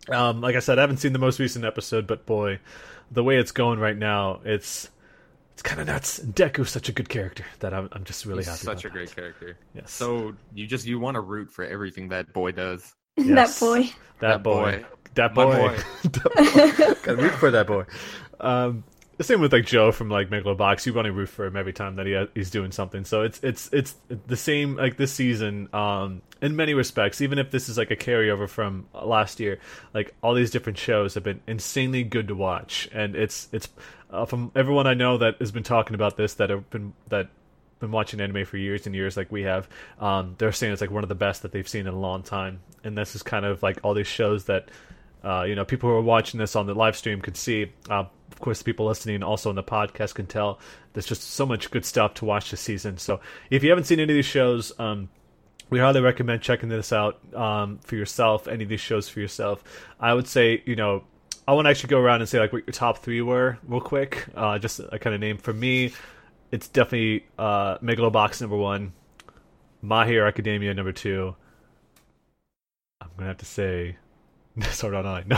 um 0.08 0.40
like 0.40 0.56
i 0.56 0.58
said 0.58 0.78
i 0.78 0.80
haven't 0.80 0.96
seen 0.98 1.12
the 1.12 1.18
most 1.18 1.38
recent 1.38 1.64
episode 1.64 2.06
but 2.06 2.26
boy 2.26 2.58
the 3.10 3.22
way 3.22 3.36
it's 3.36 3.52
going 3.52 3.78
right 3.78 3.96
now 3.96 4.40
it's 4.44 4.88
it's 5.52 5.62
kind 5.62 5.80
of 5.80 5.86
nuts 5.86 6.18
deku's 6.18 6.70
such 6.70 6.88
a 6.88 6.92
good 6.92 7.08
character 7.08 7.44
that 7.60 7.72
i'm, 7.74 7.88
I'm 7.92 8.04
just 8.04 8.26
really 8.26 8.38
He's 8.40 8.48
happy 8.48 8.58
such 8.64 8.84
a 8.84 8.88
about 8.88 8.96
great 8.96 9.14
character. 9.14 9.56
yes 9.74 9.90
So 9.92 10.34
you 10.54 10.66
just 10.66 10.86
you 10.86 10.98
want 10.98 11.14
to 11.16 11.20
root 11.20 11.50
for 11.52 11.64
everything 11.64 12.08
that 12.08 12.32
boy 12.32 12.52
does. 12.52 12.92
that 13.16 13.26
Yes. 13.26 13.60
boy. 13.60 13.82
that, 13.82 13.92
that 14.20 14.42
boy. 14.42 14.78
boy. 14.78 14.84
that 15.14 15.34
boy, 15.34 15.44
boy. 15.44 15.76
That 16.02 16.94
boy. 16.94 16.94
gotta 17.02 17.22
root 17.22 17.32
for 17.34 17.50
that 17.50 17.66
boy 17.66 17.84
um 18.40 18.84
the 19.18 19.24
same 19.24 19.40
with 19.42 19.52
like 19.52 19.66
Joe 19.66 19.92
from 19.92 20.08
like 20.08 20.30
Megalobox. 20.30 20.86
You 20.86 20.94
want 20.94 21.04
to 21.06 21.12
root 21.12 21.28
for 21.28 21.44
him 21.44 21.54
every 21.56 21.74
time 21.74 21.96
that 21.96 22.06
he 22.06 22.26
he's 22.34 22.50
doing 22.50 22.72
something. 22.72 23.04
So 23.04 23.22
it's 23.22 23.38
it's 23.42 23.68
it's 23.72 23.94
the 24.26 24.36
same 24.38 24.74
like 24.74 24.96
this 24.96 25.12
season. 25.12 25.68
Um, 25.72 26.22
in 26.42 26.56
many 26.56 26.74
respects, 26.74 27.20
even 27.20 27.38
if 27.38 27.52
this 27.52 27.68
is 27.68 27.78
like 27.78 27.92
a 27.92 27.96
carryover 27.96 28.48
from 28.48 28.86
last 28.92 29.38
year, 29.38 29.60
like 29.94 30.12
all 30.22 30.34
these 30.34 30.50
different 30.50 30.76
shows 30.76 31.14
have 31.14 31.22
been 31.22 31.40
insanely 31.46 32.02
good 32.02 32.28
to 32.28 32.34
watch, 32.34 32.88
and 32.92 33.14
it's 33.14 33.48
it's 33.52 33.68
uh, 34.10 34.26
from 34.26 34.50
everyone 34.56 34.88
I 34.88 34.94
know 34.94 35.16
that 35.18 35.36
has 35.38 35.52
been 35.52 35.62
talking 35.62 35.94
about 35.94 36.16
this 36.16 36.34
that 36.34 36.50
have 36.50 36.68
been 36.68 36.92
that 37.08 37.28
been 37.78 37.92
watching 37.92 38.20
anime 38.20 38.44
for 38.44 38.56
years 38.56 38.86
and 38.86 38.94
years 38.94 39.16
like 39.16 39.32
we 39.32 39.42
have 39.42 39.68
um, 39.98 40.36
they're 40.38 40.52
saying 40.52 40.72
it's 40.72 40.80
like 40.80 40.92
one 40.92 41.02
of 41.02 41.08
the 41.08 41.16
best 41.16 41.42
that 41.42 41.50
they've 41.50 41.68
seen 41.68 41.86
in 41.86 41.94
a 41.94 41.98
long 41.98 42.22
time. 42.22 42.60
And 42.84 42.98
this 42.98 43.14
is 43.14 43.22
kind 43.22 43.44
of 43.44 43.62
like 43.62 43.78
all 43.82 43.94
these 43.94 44.06
shows 44.06 44.44
that 44.44 44.68
uh, 45.24 45.42
you 45.42 45.54
know 45.54 45.64
people 45.64 45.88
who 45.88 45.96
are 45.96 46.02
watching 46.02 46.38
this 46.38 46.56
on 46.56 46.66
the 46.66 46.74
live 46.74 46.96
stream 46.96 47.20
could 47.20 47.36
see. 47.36 47.72
Uh, 47.88 48.04
of 48.32 48.40
course 48.40 48.62
people 48.62 48.86
listening 48.86 49.22
also 49.22 49.48
on 49.48 49.54
the 49.54 49.62
podcast 49.62 50.14
can 50.14 50.26
tell. 50.26 50.58
There's 50.92 51.06
just 51.06 51.22
so 51.22 51.46
much 51.46 51.70
good 51.70 51.84
stuff 51.84 52.14
to 52.14 52.24
watch 52.24 52.50
this 52.50 52.60
season. 52.60 52.98
So 52.98 53.20
if 53.48 53.62
you 53.62 53.70
haven't 53.70 53.84
seen 53.84 54.00
any 54.00 54.12
of 54.12 54.16
these 54.16 54.26
shows 54.26 54.72
um, 54.80 55.08
we 55.72 55.78
highly 55.80 56.00
recommend 56.00 56.40
checking 56.42 56.68
this 56.68 56.92
out 56.92 57.18
um, 57.34 57.78
for 57.82 57.96
yourself 57.96 58.46
any 58.46 58.62
of 58.62 58.68
these 58.68 58.80
shows 58.80 59.08
for 59.08 59.18
yourself 59.20 59.64
i 59.98 60.12
would 60.14 60.28
say 60.28 60.62
you 60.66 60.76
know 60.76 61.02
i 61.48 61.52
want 61.52 61.64
to 61.66 61.70
actually 61.70 61.88
go 61.88 61.98
around 61.98 62.20
and 62.20 62.28
say 62.28 62.38
like 62.38 62.52
what 62.52 62.64
your 62.66 62.72
top 62.72 62.98
three 62.98 63.20
were 63.22 63.58
real 63.66 63.80
quick 63.80 64.26
uh, 64.36 64.58
just 64.58 64.78
a 64.92 64.98
kind 64.98 65.14
of 65.14 65.20
name 65.20 65.36
for 65.38 65.52
me 65.52 65.92
it's 66.52 66.68
definitely 66.68 67.24
uh, 67.38 67.78
Megalobox 67.78 68.42
number 68.42 68.58
one, 68.58 68.92
My 69.80 70.06
Hero 70.06 70.28
Academia 70.28 70.74
number 70.74 70.92
two. 70.92 71.34
I'm 73.00 73.08
gonna 73.16 73.28
have 73.28 73.38
to 73.38 73.46
say 73.46 73.96
Sword 74.70 74.94
Art 74.94 75.06
Online. 75.06 75.28
No, 75.28 75.36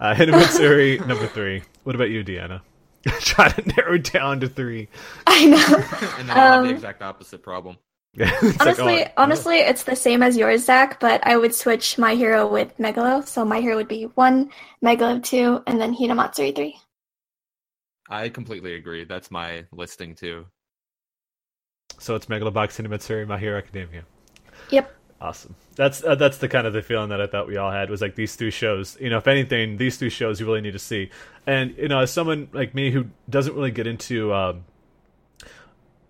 uh, 0.00 0.12
Hinamatsuri 0.12 0.98
number 1.06 1.28
three. 1.28 1.62
What 1.84 1.94
about 1.94 2.10
you, 2.10 2.24
Deanna? 2.24 2.62
Try 3.20 3.48
to 3.50 3.62
narrow 3.76 3.94
it 3.94 4.12
down 4.12 4.40
to 4.40 4.48
three. 4.48 4.88
I 5.28 5.46
know. 5.46 5.56
and 6.18 6.28
then 6.28 6.36
I 6.36 6.40
have 6.40 6.62
the 6.64 6.70
Um, 6.70 6.74
exact 6.74 7.00
opposite 7.00 7.44
problem. 7.44 7.76
It's 8.16 8.42
like, 8.42 8.60
honestly, 8.60 9.04
oh, 9.04 9.10
honestly, 9.16 9.58
it's 9.58 9.84
the 9.84 9.96
same 9.96 10.22
as 10.22 10.36
yours, 10.36 10.64
Zack. 10.64 11.00
But 11.00 11.26
I 11.26 11.36
would 11.36 11.54
switch 11.54 11.98
my 11.98 12.14
hero 12.14 12.46
with 12.46 12.76
Megalo. 12.78 13.26
So 13.26 13.44
my 13.44 13.60
hero 13.60 13.76
would 13.76 13.88
be 13.88 14.04
one, 14.14 14.50
Megalo 14.84 15.22
two, 15.22 15.62
and 15.66 15.80
then 15.80 15.94
Hinamatsuri 15.94 16.54
three. 16.54 16.78
I 18.08 18.28
completely 18.28 18.74
agree. 18.74 19.04
That's 19.04 19.30
my 19.30 19.66
listing 19.72 20.14
too. 20.14 20.46
So 21.98 22.14
it's 22.14 22.26
Megalobox, 22.26 22.80
Hinamatsuri, 22.80 23.26
My 23.26 23.38
Hero 23.38 23.58
Academia. 23.58 24.04
Yep. 24.70 24.92
Awesome. 25.20 25.54
That's 25.76 26.04
uh, 26.04 26.14
that's 26.14 26.38
the 26.38 26.48
kind 26.48 26.66
of 26.66 26.74
the 26.74 26.82
feeling 26.82 27.08
that 27.08 27.22
I 27.22 27.26
thought 27.26 27.48
we 27.48 27.56
all 27.56 27.70
had 27.70 27.88
was 27.88 28.02
like 28.02 28.16
these 28.16 28.36
three 28.36 28.50
shows. 28.50 28.98
You 29.00 29.08
know, 29.08 29.16
if 29.16 29.26
anything, 29.26 29.78
these 29.78 29.96
three 29.96 30.10
shows 30.10 30.40
you 30.40 30.46
really 30.46 30.60
need 30.60 30.72
to 30.72 30.78
see. 30.78 31.10
And 31.46 31.74
you 31.78 31.88
know, 31.88 32.00
as 32.00 32.12
someone 32.12 32.48
like 32.52 32.74
me 32.74 32.90
who 32.90 33.06
doesn't 33.28 33.54
really 33.54 33.70
get 33.70 33.86
into 33.86 34.34
um, 34.34 34.64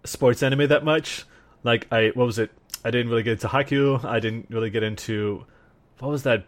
sports 0.04 0.42
anime 0.42 0.66
that 0.68 0.84
much, 0.84 1.24
like 1.66 1.86
I 1.92 2.12
what 2.14 2.24
was 2.24 2.38
it? 2.38 2.50
I 2.84 2.90
didn't 2.90 3.10
really 3.10 3.24
get 3.24 3.32
into 3.32 3.48
Haikyuu. 3.48 4.04
I 4.04 4.20
didn't 4.20 4.46
really 4.48 4.70
get 4.70 4.82
into 4.82 5.44
what 5.98 6.10
was 6.10 6.22
that 6.22 6.46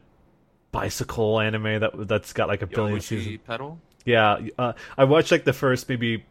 bicycle 0.72 1.40
anime 1.40 1.80
that 1.80 2.08
that's 2.08 2.32
got 2.32 2.48
like 2.48 2.62
a 2.62 2.66
billion 2.66 3.00
seasons. 3.00 3.40
Pedal. 3.46 3.78
Yeah, 4.04 4.38
uh, 4.58 4.72
I 4.96 5.04
watched 5.04 5.32
like 5.32 5.44
the 5.44 5.52
first 5.52 5.88
maybe 5.88 6.24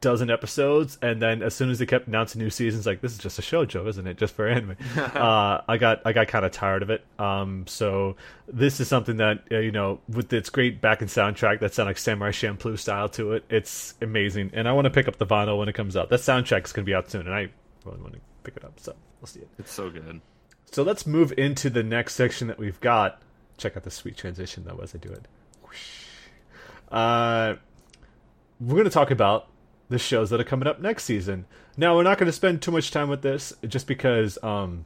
dozen 0.00 0.30
episodes, 0.30 0.98
and 1.02 1.20
then 1.20 1.42
as 1.42 1.54
soon 1.54 1.70
as 1.70 1.78
they 1.78 1.86
kept 1.86 2.06
announcing 2.06 2.40
new 2.40 2.50
seasons, 2.50 2.86
like 2.86 3.00
this 3.00 3.12
is 3.12 3.18
just 3.18 3.38
a 3.38 3.42
shojo, 3.42 3.86
isn't 3.88 4.06
it? 4.06 4.16
Just 4.16 4.34
for 4.34 4.46
anime. 4.46 4.76
uh, 4.96 5.60
I 5.68 5.76
got 5.78 6.02
I 6.04 6.12
got 6.12 6.28
kind 6.28 6.44
of 6.44 6.52
tired 6.52 6.82
of 6.82 6.90
it. 6.90 7.04
Um, 7.18 7.66
so 7.66 8.16
this 8.46 8.80
is 8.80 8.88
something 8.88 9.16
that 9.16 9.40
uh, 9.50 9.58
you 9.58 9.72
know, 9.72 10.00
with 10.08 10.32
its 10.32 10.50
great 10.50 10.80
back 10.80 11.00
and 11.00 11.10
soundtrack 11.10 11.60
that 11.60 11.74
sound 11.74 11.88
like 11.88 11.98
Samurai 11.98 12.30
Champloo 12.30 12.78
style 12.78 13.08
to 13.10 13.32
it, 13.32 13.44
it's 13.50 13.94
amazing. 14.00 14.50
And 14.54 14.68
I 14.68 14.72
want 14.72 14.84
to 14.84 14.90
pick 14.90 15.08
up 15.08 15.16
the 15.16 15.26
vinyl 15.26 15.58
when 15.58 15.68
it 15.68 15.74
comes 15.74 15.96
out. 15.96 16.08
That 16.10 16.20
soundtrack 16.20 16.64
is 16.64 16.72
going 16.72 16.84
to 16.84 16.90
be 16.90 16.94
out 16.94 17.10
soon, 17.10 17.26
and 17.26 17.34
I 17.34 17.48
really 17.86 18.02
want 18.02 18.14
to 18.14 18.20
pick 18.42 18.56
it 18.56 18.64
up. 18.64 18.78
So 18.78 18.94
we'll 19.20 19.26
see 19.26 19.40
it. 19.40 19.48
It's 19.58 19.72
so 19.72 19.90
good. 19.90 20.20
So 20.72 20.82
let's 20.82 21.06
move 21.06 21.32
into 21.36 21.70
the 21.70 21.82
next 21.82 22.14
section 22.14 22.48
that 22.48 22.58
we've 22.58 22.80
got. 22.80 23.22
Check 23.56 23.76
out 23.76 23.84
the 23.84 23.90
sweet 23.90 24.16
transition 24.16 24.64
though 24.66 24.80
as 24.82 24.94
I 24.94 24.98
do 24.98 25.10
it. 25.10 25.26
Whoosh. 25.62 26.04
Uh, 26.90 27.54
we're 28.60 28.74
going 28.74 28.84
to 28.84 28.90
talk 28.90 29.10
about 29.10 29.48
the 29.88 29.98
shows 29.98 30.30
that 30.30 30.40
are 30.40 30.44
coming 30.44 30.66
up 30.66 30.80
next 30.80 31.04
season. 31.04 31.46
Now 31.76 31.96
we're 31.96 32.02
not 32.02 32.18
going 32.18 32.26
to 32.26 32.32
spend 32.32 32.62
too 32.62 32.70
much 32.70 32.90
time 32.90 33.08
with 33.08 33.22
this, 33.22 33.52
just 33.66 33.86
because 33.86 34.38
um, 34.42 34.84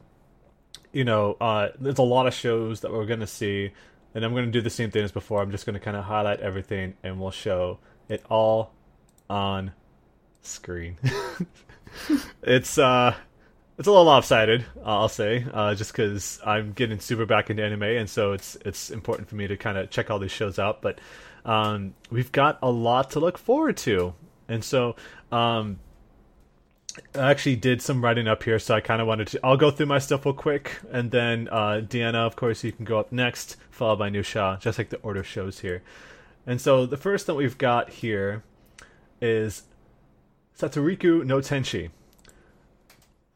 you 0.93 1.05
know, 1.05 1.37
uh, 1.41 1.69
there's 1.79 1.99
a 1.99 2.03
lot 2.03 2.27
of 2.27 2.35
shows 2.35 2.81
that 2.81 2.93
we're 2.93 3.07
gonna 3.07 3.27
see, 3.27 3.73
and 4.15 4.25
I'm 4.25 4.35
gonna 4.35 4.49
do 4.49 4.61
the 4.61 4.71
same 4.71 4.91
thing 4.91 5.05
as 5.05 5.13
before. 5.13 5.41
I'm 5.43 5.51
just 5.51 5.67
gonna 5.67 5.81
kind 5.81 5.97
of 5.97 6.05
highlight 6.05 6.41
everything, 6.41 6.95
and 7.03 7.21
we'll 7.21 7.31
show 7.31 7.79
it 8.09 8.25
all 8.29 8.73
on 9.29 9.73
screen. 10.43 10.97
it's 12.43 12.79
uh 12.79 13.15
it's 13.81 13.87
a 13.87 13.91
little 13.91 14.05
lopsided, 14.05 14.67
I'll 14.85 15.09
say, 15.09 15.47
uh, 15.55 15.75
just 15.75 15.93
because 15.93 16.39
I'm 16.45 16.73
getting 16.73 17.01
super 17.01 17.25
back 17.25 17.49
into 17.49 17.65
anime, 17.65 17.85
and 17.85 18.11
so 18.11 18.33
it's 18.33 18.57
it's 18.57 18.91
important 18.91 19.31
for 19.31 19.37
me 19.37 19.47
to 19.47 19.57
kind 19.57 19.79
of 19.79 19.89
check 19.89 20.11
all 20.11 20.19
these 20.19 20.31
shows 20.31 20.59
out. 20.59 20.83
But 20.83 21.01
um, 21.47 21.95
we've 22.11 22.31
got 22.31 22.59
a 22.61 22.71
lot 22.71 23.13
to 23.13 23.21
look 23.21 23.39
forward 23.39 23.79
to, 23.79 24.13
and 24.49 24.63
so 24.63 24.97
um, 25.33 25.79
I 27.15 27.31
actually 27.31 27.57
did 27.57 27.81
some 27.81 28.05
writing 28.05 28.29
up 28.29 28.43
here, 28.43 28.59
so 28.59 28.75
I 28.75 28.83
kind 28.83 29.01
of 29.01 29.07
wanted 29.07 29.29
to. 29.29 29.41
I'll 29.43 29.57
go 29.57 29.71
through 29.71 29.87
my 29.87 29.99
stuff 29.99 30.27
real 30.27 30.35
quick, 30.35 30.79
and 30.91 31.11
then 31.11 31.49
uh, 31.51 31.81
Deanna, 31.83 32.27
of 32.27 32.37
course, 32.37 32.63
you 32.63 32.73
can 32.73 32.85
go 32.85 32.99
up 32.99 33.13
next, 33.13 33.57
followed 33.71 33.97
by 33.97 34.11
Nushaw, 34.11 34.61
just 34.61 34.77
like 34.77 34.91
the 34.91 34.99
order 34.99 35.25
shows 35.25 35.61
here. 35.61 35.83
And 36.47 36.61
so 36.61 36.85
the 36.85 36.99
first 36.99 37.27
that 37.29 37.35
we've 37.35 37.57
got 37.57 37.89
here 37.89 38.43
is 39.23 39.63
Satsuriku 40.61 41.25
no 41.25 41.39
Tenshi. 41.39 41.91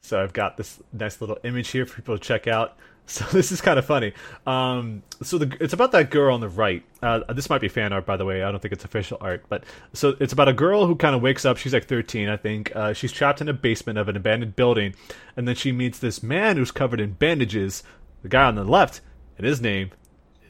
So 0.03 0.23
I've 0.23 0.35
got 0.35 0.59
this 0.59 0.83
nice 0.93 1.21
little 1.23 1.39
image 1.45 1.71
here 1.71 1.87
for 1.87 1.97
people 1.97 2.19
to 2.19 2.23
check 2.23 2.47
out. 2.47 2.77
So 3.07 3.23
this 3.27 3.53
is 3.53 3.61
kind 3.61 3.79
of 3.79 3.85
funny. 3.85 4.15
Um, 4.47 5.03
so 5.23 5.37
the, 5.37 5.55
it's 5.61 5.75
about 5.75 5.93
that 5.93 6.11
girl 6.11 6.33
on 6.33 6.41
the 6.41 6.49
right. 6.49 6.83
Uh, 7.03 7.21
this 7.35 7.51
might 7.51 7.61
be 7.61 7.69
fan 7.69 7.93
art, 7.93 8.07
by 8.07 8.17
the 8.17 8.25
way. 8.25 8.43
I 8.43 8.51
don't 8.51 8.61
think 8.61 8.73
it's 8.73 8.83
official 8.87 9.19
art, 9.21 9.45
but 9.51 9.63
so 9.93 10.17
it's 10.21 10.33
about 10.33 10.49
a 10.49 10.55
girl 10.55 10.87
who 10.87 10.97
kind 10.97 11.15
of 11.15 11.21
wakes 11.21 11.45
up. 11.45 11.59
She's 11.59 11.75
like 11.75 11.85
13, 11.85 12.31
I 12.31 12.39
think. 12.39 12.75
Uh, 12.75 12.95
she's 12.95 13.13
trapped 13.13 13.43
in 13.43 13.49
a 13.51 13.53
basement 13.53 13.99
of 13.99 14.09
an 14.09 14.17
abandoned 14.17 14.57
building, 14.57 14.95
and 15.37 15.47
then 15.47 15.55
she 15.55 15.71
meets 15.71 15.99
this 15.99 16.23
man 16.23 16.57
who's 16.57 16.71
covered 16.71 16.99
in 16.99 17.13
bandages. 17.13 17.83
The 18.23 18.31
guy 18.31 18.45
on 18.45 18.55
the 18.55 18.65
left, 18.65 19.03
and 19.37 19.47
his 19.47 19.61
name 19.61 19.91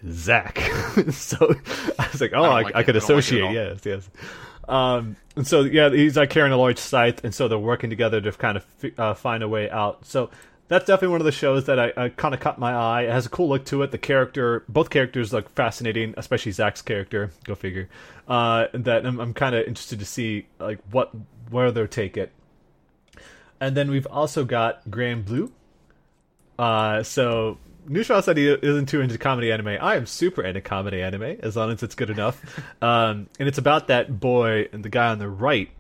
is 0.05 0.15
Zack. 0.15 0.59
so 1.11 1.57
I 1.99 2.09
was 2.13 2.21
like, 2.21 2.35
oh, 2.35 2.45
I, 2.45 2.47
I, 2.47 2.63
like 2.63 2.77
I 2.77 2.83
could 2.85 2.95
associate. 2.95 3.47
Like 3.47 3.55
yes, 3.55 3.81
yes. 3.85 4.11
Um, 4.69 5.17
and 5.37 5.47
so 5.47 5.63
yeah, 5.63 5.91
he's 5.91 6.17
like 6.17 6.31
carrying 6.31 6.53
a 6.53 6.57
large 6.57 6.79
scythe, 6.79 7.25
and 7.25 7.35
so 7.35 7.49
they're 7.49 7.59
working 7.59 7.91
together 7.91 8.21
to 8.21 8.33
kind 8.33 8.57
of 8.57 8.67
uh, 8.99 9.15
find 9.15 9.43
a 9.43 9.49
way 9.49 9.71
out. 9.71 10.05
So 10.07 10.31
that's 10.69 10.87
definitely 10.87 11.13
one 11.13 11.21
of 11.21 11.25
the 11.27 11.33
shows 11.33 11.67
that 11.67 11.79
I, 11.79 11.93
I 11.97 12.09
kind 12.09 12.35
of 12.35 12.41
caught 12.41 12.59
my 12.59 12.73
eye. 12.73 13.03
It 13.03 13.11
has 13.11 13.27
a 13.27 13.29
cool 13.29 13.49
look 13.49 13.65
to 13.67 13.83
it. 13.83 13.91
The 13.91 13.99
character, 13.99 14.65
both 14.69 14.91
characters, 14.91 15.33
look 15.33 15.49
fascinating, 15.55 16.15
especially 16.17 16.53
Zack's 16.53 16.83
character. 16.83 17.31
Go 17.45 17.55
figure. 17.55 17.89
Uh, 18.27 18.69
that 18.73 19.05
I'm, 19.05 19.21
I'm 19.21 19.35
kind 19.35 19.55
of 19.55 19.67
interested 19.67 19.99
to 19.99 20.07
see 20.07 20.47
like 20.59 20.79
what 20.91 21.11
where 21.51 21.71
they'll 21.71 21.87
take 21.87 22.17
it. 22.17 22.33
And 23.61 23.77
then 23.77 23.91
we've 23.91 24.07
also 24.07 24.45
got 24.45 24.91
Grand 24.91 25.25
Blue. 25.25 25.53
Uh, 26.59 27.03
so 27.03 27.59
Nushaw 27.89 28.23
said 28.23 28.37
he 28.37 28.49
isn't 28.49 28.87
too 28.87 29.01
into 29.01 29.19
comedy 29.19 29.53
anime. 29.53 29.79
I 29.81 29.97
am 29.97 30.07
super 30.07 30.43
into 30.43 30.61
comedy 30.61 31.03
anime 31.03 31.39
as 31.41 31.57
long 31.57 31.71
as 31.71 31.83
it's 31.83 31.95
good 31.95 32.11
enough. 32.11 32.41
um, 32.83 33.29
and 33.39 33.49
it's 33.49 33.59
about 33.59 33.89
that 33.89 34.21
boy 34.21 34.69
and 34.73 34.85
the 34.85 34.89
guy 34.89 35.09
on 35.09 35.19
the 35.19 35.29
right. 35.29 35.71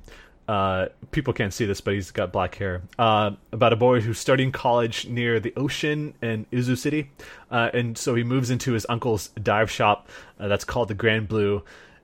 Uh, 0.46 0.88
people 1.10 1.32
can't 1.32 1.54
see 1.54 1.64
this, 1.64 1.80
but 1.80 1.94
he's 1.94 2.10
got 2.10 2.32
black 2.32 2.54
hair. 2.56 2.82
Uh, 2.98 3.30
about 3.52 3.72
a 3.72 3.76
boy 3.76 4.00
who's 4.00 4.18
starting 4.18 4.52
college 4.52 5.06
near 5.06 5.40
the 5.40 5.54
ocean 5.56 6.14
in 6.20 6.44
Izu 6.52 6.76
City, 6.76 7.10
uh, 7.50 7.70
and 7.72 7.96
so 7.96 8.14
he 8.14 8.24
moves 8.24 8.50
into 8.50 8.72
his 8.72 8.84
uncle's 8.88 9.28
dive 9.42 9.70
shop 9.70 10.10
uh, 10.38 10.48
that's 10.48 10.64
called 10.64 10.88
the 10.88 10.94
Grand 10.94 11.28
Blue. 11.28 11.62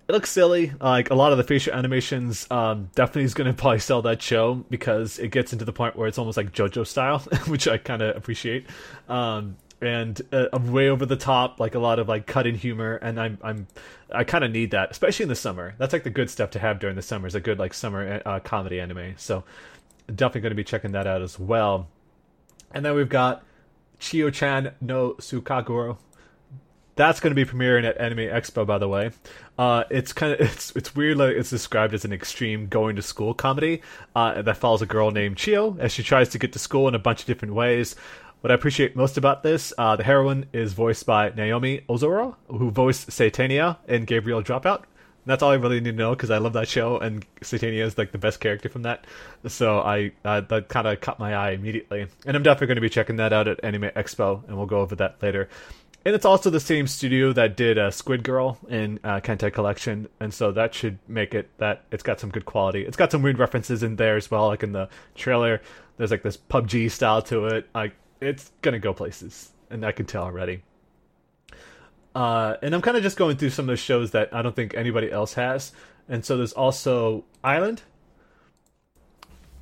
It 0.08 0.12
looks 0.12 0.30
silly. 0.30 0.72
Like 0.80 1.10
a 1.10 1.14
lot 1.14 1.32
of 1.32 1.38
the 1.38 1.44
facial 1.44 1.74
animations, 1.74 2.50
um, 2.50 2.90
definitely 2.94 3.24
is 3.24 3.34
going 3.34 3.46
to 3.54 3.56
probably 3.56 3.78
sell 3.78 4.02
that 4.02 4.22
show 4.22 4.54
because 4.70 5.18
it 5.18 5.28
gets 5.28 5.52
into 5.52 5.66
the 5.66 5.72
point 5.72 5.94
where 5.94 6.08
it's 6.08 6.18
almost 6.18 6.38
like 6.38 6.52
JoJo 6.52 6.86
style, 6.86 7.18
which 7.46 7.68
I 7.68 7.76
kind 7.76 8.00
of 8.00 8.16
appreciate. 8.16 8.66
Um, 9.08 9.56
and 9.80 10.20
uh, 10.32 10.46
way 10.58 10.88
over 10.88 11.06
the 11.06 11.16
top, 11.16 11.58
like 11.58 11.74
a 11.74 11.78
lot 11.78 11.98
of 11.98 12.08
like 12.08 12.26
cut 12.26 12.46
in 12.46 12.54
humor, 12.54 12.96
and 12.96 13.20
I'm 13.20 13.38
I'm 13.42 13.66
I 14.12 14.24
kind 14.24 14.44
of 14.44 14.50
need 14.50 14.72
that, 14.72 14.90
especially 14.90 15.24
in 15.24 15.28
the 15.28 15.36
summer. 15.36 15.74
That's 15.78 15.92
like 15.92 16.04
the 16.04 16.10
good 16.10 16.30
stuff 16.30 16.50
to 16.50 16.58
have 16.58 16.78
during 16.78 16.96
the 16.96 17.02
summer 17.02 17.26
is 17.26 17.34
a 17.34 17.40
good 17.40 17.58
like 17.58 17.74
summer 17.74 18.20
uh, 18.24 18.40
comedy 18.40 18.80
anime. 18.80 19.14
So 19.16 19.44
definitely 20.06 20.42
going 20.42 20.50
to 20.50 20.56
be 20.56 20.64
checking 20.64 20.92
that 20.92 21.06
out 21.06 21.22
as 21.22 21.38
well. 21.38 21.88
And 22.72 22.84
then 22.84 22.94
we've 22.94 23.08
got 23.08 23.44
Chio 23.98 24.30
Chan 24.30 24.72
no 24.80 25.14
Tsugakuro. 25.14 25.98
That's 26.96 27.20
going 27.20 27.34
to 27.34 27.44
be 27.44 27.50
premiering 27.50 27.88
at 27.88 27.96
Anime 27.98 28.18
Expo, 28.18 28.66
by 28.66 28.76
the 28.76 28.88
way. 28.88 29.12
Uh, 29.56 29.84
it's 29.90 30.12
kind 30.12 30.34
of 30.34 30.40
it's 30.52 30.74
it's 30.76 30.94
weird. 30.94 31.18
Like 31.18 31.36
it's 31.36 31.50
described 31.50 31.94
as 31.94 32.04
an 32.04 32.12
extreme 32.12 32.66
going 32.66 32.96
to 32.96 33.02
school 33.02 33.34
comedy 33.34 33.82
uh, 34.14 34.42
that 34.42 34.56
follows 34.56 34.82
a 34.82 34.86
girl 34.86 35.10
named 35.10 35.36
Chio 35.36 35.76
as 35.78 35.92
she 35.92 36.02
tries 36.02 36.28
to 36.30 36.38
get 36.38 36.52
to 36.52 36.58
school 36.58 36.88
in 36.88 36.94
a 36.94 36.98
bunch 36.98 37.20
of 37.20 37.26
different 37.26 37.54
ways. 37.54 37.96
What 38.40 38.50
I 38.50 38.54
appreciate 38.54 38.96
most 38.96 39.18
about 39.18 39.42
this, 39.42 39.74
uh, 39.76 39.96
the 39.96 40.04
heroine 40.04 40.46
is 40.54 40.72
voiced 40.72 41.04
by 41.04 41.28
Naomi 41.28 41.82
Ozora, 41.90 42.36
who 42.48 42.70
voiced 42.70 43.10
Satania 43.10 43.76
in 43.86 44.06
Gabriel 44.06 44.42
Dropout. 44.42 44.84
that's 45.26 45.42
all 45.42 45.50
I 45.50 45.56
really 45.56 45.78
need 45.78 45.90
to 45.90 45.96
know 45.96 46.12
because 46.12 46.30
I 46.30 46.38
love 46.38 46.54
that 46.54 46.66
show, 46.66 46.96
and 46.96 47.26
Satania 47.42 47.84
is 47.84 47.98
like 47.98 48.12
the 48.12 48.18
best 48.18 48.40
character 48.40 48.70
from 48.70 48.82
that. 48.82 49.06
So 49.46 49.80
I 49.80 50.12
uh, 50.24 50.40
that 50.40 50.68
kind 50.68 50.88
of 50.88 51.02
caught 51.02 51.18
my 51.18 51.34
eye 51.34 51.50
immediately, 51.50 52.06
and 52.24 52.34
I'm 52.34 52.42
definitely 52.42 52.68
going 52.68 52.76
to 52.76 52.80
be 52.80 52.88
checking 52.88 53.16
that 53.16 53.34
out 53.34 53.46
at 53.46 53.62
Anime 53.62 53.90
Expo, 53.90 54.42
and 54.48 54.56
we'll 54.56 54.64
go 54.64 54.80
over 54.80 54.94
that 54.96 55.22
later. 55.22 55.50
And 56.06 56.14
it's 56.14 56.24
also 56.24 56.48
the 56.48 56.60
same 56.60 56.86
studio 56.86 57.34
that 57.34 57.58
did 57.58 57.76
uh, 57.76 57.90
Squid 57.90 58.24
Girl 58.24 58.58
in 58.70 59.00
uh, 59.04 59.20
Kantai 59.20 59.52
Collection, 59.52 60.08
and 60.18 60.32
so 60.32 60.50
that 60.52 60.72
should 60.72 60.98
make 61.06 61.34
it 61.34 61.50
that 61.58 61.84
it's 61.92 62.02
got 62.02 62.18
some 62.18 62.30
good 62.30 62.46
quality. 62.46 62.86
It's 62.86 62.96
got 62.96 63.12
some 63.12 63.20
weird 63.20 63.38
references 63.38 63.82
in 63.82 63.96
there 63.96 64.16
as 64.16 64.30
well, 64.30 64.46
like 64.46 64.62
in 64.62 64.72
the 64.72 64.88
trailer. 65.14 65.60
There's 65.98 66.10
like 66.10 66.22
this 66.22 66.38
PUBG 66.38 66.90
style 66.90 67.20
to 67.24 67.44
it. 67.44 67.68
Like 67.74 67.92
it's 68.20 68.50
gonna 68.62 68.78
go 68.78 68.92
places, 68.92 69.50
and 69.70 69.84
I 69.84 69.92
can 69.92 70.06
tell 70.06 70.24
already. 70.24 70.62
Uh, 72.14 72.56
and 72.62 72.74
I'm 72.74 72.82
kind 72.82 72.96
of 72.96 73.02
just 73.02 73.16
going 73.16 73.36
through 73.36 73.50
some 73.50 73.64
of 73.64 73.68
those 73.68 73.80
shows 73.80 74.10
that 74.12 74.34
I 74.34 74.42
don't 74.42 74.56
think 74.56 74.74
anybody 74.74 75.10
else 75.10 75.34
has. 75.34 75.72
And 76.08 76.24
so 76.24 76.36
there's 76.36 76.52
also 76.52 77.24
Island, 77.44 77.82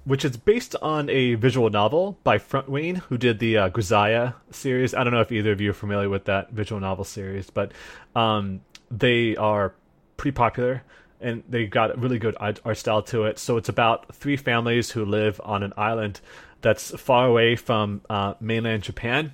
which 0.05 0.25
is 0.25 0.37
based 0.39 0.75
on 0.81 1.11
a 1.11 1.35
visual 1.35 1.69
novel 1.69 2.19
by 2.25 2.39
Frontwing, 2.39 2.99
who 2.99 3.19
did 3.19 3.39
the 3.39 3.59
uh, 3.59 3.69
Grisaia 3.69 4.35
series. 4.51 4.95
I 4.95 5.05
don't 5.05 5.13
know 5.13 5.21
if 5.21 5.31
either 5.31 5.53
of 5.53 5.61
you 5.61 5.71
are 5.71 5.75
familiar 5.75 6.09
with 6.09 6.25
that 6.25 6.51
visual 6.51 6.81
novel 6.81 7.05
series, 7.05 7.51
but 7.51 7.73
um, 8.17 8.63
they 8.91 9.37
are 9.37 9.75
pretty 10.17 10.35
popular 10.35 10.83
and 11.21 11.43
they 11.49 11.67
got 11.67 11.95
a 11.95 11.99
really 11.99 12.19
good 12.19 12.37
art 12.41 12.79
style 12.79 13.03
to 13.03 13.25
it. 13.25 13.39
So 13.39 13.57
it's 13.57 13.69
about 13.69 14.15
three 14.15 14.37
families 14.37 14.91
who 14.91 15.05
live 15.05 15.41
on 15.45 15.63
an 15.63 15.73
island 15.77 16.21
that's 16.61 16.91
far 17.01 17.27
away 17.27 17.57
from 17.57 18.03
uh, 18.09 18.35
mainland 18.41 18.83
Japan. 18.83 19.33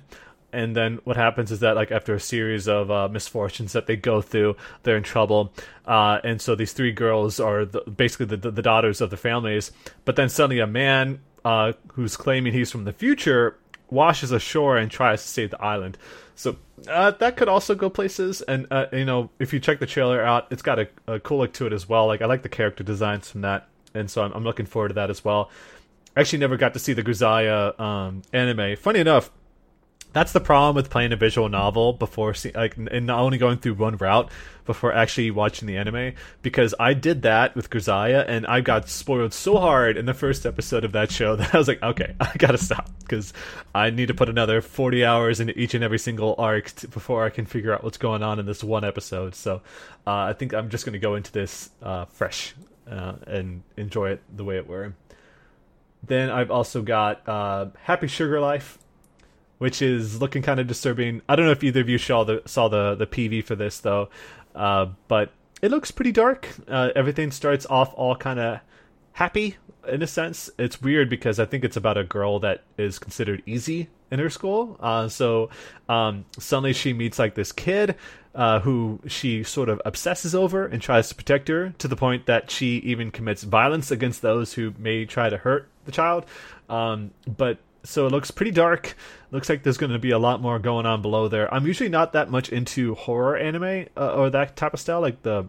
And 0.53 0.73
then 0.73 0.99
what 1.03 1.17
happens 1.17 1.51
is 1.51 1.59
that, 1.59 1.75
like 1.75 1.91
after 1.91 2.13
a 2.13 2.19
series 2.19 2.67
of 2.69 2.89
uh, 2.89 3.09
misfortunes 3.09 3.73
that 3.73 3.87
they 3.87 3.97
go 3.97 4.21
through, 4.21 4.55
they're 4.83 4.95
in 4.95 5.03
trouble. 5.03 5.51
Uh, 5.85 6.19
and 6.23 6.41
so 6.41 6.55
these 6.55 6.71
three 6.71 6.93
girls 6.93 7.41
are 7.41 7.65
the, 7.65 7.81
basically 7.81 8.27
the, 8.27 8.51
the, 8.51 8.61
daughters 8.61 9.01
of 9.01 9.09
the 9.09 9.17
families. 9.17 9.73
But 10.05 10.15
then 10.15 10.29
suddenly, 10.29 10.59
a 10.59 10.67
man 10.67 11.19
uh, 11.43 11.73
who's 11.89 12.15
claiming 12.15 12.53
he's 12.53 12.71
from 12.71 12.85
the 12.85 12.93
future 12.93 13.57
washes 13.89 14.31
ashore 14.31 14.77
and 14.77 14.89
tries 14.89 15.21
to 15.23 15.27
save 15.27 15.51
the 15.51 15.61
island. 15.61 15.97
So 16.35 16.55
uh, 16.87 17.11
that 17.11 17.37
could 17.37 17.49
also 17.49 17.75
go 17.75 17.89
places. 17.89 18.41
And 18.41 18.67
uh, 18.71 18.87
you 18.91 19.05
know, 19.05 19.29
if 19.39 19.53
you 19.53 19.59
check 19.59 19.79
the 19.79 19.85
trailer 19.85 20.23
out, 20.23 20.47
it's 20.51 20.61
got 20.61 20.79
a, 20.79 20.87
a, 21.07 21.19
cool 21.19 21.39
look 21.39 21.53
to 21.53 21.67
it 21.67 21.73
as 21.73 21.87
well. 21.87 22.07
Like 22.07 22.21
I 22.21 22.25
like 22.25 22.43
the 22.43 22.49
character 22.49 22.83
designs 22.83 23.29
from 23.29 23.41
that, 23.41 23.67
and 23.93 24.09
so 24.09 24.23
I'm, 24.23 24.31
I'm 24.33 24.43
looking 24.43 24.65
forward 24.65 24.89
to 24.89 24.93
that 24.95 25.09
as 25.09 25.23
well. 25.23 25.49
Actually 26.15 26.39
never 26.39 26.57
got 26.57 26.73
to 26.73 26.79
see 26.79 26.93
the 26.93 27.03
Grisaia 27.03 27.77
um, 27.79 28.21
anime. 28.31 28.77
Funny 28.77 28.99
enough, 28.99 29.31
that's 30.15 30.31
the 30.31 30.39
problem 30.39 30.77
with 30.77 30.89
playing 30.89 31.11
a 31.11 31.17
visual 31.17 31.49
novel 31.49 31.91
before 31.91 32.33
see, 32.33 32.51
like 32.55 32.77
and 32.77 33.05
not 33.05 33.19
only 33.19 33.37
going 33.37 33.57
through 33.57 33.73
one 33.73 33.97
route 33.97 34.31
before 34.63 34.93
actually 34.93 35.29
watching 35.29 35.67
the 35.67 35.75
anime 35.75 36.13
because 36.41 36.73
I 36.79 36.93
did 36.93 37.23
that 37.23 37.53
with 37.53 37.69
Grisaia 37.69 38.23
and 38.25 38.47
I 38.47 38.61
got 38.61 38.87
spoiled 38.87 39.33
so 39.33 39.57
hard 39.57 39.97
in 39.97 40.05
the 40.05 40.13
first 40.13 40.45
episode 40.45 40.85
of 40.85 40.93
that 40.93 41.11
show 41.11 41.35
that 41.35 41.53
I 41.53 41.57
was 41.57 41.67
like 41.67 41.83
okay 41.83 42.15
I 42.21 42.31
gotta 42.37 42.57
stop 42.57 42.89
because 42.99 43.33
I 43.75 43.89
need 43.89 44.07
to 44.07 44.13
put 44.13 44.29
another 44.29 44.61
40 44.61 45.03
hours 45.03 45.41
into 45.41 45.57
each 45.59 45.73
and 45.73 45.83
every 45.83 45.99
single 45.99 46.33
arc 46.37 46.71
before 46.91 47.25
I 47.25 47.29
can 47.29 47.45
figure 47.45 47.73
out 47.73 47.83
what's 47.83 47.97
going 47.97 48.23
on 48.23 48.39
in 48.39 48.45
this 48.45 48.63
one 48.63 48.85
episode 48.85 49.35
so 49.35 49.55
uh, 50.07 50.11
I 50.11 50.31
think 50.31 50.53
I'm 50.53 50.69
just 50.69 50.85
gonna 50.85 50.97
go 50.97 51.15
into 51.15 51.33
this 51.33 51.71
uh, 51.83 52.05
fresh 52.05 52.55
uh, 52.89 53.15
and 53.27 53.63
enjoy 53.75 54.11
it 54.11 54.21
the 54.33 54.45
way 54.45 54.55
it 54.55 54.65
were. 54.65 54.93
Then 56.07 56.29
I've 56.29 56.51
also 56.51 56.81
got 56.81 57.27
uh, 57.27 57.67
Happy 57.83 58.07
Sugar 58.07 58.39
Life, 58.39 58.77
which 59.57 59.81
is 59.81 60.21
looking 60.21 60.41
kind 60.41 60.59
of 60.59 60.67
disturbing. 60.67 61.21
I 61.27 61.35
don't 61.35 61.45
know 61.45 61.51
if 61.51 61.63
either 61.63 61.81
of 61.81 61.89
you 61.89 61.97
saw 61.97 62.23
the 62.23 62.41
saw 62.45 62.67
the 62.67 62.95
the 62.95 63.07
PV 63.07 63.43
for 63.43 63.55
this 63.55 63.79
though, 63.79 64.09
uh, 64.53 64.87
but 65.07 65.31
it 65.61 65.71
looks 65.71 65.91
pretty 65.91 66.11
dark. 66.11 66.49
Uh, 66.67 66.89
everything 66.95 67.31
starts 67.31 67.65
off 67.65 67.93
all 67.95 68.15
kind 68.15 68.39
of 68.39 68.59
happy 69.13 69.57
in 69.87 70.01
a 70.01 70.07
sense. 70.07 70.49
It's 70.57 70.81
weird 70.81 71.09
because 71.09 71.39
I 71.39 71.45
think 71.45 71.63
it's 71.63 71.77
about 71.77 71.97
a 71.97 72.03
girl 72.03 72.39
that 72.39 72.63
is 72.77 72.99
considered 72.99 73.41
easy 73.45 73.89
in 74.11 74.19
her 74.19 74.29
school. 74.29 74.77
Uh, 74.79 75.07
so 75.07 75.49
um, 75.89 76.25
suddenly 76.37 76.73
she 76.73 76.93
meets 76.93 77.17
like 77.17 77.35
this 77.35 77.51
kid 77.51 77.95
uh, 78.33 78.59
who 78.59 78.99
she 79.07 79.43
sort 79.43 79.69
of 79.69 79.81
obsesses 79.85 80.35
over 80.35 80.65
and 80.65 80.81
tries 80.81 81.09
to 81.09 81.15
protect 81.15 81.47
her 81.47 81.73
to 81.77 81.87
the 81.87 81.95
point 81.95 82.25
that 82.25 82.51
she 82.51 82.77
even 82.77 83.11
commits 83.11 83.43
violence 83.43 83.91
against 83.91 84.21
those 84.21 84.53
who 84.53 84.73
may 84.77 85.05
try 85.05 85.29
to 85.29 85.37
hurt 85.37 85.69
the 85.85 85.91
child. 85.91 86.25
Um, 86.69 87.11
but 87.25 87.59
so 87.83 88.07
it 88.07 88.11
looks 88.11 88.31
pretty 88.31 88.51
dark. 88.51 88.95
Looks 89.31 89.49
like 89.49 89.63
there's 89.63 89.77
going 89.77 89.91
to 89.91 89.99
be 89.99 90.11
a 90.11 90.19
lot 90.19 90.41
more 90.41 90.59
going 90.59 90.85
on 90.85 91.01
below 91.01 91.27
there. 91.27 91.53
I'm 91.53 91.67
usually 91.67 91.89
not 91.89 92.13
that 92.13 92.29
much 92.29 92.49
into 92.49 92.95
horror 92.95 93.37
anime 93.37 93.87
uh, 93.95 94.13
or 94.13 94.29
that 94.29 94.55
type 94.55 94.73
of 94.73 94.79
style, 94.79 95.01
like 95.01 95.21
the 95.23 95.47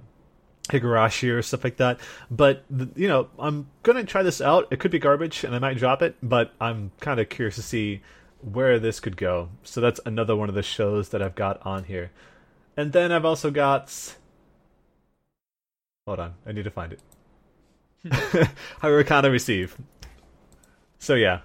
Higurashi 0.69 1.33
or 1.33 1.43
stuff 1.43 1.65
like 1.65 1.77
that. 1.77 1.99
But 2.31 2.65
you 2.95 3.09
know, 3.09 3.29
I'm 3.39 3.69
gonna 3.83 4.05
try 4.05 4.23
this 4.23 4.41
out. 4.41 4.69
It 4.71 4.81
could 4.81 4.91
be 4.91 4.99
garbage, 4.99 5.45
and 5.45 5.55
I 5.55 5.59
might 5.59 5.79
drop 5.79 6.03
it. 6.03 6.17
But 6.23 6.53
I'm 6.61 6.93
kind 7.01 7.21
of 7.21 7.29
curious 7.29 7.57
to 7.57 7.63
see 7.63 8.03
where 8.41 8.79
this 8.79 9.01
could 9.01 9.17
go. 9.17 9.49
So 9.63 9.81
that's 9.81 10.01
another 10.05 10.37
one 10.37 10.49
of 10.49 10.55
the 10.55 10.63
shows 10.63 11.11
that 11.11 11.23
I've 11.23 11.35
got 11.35 11.65
on 11.65 11.85
here. 11.85 12.11
And 12.77 12.93
then 12.93 13.13
I've 13.13 13.25
also 13.25 13.51
got. 13.51 14.17
Hold 16.07 16.21
on, 16.21 16.35
I 16.47 16.53
need 16.53 16.65
to 16.65 16.71
find 16.71 16.93
it. 16.93 17.01
Harukana 18.83 19.31
Receive. 19.31 19.77
So 20.99 21.15
yeah, 21.15 21.41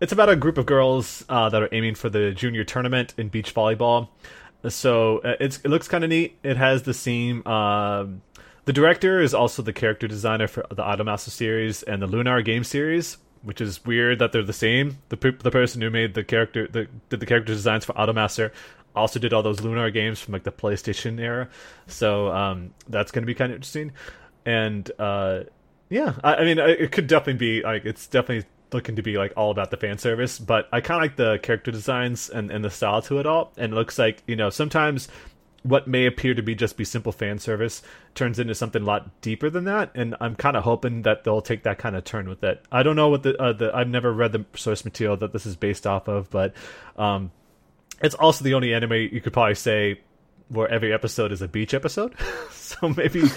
it's 0.00 0.12
about 0.12 0.28
a 0.28 0.36
group 0.36 0.58
of 0.58 0.66
girls 0.66 1.24
uh, 1.28 1.48
that 1.48 1.62
are 1.62 1.68
aiming 1.72 1.94
for 1.94 2.08
the 2.08 2.32
junior 2.32 2.64
tournament 2.64 3.14
in 3.16 3.28
beach 3.28 3.54
volleyball. 3.54 4.08
So 4.68 5.18
uh, 5.18 5.36
it 5.40 5.64
looks 5.64 5.88
kind 5.88 6.04
of 6.04 6.10
neat. 6.10 6.38
It 6.42 6.56
has 6.56 6.82
the 6.84 6.94
same. 6.94 7.42
Uh, 7.44 8.06
the 8.64 8.72
director 8.72 9.20
is 9.20 9.34
also 9.34 9.62
the 9.62 9.72
character 9.72 10.08
designer 10.08 10.48
for 10.48 10.64
the 10.70 10.82
Automaster 10.82 11.28
series 11.28 11.82
and 11.82 12.00
the 12.00 12.06
Lunar 12.06 12.40
game 12.40 12.64
series, 12.64 13.18
which 13.42 13.60
is 13.60 13.84
weird 13.84 14.18
that 14.20 14.32
they're 14.32 14.42
the 14.42 14.54
same. 14.54 14.98
The 15.10 15.16
the 15.42 15.50
person 15.50 15.82
who 15.82 15.90
made 15.90 16.14
the 16.14 16.24
character 16.24 16.66
the 16.66 16.88
did 17.10 17.20
the 17.20 17.26
character 17.26 17.52
designs 17.52 17.84
for 17.84 17.92
Automaster 17.92 18.52
also 18.96 19.18
did 19.18 19.32
all 19.32 19.42
those 19.42 19.60
Lunar 19.60 19.90
games 19.90 20.20
from 20.20 20.32
like 20.32 20.44
the 20.44 20.52
PlayStation 20.52 21.20
era. 21.20 21.48
So 21.86 22.30
um, 22.30 22.72
that's 22.88 23.10
going 23.10 23.22
to 23.22 23.26
be 23.26 23.34
kind 23.34 23.52
of 23.52 23.56
interesting. 23.56 23.92
And 24.46 24.90
uh, 24.98 25.44
yeah, 25.90 26.14
I, 26.22 26.36
I 26.36 26.44
mean, 26.44 26.58
it 26.58 26.90
could 26.92 27.06
definitely 27.06 27.34
be 27.34 27.62
like 27.62 27.84
it's 27.84 28.06
definitely 28.06 28.48
looking 28.74 28.96
to 28.96 29.02
be 29.02 29.16
like 29.16 29.32
all 29.36 29.50
about 29.50 29.70
the 29.70 29.76
fan 29.76 29.96
service, 29.98 30.38
but 30.38 30.68
I 30.72 30.80
kind 30.80 30.98
of 30.98 31.02
like 31.02 31.16
the 31.16 31.38
character 31.38 31.70
designs 31.70 32.28
and, 32.28 32.50
and 32.50 32.64
the 32.64 32.70
style 32.70 33.00
to 33.02 33.18
it 33.18 33.26
all. 33.26 33.52
And 33.56 33.72
it 33.72 33.76
looks 33.76 33.98
like 33.98 34.22
you 34.26 34.36
know 34.36 34.50
sometimes 34.50 35.08
what 35.64 35.88
may 35.88 36.04
appear 36.04 36.34
to 36.34 36.42
be 36.42 36.54
just 36.54 36.76
be 36.76 36.84
simple 36.84 37.10
fan 37.10 37.38
service 37.38 37.82
turns 38.14 38.38
into 38.38 38.54
something 38.54 38.82
a 38.82 38.84
lot 38.84 39.20
deeper 39.22 39.48
than 39.48 39.64
that 39.64 39.90
and 39.94 40.14
i'm 40.20 40.36
kind 40.36 40.58
of 40.58 40.62
hoping 40.62 41.02
that 41.02 41.24
they'll 41.24 41.40
take 41.40 41.62
that 41.62 41.78
kind 41.78 41.96
of 41.96 42.04
turn 42.04 42.28
with 42.28 42.44
it 42.44 42.62
i 42.70 42.82
don't 42.82 42.96
know 42.96 43.08
what 43.08 43.22
the, 43.22 43.34
uh, 43.40 43.52
the 43.52 43.74
i've 43.74 43.88
never 43.88 44.12
read 44.12 44.32
the 44.32 44.44
source 44.54 44.84
material 44.84 45.16
that 45.16 45.32
this 45.32 45.46
is 45.46 45.56
based 45.56 45.86
off 45.86 46.06
of 46.06 46.30
but 46.30 46.52
um, 46.96 47.32
it's 48.02 48.14
also 48.14 48.44
the 48.44 48.52
only 48.52 48.74
anime 48.74 48.92
you 48.92 49.20
could 49.22 49.32
probably 49.32 49.54
say 49.54 49.98
where 50.54 50.68
every 50.68 50.92
episode 50.92 51.32
is 51.32 51.42
a 51.42 51.48
beach 51.48 51.74
episode 51.74 52.14
so 52.50 52.88
maybe 52.90 53.22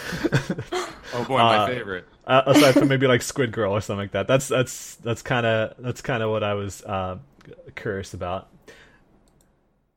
oh 1.13 1.25
boy 1.27 1.37
my 1.37 1.57
uh, 1.57 1.67
favorite 1.67 2.05
uh, 2.25 2.43
aside 2.45 2.73
from 2.73 2.87
maybe 2.87 3.07
like 3.07 3.21
squid 3.33 3.51
girl 3.51 3.73
or 3.73 3.81
something 3.81 4.03
like 4.03 4.11
that 4.11 4.27
that's 4.27 4.47
that's 4.47 4.95
that's 4.97 5.21
kind 5.21 5.45
of 5.45 5.73
that's 5.79 6.01
kind 6.01 6.23
of 6.23 6.29
what 6.29 6.43
i 6.43 6.53
was 6.53 6.83
uh, 6.83 7.17
curious 7.75 8.13
about 8.13 8.49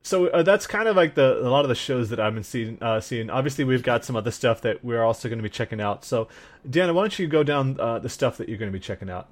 so 0.02 0.28
uh, 0.28 0.42
that's 0.42 0.66
kind 0.66 0.88
of 0.88 0.96
like 0.96 1.14
the 1.14 1.38
a 1.40 1.50
lot 1.50 1.64
of 1.64 1.68
the 1.68 1.74
shows 1.74 2.08
that 2.08 2.18
I've 2.18 2.32
been 2.32 2.42
seeing. 2.42 2.78
Uh, 2.82 3.00
seeing. 3.00 3.28
Obviously, 3.28 3.64
we've 3.64 3.82
got 3.82 4.02
some 4.04 4.16
other 4.16 4.30
stuff 4.30 4.62
that 4.62 4.82
we're 4.82 5.02
also 5.02 5.28
going 5.28 5.38
to 5.38 5.42
be 5.42 5.50
checking 5.50 5.80
out. 5.80 6.06
So, 6.06 6.28
Deanna, 6.66 6.94
why 6.94 7.02
don't 7.02 7.18
you 7.18 7.26
go 7.26 7.42
down 7.42 7.78
uh, 7.78 7.98
the 7.98 8.08
stuff 8.08 8.38
that 8.38 8.48
you're 8.48 8.56
going 8.56 8.72
to 8.72 8.76
be 8.76 8.82
checking 8.82 9.10
out? 9.10 9.28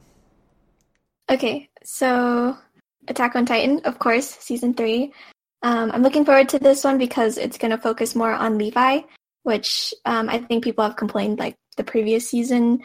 Okay, 1.30 1.70
so 1.84 2.56
Attack 3.08 3.36
on 3.36 3.46
Titan, 3.46 3.80
of 3.84 3.98
course, 3.98 4.26
season 4.26 4.74
three. 4.74 5.12
Um, 5.62 5.90
I'm 5.92 6.02
looking 6.02 6.24
forward 6.24 6.48
to 6.50 6.58
this 6.58 6.84
one 6.84 6.98
because 6.98 7.36
it's 7.36 7.58
going 7.58 7.70
to 7.72 7.78
focus 7.78 8.14
more 8.14 8.32
on 8.32 8.58
Levi, 8.58 9.00
which 9.42 9.92
um, 10.04 10.28
I 10.28 10.38
think 10.38 10.64
people 10.64 10.84
have 10.84 10.96
complained 10.96 11.38
like 11.38 11.56
the 11.76 11.84
previous 11.84 12.28
season. 12.28 12.80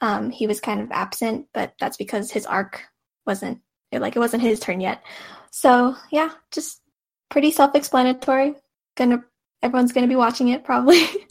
Um, 0.00 0.30
he 0.30 0.46
was 0.46 0.60
kind 0.60 0.80
of 0.80 0.90
absent, 0.90 1.46
but 1.54 1.74
that's 1.78 1.96
because 1.96 2.30
his 2.30 2.46
arc 2.46 2.82
wasn't 3.26 3.60
like 3.92 4.16
it 4.16 4.20
wasn't 4.20 4.42
his 4.42 4.60
turn 4.60 4.80
yet. 4.80 5.02
So 5.50 5.96
yeah, 6.10 6.30
just 6.50 6.80
pretty 7.30 7.50
self-explanatory. 7.50 8.54
Gonna 8.96 9.24
everyone's 9.62 9.92
gonna 9.92 10.06
be 10.06 10.16
watching 10.16 10.48
it 10.48 10.64
probably. 10.64 11.06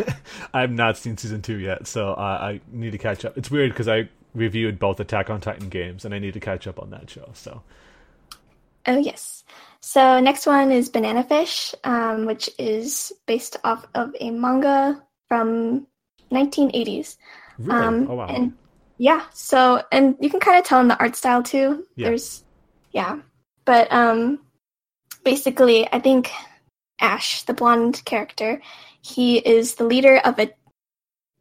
I 0.54 0.60
have 0.60 0.70
not 0.70 0.96
seen 0.96 1.16
season 1.16 1.42
two 1.42 1.58
yet, 1.58 1.86
so 1.86 2.12
uh, 2.12 2.38
I 2.40 2.60
need 2.70 2.92
to 2.92 2.98
catch 2.98 3.24
up. 3.24 3.36
It's 3.38 3.50
weird 3.50 3.70
because 3.70 3.88
I 3.88 4.08
reviewed 4.34 4.78
both 4.78 5.00
Attack 5.00 5.30
on 5.30 5.40
Titan 5.40 5.68
games, 5.68 6.04
and 6.04 6.14
I 6.14 6.18
need 6.18 6.34
to 6.34 6.40
catch 6.40 6.66
up 6.66 6.78
on 6.80 6.90
that 6.90 7.08
show. 7.10 7.30
So. 7.34 7.62
Oh 8.86 8.98
yes. 8.98 9.44
So 9.82 10.20
next 10.20 10.46
one 10.46 10.70
is 10.70 10.88
Banana 10.88 11.24
Fish, 11.24 11.74
um, 11.82 12.24
which 12.24 12.48
is 12.58 13.12
based 13.26 13.56
off 13.64 13.86
of 13.94 14.14
a 14.20 14.30
manga 14.30 15.02
from 15.28 15.86
1980s. 16.30 17.16
Really? 17.58 17.70
Um, 17.70 18.06
oh 18.08 18.14
wow. 18.14 18.26
And 18.26 18.54
yeah, 18.98 19.24
so 19.32 19.82
and 19.90 20.16
you 20.20 20.30
can 20.30 20.40
kind 20.40 20.58
of 20.58 20.64
tell 20.64 20.80
in 20.80 20.88
the 20.88 20.98
art 20.98 21.16
style 21.16 21.42
too. 21.42 21.84
Yeah. 21.96 22.08
There's 22.08 22.44
yeah, 22.92 23.18
but 23.64 23.92
um, 23.92 24.38
basically, 25.24 25.88
I 25.92 25.98
think 25.98 26.30
Ash, 27.00 27.42
the 27.42 27.54
blonde 27.54 28.02
character, 28.04 28.62
he 29.00 29.38
is 29.38 29.74
the 29.74 29.84
leader 29.84 30.18
of 30.18 30.38
a 30.38 30.52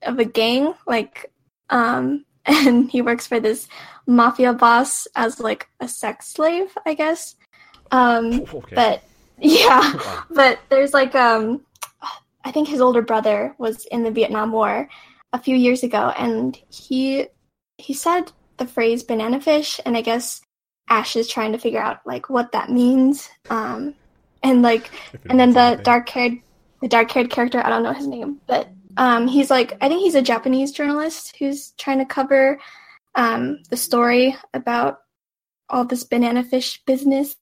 of 0.01 0.17
a 0.17 0.25
gang, 0.25 0.73
like, 0.87 1.31
um, 1.69 2.25
and 2.45 2.89
he 2.89 3.03
works 3.03 3.27
for 3.27 3.39
this 3.39 3.67
mafia 4.07 4.53
boss 4.53 5.07
as 5.15 5.39
like 5.39 5.67
a 5.79 5.87
sex 5.87 6.27
slave, 6.27 6.75
I 6.85 6.95
guess. 6.95 7.35
Um, 7.91 8.41
okay. 8.53 8.75
but 8.75 9.03
yeah, 9.39 9.95
wow. 9.95 10.23
but 10.29 10.59
there's 10.69 10.93
like 10.93 11.15
um, 11.15 11.61
I 12.43 12.51
think 12.51 12.67
his 12.67 12.81
older 12.81 13.01
brother 13.01 13.55
was 13.57 13.85
in 13.85 14.03
the 14.03 14.11
Vietnam 14.11 14.51
War 14.51 14.89
a 15.33 15.39
few 15.39 15.55
years 15.55 15.83
ago, 15.83 16.13
and 16.17 16.59
he 16.69 17.27
he 17.77 17.93
said 17.93 18.31
the 18.57 18.67
phrase 18.67 19.03
banana 19.03 19.41
fish, 19.41 19.79
and 19.85 19.97
I 19.97 20.01
guess 20.01 20.41
Ash 20.89 21.15
is 21.15 21.27
trying 21.27 21.51
to 21.53 21.57
figure 21.57 21.81
out 21.81 21.99
like 22.05 22.29
what 22.29 22.51
that 22.51 22.69
means. 22.69 23.29
Um, 23.49 23.95
and 24.43 24.61
like, 24.61 24.91
and 25.29 25.39
then 25.39 25.53
the 25.53 25.79
dark 25.83 26.09
haired, 26.09 26.37
the 26.81 26.87
dark 26.87 27.09
haired 27.11 27.29
character, 27.29 27.61
I 27.63 27.69
don't 27.69 27.83
know 27.83 27.93
his 27.93 28.07
name, 28.07 28.41
but 28.47 28.69
um, 28.97 29.27
he's 29.27 29.49
like, 29.49 29.77
I 29.81 29.87
think 29.87 30.01
he's 30.01 30.15
a 30.15 30.21
Japanese 30.21 30.71
journalist 30.71 31.35
who's 31.37 31.71
trying 31.71 31.99
to 31.99 32.05
cover 32.05 32.59
um, 33.15 33.59
the 33.69 33.77
story 33.77 34.35
about 34.53 34.99
all 35.69 35.85
this 35.85 36.03
banana 36.03 36.43
fish 36.43 36.81
business. 36.85 37.35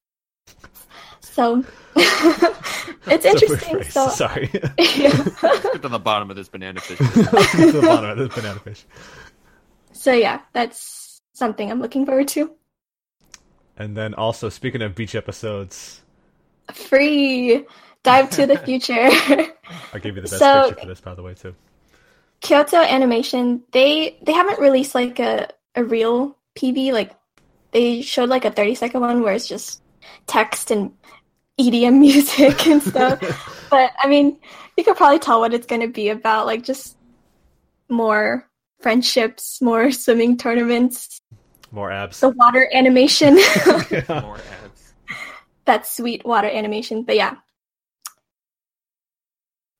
So 1.22 1.64
it's 1.96 3.26
interesting. 3.26 3.84
So 3.84 4.10
sorry. 4.10 4.50
yeah. 4.54 4.74
Get 4.78 5.82
to 5.82 5.90
the 5.90 6.00
bottom 6.00 6.30
of 6.30 6.36
this 6.36 6.50
banana 6.50 6.80
fish. 6.82 6.98
the 6.98 7.82
bottom 7.82 8.10
of 8.10 8.18
this 8.18 8.36
banana 8.36 8.60
fish. 8.60 8.86
So 9.94 10.12
yeah, 10.12 10.42
that's 10.54 11.22
something 11.34 11.72
I'm 11.72 11.82
looking 11.82 12.06
forward 12.06 12.28
to. 12.30 12.52
And 13.78 13.96
then 13.96 14.14
also, 14.14 14.50
speaking 14.50 14.82
of 14.82 14.96
beach 14.96 15.16
episodes, 15.16 16.02
free 16.74 17.66
dive 18.04 18.30
to 18.32 18.46
the 18.46 18.58
future. 18.66 19.10
I 19.94 20.00
gave 20.00 20.16
you 20.16 20.22
the 20.22 20.30
best 20.30 20.40
so, 20.40 20.64
picture 20.70 20.82
for 20.82 20.88
this, 20.88 21.02
by 21.02 21.16
the 21.16 21.24
way, 21.24 21.34
too. 21.34 21.56
Kyoto 22.42 22.78
Animation, 22.78 23.64
they 23.72 24.18
they 24.22 24.34
haven't 24.34 24.60
released 24.60 24.96
like 24.96 25.20
a 25.20 25.50
a 25.76 25.84
real 25.84 26.38
PV. 26.56 26.92
Like 26.92 27.16
they 27.72 28.02
showed 28.02 28.30
like 28.30 28.46
a 28.46 28.52
thirty 28.52 28.76
second 28.76 29.02
one 29.02 29.22
where 29.22 29.34
it's 29.34 29.48
just 29.48 29.82
text 30.28 30.72
and 30.72 30.92
EDM 31.60 32.00
music 32.00 32.68
and 32.68 32.82
stuff. 32.82 33.20
but 33.70 33.92
I 34.02 34.08
mean, 34.08 34.38
you 34.78 34.84
could 34.84 34.98
probably 34.98 35.20
tell 35.20 35.40
what 35.40 35.54
it's 35.54 35.68
going 35.68 35.82
to 35.82 35.88
be 35.88 36.10
about. 36.10 36.46
Like 36.46 36.64
just 36.64 36.98
more 37.90 38.48
friendships, 38.80 39.62
more 39.62 39.92
swimming 39.92 40.38
tournaments, 40.38 41.20
more 41.72 41.92
abs. 41.92 42.20
The 42.20 42.30
water 42.30 42.68
animation. 42.74 43.38
yeah. 43.92 44.22
More 44.22 44.38
abs. 44.64 44.94
That 45.66 45.86
sweet 45.86 46.26
water 46.26 46.50
animation. 46.50 47.04
But 47.04 47.16
yeah. 47.16 47.36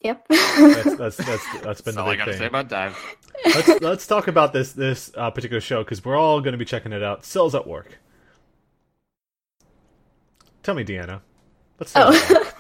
Yep. 0.02 0.28
that's, 0.30 0.96
that's 0.96 1.18
that's 1.18 1.18
that's 1.18 1.82
been 1.82 1.96
that's 1.96 1.96
the 1.96 2.02
all 2.02 2.10
I 2.10 2.16
gotta 2.16 2.32
thing. 2.32 2.40
say 2.40 2.46
about 2.46 2.70
dive. 2.70 2.98
Let's 3.46 3.82
let's 3.82 4.08
talk 4.08 4.28
about 4.28 4.54
this 4.54 4.74
this 4.74 5.12
uh, 5.16 5.32
particular 5.32 5.62
show 5.62 5.84
because 5.84 6.04
we're 6.06 6.16
all 6.16 6.42
going 6.42 6.54
to 6.54 6.58
be 6.58 6.66
checking 6.66 6.94
it 6.94 7.04
out. 7.04 7.26
Cells 7.26 7.56
at 7.56 7.68
work. 7.68 7.98
Tell 10.70 10.76
me, 10.76 10.84
Deanna. 10.84 11.22
Let's. 11.80 11.94
Oh. 11.96 12.10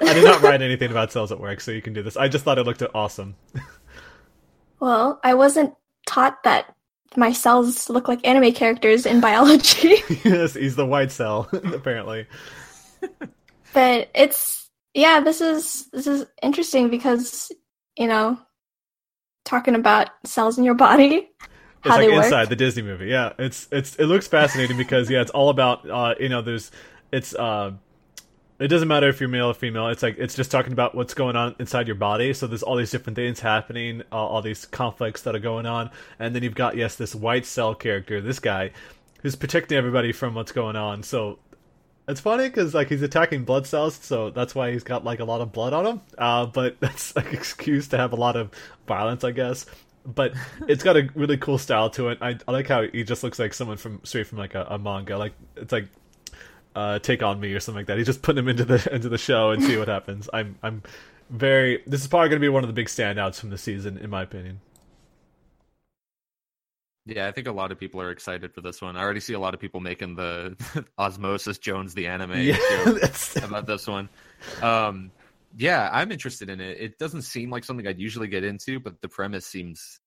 I 0.00 0.12
did 0.12 0.24
not 0.24 0.42
write 0.42 0.60
anything 0.60 0.90
about 0.90 1.12
cells 1.12 1.30
at 1.30 1.38
work, 1.38 1.60
so 1.60 1.70
you 1.70 1.80
can 1.80 1.92
do 1.92 2.02
this. 2.02 2.16
I 2.16 2.26
just 2.26 2.44
thought 2.44 2.58
it 2.58 2.64
looked 2.64 2.82
awesome. 2.96 3.36
well, 4.80 5.20
I 5.22 5.34
wasn't 5.34 5.72
taught 6.04 6.42
that 6.42 6.74
my 7.16 7.30
cells 7.30 7.88
look 7.88 8.08
like 8.08 8.26
anime 8.26 8.52
characters 8.54 9.06
in 9.06 9.20
biology. 9.20 9.98
yes, 10.24 10.54
he's 10.54 10.74
the 10.74 10.84
white 10.84 11.12
cell, 11.12 11.48
apparently. 11.52 12.26
but 13.72 14.10
it's 14.16 14.68
yeah, 14.94 15.20
this 15.20 15.40
is 15.40 15.86
this 15.92 16.08
is 16.08 16.26
interesting 16.42 16.90
because 16.90 17.52
you 17.96 18.08
know, 18.08 18.36
talking 19.44 19.76
about 19.76 20.10
cells 20.24 20.58
in 20.58 20.64
your 20.64 20.74
body. 20.74 21.30
It's 21.84 21.88
like 21.88 22.08
inside 22.08 22.40
work. 22.40 22.48
the 22.48 22.56
Disney 22.56 22.82
movie. 22.82 23.06
Yeah, 23.06 23.32
it's 23.38 23.68
it's 23.70 23.94
it 23.96 24.06
looks 24.06 24.26
fascinating 24.26 24.76
because 24.76 25.08
yeah, 25.08 25.20
it's 25.20 25.30
all 25.30 25.48
about 25.48 25.88
uh 25.88 26.14
you 26.18 26.28
know 26.28 26.42
there's 26.42 26.70
it's 27.12 27.34
uh 27.34 27.72
it 28.58 28.68
doesn't 28.68 28.88
matter 28.88 29.08
if 29.08 29.20
you're 29.20 29.28
male 29.28 29.46
or 29.46 29.54
female. 29.54 29.88
It's 29.88 30.02
like 30.02 30.18
it's 30.18 30.34
just 30.34 30.50
talking 30.50 30.72
about 30.72 30.94
what's 30.94 31.14
going 31.14 31.36
on 31.36 31.54
inside 31.60 31.86
your 31.86 31.96
body. 31.96 32.32
So 32.34 32.46
there's 32.46 32.62
all 32.62 32.76
these 32.76 32.90
different 32.90 33.16
things 33.16 33.38
happening, 33.40 34.02
uh, 34.10 34.16
all 34.16 34.42
these 34.42 34.66
conflicts 34.66 35.22
that 35.22 35.36
are 35.36 35.40
going 35.40 35.66
on, 35.66 35.90
and 36.18 36.34
then 36.34 36.42
you've 36.42 36.56
got 36.56 36.76
yes, 36.76 36.96
this 36.96 37.14
white 37.14 37.46
cell 37.46 37.74
character, 37.74 38.20
this 38.20 38.40
guy, 38.40 38.72
who's 39.22 39.36
protecting 39.36 39.78
everybody 39.78 40.12
from 40.12 40.34
what's 40.34 40.50
going 40.50 40.74
on. 40.74 41.04
So 41.04 41.38
it's 42.08 42.20
funny 42.20 42.48
because 42.48 42.74
like 42.74 42.88
he's 42.88 43.02
attacking 43.02 43.44
blood 43.44 43.66
cells, 43.66 43.94
so 43.94 44.30
that's 44.30 44.54
why 44.54 44.72
he's 44.72 44.82
got 44.82 45.04
like 45.04 45.20
a 45.20 45.24
lot 45.24 45.40
of 45.40 45.52
blood 45.52 45.72
on 45.72 45.86
him. 45.86 46.00
Uh, 46.16 46.46
but 46.46 46.76
that's 46.80 47.14
like 47.14 47.32
excuse 47.32 47.86
to 47.88 47.96
have 47.96 48.12
a 48.12 48.16
lot 48.16 48.36
of 48.36 48.50
violence, 48.88 49.22
I 49.22 49.30
guess. 49.30 49.66
But 50.04 50.32
it's 50.66 50.82
got 50.82 50.96
a 50.96 51.08
really 51.14 51.36
cool 51.36 51.58
style 51.58 51.90
to 51.90 52.08
it. 52.08 52.18
I, 52.20 52.38
I 52.48 52.52
like 52.52 52.66
how 52.66 52.82
he 52.82 53.04
just 53.04 53.22
looks 53.22 53.38
like 53.38 53.54
someone 53.54 53.76
from 53.76 54.00
straight 54.02 54.26
from 54.26 54.38
like 54.38 54.56
a, 54.56 54.66
a 54.70 54.78
manga. 54.78 55.16
Like 55.16 55.34
it's 55.54 55.72
like 55.72 55.88
uh, 56.78 56.98
take 57.00 57.24
on 57.24 57.40
me 57.40 57.52
or 57.52 57.58
something 57.58 57.80
like 57.80 57.86
that. 57.88 57.98
He's 57.98 58.06
just 58.06 58.22
putting 58.22 58.44
him 58.44 58.48
into 58.48 58.64
the 58.64 58.88
into 58.94 59.08
the 59.08 59.18
show 59.18 59.50
and 59.50 59.62
see 59.62 59.76
what 59.76 59.88
happens. 59.88 60.28
I'm 60.32 60.56
I'm 60.62 60.82
very. 61.28 61.82
This 61.86 62.00
is 62.00 62.06
probably 62.06 62.28
going 62.28 62.40
to 62.40 62.44
be 62.44 62.48
one 62.48 62.62
of 62.62 62.68
the 62.68 62.74
big 62.74 62.86
standouts 62.86 63.40
from 63.40 63.50
the 63.50 63.58
season, 63.58 63.98
in 63.98 64.10
my 64.10 64.22
opinion. 64.22 64.60
Yeah, 67.04 67.26
I 67.26 67.32
think 67.32 67.48
a 67.48 67.52
lot 67.52 67.72
of 67.72 67.80
people 67.80 68.00
are 68.02 68.10
excited 68.10 68.52
for 68.54 68.60
this 68.60 68.82
one. 68.82 68.96
I 68.96 69.00
already 69.00 69.20
see 69.20 69.32
a 69.32 69.40
lot 69.40 69.54
of 69.54 69.60
people 69.60 69.80
making 69.80 70.14
the 70.14 70.56
Osmosis 70.98 71.58
Jones 71.58 71.94
the 71.94 72.06
anime 72.06 72.38
yeah, 72.38 72.56
about 73.42 73.66
this 73.66 73.86
one. 73.86 74.10
Um, 74.62 75.10
yeah, 75.56 75.88
I'm 75.90 76.12
interested 76.12 76.50
in 76.50 76.60
it. 76.60 76.78
It 76.78 76.98
doesn't 76.98 77.22
seem 77.22 77.48
like 77.48 77.64
something 77.64 77.86
I'd 77.86 77.98
usually 77.98 78.28
get 78.28 78.44
into, 78.44 78.78
but 78.78 79.00
the 79.00 79.08
premise 79.08 79.46
seems 79.46 80.00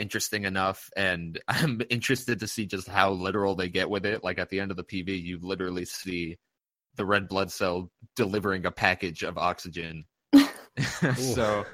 interesting 0.00 0.44
enough, 0.44 0.90
and 0.96 1.38
I'm 1.48 1.80
interested 1.90 2.40
to 2.40 2.48
see 2.48 2.66
just 2.66 2.88
how 2.88 3.12
literal 3.12 3.54
they 3.54 3.68
get 3.68 3.90
with 3.90 4.06
it. 4.06 4.24
Like 4.24 4.38
at 4.38 4.48
the 4.48 4.60
end 4.60 4.70
of 4.70 4.76
the 4.76 4.84
PV, 4.84 5.22
you 5.22 5.38
literally 5.40 5.84
see 5.84 6.38
the 6.96 7.04
red 7.04 7.28
blood 7.28 7.52
cell 7.52 7.90
delivering 8.16 8.66
a 8.66 8.70
package 8.70 9.22
of 9.22 9.38
oxygen. 9.38 10.04
so 11.16 11.64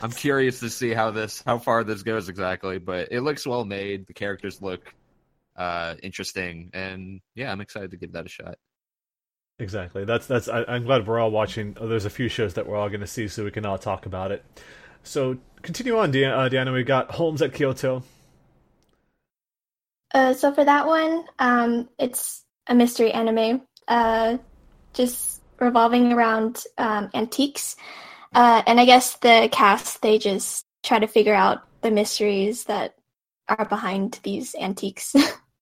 I'm 0.00 0.10
curious 0.10 0.60
to 0.60 0.70
see 0.70 0.92
how 0.92 1.10
this 1.10 1.42
how 1.46 1.58
far 1.58 1.84
this 1.84 2.02
goes 2.02 2.28
exactly, 2.28 2.78
but 2.78 3.08
it 3.12 3.20
looks 3.20 3.46
well 3.46 3.64
made. 3.64 4.06
The 4.06 4.14
characters 4.14 4.60
look 4.60 4.94
uh 5.56 5.94
interesting 6.02 6.70
and 6.74 7.20
yeah, 7.34 7.50
I'm 7.50 7.60
excited 7.60 7.92
to 7.92 7.96
give 7.96 8.12
that 8.12 8.26
a 8.26 8.28
shot. 8.28 8.56
Exactly. 9.58 10.04
That's 10.04 10.26
that's. 10.26 10.48
I, 10.48 10.64
am 10.68 10.84
glad 10.84 11.06
we're 11.06 11.18
all 11.18 11.30
watching. 11.30 11.76
Oh, 11.80 11.88
there's 11.88 12.04
a 12.04 12.10
few 12.10 12.28
shows 12.28 12.54
that 12.54 12.66
we're 12.66 12.76
all 12.76 12.88
going 12.88 13.00
to 13.00 13.06
see, 13.06 13.26
so 13.26 13.44
we 13.44 13.50
can 13.50 13.64
all 13.64 13.78
talk 13.78 14.04
about 14.04 14.30
it. 14.30 14.44
So 15.06 15.38
continue 15.62 15.96
on, 15.98 16.12
Deanna. 16.12 16.32
Uh, 16.32 16.48
Deanna 16.48 16.72
we 16.72 16.82
got 16.82 17.10
Holmes 17.10 17.40
at 17.40 17.54
Kyoto. 17.54 18.02
Uh, 20.12 20.34
so 20.34 20.52
for 20.52 20.64
that 20.64 20.86
one, 20.86 21.24
um, 21.38 21.88
it's 21.98 22.44
a 22.66 22.74
mystery 22.74 23.12
anime, 23.12 23.62
uh, 23.86 24.38
just 24.94 25.42
revolving 25.60 26.12
around 26.12 26.64
um, 26.78 27.10
antiques. 27.14 27.76
Uh, 28.34 28.62
and 28.66 28.80
I 28.80 28.84
guess 28.84 29.16
the 29.16 29.48
cast 29.52 30.02
they 30.02 30.18
just 30.18 30.64
try 30.82 30.98
to 30.98 31.06
figure 31.06 31.34
out 31.34 31.62
the 31.82 31.90
mysteries 31.90 32.64
that 32.64 32.94
are 33.48 33.64
behind 33.64 34.18
these 34.22 34.54
antiques. 34.54 35.14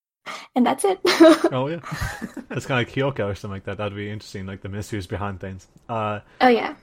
and 0.56 0.64
that's 0.64 0.84
it. 0.84 1.00
oh 1.52 1.68
yeah, 1.68 1.80
it's 2.50 2.66
kind 2.66 2.86
of 2.86 2.92
Kyoko 2.92 3.30
or 3.30 3.34
something 3.34 3.56
like 3.56 3.64
that. 3.64 3.76
That'd 3.76 3.96
be 3.96 4.10
interesting, 4.10 4.46
like 4.46 4.62
the 4.62 4.68
mysteries 4.68 5.06
behind 5.06 5.40
things. 5.40 5.66
Uh, 5.88 6.20
oh 6.40 6.48
yeah. 6.48 6.74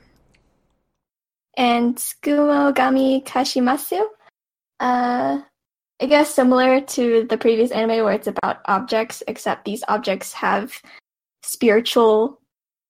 And 1.58 1.96
Tsukumogami 1.96 3.24
Kashimasu, 3.26 4.06
uh, 4.80 5.42
I 6.02 6.06
guess 6.06 6.34
similar 6.34 6.82
to 6.82 7.28
the 7.30 7.38
previous 7.38 7.72
anime 7.72 8.04
where 8.04 8.14
it's 8.14 8.28
about 8.28 8.62
objects, 8.66 9.22
except 9.28 9.66
these 9.66 9.84
objects 9.88 10.34
have 10.34 10.74
spiritual, 11.44 12.40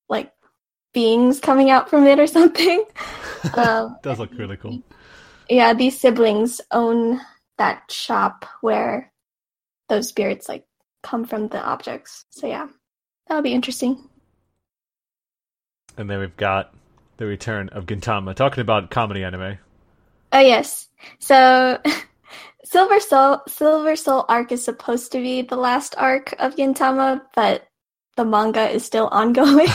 like 0.10 0.32
beings 0.94 1.40
coming 1.40 1.70
out 1.70 1.90
from 1.90 2.06
it 2.06 2.20
or 2.20 2.28
something. 2.40 2.84
Um, 3.56 3.98
Does 4.04 4.20
look 4.20 4.30
really 4.38 4.56
cool. 4.56 4.84
Yeah, 5.50 5.74
these 5.74 6.00
siblings 6.00 6.62
own 6.70 7.20
that 7.58 7.92
shop 7.92 8.46
where 8.62 9.12
those 9.90 10.10
spirits 10.10 10.48
like 10.48 10.64
come 11.02 11.26
from 11.26 11.48
the 11.48 11.60
objects. 11.60 12.26
So 12.30 12.46
yeah, 12.46 12.68
that'll 13.28 13.42
be 13.42 13.54
interesting. 13.54 14.08
And 15.98 16.10
then 16.10 16.20
we've 16.20 16.38
got 16.38 16.74
the 17.22 17.27
return 17.27 17.69
of 17.69 17.85
Gintama, 17.85 18.35
talking 18.35 18.61
about 18.61 18.89
comedy 18.89 19.23
anime. 19.23 19.60
Oh 20.34 20.39
yes, 20.39 20.88
so 21.19 21.80
Silver 22.64 22.99
Soul 22.99 23.41
Silver 23.48 23.95
Soul 23.95 24.26
arc 24.27 24.52
is 24.52 24.65
supposed 24.65 25.11
to 25.11 25.19
be 25.19 25.43
the 25.43 25.56
last 25.56 25.93
arc 25.99 26.34
of 26.39 26.56
Gintama, 26.56 27.22
but 27.35 27.68
the 28.18 28.26
manga 28.26 28.68
is 28.68 28.84
still 28.84 29.07
ongoing. 29.11 29.68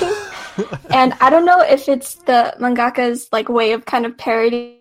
and 0.90 1.14
I 1.20 1.31
don't 1.31 1.47
know 1.47 1.60
if 1.60 1.89
it's 1.89 2.16
the 2.16 2.52
mangaka's 2.59 3.28
like 3.31 3.48
way 3.48 3.70
of 3.73 3.85
kind 3.85 4.05
of 4.06 4.18
parodying 4.18 4.81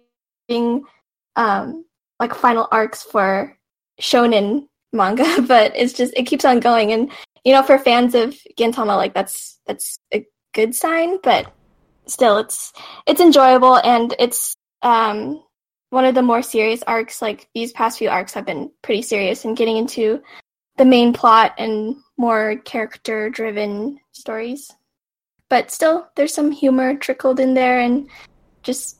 um 1.35 1.85
like 2.19 2.33
final 2.33 2.67
arcs 2.71 3.03
for 3.03 3.55
shonen 4.01 4.67
manga, 4.91 5.41
but 5.47 5.71
it's 5.75 5.93
just 5.93 6.15
it 6.17 6.23
keeps 6.23 6.45
on 6.45 6.59
going. 6.59 6.91
And 6.91 7.11
you 7.43 7.53
know, 7.53 7.61
for 7.61 7.77
fans 7.77 8.15
of 8.15 8.35
Gintama, 8.57 8.97
like 8.97 9.13
that's 9.13 9.59
that's 9.67 9.99
a 10.11 10.25
good 10.55 10.73
sign. 10.73 11.19
But 11.21 11.53
still, 12.07 12.37
it's 12.37 12.73
it's 13.05 13.21
enjoyable 13.21 13.77
and 13.77 14.15
it's 14.19 14.55
um 14.81 15.43
one 15.89 16.05
of 16.05 16.15
the 16.15 16.21
more 16.21 16.41
serious 16.41 16.83
arcs. 16.87 17.21
Like 17.21 17.47
these 17.53 17.71
past 17.71 17.97
few 17.97 18.09
arcs 18.09 18.33
have 18.33 18.45
been 18.45 18.71
pretty 18.81 19.01
serious 19.01 19.45
and 19.45 19.57
getting 19.57 19.77
into 19.77 20.21
the 20.77 20.85
main 20.85 21.13
plot 21.13 21.53
and 21.57 21.95
more 22.17 22.57
character 22.65 23.29
driven 23.29 23.99
stories. 24.11 24.71
But 25.49 25.71
still, 25.71 26.07
there's 26.15 26.33
some 26.33 26.51
humor 26.51 26.95
trickled 26.95 27.39
in 27.39 27.53
there 27.53 27.79
and 27.79 28.09
just 28.63 28.99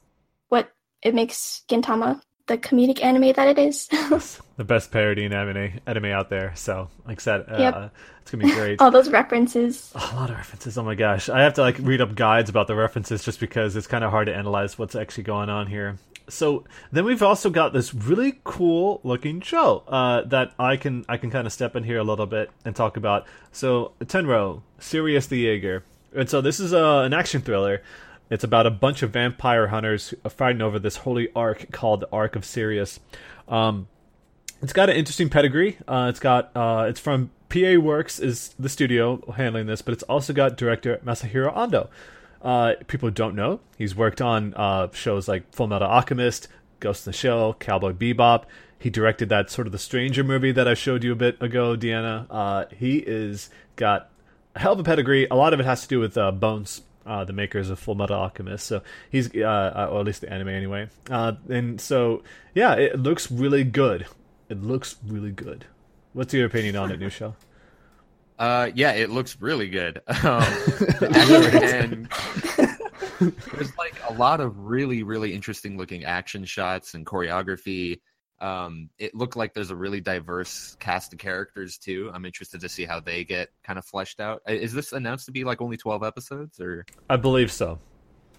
what 0.50 0.72
it 1.02 1.16
makes 1.16 1.64
Gintama 1.68 2.22
the 2.48 2.58
comedic 2.58 3.04
anime 3.04 3.34
that 3.34 3.48
it 3.48 3.60
is. 3.60 3.88
the 4.58 4.64
best 4.64 4.92
parody 4.92 5.26
in 5.26 5.34
anime 5.34 5.80
anime 5.86 6.06
out 6.06 6.30
there. 6.30 6.54
So, 6.56 6.90
like 7.08 7.20
I 7.20 7.22
said, 7.22 7.46
uh, 7.50 7.58
yep. 7.58 7.92
it's 8.22 8.32
gonna 8.32 8.46
be 8.46 8.52
great. 8.52 8.80
All 8.82 8.92
those 8.92 9.10
references. 9.10 9.92
Oh, 9.96 10.12
a 10.14 10.16
lot 10.16 10.30
of 10.30 10.38
references. 10.38 10.78
Oh 10.78 10.84
my 10.84 10.96
gosh, 10.96 11.30
I 11.30 11.42
have 11.42 11.56
to 11.56 11.62
like 11.62 11.78
read 11.80 12.02
up 12.02 12.16
guides 12.16 12.50
about 12.50 12.68
the 12.68 12.76
references 12.76 13.24
just 13.24 13.40
because 13.40 13.76
it's 13.76 13.88
kind 13.88 14.04
of 14.04 14.12
hard 14.12 14.28
to 14.28 14.36
analyze 14.36 14.78
what's 14.78 14.96
actually 14.96 15.24
going 15.24 15.50
on 15.50 15.68
here. 15.68 15.98
So 16.28 16.64
then 16.92 17.06
we've 17.06 17.22
also 17.22 17.52
got 17.52 17.74
this 17.74 17.94
really 17.94 18.40
cool 18.44 19.00
looking 19.04 19.42
show 19.42 19.84
uh, 19.88 20.24
that 20.24 20.54
I 20.58 20.78
can 20.78 21.06
I 21.10 21.18
can 21.18 21.32
kind 21.32 21.48
of 21.48 21.54
step 21.54 21.76
in 21.76 21.84
here 21.84 21.98
a 21.98 22.04
little 22.04 22.26
bit 22.26 22.50
and 22.64 22.76
talk 22.76 22.98
about. 22.98 23.26
So 23.52 23.94
Tenro, 24.02 24.62
Sirius 24.80 25.28
the 25.28 25.38
Jaeger, 25.38 25.84
and 26.16 26.30
so 26.30 26.42
this 26.42 26.60
is 26.60 26.74
uh, 26.74 27.00
an 27.00 27.14
action 27.14 27.42
thriller 27.42 27.82
it's 28.30 28.44
about 28.44 28.66
a 28.66 28.72
bunch 28.72 29.04
of 29.04 29.12
vampire 29.12 29.68
hunters 29.68 30.14
fighting 30.30 30.62
over 30.62 30.80
this 30.80 30.98
holy 30.98 31.30
ark 31.36 31.68
called 31.72 32.02
the 32.02 32.10
Ark 32.12 32.36
of 32.36 32.46
Sirius. 32.46 33.00
Um, 33.48 33.88
it's 34.62 34.74
got 34.74 34.90
an 34.90 34.96
interesting 34.96 35.30
pedigree. 35.30 35.78
Uh, 35.88 36.08
it's 36.10 36.20
got 36.20 36.52
uh, 36.56 36.86
it's 36.90 37.00
from 37.00 37.30
PA 37.50 37.76
Works 37.80 38.20
is 38.20 38.56
the 38.58 38.70
studio 38.70 39.22
handling 39.34 39.68
this, 39.68 39.82
but 39.82 39.94
it's 39.94 40.04
also 40.04 40.34
got 40.34 40.58
director 40.58 41.00
Masahiro 41.06 41.54
Ando. 41.56 41.90
Uh, 42.42 42.74
people 42.88 43.10
don't 43.10 43.36
know 43.36 43.60
he's 43.78 43.96
worked 43.96 44.22
on 44.22 44.54
uh, 44.56 44.88
shows 44.92 45.28
like 45.28 45.52
Full 45.54 45.68
Metal 45.68 45.88
Alchemist, 45.88 46.48
Ghost 46.80 47.06
in 47.06 47.12
the 47.12 47.18
Shell, 47.18 47.56
Cowboy 47.56 47.94
Bebop. 47.94 48.46
He 48.78 48.90
directed 48.90 49.30
that 49.30 49.50
Sword 49.50 49.68
of 49.68 49.72
the 49.72 49.80
Stranger 49.80 50.24
movie 50.24 50.52
that 50.52 50.68
I 50.68 50.74
showed 50.74 51.04
you 51.04 51.12
a 51.12 51.16
bit 51.16 51.42
ago, 51.42 51.76
Deanna. 51.76 52.28
Uh, 52.30 52.66
he 52.76 52.98
is 52.98 53.50
got 53.76 54.10
a 54.56 54.60
hell 54.60 54.74
of 54.74 54.80
a 54.80 54.84
pedigree. 54.84 55.28
A 55.30 55.36
lot 55.36 55.54
of 55.54 55.60
it 55.60 55.66
has 55.66 55.82
to 55.84 55.88
do 55.88 56.00
with 56.00 56.18
uh, 56.18 56.32
Bones 56.32 56.82
uh, 57.06 57.24
the 57.24 57.34
makers 57.34 57.70
of 57.70 57.80
Full 57.80 57.96
Metal 57.96 58.16
Alchemist. 58.16 58.66
So 58.66 58.82
he's, 59.10 59.34
uh, 59.36 59.40
uh, 59.42 59.90
or 59.92 60.00
at 60.00 60.06
least 60.06 60.22
the 60.22 60.32
anime 60.32 60.50
anyway. 60.50 60.90
Uh, 61.10 61.34
and 61.50 61.80
so, 61.80 62.24
yeah, 62.54 62.74
it 62.76 63.00
looks 63.00 63.32
really 63.32 63.64
good. 63.64 64.06
It 64.50 64.62
looks 64.62 64.96
really 65.06 65.32
good. 65.32 65.66
What's 66.14 66.34
your 66.34 66.46
opinion 66.46 66.76
on 66.76 66.92
it, 66.92 67.00
Nushaw? 67.02 67.36
Uh, 68.38 68.70
yeah, 68.76 68.92
it 68.92 69.10
looks 69.10 69.40
really 69.40 69.70
good. 69.70 70.02
Um, 70.24 70.44
and 71.02 72.10
there's 73.20 73.78
like 73.78 73.96
a 74.10 74.14
lot 74.14 74.42
of 74.42 74.58
really, 74.58 75.04
really 75.04 75.34
interesting 75.34 75.78
looking 75.78 76.04
action 76.04 76.44
shots 76.46 76.94
and 76.96 77.06
choreography. 77.06 78.00
Um, 78.40 78.90
it 78.98 79.16
looked 79.16 79.36
like 79.36 79.54
there's 79.54 79.72
a 79.72 79.76
really 79.76 80.02
diverse 80.02 80.76
cast 80.80 81.14
of 81.14 81.20
characters 81.20 81.78
too. 81.78 82.12
I'm 82.14 82.26
interested 82.26 82.62
to 82.62 82.70
see 82.70 82.86
how 82.86 83.00
they 83.00 83.24
get 83.24 83.50
kind 83.64 83.80
of 83.80 83.86
fleshed 83.86 84.20
out. 84.20 84.42
Is 84.48 84.74
this 84.74 84.92
announced 84.92 85.26
to 85.28 85.32
be 85.32 85.44
like 85.44 85.62
only 85.62 85.78
12 85.78 86.04
episodes 86.04 86.60
or? 86.60 86.86
I 87.10 87.16
believe 87.18 87.52
so. 87.52 87.80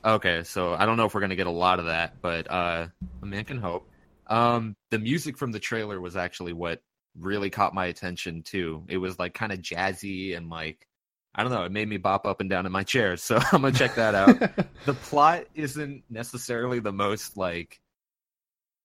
Okay, 0.04 0.44
so 0.44 0.74
I 0.74 0.86
don't 0.86 0.96
know 0.96 1.06
if 1.06 1.14
we're 1.14 1.20
gonna 1.20 1.36
get 1.36 1.46
a 1.46 1.50
lot 1.50 1.80
of 1.80 1.86
that, 1.86 2.20
but 2.20 2.50
uh, 2.50 2.86
a 3.22 3.26
man 3.26 3.44
can 3.44 3.58
hope. 3.58 3.88
Um, 4.28 4.76
the 4.90 4.98
music 4.98 5.38
from 5.38 5.52
the 5.52 5.58
trailer 5.58 6.00
was 6.00 6.16
actually 6.16 6.52
what 6.52 6.80
really 7.18 7.50
caught 7.50 7.74
my 7.74 7.86
attention 7.86 8.42
too. 8.42 8.84
It 8.88 8.98
was 8.98 9.18
like 9.18 9.34
kind 9.34 9.52
of 9.52 9.60
jazzy 9.60 10.36
and 10.36 10.50
like 10.50 10.86
I 11.34 11.42
don't 11.42 11.52
know, 11.52 11.64
it 11.64 11.72
made 11.72 11.88
me 11.88 11.98
bop 11.98 12.26
up 12.26 12.40
and 12.40 12.48
down 12.48 12.64
in 12.64 12.72
my 12.72 12.82
chair. 12.82 13.16
So 13.16 13.36
I'm 13.52 13.62
gonna 13.62 13.72
check 13.72 13.94
that 13.96 14.14
out. 14.14 14.38
the 14.84 14.94
plot 14.94 15.44
isn't 15.54 16.04
necessarily 16.08 16.80
the 16.80 16.92
most 16.92 17.36
like 17.36 17.80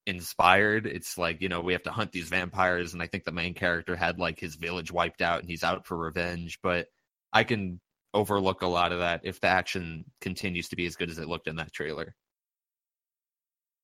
inspired. 0.05 0.85
It's 0.85 1.17
like, 1.17 1.41
you 1.41 1.49
know, 1.49 1.61
we 1.61 1.73
have 1.73 1.83
to 1.83 1.91
hunt 1.91 2.11
these 2.11 2.29
vampires 2.29 2.93
and 2.93 3.01
I 3.01 3.07
think 3.07 3.23
the 3.23 3.31
main 3.31 3.53
character 3.53 3.95
had 3.95 4.19
like 4.19 4.39
his 4.39 4.55
village 4.55 4.91
wiped 4.91 5.21
out 5.21 5.39
and 5.39 5.49
he's 5.49 5.63
out 5.63 5.85
for 5.85 5.97
revenge, 5.97 6.59
but 6.63 6.87
I 7.31 7.43
can 7.43 7.79
overlook 8.13 8.61
a 8.61 8.67
lot 8.67 8.91
of 8.91 8.99
that 8.99 9.21
if 9.23 9.39
the 9.39 9.47
action 9.47 10.05
continues 10.19 10.69
to 10.69 10.75
be 10.75 10.85
as 10.85 10.95
good 10.95 11.09
as 11.09 11.17
it 11.17 11.27
looked 11.27 11.47
in 11.47 11.57
that 11.57 11.71
trailer. 11.71 12.15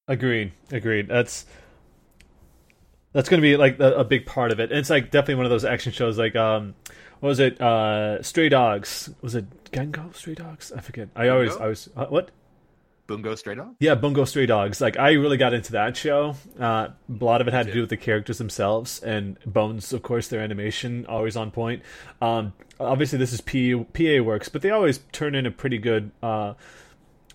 Agreed. 0.08 0.54
Agreed. 0.72 1.08
That's 1.08 1.46
that's 3.14 3.30
going 3.30 3.42
to 3.42 3.46
be 3.46 3.58
like 3.58 3.80
a, 3.80 3.94
a, 3.96 4.04
big 4.04 4.26
part 4.26 4.52
of 4.52 4.60
it. 4.60 4.70
And 4.70 4.80
it's 4.80 4.90
like 4.90 5.12
definitely 5.12 5.36
one 5.36 5.46
of 5.46 5.50
those 5.50 5.66
action 5.66 5.92
shows. 5.92 6.18
Like, 6.18 6.36
um, 6.36 6.76
what 7.20 7.30
was 7.30 7.40
it? 7.40 7.60
Uh, 7.60 8.22
Stray 8.22 8.48
Dogs. 8.48 9.10
Was 9.22 9.36
it 9.36 9.72
Gengo 9.72 10.16
Stray 10.16 10.36
Dogs? 10.36 10.72
I 10.72 10.82
forget. 10.82 11.10
I 11.16 11.30
always, 11.30 11.56
I 11.56 11.68
was 11.68 11.90
uh, 11.96 12.06
what? 12.06 12.32
Bungo 13.08 13.36
Stray 13.36 13.56
Dogs? 13.56 13.76
Yeah, 13.80 13.96
Bungo 13.96 14.26
Stray 14.26 14.46
Dogs. 14.46 14.82
Like 14.82 15.00
I 15.00 15.14
really 15.14 15.38
got 15.38 15.54
into 15.54 15.72
that 15.74 15.98
show. 15.98 16.36
Uh, 16.60 16.90
a 17.10 17.24
lot 17.24 17.42
of 17.42 17.48
it 17.48 17.54
had 17.54 17.68
to 17.68 17.74
do 17.74 17.82
with 17.82 17.90
the 17.90 17.98
characters 17.98 18.38
themselves 18.38 19.00
and 19.00 19.38
Bones, 19.46 19.94
of 19.94 20.04
course, 20.04 20.28
their 20.28 20.42
animation 20.42 21.06
always 21.08 21.36
on 21.36 21.52
point. 21.52 21.82
Um, 22.22 22.54
obviously, 22.80 23.18
this 23.18 23.34
is 23.34 23.42
P- 23.42 23.74
PA 23.76 24.24
works, 24.24 24.50
but 24.50 24.62
they 24.62 24.70
always 24.70 25.00
turn 25.12 25.34
in 25.36 25.46
a 25.46 25.52
pretty 25.52 25.78
good. 25.78 26.12
Uh, 26.22 26.54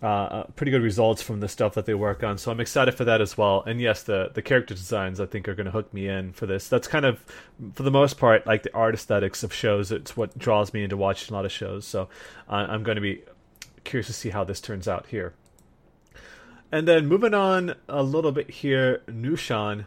uh, 0.02 0.06
uh, 0.06 0.44
pretty 0.56 0.72
good 0.72 0.82
results 0.82 1.22
from 1.22 1.38
the 1.38 1.46
stuff 1.46 1.74
that 1.74 1.86
they 1.86 1.94
work 1.94 2.24
on. 2.24 2.36
So 2.36 2.50
I'm 2.50 2.58
excited 2.58 2.92
for 2.92 3.04
that 3.04 3.20
as 3.20 3.38
well. 3.38 3.62
And 3.64 3.80
yes, 3.80 4.02
the 4.02 4.32
the 4.34 4.42
character 4.42 4.74
designs 4.74 5.20
I 5.20 5.26
think 5.26 5.46
are 5.46 5.54
going 5.54 5.66
to 5.66 5.70
hook 5.70 5.94
me 5.94 6.08
in 6.08 6.32
for 6.32 6.44
this. 6.44 6.66
That's 6.66 6.88
kind 6.88 7.04
of, 7.04 7.24
for 7.74 7.84
the 7.84 7.90
most 7.92 8.18
part, 8.18 8.44
like 8.44 8.64
the 8.64 8.74
art 8.74 8.94
aesthetics 8.94 9.44
of 9.44 9.52
shows. 9.52 9.92
It's 9.92 10.16
what 10.16 10.36
draws 10.36 10.74
me 10.74 10.82
into 10.82 10.96
watching 10.96 11.32
a 11.32 11.36
lot 11.36 11.44
of 11.44 11.52
shows. 11.52 11.86
So 11.86 12.08
uh, 12.48 12.66
I'm 12.68 12.82
going 12.82 12.96
to 12.96 13.00
be 13.00 13.22
curious 13.84 14.08
to 14.08 14.12
see 14.12 14.30
how 14.30 14.42
this 14.42 14.60
turns 14.60 14.88
out 14.88 15.06
here. 15.06 15.34
And 16.72 16.88
then 16.88 17.06
moving 17.06 17.34
on 17.34 17.74
a 17.86 18.02
little 18.02 18.32
bit 18.32 18.48
here, 18.48 19.02
Nushan, 19.06 19.84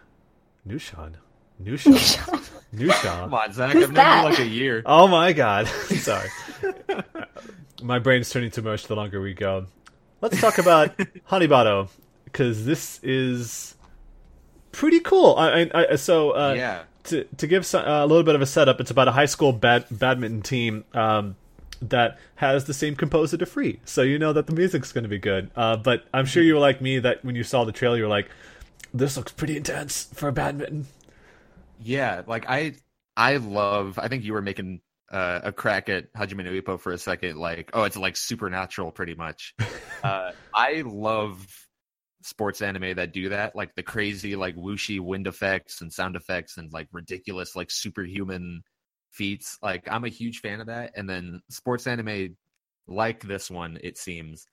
Nushan, 0.67 1.15
Nushan, 1.61 2.49
Nushan. 2.75 3.01
Come 3.01 3.33
on, 3.33 3.51
Zack. 3.51 3.73
Who's 3.73 3.85
I've 3.85 3.91
known 3.91 4.17
you 4.17 4.29
like 4.29 4.39
a 4.39 4.45
year. 4.45 4.83
Oh 4.85 5.07
my 5.07 5.33
god. 5.33 5.67
Sorry. 5.67 6.29
my 7.81 7.97
brain's 7.97 8.29
turning 8.29 8.51
to 8.51 8.61
mush 8.61 8.85
the 8.85 8.95
longer 8.95 9.19
we 9.19 9.33
go. 9.33 9.65
Let's 10.21 10.39
talk 10.39 10.59
about 10.59 10.95
Hanebado 11.29 11.89
because 12.25 12.65
this 12.65 12.99
is 13.01 13.73
pretty 14.71 14.99
cool. 14.99 15.35
I, 15.37 15.61
I, 15.73 15.91
I 15.91 15.95
so 15.95 16.31
uh, 16.31 16.53
yeah. 16.55 16.83
To 17.05 17.23
to 17.23 17.47
give 17.47 17.65
some, 17.65 17.85
uh, 17.85 18.03
a 18.03 18.07
little 18.07 18.23
bit 18.23 18.35
of 18.35 18.41
a 18.41 18.47
setup, 18.47 18.79
it's 18.79 18.91
about 18.91 19.07
a 19.07 19.11
high 19.11 19.25
school 19.27 19.53
bad, 19.53 19.85
badminton 19.91 20.41
team. 20.41 20.85
Um, 20.93 21.35
that 21.81 22.19
has 22.35 22.65
the 22.65 22.73
same 22.73 22.95
composer 22.95 23.37
to 23.37 23.45
free. 23.45 23.79
So 23.85 24.01
you 24.01 24.19
know 24.19 24.33
that 24.33 24.47
the 24.47 24.53
music's 24.53 24.91
going 24.91 25.03
to 25.03 25.09
be 25.09 25.19
good. 25.19 25.51
Uh, 25.55 25.77
but 25.77 26.05
i'm 26.13 26.25
sure 26.25 26.43
you 26.43 26.53
were 26.53 26.59
like 26.59 26.81
me 26.81 26.99
that 26.99 27.23
when 27.23 27.35
you 27.35 27.43
saw 27.43 27.63
the 27.63 27.71
trailer 27.71 27.97
you're 27.97 28.07
like 28.07 28.29
this 28.93 29.17
looks 29.17 29.31
pretty 29.31 29.57
intense 29.57 30.05
for 30.13 30.31
badminton. 30.31 30.87
Yeah 31.81 32.23
like 32.27 32.45
i 32.49 32.75
i 33.15 33.37
love 33.37 33.99
i 33.99 34.07
think 34.07 34.23
you 34.23 34.33
were 34.33 34.41
making 34.41 34.81
uh, 35.11 35.41
a 35.43 35.51
crack 35.51 35.87
at 35.87 36.11
hajime 36.13 36.43
no 36.43 36.51
ippo 36.51 36.79
for 36.79 36.91
a 36.91 36.97
second 36.97 37.37
like 37.37 37.69
oh 37.73 37.83
it's 37.83 37.95
like 37.95 38.17
supernatural 38.17 38.91
pretty 38.91 39.15
much. 39.15 39.53
Uh, 40.03 40.31
i 40.53 40.83
love 40.85 41.43
sports 42.21 42.61
anime 42.61 42.95
that 42.95 43.11
do 43.11 43.29
that 43.29 43.55
like 43.55 43.73
the 43.73 43.81
crazy 43.81 44.35
like 44.35 44.55
whooshy 44.55 44.99
wind 44.99 45.25
effects 45.25 45.81
and 45.81 45.91
sound 45.91 46.15
effects 46.15 46.57
and 46.57 46.71
like 46.71 46.87
ridiculous 46.91 47.55
like 47.55 47.71
superhuman 47.71 48.61
feats. 49.15 49.57
Like 49.61 49.87
I'm 49.89 50.03
a 50.03 50.09
huge 50.09 50.39
fan 50.39 50.59
of 50.59 50.67
that. 50.67 50.91
And 50.95 51.09
then 51.09 51.41
sports 51.49 51.87
anime 51.87 52.35
like 52.87 53.21
this 53.21 53.49
one, 53.49 53.79
it 53.83 53.97
seems, 53.97 54.45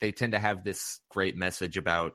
they 0.00 0.12
tend 0.12 0.32
to 0.32 0.38
have 0.38 0.64
this 0.64 1.00
great 1.10 1.36
message 1.36 1.76
about 1.76 2.12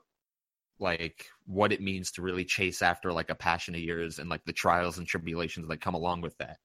like 0.80 1.26
what 1.46 1.72
it 1.72 1.80
means 1.80 2.10
to 2.12 2.22
really 2.22 2.44
chase 2.44 2.82
after 2.82 3.12
like 3.12 3.30
a 3.30 3.34
passion 3.34 3.74
of 3.74 3.80
yours 3.80 4.18
and 4.18 4.28
like 4.28 4.44
the 4.44 4.52
trials 4.52 4.98
and 4.98 5.06
tribulations 5.06 5.68
that 5.68 5.80
come 5.80 5.94
along 5.94 6.20
with 6.20 6.36
that. 6.38 6.58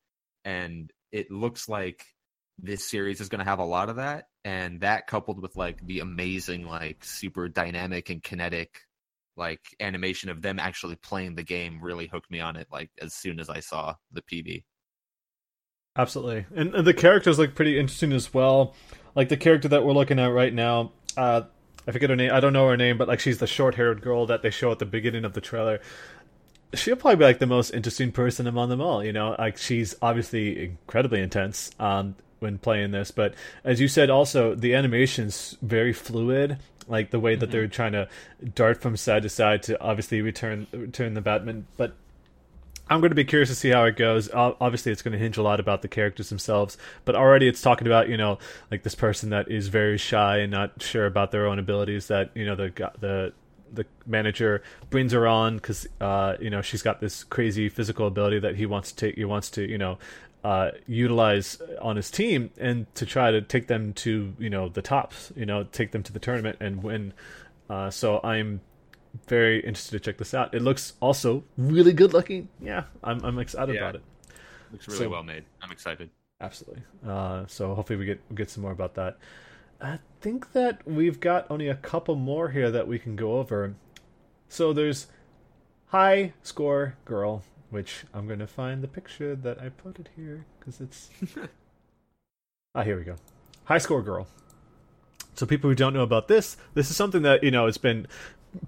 And 0.46 0.92
it 1.12 1.30
looks 1.30 1.70
like 1.70 2.06
this 2.58 2.90
series 2.90 3.22
is 3.22 3.30
going 3.30 3.40
to 3.40 3.50
have 3.50 3.60
a 3.60 3.66
lot 3.66 3.90
of 3.90 3.98
that 3.98 4.26
and 4.44 4.82
that 4.82 5.08
coupled 5.08 5.42
with 5.42 5.56
like 5.56 5.86
the 5.86 6.00
amazing 6.00 6.66
like 6.66 7.04
super 7.04 7.48
dynamic 7.48 8.10
and 8.10 8.24
kinetic 8.24 8.82
like 9.38 9.62
animation 9.80 10.30
of 10.30 10.42
them 10.42 10.60
actually 10.60 10.96
playing 10.96 11.36
the 11.36 11.44
game 11.44 11.80
really 11.82 12.08
hooked 12.08 12.30
me 12.30 12.40
on 12.40 12.56
it 12.58 12.68
like 12.72 12.90
as 13.02 13.14
soon 13.14 13.40
as 13.40 13.50
I 13.50 13.62
saw 13.62 13.96
the 14.12 14.22
PV. 14.22 14.64
Absolutely, 16.00 16.46
and, 16.56 16.74
and 16.74 16.88
the 16.88 16.94
characters 16.94 17.38
look 17.38 17.56
pretty 17.56 17.78
interesting 17.78 18.14
as 18.14 18.34
well. 18.34 18.74
Like 19.16 19.28
the 19.28 19.36
character 19.36 19.68
that 19.68 19.84
we're 19.84 19.92
looking 19.92 20.18
at 20.18 20.28
right 20.28 20.54
now, 20.54 20.94
uh, 21.18 21.42
I 21.86 21.92
forget 21.92 22.10
her 22.10 22.16
name. 22.16 22.32
I 22.32 22.40
don't 22.40 22.54
know 22.54 22.70
her 22.70 22.78
name, 22.78 22.98
but 22.98 23.10
like 23.10 23.20
she's 23.20 23.40
the 23.40 23.48
short-haired 23.48 24.02
girl 24.02 24.26
that 24.28 24.42
they 24.42 24.50
show 24.50 24.72
at 24.72 24.80
the 24.80 24.86
beginning 24.86 25.26
of 25.26 25.34
the 25.34 25.42
trailer. 25.42 25.82
She'll 26.74 26.96
probably 26.96 27.18
be 27.18 27.26
like 27.26 27.40
the 27.40 27.48
most 27.48 27.72
interesting 27.72 28.14
person 28.14 28.48
among 28.48 28.70
them 28.70 28.80
all. 28.80 29.04
You 29.04 29.12
know, 29.12 29.36
like 29.38 29.58
she's 29.58 29.94
obviously 30.02 30.64
incredibly 30.64 31.20
intense 31.20 31.72
um, 31.82 32.16
when 32.40 32.60
playing 32.60 32.92
this, 32.92 33.12
but 33.12 33.34
as 33.66 33.82
you 33.82 33.90
said, 33.90 34.10
also 34.10 34.56
the 34.56 34.76
animation's 34.76 35.58
very 35.62 35.92
fluid. 35.92 36.60
Like 36.88 37.12
the 37.12 37.20
way 37.20 37.36
that 37.36 37.48
mm-hmm. 37.48 37.52
they're 37.52 37.68
trying 37.68 37.92
to 37.92 38.08
dart 38.56 38.82
from 38.82 38.96
side 38.96 39.24
to 39.24 39.30
side 39.30 39.64
to 39.64 39.82
obviously 39.82 40.22
return 40.22 40.66
return 40.72 41.14
the 41.14 41.22
Batman, 41.22 41.68
but 41.76 41.94
I'm 42.90 43.02
going 43.02 43.12
to 43.12 43.16
be 43.16 43.24
curious 43.24 43.50
to 43.50 43.56
see 43.56 43.70
how 43.70 43.84
it 43.86 43.96
goes. 43.96 44.30
Obviously, 44.34 44.92
it's 44.92 45.02
going 45.02 45.12
to 45.12 45.20
hinge 45.20 45.38
a 45.38 45.44
lot 45.44 45.60
about 45.60 45.82
the 45.82 45.88
characters 45.88 46.30
themselves, 46.30 46.78
but 47.06 47.16
already 47.16 47.48
it's 47.48 47.62
talking 47.62 47.88
about 47.88 48.10
you 48.10 48.18
know 48.18 48.40
like 48.72 48.84
this 48.84 48.96
person 48.96 49.30
that 49.30 49.50
is 49.50 49.68
very 49.68 49.98
shy 49.98 50.38
and 50.38 50.52
not 50.52 50.82
sure 50.82 51.06
about 51.06 51.32
their 51.32 51.46
own 51.46 51.60
abilities. 51.60 52.08
That 52.08 52.32
you 52.34 52.46
know 52.46 52.56
the 52.56 52.92
the 53.00 53.34
the 53.72 53.86
manager 54.08 54.64
brings 54.90 55.12
her 55.12 55.28
on 55.28 55.58
because 55.58 55.88
uh, 56.02 56.36
you 56.40 56.50
know 56.50 56.62
she's 56.62 56.82
got 56.82 57.00
this 57.00 57.24
crazy 57.24 57.70
physical 57.70 58.08
ability 58.08 58.40
that 58.40 58.56
he 58.56 58.66
wants 58.66 58.92
to 58.92 58.96
take. 58.96 59.16
He 59.16 59.26
wants 59.26 59.52
to 59.52 59.70
you 59.70 59.78
know 59.78 60.00
uh, 60.44 60.72
utilize 60.88 61.62
on 61.82 61.96
his 61.96 62.10
team 62.10 62.50
and 62.58 62.94
to 62.96 63.06
try 63.06 63.30
to 63.32 63.42
take 63.42 63.68
them 63.68 63.94
to 63.94 64.34
you 64.40 64.50
know 64.50 64.70
the 64.70 64.82
tops. 64.82 65.32
You 65.36 65.46
know, 65.46 65.64
take 65.64 65.92
them 65.92 66.04
to 66.04 66.14
the 66.14 66.20
tournament 66.20 66.58
and 66.60 66.84
win. 66.84 67.14
Uh, 67.70 67.92
so 67.92 68.20
I'm 68.24 68.62
very 69.28 69.60
interested 69.60 69.92
to 69.92 70.00
check 70.00 70.18
this 70.18 70.34
out. 70.34 70.54
It 70.54 70.62
looks 70.62 70.94
also 71.00 71.44
really 71.58 71.94
good 71.94 72.14
looking. 72.14 72.50
Yeah, 72.62 72.84
I'm 73.04 73.24
I'm 73.24 73.40
excited 73.40 73.76
yeah. 73.76 73.82
about 73.82 73.96
it. 73.96 74.04
Looks 74.72 74.88
really 74.88 75.00
so, 75.00 75.10
well 75.10 75.24
made. 75.24 75.46
I'm 75.62 75.72
excited. 75.72 76.10
Absolutely. 76.42 76.84
Uh, 77.06 77.46
so 77.48 77.74
hopefully 77.76 77.98
we 77.98 78.06
get 78.06 78.36
get 78.36 78.50
some 78.50 78.64
more 78.64 78.72
about 78.72 78.96
that. 78.96 79.18
I 79.82 80.00
think 80.22 80.52
that 80.54 80.86
we've 80.86 81.20
got 81.20 81.50
only 81.50 81.70
a 81.70 81.76
couple 81.76 82.16
more 82.16 82.50
here 82.50 82.70
that 82.72 82.88
we 82.88 83.00
can 83.00 83.16
go 83.16 83.40
over. 83.40 83.76
So 84.50 84.74
there's 84.74 85.08
high 85.88 86.34
score 86.44 86.96
girl, 87.06 87.44
which 87.70 88.04
I'm 88.14 88.28
going 88.28 88.40
to 88.40 88.48
find 88.48 88.84
the 88.84 88.88
picture 88.88 89.36
that 89.36 89.60
I 89.62 89.70
put 89.70 90.00
it 90.00 90.10
here 90.16 90.46
because 90.60 90.82
it's 90.82 91.10
ah 92.76 92.84
here 92.84 92.98
we 92.98 93.04
go. 93.04 93.16
High 93.66 93.78
score 93.78 94.02
girl. 94.02 94.28
So 95.36 95.46
people 95.46 95.70
who 95.70 95.76
don't 95.76 95.94
know 95.94 96.04
about 96.04 96.28
this, 96.28 96.58
this 96.74 96.90
is 96.90 96.98
something 96.98 97.22
that 97.22 97.44
you 97.44 97.52
know 97.52 97.66
it's 97.66 97.78
been 97.78 98.08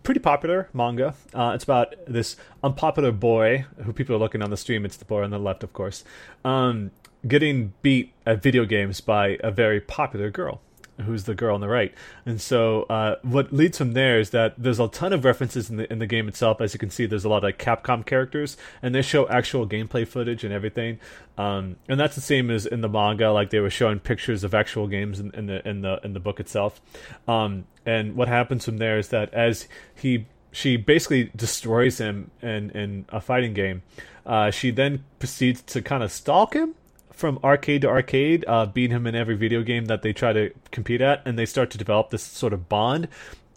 pretty 0.03 0.19
popular 0.19 0.69
manga. 0.73 1.15
Uh, 1.33 1.51
it's 1.55 1.63
about 1.63 1.95
this 2.07 2.35
unpopular 2.63 3.11
boy 3.11 3.65
who 3.83 3.93
people 3.93 4.15
are 4.15 4.19
looking 4.19 4.41
on 4.41 4.49
the 4.49 4.57
stream. 4.57 4.85
It's 4.85 4.97
the 4.97 5.05
boy 5.05 5.23
on 5.23 5.29
the 5.29 5.39
left, 5.39 5.63
of 5.63 5.73
course, 5.73 6.03
um, 6.45 6.91
getting 7.27 7.73
beat 7.81 8.13
at 8.25 8.41
video 8.41 8.65
games 8.65 9.01
by 9.01 9.37
a 9.43 9.51
very 9.51 9.79
popular 9.79 10.29
girl 10.29 10.61
who's 11.01 11.23
the 11.23 11.35
girl 11.35 11.55
on 11.55 11.61
the 11.61 11.67
right. 11.67 11.93
And 12.25 12.39
so 12.39 12.83
uh, 12.83 13.15
what 13.23 13.51
leads 13.51 13.77
from 13.77 13.93
there 13.93 14.19
is 14.19 14.31
that 14.31 14.55
there's 14.57 14.79
a 14.79 14.87
ton 14.87 15.13
of 15.13 15.25
references 15.25 15.69
in 15.69 15.77
the 15.77 15.91
in 15.91 15.99
the 15.99 16.07
game 16.07 16.27
itself. 16.27 16.61
As 16.61 16.73
you 16.73 16.79
can 16.79 16.89
see, 16.89 17.05
there's 17.05 17.25
a 17.25 17.29
lot 17.29 17.37
of 17.37 17.43
like, 17.43 17.57
Capcom 17.57 18.05
characters, 18.05 18.57
and 18.81 18.93
they 18.93 19.01
show 19.01 19.27
actual 19.29 19.67
gameplay 19.67 20.07
footage 20.07 20.43
and 20.43 20.53
everything. 20.53 20.99
Um, 21.37 21.77
and 21.87 21.99
that's 21.99 22.15
the 22.15 22.21
same 22.21 22.49
as 22.51 22.65
in 22.65 22.81
the 22.81 22.89
manga. 22.89 23.31
Like 23.31 23.49
they 23.49 23.59
were 23.59 23.69
showing 23.69 23.99
pictures 23.99 24.43
of 24.43 24.53
actual 24.53 24.87
games 24.87 25.19
in, 25.19 25.31
in 25.31 25.45
the 25.47 25.67
in 25.67 25.81
the 25.81 25.99
in 26.03 26.13
the 26.13 26.19
book 26.19 26.39
itself. 26.39 26.81
Um, 27.27 27.65
and 27.85 28.15
what 28.15 28.27
happens 28.27 28.65
from 28.65 28.77
there 28.77 28.97
is 28.97 29.09
that 29.09 29.33
as 29.33 29.67
he 29.95 30.27
she 30.51 30.77
basically 30.77 31.31
destroys 31.35 31.97
him 31.97 32.31
in 32.41 32.69
in 32.71 33.05
a 33.09 33.21
fighting 33.21 33.53
game. 33.53 33.83
Uh, 34.23 34.51
she 34.51 34.69
then 34.69 35.03
proceeds 35.17 35.63
to 35.63 35.81
kind 35.81 36.03
of 36.03 36.11
stalk 36.11 36.53
him 36.53 36.75
from 37.21 37.39
arcade 37.43 37.83
to 37.83 37.87
arcade, 37.87 38.43
uh, 38.47 38.65
beat 38.65 38.91
him 38.91 39.07
in 39.07 39.15
every 39.15 39.35
video 39.35 39.61
game 39.61 39.85
that 39.85 40.01
they 40.01 40.11
try 40.11 40.33
to 40.33 40.51
compete 40.71 40.99
at, 40.99 41.21
and 41.25 41.37
they 41.39 41.45
start 41.45 41.69
to 41.69 41.77
develop 41.77 42.09
this 42.09 42.23
sort 42.23 42.51
of 42.51 42.67
bond 42.67 43.07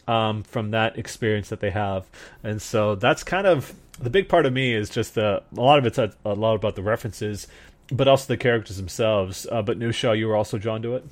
um, 0.07 0.43
from 0.43 0.70
that 0.70 0.99
experience 0.99 1.49
that 1.49 1.61
they 1.61 1.70
have. 1.70 2.07
And 2.45 2.61
so 2.61 2.95
that's 2.95 3.24
kind 3.24 3.47
of 3.47 3.74
the 3.99 4.11
big 4.11 4.28
part 4.28 4.45
of 4.45 4.53
me 4.53 4.74
is 4.74 4.91
just 4.91 5.15
the 5.15 5.43
a 5.57 5.61
lot 5.61 5.78
of 5.78 5.86
it's 5.86 5.99
a, 5.99 6.12
a 6.24 6.35
lot 6.35 6.55
about 6.55 6.77
the 6.77 6.82
references, 6.82 7.49
but 7.91 8.07
also 8.07 8.27
the 8.28 8.36
characters 8.36 8.77
themselves. 8.77 9.47
Uh, 9.51 9.62
but 9.62 9.78
Nushaw, 9.78 10.16
you 10.16 10.28
were 10.28 10.36
also 10.36 10.59
drawn 10.59 10.82
to 10.82 10.95
it. 10.95 11.07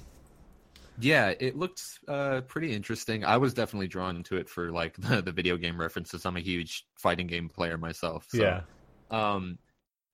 Yeah, 0.99 1.33
it 1.41 1.57
looked 1.57 1.83
uh, 2.07 2.43
pretty 2.43 2.75
interesting. 2.75 3.25
I 3.25 3.39
was 3.39 3.55
definitely 3.55 3.89
drawn 3.89 4.23
to 4.25 4.37
it 4.37 4.49
for 4.49 4.71
like 4.71 4.95
the, 4.99 5.23
the 5.23 5.33
video 5.33 5.57
game 5.57 5.81
references. 5.81 6.27
I'm 6.27 6.37
a 6.37 6.41
huge 6.41 6.87
fighting 6.97 7.27
game 7.27 7.49
player 7.49 7.79
myself. 7.79 8.27
So, 8.29 8.43
yeah. 8.43 8.61
Um, 9.11 9.59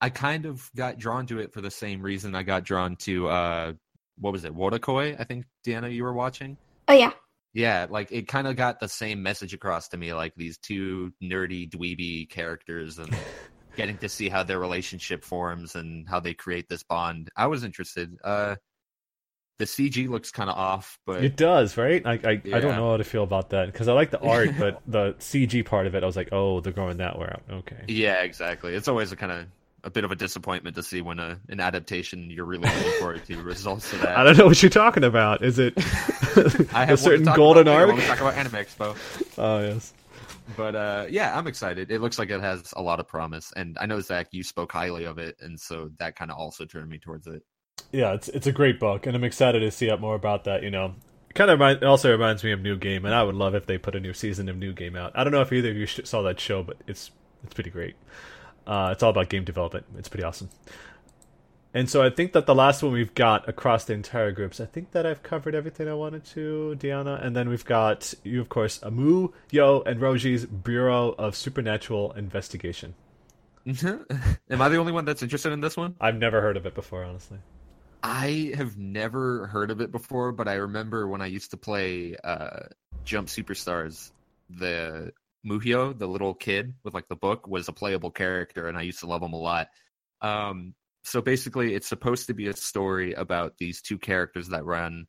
I 0.00 0.10
kind 0.10 0.46
of 0.46 0.70
got 0.76 0.98
drawn 0.98 1.26
to 1.26 1.40
it 1.40 1.52
for 1.52 1.60
the 1.60 1.70
same 1.70 2.02
reason 2.02 2.34
I 2.34 2.42
got 2.42 2.64
drawn 2.64 2.96
to 2.96 3.28
uh 3.28 3.72
what 4.20 4.32
was 4.32 4.44
it, 4.44 4.54
Wotakoi? 4.54 5.18
I 5.18 5.24
think 5.24 5.46
Deanna 5.66 5.92
you 5.92 6.02
were 6.02 6.12
watching. 6.12 6.56
Oh 6.88 6.94
yeah. 6.94 7.12
Yeah, 7.54 7.86
like 7.88 8.12
it 8.12 8.28
kind 8.28 8.46
of 8.46 8.56
got 8.56 8.78
the 8.78 8.88
same 8.88 9.22
message 9.22 9.54
across 9.54 9.88
to 9.88 9.96
me, 9.96 10.12
like 10.12 10.34
these 10.36 10.58
two 10.58 11.12
nerdy 11.22 11.68
dweeby 11.68 12.28
characters 12.28 12.98
and 12.98 13.14
getting 13.76 13.96
to 13.98 14.08
see 14.08 14.28
how 14.28 14.42
their 14.42 14.58
relationship 14.58 15.24
forms 15.24 15.74
and 15.74 16.08
how 16.08 16.20
they 16.20 16.34
create 16.34 16.68
this 16.68 16.82
bond. 16.82 17.30
I 17.36 17.46
was 17.46 17.64
interested. 17.64 18.16
Uh 18.22 18.56
the 19.58 19.64
CG 19.64 20.08
looks 20.08 20.30
kind 20.30 20.48
of 20.48 20.56
off, 20.56 21.00
but 21.04 21.24
It 21.24 21.36
does, 21.36 21.76
right? 21.76 22.04
I 22.06 22.12
I, 22.12 22.30
I 22.30 22.60
don't 22.60 22.76
know 22.76 22.90
how 22.90 22.96
to 22.96 23.04
feel 23.04 23.24
about 23.24 23.50
that 23.50 23.66
because 23.66 23.88
I 23.88 23.92
like 23.92 24.10
the 24.10 24.20
art, 24.20 24.50
but 24.58 24.80
the 24.86 25.14
CG 25.14 25.64
part 25.64 25.86
of 25.88 25.96
it, 25.96 26.04
I 26.04 26.06
was 26.06 26.16
like, 26.16 26.28
oh, 26.30 26.60
they're 26.60 26.72
going 26.72 26.98
that 26.98 27.18
way. 27.18 27.34
Okay. 27.50 27.84
yeah, 27.88 28.22
exactly. 28.22 28.74
It's 28.74 28.86
always 28.86 29.10
a 29.10 29.16
kind 29.16 29.32
of 29.32 29.46
a 29.84 29.90
bit 29.90 30.04
of 30.04 30.10
a 30.10 30.16
disappointment 30.16 30.76
to 30.76 30.82
see 30.82 31.00
when 31.00 31.18
a, 31.18 31.40
an 31.48 31.60
adaptation 31.60 32.30
you're 32.30 32.44
really 32.44 32.68
looking 32.68 32.92
forward 32.98 33.24
to 33.24 33.42
results 33.42 33.90
to 33.90 33.96
that. 33.98 34.16
I 34.18 34.24
don't 34.24 34.36
know 34.36 34.46
what 34.46 34.62
you're 34.62 34.70
talking 34.70 35.04
about. 35.04 35.44
Is 35.44 35.58
it 35.58 35.74
I 36.74 36.82
a 36.82 36.86
have 36.86 37.00
certain 37.00 37.26
to 37.26 37.32
golden 37.34 37.68
about 37.68 37.72
later 37.72 37.80
arc? 37.80 37.88
when 37.88 37.96
we 37.96 38.02
talk 38.04 38.20
about 38.20 38.34
Anime 38.34 38.52
Expo. 38.52 38.96
Oh 39.38 39.60
yes. 39.60 39.92
But 40.56 40.74
uh, 40.74 41.06
yeah, 41.10 41.36
I'm 41.36 41.46
excited. 41.46 41.90
It 41.90 42.00
looks 42.00 42.18
like 42.18 42.30
it 42.30 42.40
has 42.40 42.72
a 42.76 42.82
lot 42.82 43.00
of 43.00 43.06
promise, 43.06 43.52
and 43.54 43.76
I 43.80 43.86
know 43.86 44.00
Zack, 44.00 44.28
you 44.32 44.42
spoke 44.42 44.72
highly 44.72 45.04
of 45.04 45.18
it, 45.18 45.36
and 45.40 45.60
so 45.60 45.90
that 45.98 46.16
kind 46.16 46.30
of 46.30 46.38
also 46.38 46.64
turned 46.64 46.88
me 46.88 46.98
towards 46.98 47.26
it. 47.26 47.42
Yeah, 47.92 48.14
it's 48.14 48.28
it's 48.28 48.46
a 48.46 48.52
great 48.52 48.80
book, 48.80 49.06
and 49.06 49.14
I'm 49.14 49.24
excited 49.24 49.60
to 49.60 49.70
see 49.70 49.90
out 49.90 50.00
more 50.00 50.14
about 50.14 50.44
that. 50.44 50.62
You 50.62 50.70
know, 50.70 50.94
kind 51.34 51.50
of 51.50 51.58
remind, 51.58 51.82
it 51.82 51.84
also 51.84 52.10
reminds 52.10 52.42
me 52.42 52.52
of 52.52 52.60
New 52.60 52.76
Game, 52.76 53.04
and 53.04 53.14
I 53.14 53.22
would 53.22 53.34
love 53.34 53.54
if 53.54 53.66
they 53.66 53.78
put 53.78 53.94
a 53.94 54.00
new 54.00 54.14
season 54.14 54.48
of 54.48 54.56
New 54.56 54.72
Game 54.72 54.96
out. 54.96 55.12
I 55.14 55.22
don't 55.22 55.32
know 55.32 55.42
if 55.42 55.52
either 55.52 55.70
of 55.70 55.76
you 55.76 55.86
saw 55.86 56.22
that 56.22 56.40
show, 56.40 56.62
but 56.62 56.78
it's 56.86 57.10
it's 57.44 57.54
pretty 57.54 57.70
great. 57.70 57.94
Uh, 58.68 58.90
it's 58.92 59.02
all 59.02 59.10
about 59.10 59.30
game 59.30 59.44
development. 59.44 59.86
It's 59.96 60.08
pretty 60.08 60.24
awesome. 60.24 60.50
And 61.74 61.88
so 61.88 62.02
I 62.02 62.10
think 62.10 62.32
that 62.32 62.46
the 62.46 62.54
last 62.54 62.82
one 62.82 62.92
we've 62.92 63.14
got 63.14 63.48
across 63.48 63.84
the 63.84 63.92
entire 63.92 64.32
groups, 64.32 64.60
I 64.60 64.66
think 64.66 64.92
that 64.92 65.06
I've 65.06 65.22
covered 65.22 65.54
everything 65.54 65.88
I 65.88 65.94
wanted 65.94 66.24
to, 66.26 66.76
Deanna. 66.78 67.24
And 67.24 67.34
then 67.34 67.48
we've 67.48 67.64
got 67.64 68.14
you, 68.24 68.40
of 68.40 68.48
course, 68.48 68.82
Amu, 68.82 69.30
Yo, 69.50 69.82
and 69.82 70.00
Roji's 70.00 70.46
Bureau 70.46 71.14
of 71.18 71.34
Supernatural 71.34 72.12
Investigation. 72.12 72.94
Am 73.66 74.62
I 74.62 74.68
the 74.68 74.76
only 74.76 74.92
one 74.92 75.04
that's 75.04 75.22
interested 75.22 75.52
in 75.52 75.60
this 75.60 75.76
one? 75.76 75.94
I've 76.00 76.16
never 76.16 76.40
heard 76.40 76.56
of 76.56 76.64
it 76.66 76.74
before, 76.74 77.04
honestly. 77.04 77.38
I 78.02 78.52
have 78.54 78.78
never 78.78 79.46
heard 79.48 79.70
of 79.70 79.80
it 79.80 79.90
before, 79.90 80.32
but 80.32 80.48
I 80.48 80.54
remember 80.54 81.06
when 81.06 81.20
I 81.20 81.26
used 81.26 81.50
to 81.50 81.56
play 81.56 82.16
uh, 82.22 82.60
Jump 83.04 83.28
Superstars, 83.28 84.10
the 84.48 85.12
Muhyo, 85.46 85.96
the 85.98 86.06
little 86.06 86.34
kid 86.34 86.74
with 86.84 86.94
like 86.94 87.08
the 87.08 87.16
book, 87.16 87.46
was 87.46 87.68
a 87.68 87.72
playable 87.72 88.10
character, 88.10 88.68
and 88.68 88.76
I 88.76 88.82
used 88.82 89.00
to 89.00 89.06
love 89.06 89.22
him 89.22 89.32
a 89.32 89.38
lot. 89.38 89.68
Um, 90.20 90.74
so 91.04 91.20
basically, 91.20 91.74
it's 91.74 91.88
supposed 91.88 92.26
to 92.26 92.34
be 92.34 92.48
a 92.48 92.52
story 92.52 93.12
about 93.14 93.54
these 93.58 93.80
two 93.80 93.98
characters 93.98 94.48
that 94.48 94.64
run, 94.64 95.06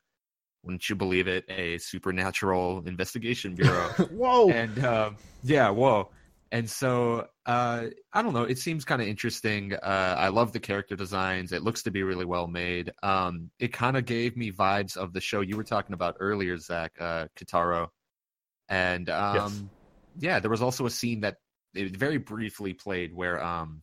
wouldn't 0.62 0.88
you 0.88 0.96
believe 0.96 1.28
it, 1.28 1.44
a 1.48 1.78
supernatural 1.78 2.82
investigation 2.86 3.54
bureau. 3.54 3.88
Whoa! 4.10 4.50
and 4.50 4.84
um, 4.84 5.16
yeah, 5.42 5.70
whoa. 5.70 6.10
And 6.52 6.68
so 6.68 7.28
uh, 7.46 7.86
I 8.12 8.22
don't 8.22 8.32
know. 8.32 8.42
It 8.42 8.58
seems 8.58 8.84
kind 8.84 9.00
of 9.00 9.06
interesting. 9.06 9.74
Uh, 9.74 10.16
I 10.18 10.28
love 10.28 10.52
the 10.52 10.58
character 10.58 10.96
designs. 10.96 11.52
It 11.52 11.62
looks 11.62 11.84
to 11.84 11.90
be 11.90 12.02
really 12.02 12.24
well 12.24 12.48
made. 12.48 12.92
Um, 13.02 13.50
it 13.60 13.72
kind 13.72 13.96
of 13.96 14.04
gave 14.04 14.36
me 14.36 14.50
vibes 14.50 14.96
of 14.96 15.12
the 15.12 15.20
show 15.20 15.42
you 15.42 15.56
were 15.56 15.64
talking 15.64 15.94
about 15.94 16.16
earlier, 16.18 16.56
Zack 16.58 16.92
uh, 16.98 17.26
Kitaro. 17.36 17.88
And 18.68 19.08
um, 19.10 19.34
Yes. 19.36 19.62
Yeah, 20.18 20.40
there 20.40 20.50
was 20.50 20.62
also 20.62 20.86
a 20.86 20.90
scene 20.90 21.20
that 21.20 21.36
it 21.74 21.96
very 21.96 22.18
briefly 22.18 22.74
played 22.74 23.14
where 23.14 23.42
um, 23.42 23.82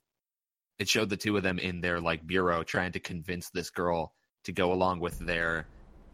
it 0.79 0.89
showed 0.89 1.09
the 1.09 1.17
two 1.17 1.37
of 1.37 1.43
them 1.43 1.59
in 1.59 1.81
their 1.81 1.99
like 1.99 2.25
bureau 2.25 2.63
trying 2.63 2.91
to 2.93 2.99
convince 2.99 3.49
this 3.49 3.69
girl 3.69 4.13
to 4.43 4.51
go 4.51 4.71
along 4.71 4.99
with 4.99 5.17
their 5.19 5.67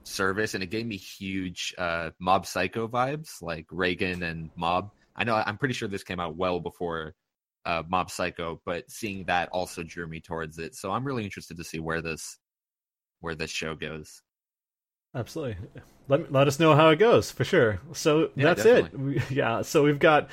service, 0.03 0.53
and 0.53 0.63
it 0.63 0.69
gave 0.69 0.85
me 0.85 0.97
huge 0.97 1.73
uh, 1.77 2.11
Mob 2.19 2.45
Psycho 2.45 2.87
vibes, 2.87 3.41
like 3.41 3.67
Reigen 3.67 4.23
and 4.23 4.49
Mob. 4.55 4.91
I 5.15 5.23
know 5.23 5.35
I'm 5.35 5.57
pretty 5.57 5.73
sure 5.73 5.87
this 5.87 6.03
came 6.03 6.19
out 6.19 6.35
well 6.35 6.59
before 6.59 7.13
uh, 7.65 7.83
Mob 7.87 8.09
Psycho, 8.09 8.61
but 8.65 8.89
seeing 8.89 9.25
that 9.25 9.49
also 9.49 9.83
drew 9.83 10.07
me 10.07 10.19
towards 10.19 10.57
it. 10.57 10.75
So 10.75 10.91
I'm 10.91 11.05
really 11.05 11.23
interested 11.23 11.57
to 11.57 11.63
see 11.63 11.79
where 11.79 12.01
this 12.01 12.39
where 13.21 13.35
this 13.35 13.51
show 13.51 13.75
goes. 13.75 14.21
Absolutely. 15.15 15.57
Let 16.07 16.31
let 16.31 16.47
us 16.47 16.59
know 16.59 16.75
how 16.75 16.89
it 16.89 16.97
goes 16.97 17.31
for 17.31 17.43
sure. 17.43 17.79
So 17.93 18.31
Yeah, 18.35 18.45
that's 18.45 18.65
it. 18.65 18.97
We, 18.97 19.21
yeah. 19.29 19.61
So 19.61 19.83
we've 19.83 19.99
got 19.99 20.29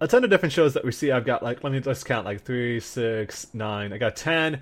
a 0.00 0.08
ton 0.08 0.24
of 0.24 0.30
different 0.30 0.52
shows 0.52 0.74
that 0.74 0.84
we 0.84 0.92
see. 0.92 1.10
I've 1.10 1.24
got 1.24 1.42
like 1.42 1.62
let 1.64 1.72
me 1.72 1.80
just 1.80 2.04
count 2.04 2.26
like 2.26 2.42
three, 2.42 2.80
six, 2.80 3.46
nine. 3.54 3.92
I 3.92 3.98
got 3.98 4.16
ten. 4.16 4.60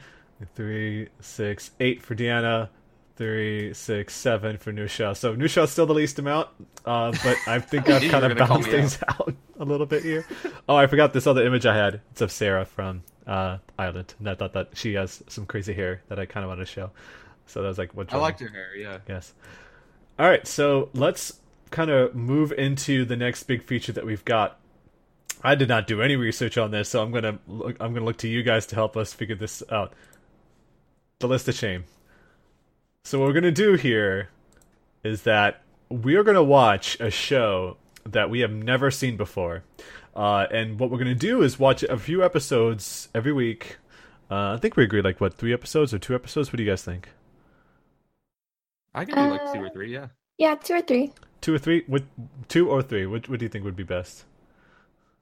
Three, 0.56 1.08
six, 1.20 1.70
eight 1.78 2.02
for 2.02 2.14
Deanna. 2.14 2.68
Three, 3.16 3.72
six, 3.74 4.14
seven 4.14 4.56
for 4.58 4.72
Nushaw. 4.72 5.16
So 5.16 5.36
Nushaw's 5.36 5.70
still 5.70 5.86
the 5.86 5.94
least 5.94 6.18
amount, 6.18 6.48
uh, 6.84 7.12
but 7.22 7.36
I 7.46 7.60
think 7.60 7.88
I've 7.90 8.10
kind 8.10 8.24
of 8.24 8.36
balanced 8.36 8.70
things 8.70 8.98
out 9.08 9.34
a 9.60 9.64
little 9.64 9.86
bit 9.86 10.02
here. 10.02 10.26
Oh, 10.68 10.74
I 10.74 10.86
forgot 10.86 11.12
this 11.12 11.26
other 11.26 11.46
image 11.46 11.66
I 11.66 11.76
had. 11.76 12.00
It's 12.10 12.20
of 12.22 12.32
Sarah 12.32 12.64
from 12.64 13.02
uh, 13.26 13.58
Island, 13.78 14.14
and 14.18 14.28
I 14.28 14.34
thought 14.34 14.54
that 14.54 14.70
she 14.74 14.94
has 14.94 15.22
some 15.28 15.46
crazy 15.46 15.74
hair 15.74 16.02
that 16.08 16.18
I 16.18 16.26
kind 16.26 16.42
of 16.42 16.48
wanted 16.48 16.66
to 16.66 16.72
show. 16.72 16.90
So 17.46 17.62
that 17.62 17.68
was 17.68 17.78
like 17.78 17.94
what 17.94 18.12
I 18.12 18.16
liked 18.16 18.40
her 18.40 18.48
hair, 18.48 18.74
yeah. 18.74 18.98
Yes. 19.08 19.34
All 20.22 20.28
right, 20.28 20.46
so 20.46 20.88
let's 20.94 21.40
kind 21.72 21.90
of 21.90 22.14
move 22.14 22.52
into 22.52 23.04
the 23.04 23.16
next 23.16 23.42
big 23.42 23.60
feature 23.60 23.90
that 23.90 24.06
we've 24.06 24.24
got. 24.24 24.56
I 25.42 25.56
did 25.56 25.68
not 25.68 25.88
do 25.88 26.00
any 26.00 26.14
research 26.14 26.56
on 26.56 26.70
this, 26.70 26.90
so 26.90 27.02
I'm 27.02 27.10
gonna 27.10 27.40
look, 27.48 27.76
I'm 27.80 27.92
gonna 27.92 28.06
look 28.06 28.18
to 28.18 28.28
you 28.28 28.44
guys 28.44 28.64
to 28.66 28.76
help 28.76 28.96
us 28.96 29.12
figure 29.12 29.34
this 29.34 29.64
out. 29.68 29.94
The 31.18 31.26
list 31.26 31.48
of 31.48 31.56
shame. 31.56 31.86
So 33.02 33.18
what 33.18 33.26
we're 33.26 33.32
gonna 33.32 33.50
do 33.50 33.74
here 33.74 34.28
is 35.02 35.22
that 35.22 35.62
we 35.88 36.14
are 36.14 36.22
gonna 36.22 36.40
watch 36.40 37.00
a 37.00 37.10
show 37.10 37.76
that 38.08 38.30
we 38.30 38.38
have 38.42 38.52
never 38.52 38.92
seen 38.92 39.16
before, 39.16 39.64
uh, 40.14 40.46
and 40.52 40.78
what 40.78 40.92
we're 40.92 40.98
gonna 40.98 41.16
do 41.16 41.42
is 41.42 41.58
watch 41.58 41.82
a 41.82 41.98
few 41.98 42.22
episodes 42.22 43.08
every 43.12 43.32
week. 43.32 43.78
Uh, 44.30 44.52
I 44.52 44.58
think 44.58 44.76
we 44.76 44.84
agreed 44.84 45.02
like 45.02 45.20
what 45.20 45.34
three 45.34 45.52
episodes 45.52 45.92
or 45.92 45.98
two 45.98 46.14
episodes. 46.14 46.52
What 46.52 46.58
do 46.58 46.62
you 46.62 46.70
guys 46.70 46.84
think? 46.84 47.08
I 48.94 49.04
could 49.04 49.14
do 49.14 49.20
like 49.20 49.52
two 49.52 49.60
Uh, 49.60 49.64
or 49.64 49.70
three, 49.70 49.92
yeah. 49.92 50.08
Yeah, 50.38 50.54
two 50.54 50.74
or 50.74 50.80
three. 50.82 51.12
Two 51.40 51.54
or 51.54 51.58
three? 51.58 51.84
What 51.86 52.04
two 52.48 52.70
or 52.70 52.82
three? 52.82 53.06
What 53.06 53.28
what 53.28 53.38
do 53.38 53.44
you 53.44 53.48
think 53.48 53.64
would 53.64 53.76
be 53.76 53.82
best? 53.84 54.24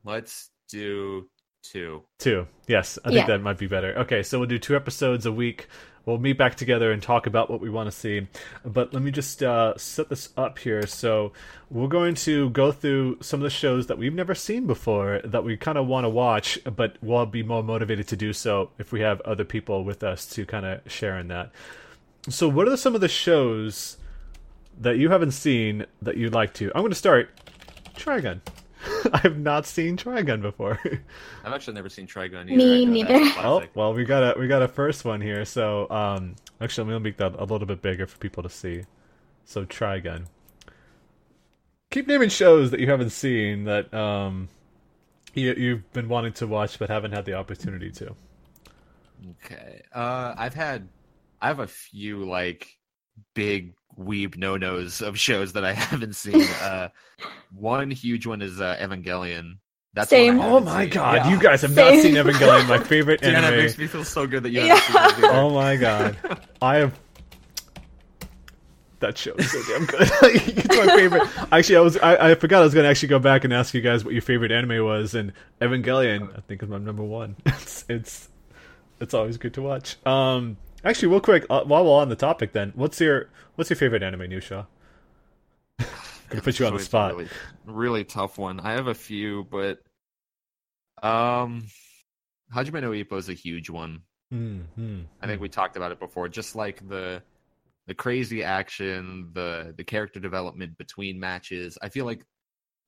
Let's 0.04 0.50
do 0.70 1.28
two. 1.62 2.02
Two. 2.18 2.46
Yes, 2.66 2.98
I 3.04 3.08
think 3.08 3.20
Yeah. 3.20 3.26
that 3.26 3.42
might 3.42 3.58
be 3.58 3.66
better. 3.66 3.96
Okay, 3.98 4.22
so 4.22 4.38
we'll 4.38 4.48
do 4.48 4.58
two 4.58 4.76
episodes 4.76 5.26
a 5.26 5.32
week. 5.32 5.66
We'll 6.06 6.16
meet 6.18 6.38
back 6.38 6.54
together 6.54 6.90
and 6.92 7.02
talk 7.02 7.26
about 7.26 7.50
what 7.50 7.60
we 7.60 7.68
want 7.68 7.90
to 7.90 7.96
see. 7.96 8.26
But 8.64 8.94
let 8.94 9.02
me 9.02 9.10
just 9.10 9.42
uh, 9.42 9.76
set 9.76 10.08
this 10.08 10.30
up 10.36 10.58
here. 10.58 10.86
So 10.86 11.32
we're 11.70 11.88
going 11.88 12.14
to 12.16 12.48
go 12.50 12.72
through 12.72 13.18
some 13.20 13.40
of 13.40 13.44
the 13.44 13.50
shows 13.50 13.86
that 13.88 13.98
we've 13.98 14.14
never 14.14 14.34
seen 14.34 14.66
before 14.66 15.20
that 15.24 15.44
we 15.44 15.58
kind 15.58 15.76
of 15.76 15.86
want 15.86 16.04
to 16.04 16.08
watch, 16.08 16.58
but 16.64 16.96
we'll 17.02 17.26
be 17.26 17.42
more 17.42 17.62
motivated 17.62 18.08
to 18.08 18.16
do 18.16 18.32
so 18.32 18.70
if 18.78 18.92
we 18.92 19.00
have 19.00 19.20
other 19.22 19.44
people 19.44 19.84
with 19.84 20.02
us 20.02 20.24
to 20.30 20.46
kind 20.46 20.64
of 20.64 20.80
share 20.90 21.18
in 21.18 21.28
that. 21.28 21.52
So, 22.28 22.48
what 22.48 22.68
are 22.68 22.76
some 22.76 22.94
of 22.94 23.00
the 23.00 23.08
shows 23.08 23.96
that 24.80 24.98
you 24.98 25.10
haven't 25.10 25.32
seen 25.32 25.86
that 26.02 26.16
you'd 26.16 26.34
like 26.34 26.54
to? 26.54 26.70
I'm 26.74 26.82
going 26.82 26.90
to 26.90 26.96
start 26.96 27.30
Trigun. 27.96 28.40
I 29.12 29.18
have 29.18 29.38
not 29.38 29.66
seen 29.66 29.96
Trigun 29.96 30.42
before. 30.42 30.78
I've 31.44 31.52
actually 31.52 31.74
never 31.74 31.88
seen 31.88 32.06
Trigun 32.06 32.46
either. 32.46 32.56
Me 32.56 32.86
neither. 32.86 33.12
that's 33.12 33.36
Oh 33.38 33.62
well, 33.74 33.94
we 33.94 34.04
got 34.04 34.36
a 34.36 34.38
we 34.38 34.48
got 34.48 34.62
a 34.62 34.68
first 34.68 35.04
one 35.04 35.20
here. 35.20 35.44
So 35.44 35.88
um, 35.90 36.36
actually, 36.60 36.82
I'm 36.82 36.88
gonna 36.88 37.00
make 37.00 37.16
that 37.18 37.34
a 37.38 37.44
little 37.44 37.66
bit 37.66 37.82
bigger 37.82 38.06
for 38.06 38.18
people 38.18 38.42
to 38.42 38.48
see. 38.48 38.84
So 39.44 39.64
Trigun. 39.64 40.26
Keep 41.90 42.06
naming 42.06 42.28
shows 42.28 42.70
that 42.70 42.80
you 42.80 42.88
haven't 42.88 43.10
seen 43.10 43.64
that 43.64 43.92
um, 43.92 44.48
you 45.34 45.52
you've 45.54 45.92
been 45.92 46.08
wanting 46.08 46.32
to 46.34 46.46
watch 46.46 46.78
but 46.78 46.88
haven't 46.88 47.12
had 47.12 47.24
the 47.24 47.34
opportunity 47.34 47.90
to. 47.90 48.14
Okay. 49.44 49.82
Uh, 49.94 50.34
I've 50.36 50.54
had, 50.54 50.88
I 51.40 51.48
have 51.48 51.58
a 51.60 51.66
few 51.66 52.24
like 52.28 52.68
big 53.34 53.74
weeb 53.98 54.36
no 54.36 54.56
nos 54.56 55.00
of 55.02 55.18
shows 55.18 55.52
that 55.54 55.64
I 55.64 55.72
haven't 55.74 56.14
seen. 56.16 56.42
uh, 56.42 56.88
one 57.52 57.90
huge 57.90 58.26
one 58.26 58.42
is 58.42 58.60
uh, 58.60 58.76
Evangelion. 58.80 59.54
That's 59.92 60.12
one 60.12 60.18
Same. 60.18 60.40
Oh 60.40 60.60
my 60.60 60.84
seen. 60.84 60.90
god, 60.92 61.16
Yeah. 61.16 61.30
you 61.30 61.38
guys 61.40 61.62
have 61.62 61.74
not 61.74 61.94
seen 61.94 62.14
Evangelion, 62.14 62.68
my 62.68 62.78
favorite 62.84 63.20
Damn, 63.20 63.34
that 63.34 63.44
anime. 63.44 63.60
makes 63.64 63.76
me 63.78 63.86
feel 63.88 64.04
so 64.04 64.26
good 64.26 64.42
that 64.44 64.50
you 64.50 64.60
Yeah. 64.62 64.76
haven't 64.76 65.16
seen 65.16 65.24
it. 65.24 65.30
Oh 65.34 65.50
my 65.50 65.76
god, 65.76 66.16
I 66.62 66.76
have. 66.76 66.98
That 69.00 69.16
show 69.16 69.32
is 69.32 69.50
so 69.50 69.62
damn 69.66 69.86
good. 69.86 70.02
it's 70.02 70.76
my 70.76 70.86
favorite. 70.94 71.22
Actually, 71.50 71.76
I 71.76 71.80
was 71.80 71.96
I, 71.96 72.30
I 72.30 72.34
forgot 72.34 72.60
I 72.60 72.64
was 72.66 72.74
gonna 72.74 72.88
actually 72.88 73.08
go 73.08 73.18
back 73.18 73.44
and 73.44 73.52
ask 73.52 73.72
you 73.72 73.80
guys 73.80 74.04
what 74.04 74.12
your 74.12 74.20
favorite 74.20 74.52
anime 74.52 74.84
was, 74.84 75.14
and 75.14 75.32
Evangelion 75.60 76.36
I 76.36 76.40
think 76.42 76.62
is 76.62 76.68
my 76.68 76.76
number 76.76 77.02
one. 77.02 77.36
It's 77.46 77.86
it's 77.88 78.28
it's 79.00 79.14
always 79.14 79.38
good 79.38 79.54
to 79.54 79.62
watch. 79.62 79.96
Um, 80.06 80.58
actually, 80.84 81.08
real 81.08 81.20
quick, 81.20 81.46
uh, 81.50 81.64
while 81.64 81.84
we're 81.84 82.00
on 82.00 82.08
the 82.08 82.16
topic, 82.16 82.52
then 82.52 82.72
what's 82.74 83.00
your 83.00 83.28
what's 83.54 83.70
your 83.70 83.76
favorite 83.76 84.02
anime, 84.02 84.20
Nushaw? 84.22 84.66
Gonna 86.28 86.42
put 86.42 86.58
you 86.58 86.66
on 86.66 86.74
the 86.74 86.80
spot. 86.80 87.12
Really, 87.12 87.28
really 87.66 88.04
tough 88.04 88.38
one. 88.38 88.60
I 88.60 88.72
have 88.72 88.86
a 88.86 88.94
few, 88.94 89.46
but 89.50 89.80
um, 91.02 91.66
Hajime 92.54 92.80
no 92.80 92.90
Ippo 92.90 93.18
is 93.18 93.28
a 93.28 93.34
huge 93.34 93.70
one. 93.70 94.02
Mm-hmm. 94.32 95.00
I 95.20 95.26
think 95.26 95.40
we 95.40 95.48
talked 95.48 95.76
about 95.76 95.92
it 95.92 95.98
before. 95.98 96.28
Just 96.28 96.54
like 96.54 96.86
the 96.88 97.22
the 97.86 97.94
crazy 97.94 98.44
action, 98.44 99.30
the 99.32 99.74
the 99.76 99.84
character 99.84 100.20
development 100.20 100.78
between 100.78 101.18
matches. 101.18 101.76
I 101.82 101.88
feel 101.88 102.04
like 102.04 102.24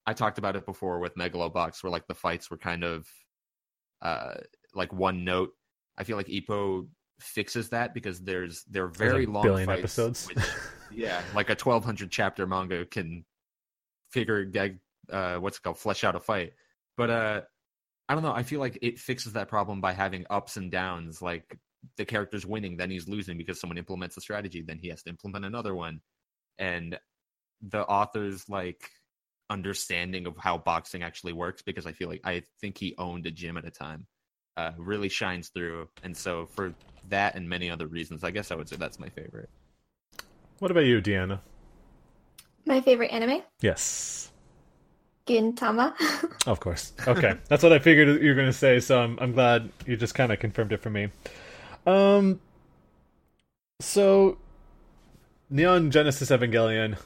I 0.06 0.12
talked 0.12 0.38
about 0.38 0.56
it 0.56 0.66
before 0.66 1.00
with 1.00 1.16
Megalobox, 1.16 1.82
where 1.82 1.90
like 1.90 2.06
the 2.06 2.14
fights 2.14 2.50
were 2.50 2.58
kind 2.58 2.84
of 2.84 3.08
uh 4.00 4.34
like 4.74 4.92
one 4.92 5.24
note. 5.24 5.50
I 5.98 6.04
feel 6.04 6.16
like 6.16 6.28
Ippo 6.28 6.86
fixes 7.22 7.70
that 7.70 7.94
because 7.94 8.20
there's 8.20 8.64
they're 8.64 8.88
very 8.88 9.24
a 9.24 9.28
long 9.28 9.64
fights, 9.64 9.78
episodes. 9.78 10.26
which- 10.28 10.44
yeah, 10.90 11.22
like 11.34 11.48
a 11.48 11.56
1200 11.56 12.10
chapter 12.10 12.46
manga 12.46 12.84
can 12.84 13.24
figure 14.10 14.44
uh, 15.10 15.36
what's 15.36 15.58
it 15.58 15.62
called, 15.62 15.78
flesh 15.78 16.04
out 16.04 16.14
a 16.14 16.20
fight. 16.20 16.52
But 16.96 17.10
uh, 17.10 17.40
I 18.08 18.14
don't 18.14 18.22
know. 18.22 18.32
I 18.32 18.42
feel 18.42 18.60
like 18.60 18.78
it 18.82 18.98
fixes 18.98 19.32
that 19.32 19.48
problem 19.48 19.80
by 19.80 19.92
having 19.92 20.26
ups 20.30 20.56
and 20.56 20.70
downs. 20.70 21.22
Like 21.22 21.58
the 21.96 22.04
character's 22.04 22.46
winning, 22.46 22.76
then 22.76 22.90
he's 22.90 23.08
losing 23.08 23.38
because 23.38 23.60
someone 23.60 23.78
implements 23.78 24.16
a 24.16 24.20
strategy, 24.20 24.62
then 24.62 24.78
he 24.78 24.88
has 24.88 25.02
to 25.04 25.10
implement 25.10 25.44
another 25.44 25.74
one. 25.74 26.00
And 26.58 26.98
the 27.62 27.82
author's 27.86 28.48
like 28.48 28.90
understanding 29.50 30.26
of 30.26 30.36
how 30.38 30.58
boxing 30.58 31.02
actually 31.02 31.32
works, 31.32 31.62
because 31.62 31.86
I 31.86 31.92
feel 31.92 32.08
like 32.08 32.20
I 32.24 32.42
think 32.60 32.78
he 32.78 32.94
owned 32.98 33.26
a 33.26 33.30
gym 33.30 33.56
at 33.56 33.64
a 33.66 33.70
time, 33.70 34.06
uh, 34.56 34.72
really 34.76 35.08
shines 35.08 35.48
through. 35.48 35.88
And 36.02 36.16
so 36.16 36.46
for 36.46 36.74
that 37.08 37.34
and 37.34 37.48
many 37.48 37.70
other 37.70 37.86
reasons, 37.86 38.24
I 38.24 38.30
guess 38.30 38.50
I 38.50 38.54
would 38.54 38.68
say 38.68 38.76
that's 38.76 38.98
my 38.98 39.08
favorite. 39.08 39.50
What 40.58 40.70
about 40.70 40.84
you, 40.84 41.00
Deanna? 41.00 41.40
My 42.64 42.80
favorite 42.80 43.10
anime? 43.10 43.42
Yes. 43.60 44.30
Gintama. 45.26 45.94
of 46.46 46.60
course. 46.60 46.92
Okay, 47.06 47.34
that's 47.48 47.62
what 47.62 47.72
I 47.72 47.78
figured 47.78 48.22
you 48.22 48.28
were 48.28 48.34
going 48.34 48.46
to 48.48 48.52
say. 48.52 48.80
So 48.80 49.00
I'm 49.00 49.18
I'm 49.20 49.32
glad 49.32 49.70
you 49.86 49.96
just 49.96 50.14
kind 50.14 50.32
of 50.32 50.38
confirmed 50.38 50.72
it 50.72 50.80
for 50.80 50.90
me. 50.90 51.08
Um. 51.86 52.40
So, 53.80 54.38
Neon 55.50 55.90
Genesis 55.90 56.30
Evangelion. 56.30 56.96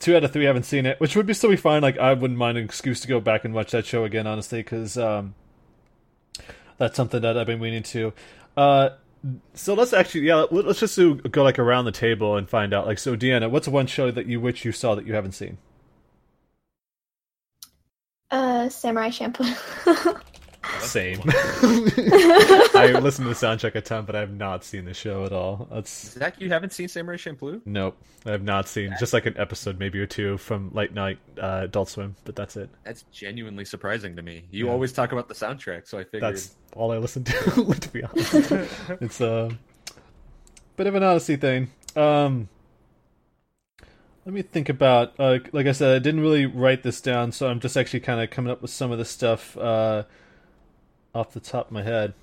Two 0.00 0.14
out 0.14 0.22
of 0.22 0.32
three 0.32 0.44
haven't 0.44 0.62
seen 0.62 0.86
it, 0.86 1.00
which 1.00 1.16
would 1.16 1.26
be 1.26 1.34
still 1.34 1.50
be 1.50 1.56
fine. 1.56 1.82
Like 1.82 1.98
I 1.98 2.12
wouldn't 2.12 2.38
mind 2.38 2.56
an 2.56 2.64
excuse 2.64 3.00
to 3.00 3.08
go 3.08 3.20
back 3.20 3.44
and 3.44 3.52
watch 3.52 3.72
that 3.72 3.84
show 3.84 4.04
again, 4.04 4.26
honestly, 4.26 4.60
because 4.60 4.96
um, 4.96 5.34
that's 6.78 6.96
something 6.96 7.20
that 7.22 7.36
I've 7.36 7.46
been 7.46 7.60
meaning 7.60 7.82
to. 7.84 8.12
Uh, 8.56 8.90
so 9.54 9.74
let's 9.74 9.92
actually, 9.92 10.22
yeah, 10.22 10.46
let's 10.50 10.80
just 10.80 10.96
do, 10.96 11.16
go 11.16 11.42
like 11.42 11.58
around 11.58 11.84
the 11.84 11.92
table 11.92 12.36
and 12.36 12.48
find 12.48 12.72
out. 12.72 12.86
Like, 12.86 12.98
so 12.98 13.16
Deanna, 13.16 13.50
what's 13.50 13.68
one 13.68 13.86
show 13.86 14.10
that 14.10 14.26
you 14.26 14.40
wish 14.40 14.64
you 14.64 14.72
saw 14.72 14.94
that 14.94 15.06
you 15.06 15.14
haven't 15.14 15.32
seen? 15.32 15.58
Uh, 18.30 18.68
Samurai 18.68 19.10
Champloo. 19.10 20.20
Same. 20.80 21.20
I 21.26 22.98
listen 23.00 23.24
to 23.24 23.30
the 23.30 23.34
soundtrack 23.34 23.74
a 23.74 23.80
ton, 23.80 24.04
but 24.04 24.14
I 24.14 24.20
have 24.20 24.32
not 24.32 24.64
seen 24.64 24.84
the 24.84 24.94
show 24.94 25.24
at 25.24 25.32
all. 25.32 25.68
That's 25.70 26.12
Zack. 26.12 26.40
You 26.40 26.48
haven't 26.48 26.72
seen 26.72 26.88
Samurai 26.88 27.16
Champloo? 27.16 27.60
Nope, 27.64 27.96
I 28.26 28.30
have 28.30 28.42
not 28.42 28.68
seen. 28.68 28.94
Just 28.98 29.12
like 29.12 29.26
an 29.26 29.34
episode, 29.36 29.78
maybe 29.78 29.98
or 30.00 30.06
two 30.06 30.38
from 30.38 30.72
late 30.72 30.94
night 30.94 31.18
uh, 31.40 31.60
Adult 31.64 31.88
Swim, 31.88 32.16
but 32.24 32.36
that's 32.36 32.56
it. 32.56 32.70
That's 32.84 33.02
genuinely 33.12 33.64
surprising 33.64 34.16
to 34.16 34.22
me. 34.22 34.44
You 34.50 34.66
yeah. 34.66 34.72
always 34.72 34.92
talk 34.92 35.12
about 35.12 35.28
the 35.28 35.34
soundtrack, 35.34 35.86
so 35.88 35.98
I 35.98 36.04
figured 36.04 36.22
that's 36.22 36.54
all 36.74 36.92
I 36.92 36.98
listen 36.98 37.24
to. 37.24 37.74
to 37.80 37.88
be 37.90 38.02
honest, 38.02 38.34
it's 39.00 39.20
a 39.20 39.50
bit 40.76 40.86
of 40.86 40.94
an 40.94 41.02
Odyssey 41.02 41.36
thing. 41.36 41.70
Um, 41.96 42.48
let 44.28 44.34
me 44.34 44.42
think 44.42 44.68
about. 44.68 45.14
Uh, 45.18 45.38
like 45.52 45.66
I 45.66 45.72
said, 45.72 45.96
I 45.96 45.98
didn't 45.98 46.20
really 46.20 46.44
write 46.44 46.82
this 46.82 47.00
down, 47.00 47.32
so 47.32 47.48
I'm 47.48 47.60
just 47.60 47.76
actually 47.76 48.00
kind 48.00 48.20
of 48.20 48.28
coming 48.28 48.50
up 48.52 48.60
with 48.60 48.70
some 48.70 48.92
of 48.92 48.98
the 48.98 49.04
stuff. 49.06 49.56
Uh, 49.56 50.04
off 51.14 51.32
the 51.32 51.40
top 51.40 51.66
of 51.66 51.72
my 51.72 51.82
head. 51.82 52.14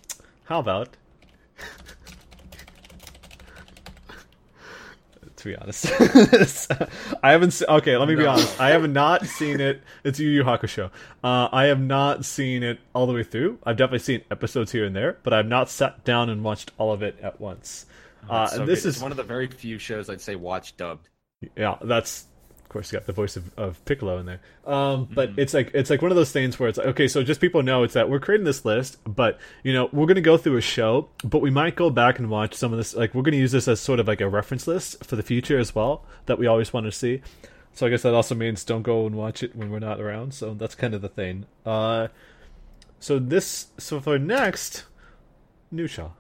How 0.46 0.60
about? 0.60 0.90
to 5.46 5.50
be 5.50 5.56
honest, 5.58 5.86
I 7.24 7.32
haven't. 7.32 7.52
Se- 7.52 7.66
okay, 7.68 7.98
let 7.98 8.08
me 8.08 8.16
no. 8.16 8.22
be 8.22 8.26
honest. 8.26 8.60
I 8.60 8.70
have 8.72 8.90
not 8.90 9.26
seen 9.26 9.60
it. 9.60 9.82
It's 10.04 10.20
Yu 10.20 10.30
Yu 10.30 10.44
Hakusho. 10.44 10.90
Uh, 11.24 11.50
I 11.52 11.66
have 11.66 11.80
not 11.80 12.26
seen 12.26 12.64
it 12.64 12.80
all 12.94 13.06
the 13.06 13.14
way 13.14 13.24
through. 13.24 13.60
I've 13.64 13.78
definitely 13.78 14.00
seen 14.00 14.22
episodes 14.32 14.72
here 14.72 14.86
and 14.86 14.96
there, 14.96 15.18
but 15.24 15.34
I've 15.34 15.48
not 15.48 15.70
sat 15.70 16.04
down 16.04 16.30
and 16.30 16.44
watched 16.44 16.72
all 16.78 16.92
of 16.92 17.04
it 17.04 17.18
at 17.22 17.40
once. 17.40 17.86
Oh, 18.30 18.34
uh, 18.34 18.48
so 18.48 18.66
this 18.66 18.82
good. 18.84 18.90
is 18.90 18.96
it's 18.96 19.02
one 19.02 19.12
of 19.12 19.18
the 19.18 19.24
very 19.24 19.48
few 19.48 19.78
shows 19.78 20.10
I'd 20.10 20.22
say 20.22 20.36
watch 20.36 20.76
dubbed. 20.78 21.10
Yeah, 21.56 21.78
that's 21.84 22.26
course, 22.76 22.92
you 22.92 23.00
got 23.00 23.06
the 23.06 23.14
voice 23.14 23.38
of, 23.38 23.58
of 23.58 23.84
Piccolo 23.86 24.20
in 24.20 24.26
there. 24.26 24.42
Um, 24.66 25.08
but 25.14 25.30
mm-hmm. 25.30 25.40
it's 25.40 25.54
like 25.54 25.72
it's 25.74 25.90
like 25.90 26.02
one 26.02 26.12
of 26.12 26.18
those 26.18 26.34
things 26.34 26.60
where 26.60 26.68
it's 26.68 26.78
like, 26.78 26.88
okay, 26.88 27.08
so 27.08 27.24
just 27.24 27.40
people 27.40 27.64
know 27.64 27.84
it's 27.84 27.94
that 27.94 28.10
we're 28.10 28.20
creating 28.20 28.44
this 28.44 28.66
list, 28.66 28.98
but 29.06 29.40
you 29.64 29.72
know 29.72 29.90
we're 29.94 30.06
gonna 30.06 30.20
go 30.20 30.38
through 30.38 30.58
a 30.58 30.62
show, 30.62 31.08
but 31.24 31.42
we 31.42 31.50
might 31.50 31.76
go 31.76 31.90
back 31.90 32.20
and 32.20 32.30
watch 32.30 32.54
some 32.54 32.74
of 32.74 32.78
this. 32.78 32.94
Like 32.94 33.14
we're 33.14 33.22
gonna 33.22 33.38
use 33.38 33.54
this 33.54 33.70
as 33.70 33.80
sort 33.80 34.02
of 34.02 34.08
like 34.08 34.20
a 34.20 34.28
reference 34.28 34.68
list 34.68 35.06
for 35.06 35.16
the 35.16 35.24
future 35.24 35.58
as 35.58 35.74
well 35.74 36.04
that 36.26 36.38
we 36.38 36.48
always 36.48 36.74
want 36.74 36.86
to 36.86 36.92
see. 36.92 37.22
So 37.74 37.88
I 37.88 37.90
guess 37.90 38.02
that 38.02 38.14
also 38.14 38.36
means 38.36 38.66
don't 38.66 38.84
go 38.84 39.06
and 39.06 39.16
watch 39.16 39.42
it 39.42 39.56
when 39.56 39.72
we're 39.72 39.80
not 39.80 40.02
around. 40.02 40.34
So 40.34 40.54
that's 40.54 40.76
kind 40.76 40.94
of 40.94 41.02
the 41.02 41.10
thing. 41.10 41.46
Uh, 41.66 42.10
so 43.00 43.20
this 43.20 43.68
so 43.78 44.02
for 44.02 44.20
next, 44.20 44.84
Nushaw. 45.74 46.12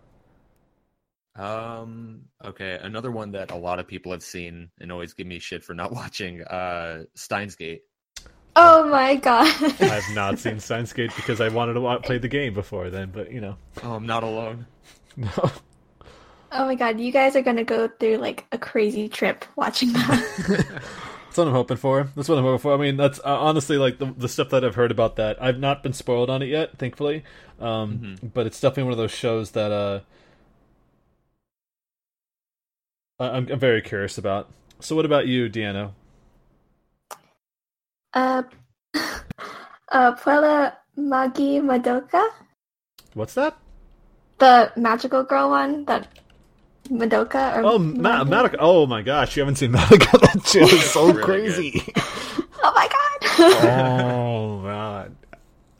Um. 1.35 2.21
Okay. 2.43 2.79
Another 2.81 3.11
one 3.11 3.31
that 3.31 3.51
a 3.51 3.55
lot 3.55 3.79
of 3.79 3.87
people 3.87 4.11
have 4.11 4.23
seen 4.23 4.69
and 4.79 4.91
always 4.91 5.13
give 5.13 5.27
me 5.27 5.39
shit 5.39 5.63
for 5.63 5.73
not 5.73 5.91
watching. 5.93 6.41
Uh, 6.43 7.03
Steins 7.15 7.55
Gate. 7.55 7.83
Oh 8.57 8.87
my 8.87 9.15
god! 9.15 9.51
I've 9.81 10.09
not 10.13 10.39
seen 10.39 10.61
Steins 10.61 10.93
Gate 10.93 11.11
because 11.15 11.41
I 11.41 11.49
wanted 11.49 11.73
to 11.73 11.99
play 12.03 12.19
the 12.19 12.29
game 12.29 12.53
before 12.53 12.89
then, 12.89 13.11
but 13.13 13.31
you 13.31 13.41
know. 13.41 13.57
Oh, 13.83 13.93
I'm 13.93 14.05
not 14.05 14.23
alone. 14.23 14.65
No. 15.17 15.51
Oh 16.51 16.65
my 16.65 16.75
god! 16.75 16.99
You 16.99 17.11
guys 17.11 17.35
are 17.35 17.41
gonna 17.41 17.65
go 17.65 17.89
through 17.99 18.17
like 18.17 18.45
a 18.53 18.57
crazy 18.57 19.09
trip 19.09 19.43
watching 19.57 19.91
that. 19.91 20.45
that's 21.25 21.37
what 21.37 21.47
I'm 21.47 21.53
hoping 21.53 21.75
for. 21.75 22.09
That's 22.15 22.29
what 22.29 22.37
I'm 22.37 22.45
hoping 22.45 22.59
for. 22.59 22.73
I 22.73 22.77
mean, 22.77 22.95
that's 22.95 23.19
uh, 23.19 23.37
honestly 23.39 23.77
like 23.77 23.97
the 23.97 24.05
the 24.05 24.29
stuff 24.29 24.51
that 24.51 24.63
I've 24.63 24.75
heard 24.75 24.91
about 24.91 25.17
that. 25.17 25.41
I've 25.43 25.59
not 25.59 25.83
been 25.83 25.91
spoiled 25.91 26.29
on 26.29 26.41
it 26.41 26.47
yet, 26.47 26.77
thankfully. 26.77 27.23
Um, 27.59 27.97
mm-hmm. 27.97 28.27
but 28.27 28.45
it's 28.47 28.61
definitely 28.61 28.83
one 28.83 28.93
of 28.93 28.97
those 28.99 29.11
shows 29.11 29.51
that 29.51 29.71
uh 29.71 29.99
I'm, 33.19 33.47
I'm 33.49 33.59
very 33.59 33.81
curious 33.81 34.17
about. 34.17 34.49
So, 34.79 34.95
what 34.95 35.05
about 35.05 35.27
you, 35.27 35.49
Deanna? 35.49 35.91
Uh, 38.13 38.43
uh, 39.91 40.15
Puella 40.15 40.73
Magi 40.95 41.59
Madoka. 41.59 42.27
What's 43.13 43.33
that? 43.35 43.57
The 44.39 44.71
magical 44.75 45.23
girl 45.23 45.49
one 45.49 45.85
that 45.85 46.07
Madoka 46.89 47.57
or 47.57 47.65
oh 47.65 47.79
Ma- 47.79 48.25
Madoka. 48.25 48.57
Oh 48.59 48.85
my 48.85 49.01
gosh, 49.01 49.35
you 49.37 49.41
haven't 49.41 49.55
seen 49.55 49.71
Madoka? 49.73 50.19
That 50.19 50.45
show 50.45 50.59
is 50.59 50.83
so 50.91 51.07
really 51.11 51.23
crazy. 51.23 51.93
oh 52.63 52.73
my 52.75 52.89
god. 52.89 53.63
oh 53.63 54.59
man 54.59 55.17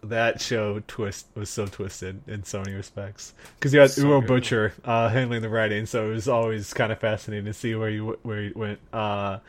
that 0.10 0.41
show 0.41 0.82
twist 0.88 1.27
was 1.36 1.49
so 1.49 1.65
twisted 1.65 2.22
in 2.27 2.44
so 2.44 2.60
many 2.60 2.73
respects 2.73 3.34
because 3.60 3.73
you 3.73 3.80
had 3.80 3.91
so 3.91 4.03
Urobuchi 4.03 4.72
uh, 4.84 5.10
handling 5.10 5.41
the 5.41 5.49
writing, 5.49 5.86
so 5.86 6.10
it 6.10 6.14
was 6.14 6.27
always 6.27 6.73
kind 6.73 6.91
of 6.91 6.99
fascinating 6.99 7.45
to 7.45 7.53
see 7.53 7.76
where 7.76 7.90
you 7.90 8.18
where 8.23 8.44
you 8.44 8.53
went. 8.56 8.80
Uh, 8.94 9.40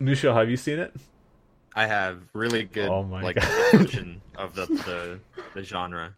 Nushaw, 0.00 0.34
have 0.34 0.50
you 0.50 0.56
seen 0.56 0.78
it? 0.78 0.94
I 1.74 1.86
have 1.86 2.22
really 2.34 2.64
good 2.64 2.88
oh 2.88 3.02
my 3.02 3.22
like 3.22 3.42
version 3.72 4.20
of 4.36 4.54
the, 4.54 4.66
the 4.66 5.20
the 5.54 5.62
genre. 5.62 6.14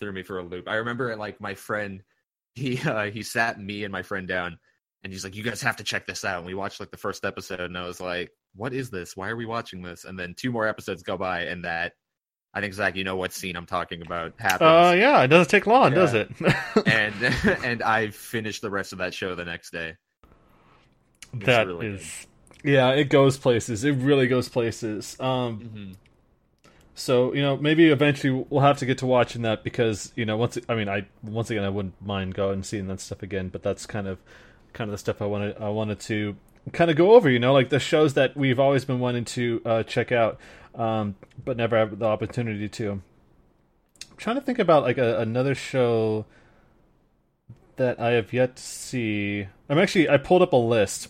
Threw 0.00 0.12
me 0.12 0.22
for 0.22 0.38
a 0.38 0.42
loop. 0.42 0.68
I 0.68 0.74
remember 0.76 1.14
like 1.16 1.40
my 1.40 1.54
friend, 1.54 2.02
he 2.54 2.78
uh, 2.80 3.10
he 3.10 3.22
sat 3.22 3.60
me 3.60 3.84
and 3.84 3.92
my 3.92 4.02
friend 4.02 4.26
down, 4.26 4.58
and 5.04 5.12
he's 5.12 5.24
like, 5.24 5.36
"You 5.36 5.42
guys 5.42 5.62
have 5.62 5.76
to 5.76 5.84
check 5.84 6.06
this 6.06 6.24
out." 6.24 6.38
And 6.38 6.46
we 6.46 6.54
watched 6.54 6.80
like 6.80 6.90
the 6.90 6.96
first 6.96 7.24
episode, 7.24 7.60
and 7.60 7.78
I 7.78 7.86
was 7.86 8.00
like, 8.00 8.30
"What 8.54 8.72
is 8.72 8.90
this? 8.90 9.16
Why 9.16 9.28
are 9.28 9.36
we 9.36 9.46
watching 9.46 9.82
this?" 9.82 10.04
And 10.04 10.18
then 10.18 10.34
two 10.34 10.50
more 10.50 10.66
episodes 10.66 11.02
go 11.02 11.16
by, 11.16 11.42
and 11.42 11.64
that 11.64 11.92
I 12.56 12.60
think 12.62 12.72
Zack, 12.72 12.96
you 12.96 13.04
know 13.04 13.16
what 13.16 13.34
scene 13.34 13.54
I'm 13.54 13.66
talking 13.66 14.00
about 14.00 14.32
happens. 14.38 14.62
Uh, 14.62 14.94
yeah, 14.98 15.22
it 15.22 15.28
doesn't 15.28 15.50
take 15.50 15.66
long, 15.66 15.92
yeah. 15.92 15.98
does 15.98 16.14
it? 16.14 16.30
and 16.86 17.14
and 17.64 17.82
I 17.82 18.08
finished 18.08 18.62
the 18.62 18.70
rest 18.70 18.94
of 18.94 18.98
that 19.00 19.12
show 19.12 19.34
the 19.34 19.44
next 19.44 19.72
day. 19.72 19.96
It's 21.34 21.44
that 21.44 21.66
really 21.66 21.88
is, 21.88 22.26
good. 22.62 22.70
yeah, 22.70 22.92
it 22.92 23.10
goes 23.10 23.36
places. 23.36 23.84
It 23.84 23.92
really 23.96 24.26
goes 24.26 24.48
places. 24.48 25.18
Um, 25.20 25.60
mm-hmm. 25.60 25.92
so 26.94 27.34
you 27.34 27.42
know, 27.42 27.58
maybe 27.58 27.90
eventually 27.90 28.46
we'll 28.48 28.62
have 28.62 28.78
to 28.78 28.86
get 28.86 28.96
to 28.98 29.06
watching 29.06 29.42
that 29.42 29.62
because 29.62 30.10
you 30.16 30.24
know, 30.24 30.38
once 30.38 30.56
I 30.66 30.76
mean, 30.76 30.88
I 30.88 31.04
once 31.22 31.50
again 31.50 31.62
I 31.62 31.68
wouldn't 31.68 32.00
mind 32.00 32.34
going 32.34 32.54
and 32.54 32.64
seeing 32.64 32.86
that 32.86 33.00
stuff 33.00 33.22
again, 33.22 33.50
but 33.50 33.62
that's 33.62 33.84
kind 33.84 34.06
of 34.06 34.18
kind 34.72 34.88
of 34.88 34.92
the 34.92 34.98
stuff 34.98 35.20
I 35.20 35.26
wanted 35.26 35.58
I 35.60 35.68
wanted 35.68 36.00
to 36.00 36.36
kind 36.72 36.90
of 36.90 36.96
go 36.96 37.16
over. 37.16 37.28
You 37.28 37.38
know, 37.38 37.52
like 37.52 37.68
the 37.68 37.78
shows 37.78 38.14
that 38.14 38.34
we've 38.34 38.58
always 38.58 38.86
been 38.86 38.98
wanting 38.98 39.26
to 39.26 39.60
uh, 39.66 39.82
check 39.82 40.10
out 40.10 40.38
um, 40.76 41.16
but 41.44 41.56
never 41.56 41.76
had 41.76 41.98
the 41.98 42.06
opportunity 42.06 42.68
to. 42.68 42.92
I'm 42.92 44.16
trying 44.16 44.36
to 44.36 44.42
think 44.42 44.58
about 44.58 44.82
like 44.82 44.98
a, 44.98 45.18
another 45.20 45.54
show 45.54 46.26
that 47.76 48.00
I 48.00 48.12
have 48.12 48.32
yet 48.32 48.56
to 48.56 48.62
see. 48.62 49.48
I'm 49.68 49.78
actually 49.78 50.08
I 50.08 50.18
pulled 50.18 50.42
up 50.42 50.52
a 50.52 50.56
list 50.56 51.08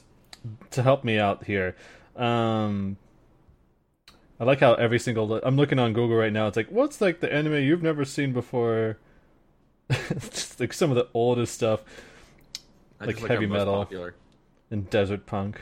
to 0.71 0.83
help 0.83 1.05
me 1.05 1.19
out 1.19 1.45
here. 1.45 1.77
Um, 2.15 2.97
I 4.41 4.45
like 4.45 4.61
how 4.61 4.75
every 4.75 4.99
single 4.99 5.29
li- 5.29 5.41
I'm 5.43 5.57
looking 5.57 5.79
on 5.79 5.93
Google 5.93 6.17
right 6.17 6.33
now. 6.33 6.47
It's 6.47 6.57
like 6.57 6.71
what's 6.71 7.01
like 7.01 7.21
the 7.21 7.33
anime 7.33 7.63
you've 7.63 7.83
never 7.83 8.05
seen 8.05 8.33
before? 8.33 8.99
just 9.91 10.59
like 10.59 10.73
some 10.73 10.91
of 10.91 10.97
the 10.97 11.09
oldest 11.15 11.55
stuff, 11.55 11.85
like 13.01 13.19
heavy 13.19 13.47
metal 13.47 13.89
and 14.71 14.91
desert 14.91 15.27
punk. 15.27 15.61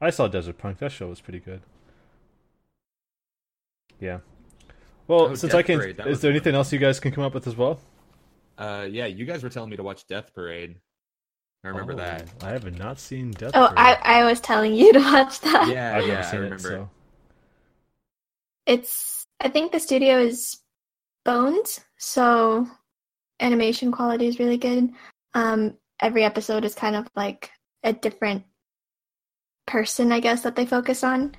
I 0.00 0.10
saw 0.10 0.26
Desert 0.26 0.58
Punk. 0.58 0.78
That 0.78 0.90
show 0.90 1.08
was 1.08 1.20
pretty 1.20 1.38
good. 1.38 1.62
Yeah. 4.02 4.18
Well, 5.06 5.20
oh, 5.20 5.34
since 5.34 5.52
Death 5.52 5.60
I 5.60 5.62
can, 5.62 5.78
Parade, 5.78 6.00
is 6.06 6.20
there 6.20 6.30
anything 6.30 6.54
else 6.56 6.72
you 6.72 6.78
guys 6.80 6.98
can 6.98 7.12
come 7.12 7.22
up 7.24 7.34
with 7.34 7.46
as 7.46 7.56
well? 7.56 7.80
Uh, 8.58 8.86
yeah, 8.90 9.06
you 9.06 9.24
guys 9.24 9.42
were 9.42 9.48
telling 9.48 9.70
me 9.70 9.76
to 9.76 9.82
watch 9.82 10.06
Death 10.08 10.34
Parade. 10.34 10.74
I 11.64 11.68
remember 11.68 11.92
Oh, 11.92 11.96
that. 11.96 12.28
I 12.42 12.50
have 12.50 12.76
not 12.78 12.98
seen 12.98 13.30
Death. 13.30 13.52
Oh, 13.54 13.68
Parade. 13.68 13.78
I, 14.02 14.20
I 14.20 14.24
was 14.24 14.40
telling 14.40 14.74
you 14.74 14.92
to 14.92 14.98
watch 14.98 15.40
that. 15.42 15.68
Yeah, 15.68 15.96
I've 15.96 16.06
yeah, 16.06 16.14
never 16.14 16.18
I 16.26 16.30
seen 16.30 16.40
it. 16.40 16.42
remember. 16.44 16.68
So. 16.68 16.90
It's 18.66 19.26
I 19.40 19.48
think 19.48 19.72
the 19.72 19.80
studio 19.80 20.18
is 20.18 20.58
Bones, 21.24 21.78
so 21.98 22.66
animation 23.38 23.92
quality 23.92 24.26
is 24.26 24.38
really 24.40 24.56
good. 24.56 24.90
Um, 25.34 25.74
every 26.00 26.24
episode 26.24 26.64
is 26.64 26.74
kind 26.74 26.96
of 26.96 27.08
like 27.14 27.50
a 27.84 27.92
different 27.92 28.42
person, 29.66 30.10
I 30.10 30.18
guess, 30.20 30.42
that 30.42 30.56
they 30.56 30.66
focus 30.66 31.04
on. 31.04 31.34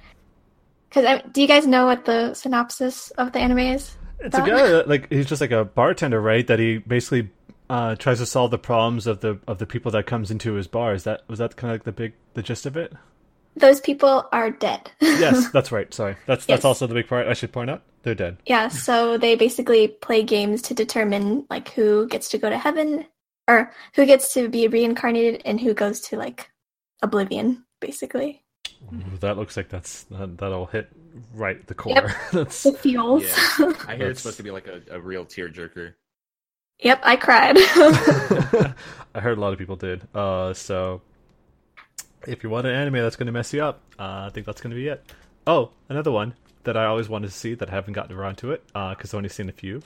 Because 0.93 1.05
i 1.05 1.27
do 1.29 1.41
you 1.41 1.47
guys 1.47 1.65
know 1.65 1.87
what 1.87 2.05
the 2.05 2.33
synopsis 2.35 3.09
of 3.11 3.31
the 3.31 3.39
anime 3.39 3.59
is? 3.59 3.97
It's 4.19 4.37
a 4.37 4.41
guy 4.41 4.67
that, 4.67 4.87
like 4.93 5.09
he's 5.11 5.25
just 5.25 5.41
like 5.41 5.51
a 5.51 5.65
bartender, 5.65 6.21
right? 6.21 6.45
That 6.45 6.59
he 6.59 6.77
basically 6.77 7.31
uh, 7.69 7.95
tries 7.95 8.19
to 8.19 8.27
solve 8.27 8.51
the 8.51 8.59
problems 8.59 9.07
of 9.07 9.21
the 9.21 9.39
of 9.47 9.57
the 9.57 9.65
people 9.65 9.91
that 9.91 10.05
comes 10.05 10.29
into 10.29 10.53
his 10.53 10.67
bar. 10.67 10.93
Is 10.93 11.03
that 11.05 11.23
was 11.27 11.39
that 11.39 11.55
kind 11.55 11.71
of 11.71 11.75
like 11.79 11.83
the 11.85 11.91
big 11.91 12.13
the 12.35 12.43
gist 12.43 12.67
of 12.67 12.77
it? 12.77 12.93
Those 13.55 13.81
people 13.81 14.27
are 14.31 14.51
dead. 14.51 14.91
Yes, 15.01 15.49
that's 15.49 15.71
right. 15.71 15.91
Sorry, 15.93 16.15
that's 16.27 16.45
that's 16.45 16.59
Yes. 16.59 16.65
also 16.65 16.85
the 16.85 16.93
big 16.93 17.07
part. 17.07 17.27
I 17.27 17.33
should 17.33 17.51
point 17.51 17.69
out 17.71 17.81
they're 18.03 18.13
dead. 18.15 18.37
yeah, 18.45 18.67
so 18.67 19.17
they 19.17 19.35
basically 19.35 19.87
play 19.87 20.21
games 20.21 20.61
to 20.63 20.73
determine 20.75 21.45
like 21.49 21.69
who 21.69 22.07
gets 22.07 22.29
to 22.29 22.37
go 22.37 22.49
to 22.49 22.57
heaven 22.57 23.05
or 23.47 23.71
who 23.95 24.05
gets 24.05 24.33
to 24.35 24.47
be 24.47 24.67
reincarnated 24.67 25.41
and 25.45 25.59
who 25.59 25.73
goes 25.73 26.01
to 26.01 26.17
like 26.17 26.51
oblivion, 27.01 27.65
basically. 27.79 28.42
Ooh, 28.91 29.17
that 29.21 29.37
looks 29.37 29.55
like 29.55 29.69
that's 29.69 30.03
that, 30.05 30.37
that'll 30.37 30.65
hit 30.65 30.89
right 31.33 31.65
the 31.67 31.73
core. 31.75 31.93
Yep. 31.95 32.11
that's 32.33 32.63
The 32.63 32.73
feels. 32.73 33.23
Yeah. 33.23 33.29
I 33.59 33.65
hear 33.67 33.73
That's- 33.73 34.09
it's 34.11 34.21
supposed 34.21 34.37
to 34.37 34.43
be 34.43 34.51
like 34.51 34.67
a, 34.67 34.81
a 34.91 34.99
real 34.99 35.25
tearjerker. 35.25 35.93
yep, 36.79 36.99
I 37.03 37.15
cried. 37.15 37.55
I 39.15 39.19
heard 39.19 39.37
a 39.37 39.41
lot 39.41 39.53
of 39.53 39.59
people 39.59 39.75
did. 39.75 40.01
Uh, 40.13 40.53
so 40.53 41.01
if 42.27 42.43
you 42.43 42.49
want 42.49 42.65
an 42.67 42.73
anime 42.73 42.95
that's 42.95 43.15
going 43.15 43.27
to 43.27 43.31
mess 43.33 43.53
you 43.53 43.63
up, 43.63 43.81
uh, 43.99 44.25
I 44.27 44.29
think 44.33 44.45
that's 44.45 44.59
going 44.61 44.71
to 44.71 44.75
be 44.75 44.87
it. 44.87 45.03
Oh, 45.47 45.71
another 45.89 46.11
one 46.11 46.33
that 46.63 46.75
I 46.77 46.85
always 46.85 47.09
wanted 47.09 47.27
to 47.27 47.33
see 47.33 47.53
that 47.55 47.69
I 47.69 47.71
haven't 47.73 47.93
gotten 47.93 48.15
around 48.15 48.37
to 48.37 48.51
it 48.51 48.65
because 48.67 49.13
I've 49.13 49.15
only 49.15 49.29
seen 49.29 49.49
a 49.49 49.53
few. 49.53 49.81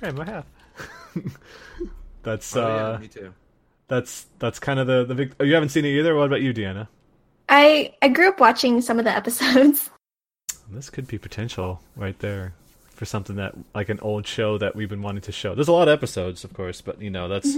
Hey, 0.00 0.10
I 0.16 0.24
have. 0.24 0.46
that's 2.22 2.56
Oh, 2.56 2.62
uh, 2.62 2.92
yeah, 2.94 2.98
me 2.98 3.08
too. 3.08 3.34
that's 3.88 4.26
that's 4.38 4.58
kind 4.58 4.78
of 4.78 4.86
the 4.86 5.04
the 5.04 5.14
big. 5.14 5.34
Oh, 5.40 5.44
you 5.44 5.54
haven't 5.54 5.70
seen 5.70 5.84
it 5.84 5.88
either. 5.90 6.14
What 6.14 6.26
about 6.26 6.40
you, 6.42 6.54
Deanna? 6.54 6.88
I 7.50 7.92
I 8.00 8.08
grew 8.08 8.28
up 8.28 8.40
watching 8.40 8.80
some 8.80 8.98
of 8.98 9.04
the 9.04 9.10
episodes. 9.14 9.90
This 10.72 10.88
could 10.88 11.08
be 11.08 11.18
potential 11.18 11.80
right 11.96 12.16
there 12.20 12.54
for 12.94 13.04
something 13.04 13.34
that 13.36 13.54
like 13.74 13.88
an 13.88 13.98
old 14.02 14.24
show 14.24 14.56
that 14.58 14.76
we've 14.76 14.88
been 14.88 15.02
wanting 15.02 15.22
to 15.22 15.32
show. 15.32 15.52
There's 15.56 15.66
a 15.66 15.72
lot 15.72 15.88
of 15.88 15.92
episodes, 15.98 16.44
of 16.44 16.54
course, 16.54 16.80
but 16.80 17.02
you 17.02 17.10
know 17.10 17.26
that's 17.26 17.56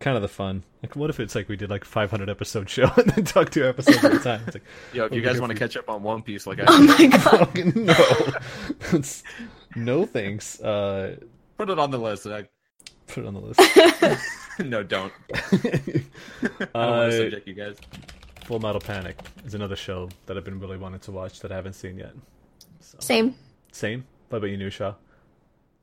kind 0.00 0.16
of 0.16 0.22
the 0.22 0.28
fun. 0.28 0.62
Like, 0.82 0.96
what 0.96 1.10
if 1.10 1.20
it's 1.20 1.34
like 1.34 1.50
we 1.50 1.56
did 1.56 1.68
like 1.68 1.84
500 1.84 2.30
episode 2.30 2.70
show 2.76 2.90
and 2.96 3.10
then 3.10 3.24
talk 3.26 3.50
two 3.50 3.66
episodes 3.68 4.02
at 4.02 4.14
a 4.14 4.18
time? 4.20 4.40
It's 4.46 4.54
like, 4.56 4.64
Yo, 4.94 5.04
if 5.04 5.12
you 5.12 5.20
guys 5.20 5.38
want 5.38 5.52
to 5.52 5.58
catch 5.58 5.76
up 5.76 5.90
on 5.90 6.02
One 6.02 6.22
Piece, 6.22 6.46
like 6.46 6.60
I 6.60 6.64
Oh 6.66 6.82
my 6.82 7.06
god. 7.08 7.20
fucking 7.20 7.72
no, 7.84 7.92
It's- 8.94 9.22
no 9.76 10.06
thanks. 10.06 10.58
Uh, 10.62 11.16
put 11.58 11.68
it 11.68 11.78
on 11.78 11.90
the 11.90 11.98
list. 11.98 12.24
Like, 12.24 12.50
put 13.08 13.24
it 13.24 13.26
on 13.26 13.34
the 13.34 13.40
list. 13.40 13.60
no, 14.60 14.82
don't. 14.82 15.12
I 15.52 15.58
don't 15.58 16.04
want 16.58 16.70
Uh, 16.74 17.04
to 17.10 17.16
subject 17.18 17.46
you 17.48 17.52
guys. 17.54 17.76
Full 18.44 18.60
Metal 18.60 18.80
Panic 18.80 19.18
is 19.46 19.54
another 19.54 19.76
show 19.76 20.08
that 20.26 20.36
I've 20.36 20.44
been 20.44 20.60
really 20.60 20.76
wanting 20.76 21.00
to 21.00 21.12
watch 21.12 21.40
that 21.40 21.50
I 21.50 21.56
haven't 21.56 21.72
seen 21.72 21.96
yet. 21.98 22.12
So, 22.80 22.98
Same. 23.00 23.34
same. 23.72 24.04
What 24.28 24.38
about 24.38 24.50
you, 24.50 24.58
Nushaw? 24.58 24.94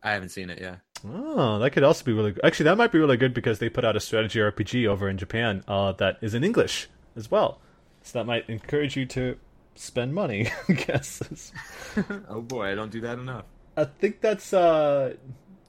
I 0.04 0.12
haven't 0.12 0.30
seen 0.30 0.50
it. 0.52 0.62
Yeah. 0.62 0.76
Oh, 1.08 1.58
that 1.60 1.72
could 1.72 1.84
also 1.84 2.06
be 2.06 2.14
really 2.14 2.32
good. 2.34 2.46
Actually, 2.46 2.66
that 2.66 2.78
might 2.78 2.92
be 2.92 3.00
really 3.00 3.18
good 3.18 3.34
because 3.34 3.58
they 3.58 3.70
put 3.70 3.84
out 3.84 3.96
a 3.96 4.00
strategy 4.00 4.40
RPG 4.40 4.88
over 4.88 5.10
in 5.10 5.18
Japan 5.18 5.64
uh, 5.68 5.94
that 5.94 6.18
is 6.22 6.36
in 6.36 6.44
English 6.44 6.88
as 7.16 7.32
well. 7.32 7.60
So 8.04 8.20
that 8.20 8.26
might 8.26 8.48
encourage 8.48 8.96
you 8.96 9.06
to 9.08 9.38
spend 9.74 10.14
money, 10.14 10.52
I 10.70 10.74
guess. 10.74 11.52
oh 12.30 12.42
boy, 12.42 12.72
I 12.72 12.76
don't 12.76 12.92
do 12.92 13.02
that 13.02 13.18
enough. 13.18 13.46
I 13.76 13.86
think 13.86 14.22
that's. 14.22 14.54
Uh, 14.54 15.16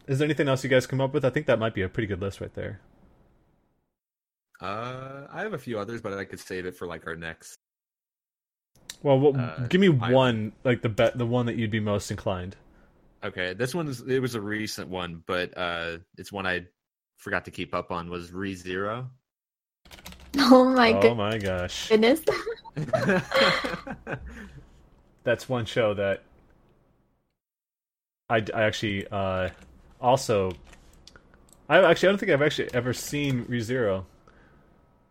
is 0.07 0.19
there 0.19 0.27
anything 0.27 0.49
else 0.49 0.63
you 0.63 0.69
guys 0.71 0.87
come 0.87 1.01
up 1.01 1.15
with? 1.15 1.25
I 1.25 1.31
think 1.31 1.47
that 1.47 1.59
might 1.59 1.75
be 1.75 1.83
a 1.83 1.89
pretty 1.89 2.07
good 2.07 2.21
list 2.21 2.41
right 2.41 2.53
there. 2.55 2.81
Uh, 4.63 5.27
I 5.33 5.41
have 5.43 5.55
a 5.55 5.59
few 5.59 5.79
others, 5.79 6.01
but 6.01 6.13
I 6.13 6.25
could 6.25 6.39
save 6.41 6.67
it 6.67 6.77
for 6.77 6.87
like 6.87 7.07
our 7.07 7.17
next. 7.17 7.57
Well, 9.03 9.19
what, 9.19 9.37
Uh, 9.37 9.67
give 9.67 9.81
me 9.81 9.89
I- 10.01 10.13
one, 10.13 10.53
like 10.65 10.83
the 10.83 10.89
bet, 10.89 11.19
the 11.19 11.27
one 11.27 11.47
that 11.47 11.57
you'd 11.57 11.71
be 11.73 11.81
most 11.81 12.11
inclined. 12.11 12.55
Okay, 13.25 13.55
this 13.55 13.75
one's 13.75 14.01
it 14.03 14.21
was 14.21 14.35
a 14.35 14.41
recent 14.41 14.89
one, 14.89 15.23
but 15.27 15.57
uh, 15.57 15.99
it's 16.19 16.31
one 16.33 16.47
I 16.47 16.67
forgot 17.19 17.45
to 17.47 17.51
keep 17.51 17.75
up 17.75 17.91
on. 17.91 18.09
Was 18.11 18.33
Re 18.33 18.55
Zero. 18.55 19.11
Oh 20.39 20.65
my 20.65 20.93
gosh. 20.93 21.05
oh 21.05 21.09
good- 21.09 21.17
my 21.17 21.39
gosh, 21.39 21.89
goodness. 21.91 22.21
that's 25.25 25.47
one 25.49 25.67
show 25.67 25.93
that 25.95 26.23
I, 28.31 28.37
I 28.55 28.63
actually 28.63 29.07
uh, 29.09 29.51
also. 30.01 30.53
I 31.69 31.79
actually 31.83 32.09
I 32.09 32.13
don't 32.13 32.19
think 32.19 32.33
I've 32.33 32.41
actually 32.43 32.73
ever 32.75 32.93
seen 32.95 33.45
ReZero. 33.45 34.05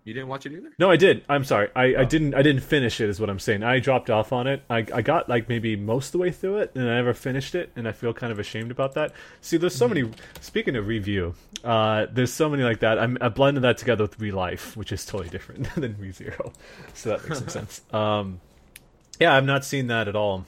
You 0.04 0.14
didn't 0.16 0.30
watch 0.30 0.46
it 0.48 0.52
either. 0.54 0.72
No, 0.80 0.90
I 0.90 0.96
did. 0.96 1.24
I'm 1.30 1.44
sorry. 1.44 1.70
I, 1.76 1.84
I 1.84 1.96
Oh. 1.98 2.06
didn't. 2.06 2.34
I 2.34 2.42
didn't 2.42 2.64
finish 2.64 3.00
it. 3.00 3.08
Is 3.10 3.20
what 3.20 3.30
I'm 3.30 3.38
saying. 3.40 3.62
I 3.64 3.80
dropped 3.80 4.10
off 4.10 4.34
on 4.34 4.48
it. 4.48 4.64
I, 4.70 4.78
I 4.94 5.02
got 5.02 5.30
like 5.30 5.48
maybe 5.48 5.76
most 5.76 6.08
of 6.08 6.12
the 6.14 6.18
way 6.20 6.32
through 6.32 6.58
it, 6.58 6.72
and 6.76 6.90
I 6.90 6.96
never 6.96 7.14
finished 7.14 7.54
it, 7.54 7.72
and 7.76 7.88
I 7.88 7.92
feel 7.92 8.12
kind 8.14 8.32
of 8.32 8.40
ashamed 8.40 8.72
about 8.72 8.94
that. 8.96 9.14
See, 9.42 9.58
there's 9.58 9.76
so 9.76 9.88
many. 9.88 10.10
Speaking 10.40 10.76
of 10.76 10.88
review, 10.88 11.36
uh, 11.64 12.08
there's 12.12 12.34
so 12.34 12.50
many 12.50 12.64
like 12.64 12.80
that. 12.80 12.98
I'm, 12.98 13.18
I 13.22 13.30
blended 13.30 13.64
that 13.64 13.78
together 13.78 14.04
with 14.04 14.20
Re 14.20 14.32
Life, 14.32 14.76
which 14.76 14.92
is 14.92 15.06
totally 15.06 15.30
different 15.30 15.74
than 15.76 15.96
Re 16.00 16.12
Zero, 16.12 16.52
so 16.96 17.10
that 17.10 17.24
makes 17.24 17.38
some 17.40 17.50
sense. 17.68 17.82
Um, 17.94 18.42
yeah, 19.20 19.36
I've 19.36 19.46
not 19.46 19.64
seen 19.66 19.86
that 19.88 20.08
at 20.08 20.16
all. 20.16 20.46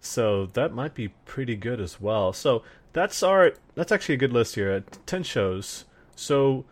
So 0.00 0.46
that 0.54 0.72
might 0.72 0.94
be 0.94 1.08
pretty 1.26 1.56
good 1.56 1.80
as 1.80 2.00
well. 2.00 2.32
So 2.32 2.62
that's 2.92 3.22
our. 3.22 3.52
That's 3.74 3.92
actually 3.92 4.14
a 4.14 4.18
good 4.18 4.32
list 4.32 4.54
here. 4.54 4.72
uh, 4.72 4.80
Ten 5.06 5.22
shows. 5.22 5.84
So 6.14 6.64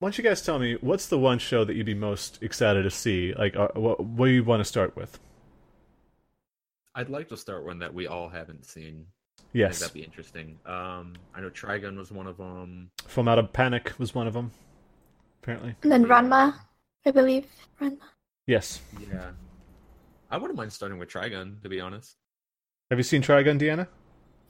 why 0.00 0.06
don't 0.08 0.18
you 0.18 0.24
guys 0.24 0.42
tell 0.42 0.58
me 0.58 0.76
what's 0.80 1.06
the 1.06 1.18
one 1.18 1.38
show 1.38 1.64
that 1.64 1.76
you'd 1.76 1.86
be 1.86 1.94
most 1.94 2.42
excited 2.42 2.82
to 2.82 2.90
see? 2.90 3.32
Like, 3.34 3.54
uh, 3.54 3.68
what 3.74 4.00
what 4.04 4.26
do 4.26 4.32
you 4.32 4.42
want 4.42 4.60
to 4.60 4.64
start 4.64 4.96
with? 4.96 5.18
I'd 6.94 7.08
like 7.08 7.28
to 7.28 7.36
start 7.36 7.64
one 7.64 7.78
that 7.78 7.94
we 7.94 8.06
all 8.08 8.28
haven't 8.28 8.66
seen. 8.66 9.06
I 9.38 9.42
think 9.42 9.48
Yes, 9.52 9.78
that'd 9.80 9.94
be 9.94 10.02
interesting. 10.02 10.58
Um, 10.66 11.14
I 11.34 11.40
know 11.40 11.50
Trigun 11.50 11.96
was 11.96 12.10
one 12.12 12.26
of 12.26 12.36
them. 12.36 12.90
Full 13.06 13.24
Metal 13.24 13.46
Panic 13.46 13.92
was 13.98 14.14
one 14.14 14.26
of 14.26 14.34
them. 14.34 14.50
Apparently, 15.42 15.74
And 15.82 15.90
then 15.92 16.04
Ranma, 16.04 16.54
I 17.06 17.10
believe. 17.10 17.46
Ranma. 17.80 17.98
yes. 18.46 18.80
Yeah, 19.10 19.30
I 20.30 20.36
wouldn't 20.36 20.56
mind 20.56 20.72
starting 20.72 20.98
with 20.98 21.08
Trigun, 21.08 21.62
to 21.62 21.68
be 21.68 21.80
honest. 21.80 22.16
Have 22.90 22.98
you 22.98 23.02
seen 23.02 23.22
Trigun, 23.22 23.58
Deanna? 23.60 23.86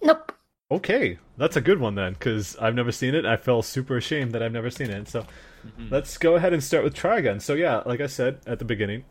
Nope. 0.02 0.32
Okay, 0.70 1.18
that's 1.36 1.56
a 1.56 1.60
good 1.60 1.80
one 1.80 1.96
then, 1.96 2.12
because 2.12 2.56
I've 2.60 2.74
never 2.76 2.92
seen 2.92 3.14
it. 3.14 3.24
I 3.26 3.36
feel 3.36 3.60
super 3.62 3.96
ashamed 3.96 4.32
that 4.32 4.42
I've 4.42 4.52
never 4.52 4.70
seen 4.70 4.90
it. 4.90 5.08
So 5.08 5.26
Mhm. 5.66 5.90
let's 5.90 6.16
go 6.16 6.36
ahead 6.36 6.52
and 6.52 6.62
start 6.62 6.84
with 6.84 6.94
Trigun. 6.94 7.40
So 7.42 7.54
yeah, 7.54 7.82
like 7.84 8.00
I 8.00 8.06
said 8.06 8.38
at 8.46 8.58
the 8.60 8.64
beginning, 8.64 9.04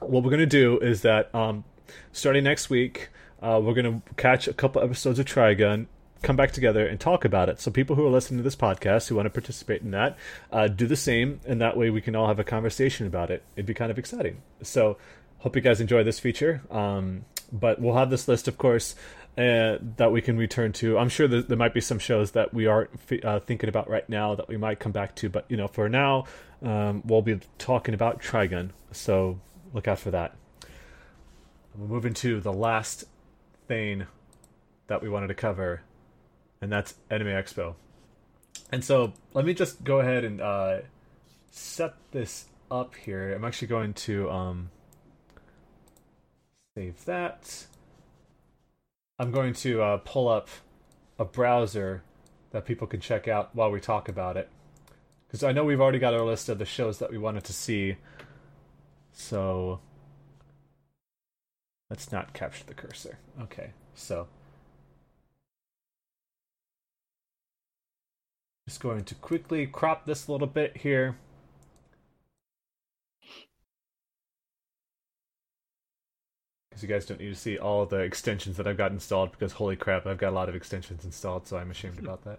what 0.00 0.22
we're 0.22 0.30
gonna 0.30 0.46
do 0.46 0.78
is 0.80 1.02
that 1.02 1.34
um, 1.34 1.64
starting 2.12 2.44
next 2.44 2.68
week, 2.68 3.08
uh, 3.42 3.60
we're 3.62 3.72
gonna 3.74 4.02
catch 4.16 4.46
a 4.46 4.52
couple 4.52 4.82
episodes 4.82 5.18
of 5.18 5.24
Trigun, 5.26 5.86
come 6.22 6.36
back 6.36 6.52
together 6.52 6.86
and 6.86 7.00
talk 7.00 7.24
about 7.24 7.48
it. 7.48 7.60
So 7.60 7.70
people 7.70 7.96
who 7.96 8.06
are 8.06 8.10
listening 8.10 8.38
to 8.38 8.44
this 8.44 8.56
podcast 8.56 9.08
who 9.08 9.14
want 9.16 9.26
to 9.26 9.30
participate 9.30 9.82
in 9.82 9.90
that, 9.92 10.18
uh, 10.52 10.68
do 10.68 10.86
the 10.86 10.96
same, 10.96 11.40
and 11.46 11.60
that 11.62 11.76
way 11.76 11.88
we 11.90 12.00
can 12.02 12.14
all 12.14 12.26
have 12.26 12.38
a 12.38 12.44
conversation 12.44 13.06
about 13.06 13.30
it. 13.30 13.42
It'd 13.56 13.66
be 13.66 13.74
kind 13.74 13.90
of 13.90 13.98
exciting. 13.98 14.42
So 14.62 14.98
hope 15.38 15.56
you 15.56 15.62
guys 15.62 15.80
enjoy 15.80 16.02
this 16.04 16.18
feature. 16.20 16.60
Um, 16.70 17.24
but 17.50 17.80
we'll 17.80 17.94
have 17.96 18.10
this 18.10 18.28
list, 18.28 18.46
of 18.48 18.58
course. 18.58 18.94
Uh, 19.38 19.78
that 19.98 20.10
we 20.10 20.20
can 20.20 20.36
return 20.36 20.72
to. 20.72 20.98
I'm 20.98 21.08
sure 21.08 21.28
there 21.28 21.56
might 21.56 21.72
be 21.72 21.80
some 21.80 22.00
shows 22.00 22.32
that 22.32 22.52
we 22.52 22.66
aren't 22.66 22.90
uh, 23.22 23.38
thinking 23.38 23.68
about 23.68 23.88
right 23.88 24.08
now 24.08 24.34
that 24.34 24.48
we 24.48 24.56
might 24.56 24.80
come 24.80 24.90
back 24.90 25.14
to, 25.16 25.28
but 25.28 25.44
you 25.48 25.56
know, 25.56 25.68
for 25.68 25.88
now, 25.88 26.24
um, 26.60 27.02
we'll 27.04 27.22
be 27.22 27.38
talking 27.56 27.94
about 27.94 28.20
Trigun. 28.20 28.70
So 28.90 29.38
look 29.72 29.86
out 29.86 30.00
for 30.00 30.10
that. 30.10 30.34
We're 31.76 31.86
moving 31.86 32.14
to 32.14 32.40
the 32.40 32.52
last 32.52 33.04
thing 33.68 34.08
that 34.88 35.02
we 35.02 35.08
wanted 35.08 35.28
to 35.28 35.34
cover, 35.34 35.82
and 36.60 36.72
that's 36.72 36.96
Anime 37.08 37.28
Expo. 37.28 37.76
And 38.72 38.84
so 38.84 39.12
let 39.34 39.44
me 39.44 39.54
just 39.54 39.84
go 39.84 40.00
ahead 40.00 40.24
and 40.24 40.40
uh, 40.40 40.78
set 41.52 41.94
this 42.10 42.46
up 42.72 42.96
here. 42.96 43.32
I'm 43.32 43.44
actually 43.44 43.68
going 43.68 43.94
to 43.94 44.28
um, 44.32 44.70
save 46.74 47.04
that. 47.04 47.67
I'm 49.18 49.30
going 49.30 49.52
to 49.54 49.82
uh, 49.82 49.96
pull 49.98 50.28
up 50.28 50.48
a 51.18 51.24
browser 51.24 52.02
that 52.50 52.64
people 52.64 52.86
can 52.86 53.00
check 53.00 53.26
out 53.26 53.54
while 53.54 53.70
we 53.70 53.80
talk 53.80 54.08
about 54.08 54.36
it. 54.36 54.48
Because 55.26 55.42
I 55.42 55.52
know 55.52 55.64
we've 55.64 55.80
already 55.80 55.98
got 55.98 56.14
our 56.14 56.24
list 56.24 56.48
of 56.48 56.58
the 56.58 56.64
shows 56.64 56.98
that 56.98 57.10
we 57.10 57.18
wanted 57.18 57.44
to 57.44 57.52
see. 57.52 57.96
So 59.12 59.80
let's 61.90 62.12
not 62.12 62.32
capture 62.32 62.64
the 62.64 62.74
cursor. 62.74 63.18
Okay, 63.40 63.72
so 63.94 64.28
Just 68.68 68.82
going 68.82 69.02
to 69.04 69.14
quickly 69.14 69.66
crop 69.66 70.04
this 70.04 70.28
a 70.28 70.32
little 70.32 70.46
bit 70.46 70.76
here. 70.76 71.16
Because 76.78 76.88
you 76.88 76.94
guys 76.94 77.06
don't 77.06 77.20
need 77.20 77.34
to 77.34 77.40
see 77.40 77.58
all 77.58 77.86
the 77.86 77.98
extensions 77.98 78.56
that 78.56 78.68
I've 78.68 78.76
got 78.76 78.92
installed 78.92 79.32
because 79.32 79.50
holy 79.50 79.74
crap, 79.74 80.06
I've 80.06 80.18
got 80.18 80.28
a 80.28 80.36
lot 80.36 80.48
of 80.48 80.54
extensions 80.54 81.04
installed, 81.04 81.48
so 81.48 81.56
I'm 81.56 81.72
ashamed 81.72 81.98
about 81.98 82.22
that. 82.22 82.38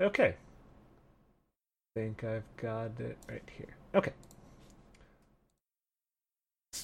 okay. 0.02 0.34
I 1.96 2.00
think 2.00 2.22
I've 2.22 2.44
got 2.58 3.00
it 3.00 3.16
right 3.30 3.42
here. 3.56 3.74
Okay. 3.94 4.12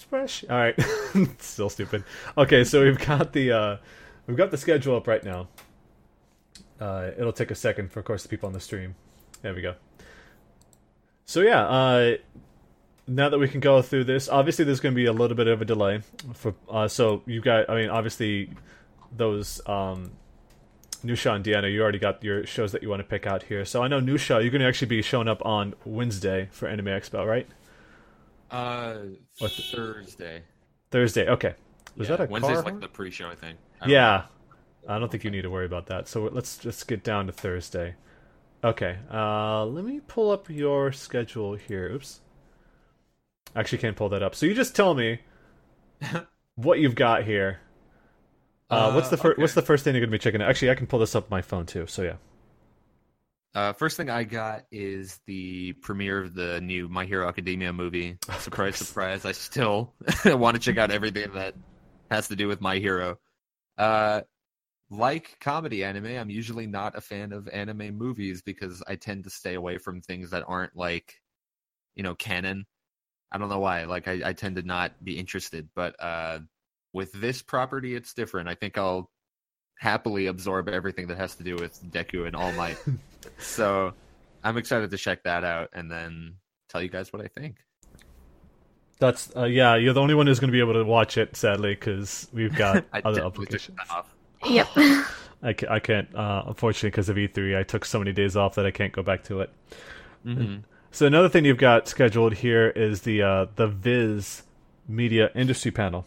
Fresh. 0.09 0.47
All 0.48 0.56
right. 0.56 0.80
Still 1.40 1.68
stupid. 1.68 2.05
Okay, 2.38 2.64
so 2.64 2.82
we've 2.82 2.98
got 3.06 3.34
the 3.34 3.52
uh 3.52 3.76
we've 4.26 4.36
got 4.38 4.51
the 4.51 4.56
schedule 4.56 4.97
up 4.97 5.06
right 5.06 5.22
now. 5.22 5.48
Uh 6.80 7.10
it'll 7.18 7.34
take 7.34 7.51
a 7.51 7.55
second 7.55 7.92
for 7.92 8.01
of 8.01 8.06
course 8.06 8.22
the 8.22 8.30
people 8.30 8.47
on 8.47 8.55
the 8.55 8.60
stream. 8.60 8.94
There 9.42 9.52
we 9.52 9.60
go. 9.60 9.74
So 11.26 11.42
yeah, 11.42 11.66
uh 11.66 12.16
now 13.12 13.28
that 13.28 13.39
we 13.39 13.49
can 13.49 13.61
go 13.61 13.82
through 13.82 14.05
this, 14.05 14.28
obviously 14.28 14.65
there's 14.65 14.81
going 14.81 14.95
to 14.95 14.97
be 14.97 15.07
a 15.07 15.12
little 15.12 15.37
bit 15.37 15.47
of 15.49 15.61
a 15.61 15.65
delay 15.65 16.01
for 16.35 16.55
uh 16.70 16.87
so 16.89 17.23
you 17.27 17.41
got 17.41 17.69
I 17.69 17.74
mean 17.77 17.91
obviously 17.91 18.51
those 19.16 19.61
um 19.66 20.12
Nushaw 21.05 21.35
and 21.37 21.45
Deanna, 21.45 21.73
you 21.73 21.81
already 21.82 21.99
got 21.99 22.23
your 22.23 22.45
shows 22.47 22.73
that 22.73 22.82
you 22.82 22.91
want 22.91 23.01
to 23.01 23.09
pick 23.09 23.27
out 23.27 23.43
here. 23.45 23.65
So 23.65 23.82
I 23.82 23.89
know 23.89 24.01
Nushaw, 24.01 24.43
you're 24.43 24.51
going 24.51 24.61
to 24.61 24.66
actually 24.69 24.89
be 24.89 25.01
showing 25.01 25.28
up 25.28 25.45
on 25.47 25.73
Wednesday 25.87 26.49
for 26.53 26.69
Anime 26.69 26.87
Expo, 26.89 27.27
right? 27.27 27.47
Uh, 28.51 28.99
the- 29.41 29.49
Thursday. 29.49 30.43
Thursday. 30.91 31.27
Okay. 31.28 31.55
Was 31.97 32.09
Yeah, 32.11 32.16
that 32.16 32.28
a 32.28 32.31
Wednesday's 32.31 32.57
car? 32.61 32.65
like 32.73 32.81
the 32.81 32.89
pre-show, 32.89 33.28
I 33.31 33.35
think. 33.35 33.59
I 33.81 33.89
yeah. 33.89 34.24
I 34.89 34.99
don't 34.99 35.11
think 35.11 35.24
you 35.24 35.31
need 35.31 35.43
to 35.43 35.51
worry 35.51 35.66
about 35.66 35.87
that. 35.87 36.07
So 36.09 36.24
let's 36.32 36.59
just 36.59 36.87
get 36.87 37.03
down 37.03 37.27
to 37.27 37.32
Thursday. 37.32 37.95
Okay. 38.62 38.99
Uh, 39.11 39.65
let 39.65 39.85
me 39.85 40.01
pull 40.07 40.31
up 40.31 40.51
your 40.51 40.93
schedule 40.93 41.55
here. 41.55 41.91
Oops. 41.93 42.20
Actually, 43.55 43.78
can't 43.78 43.97
pull 43.97 44.09
that 44.09 44.22
up. 44.24 44.35
So 44.35 44.47
you 44.47 44.55
just 44.55 44.74
tell 44.74 44.94
me 44.94 45.20
what 46.56 46.78
you've 46.78 46.94
got 46.94 47.24
here. 47.24 47.60
Uh, 48.70 48.90
what's 48.93 49.09
the 49.09 49.16
Uh, 49.16 49.22
fir- 49.22 49.35
okay. 49.35 49.39
What's 49.39 49.55
the 49.55 49.62
first 49.62 49.85
thing 49.85 49.94
you're 49.94 50.01
gonna 50.05 50.12
be 50.12 50.18
checking 50.18 50.40
out? 50.43 50.48
Actually, 50.48 50.70
I 50.70 50.74
can 50.74 50.86
pull 50.86 50.98
this 51.01 51.14
up 51.14 51.24
on 51.24 51.31
my 51.31 51.43
phone 51.43 51.66
too. 51.66 51.86
So 51.86 52.02
yeah. 52.02 52.16
Uh, 53.55 53.72
first 53.72 53.97
thing 53.97 54.09
I 54.09 54.22
got 54.24 54.64
is 54.70 55.18
the 55.27 55.72
premiere 55.82 56.20
of 56.22 56.35
the 56.35 56.60
new 56.60 56.89
My 56.89 57.05
Hero 57.05 57.28
Academia 57.28 57.72
movie. 57.72 58.16
Surprise, 58.39 58.77
surprise! 58.77 59.24
I 59.24 59.32
still 59.32 59.94
want 60.24 60.55
to 60.55 60.60
check 60.60 60.78
out 60.78 60.93
everything 60.93 61.32
that 61.32 61.55
has 62.10 62.28
to 62.28 62.36
do 62.36 62.47
with 62.47 62.60
My 62.60 62.78
Hero. 62.78 63.18
Uh, 63.78 64.22
like 64.90 65.39
comedy 65.40 65.85
anime, 65.85 66.06
I'm 66.06 66.31
usually 66.31 66.66
not 66.66 66.97
a 66.97 67.01
fan 67.02 67.32
of 67.32 67.48
anime 67.48 67.97
movies 67.98 68.43
because 68.43 68.82
I 68.89 68.97
tend 68.97 69.24
to 69.24 69.31
stay 69.31 69.55
away 69.55 69.78
from 69.78 70.02
things 70.02 70.31
that 70.31 70.44
aren't 70.47 70.77
like, 70.77 71.16
you 71.97 72.02
know, 72.05 72.14
canon. 72.16 72.66
I 73.32 73.39
don't 73.39 73.48
know 73.48 73.59
why. 73.61 73.85
Like 73.85 74.09
I, 74.09 74.20
I 74.24 74.32
tend 74.32 74.57
to 74.57 74.62
not 74.62 74.93
be 75.05 75.19
interested. 75.19 75.69
But 75.74 75.94
uh, 76.02 76.40
with 76.93 77.12
this 77.12 77.43
property, 77.43 77.94
it's 77.94 78.15
different. 78.15 78.48
I 78.48 78.55
think 78.55 78.77
I'll 78.78 79.11
happily 79.78 80.27
absorb 80.27 80.69
everything 80.69 81.07
that 81.09 81.19
has 81.19 81.35
to 81.36 81.43
do 81.43 81.57
with 81.57 81.82
Deku 81.90 82.27
and 82.27 82.36
All 82.36 82.52
Might. 82.52 82.77
so 83.39 83.94
I'm 84.44 84.57
excited 84.57 84.90
to 84.90 84.97
check 84.98 85.23
that 85.24 85.44
out 85.44 85.70
and 85.73 85.90
then 85.90 86.35
tell 86.69 86.82
you 86.82 86.89
guys 86.89 87.12
what 87.12 87.23
I 87.23 87.28
think. 87.28 87.57
That's 88.98 89.35
uh, 89.35 89.44
yeah. 89.44 89.77
You're 89.77 89.94
the 89.94 90.02
only 90.02 90.15
one 90.15 90.27
who's 90.27 90.40
gonna 90.40 90.52
be 90.52 90.61
able 90.61 90.74
to 90.74 90.85
watch 90.85 91.16
it, 91.16 91.35
sadly, 91.35 91.74
because 91.74 92.28
we've 92.32 92.55
got 92.55 92.85
I 92.93 92.98
other 92.98 93.20
definitely 93.20 93.20
took 93.20 93.24
obligations. 93.24 93.78
off. 93.90 94.15
Yep. 94.47 94.69
I 95.43 95.52
can't, 95.55 95.73
I 95.73 95.78
can't 95.81 96.15
uh, 96.15 96.43
unfortunately, 96.48 96.90
because 96.90 97.09
of 97.09 97.16
E3, 97.16 97.57
I 97.59 97.62
took 97.62 97.86
so 97.86 97.98
many 97.98 98.12
days 98.12 98.36
off 98.36 98.57
that 98.57 98.66
I 98.66 98.70
can't 98.70 98.93
go 98.93 99.02
back 99.02 99.24
to 99.24 99.40
it. 99.40 99.51
Mhm. 100.27 100.65
So 100.92 101.06
another 101.06 101.28
thing 101.28 101.44
you've 101.44 101.56
got 101.56 101.86
scheduled 101.86 102.34
here 102.34 102.68
is 102.68 103.02
the 103.02 103.22
uh, 103.22 103.46
the 103.54 103.68
Viz 103.68 104.42
Media 104.88 105.30
Industry 105.34 105.70
Panel. 105.70 106.04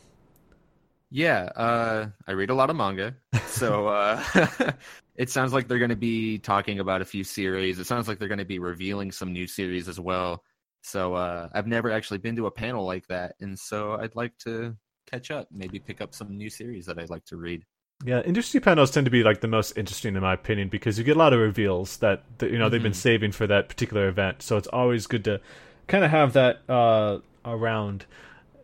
Yeah, 1.09 1.43
uh, 1.55 2.07
I 2.27 2.31
read 2.31 2.49
a 2.49 2.55
lot 2.55 2.69
of 2.69 2.75
manga, 2.75 3.15
so 3.45 3.87
uh, 3.87 4.21
it 5.15 5.29
sounds 5.29 5.53
like 5.53 5.67
they're 5.67 5.79
going 5.79 5.89
to 5.89 5.95
be 5.95 6.37
talking 6.39 6.79
about 6.79 7.01
a 7.01 7.05
few 7.05 7.23
series. 7.23 7.79
It 7.79 7.85
sounds 7.85 8.07
like 8.07 8.19
they're 8.19 8.27
going 8.27 8.39
to 8.39 8.45
be 8.45 8.59
revealing 8.59 9.11
some 9.11 9.31
new 9.31 9.47
series 9.47 9.87
as 9.87 9.99
well. 9.99 10.43
So 10.81 11.13
uh, 11.13 11.49
I've 11.53 11.67
never 11.67 11.89
actually 11.91 12.17
been 12.17 12.35
to 12.35 12.47
a 12.47 12.51
panel 12.51 12.85
like 12.85 13.07
that, 13.07 13.35
and 13.39 13.57
so 13.57 13.93
I'd 13.93 14.15
like 14.15 14.37
to 14.39 14.75
catch 15.09 15.31
up, 15.31 15.47
maybe 15.49 15.79
pick 15.79 16.01
up 16.01 16.13
some 16.13 16.35
new 16.35 16.49
series 16.49 16.87
that 16.87 16.99
I'd 16.99 17.09
like 17.09 17.25
to 17.25 17.37
read. 17.37 17.63
Yeah, 18.05 18.21
industry 18.21 18.59
panels 18.59 18.91
tend 18.91 19.05
to 19.05 19.11
be 19.11 19.23
like 19.23 19.39
the 19.41 19.47
most 19.47 19.77
interesting 19.77 20.15
in 20.15 20.21
my 20.21 20.33
opinion 20.33 20.67
because 20.69 20.97
you 20.97 21.03
get 21.05 21.15
a 21.15 21.19
lot 21.19 21.31
of 21.33 21.39
reveals 21.39 21.97
that, 21.97 22.23
that 22.39 22.51
you 22.51 22.57
know 22.59 22.67
they've 22.69 22.83
been 22.83 22.91
Mhm. 22.91 22.95
saving 22.95 23.31
for 23.31 23.47
that 23.47 23.69
particular 23.69 24.07
event. 24.09 24.41
So 24.41 24.57
it's 24.57 24.67
always 24.67 25.07
good 25.07 25.23
to 25.25 25.39
kind 25.87 26.03
of 26.03 26.11
have 26.11 26.33
that 26.33 26.61
uh, 26.69 27.19
around. 27.45 28.05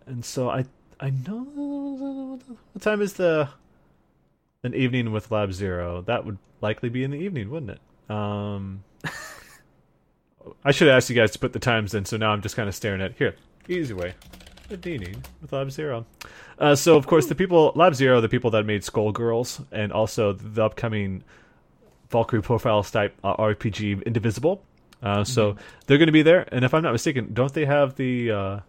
And 0.05 0.25
so 0.25 0.49
I 0.49 0.65
I 0.99 1.11
know 1.11 2.39
what 2.73 2.81
time 2.81 3.01
is 3.01 3.13
the 3.13 3.47
an 4.63 4.73
evening 4.73 5.11
with 5.13 5.31
Lab 5.31 5.53
Zero? 5.53 6.01
That 6.01 6.25
would 6.25 6.37
likely 6.59 6.89
be 6.89 7.05
in 7.05 7.11
the 7.11 7.17
evening, 7.17 7.49
wouldn't 7.49 7.71
it? 7.71 8.13
Um, 8.13 8.83
I 10.65 10.71
should 10.71 10.87
have 10.89 10.97
asked 10.97 11.09
you 11.09 11.15
guys 11.15 11.31
to 11.31 11.39
put 11.39 11.53
the 11.53 11.59
times 11.59 11.93
in, 11.93 12.03
so 12.05 12.17
now 12.17 12.31
I'm 12.31 12.41
just 12.41 12.55
kind 12.57 12.67
of 12.67 12.75
staring 12.75 13.01
at 13.01 13.13
here. 13.17 13.35
Easy 13.69 13.93
way. 13.93 14.15
With 14.69 15.51
Lab 15.51 15.71
Zero. 15.71 16.05
Uh, 16.57 16.75
so 16.75 16.95
of 16.97 17.07
course 17.07 17.25
the 17.27 17.35
people 17.35 17.71
Lab 17.75 17.95
Zero, 17.95 18.21
the 18.21 18.29
people 18.29 18.51
that 18.51 18.65
made 18.65 18.81
Skullgirls, 18.81 19.65
and 19.71 19.91
also 19.91 20.33
the 20.33 20.63
upcoming 20.63 21.23
Valkyrie 22.11 22.41
Profiles 22.41 22.91
type 22.91 23.15
uh, 23.23 23.35
RPG 23.37 24.05
Indivisible. 24.05 24.63
Uh, 25.01 25.23
so 25.23 25.55
they're 25.87 25.97
going 25.97 26.07
to 26.07 26.11
be 26.13 26.21
there, 26.21 26.47
and 26.51 26.65
if 26.65 26.73
I'm 26.73 26.83
not 26.83 26.91
mistaken, 26.91 27.33
don't 27.33 27.53
they 27.53 27.65
have 27.65 27.95
the? 27.95 28.31
Uh, 28.31 28.59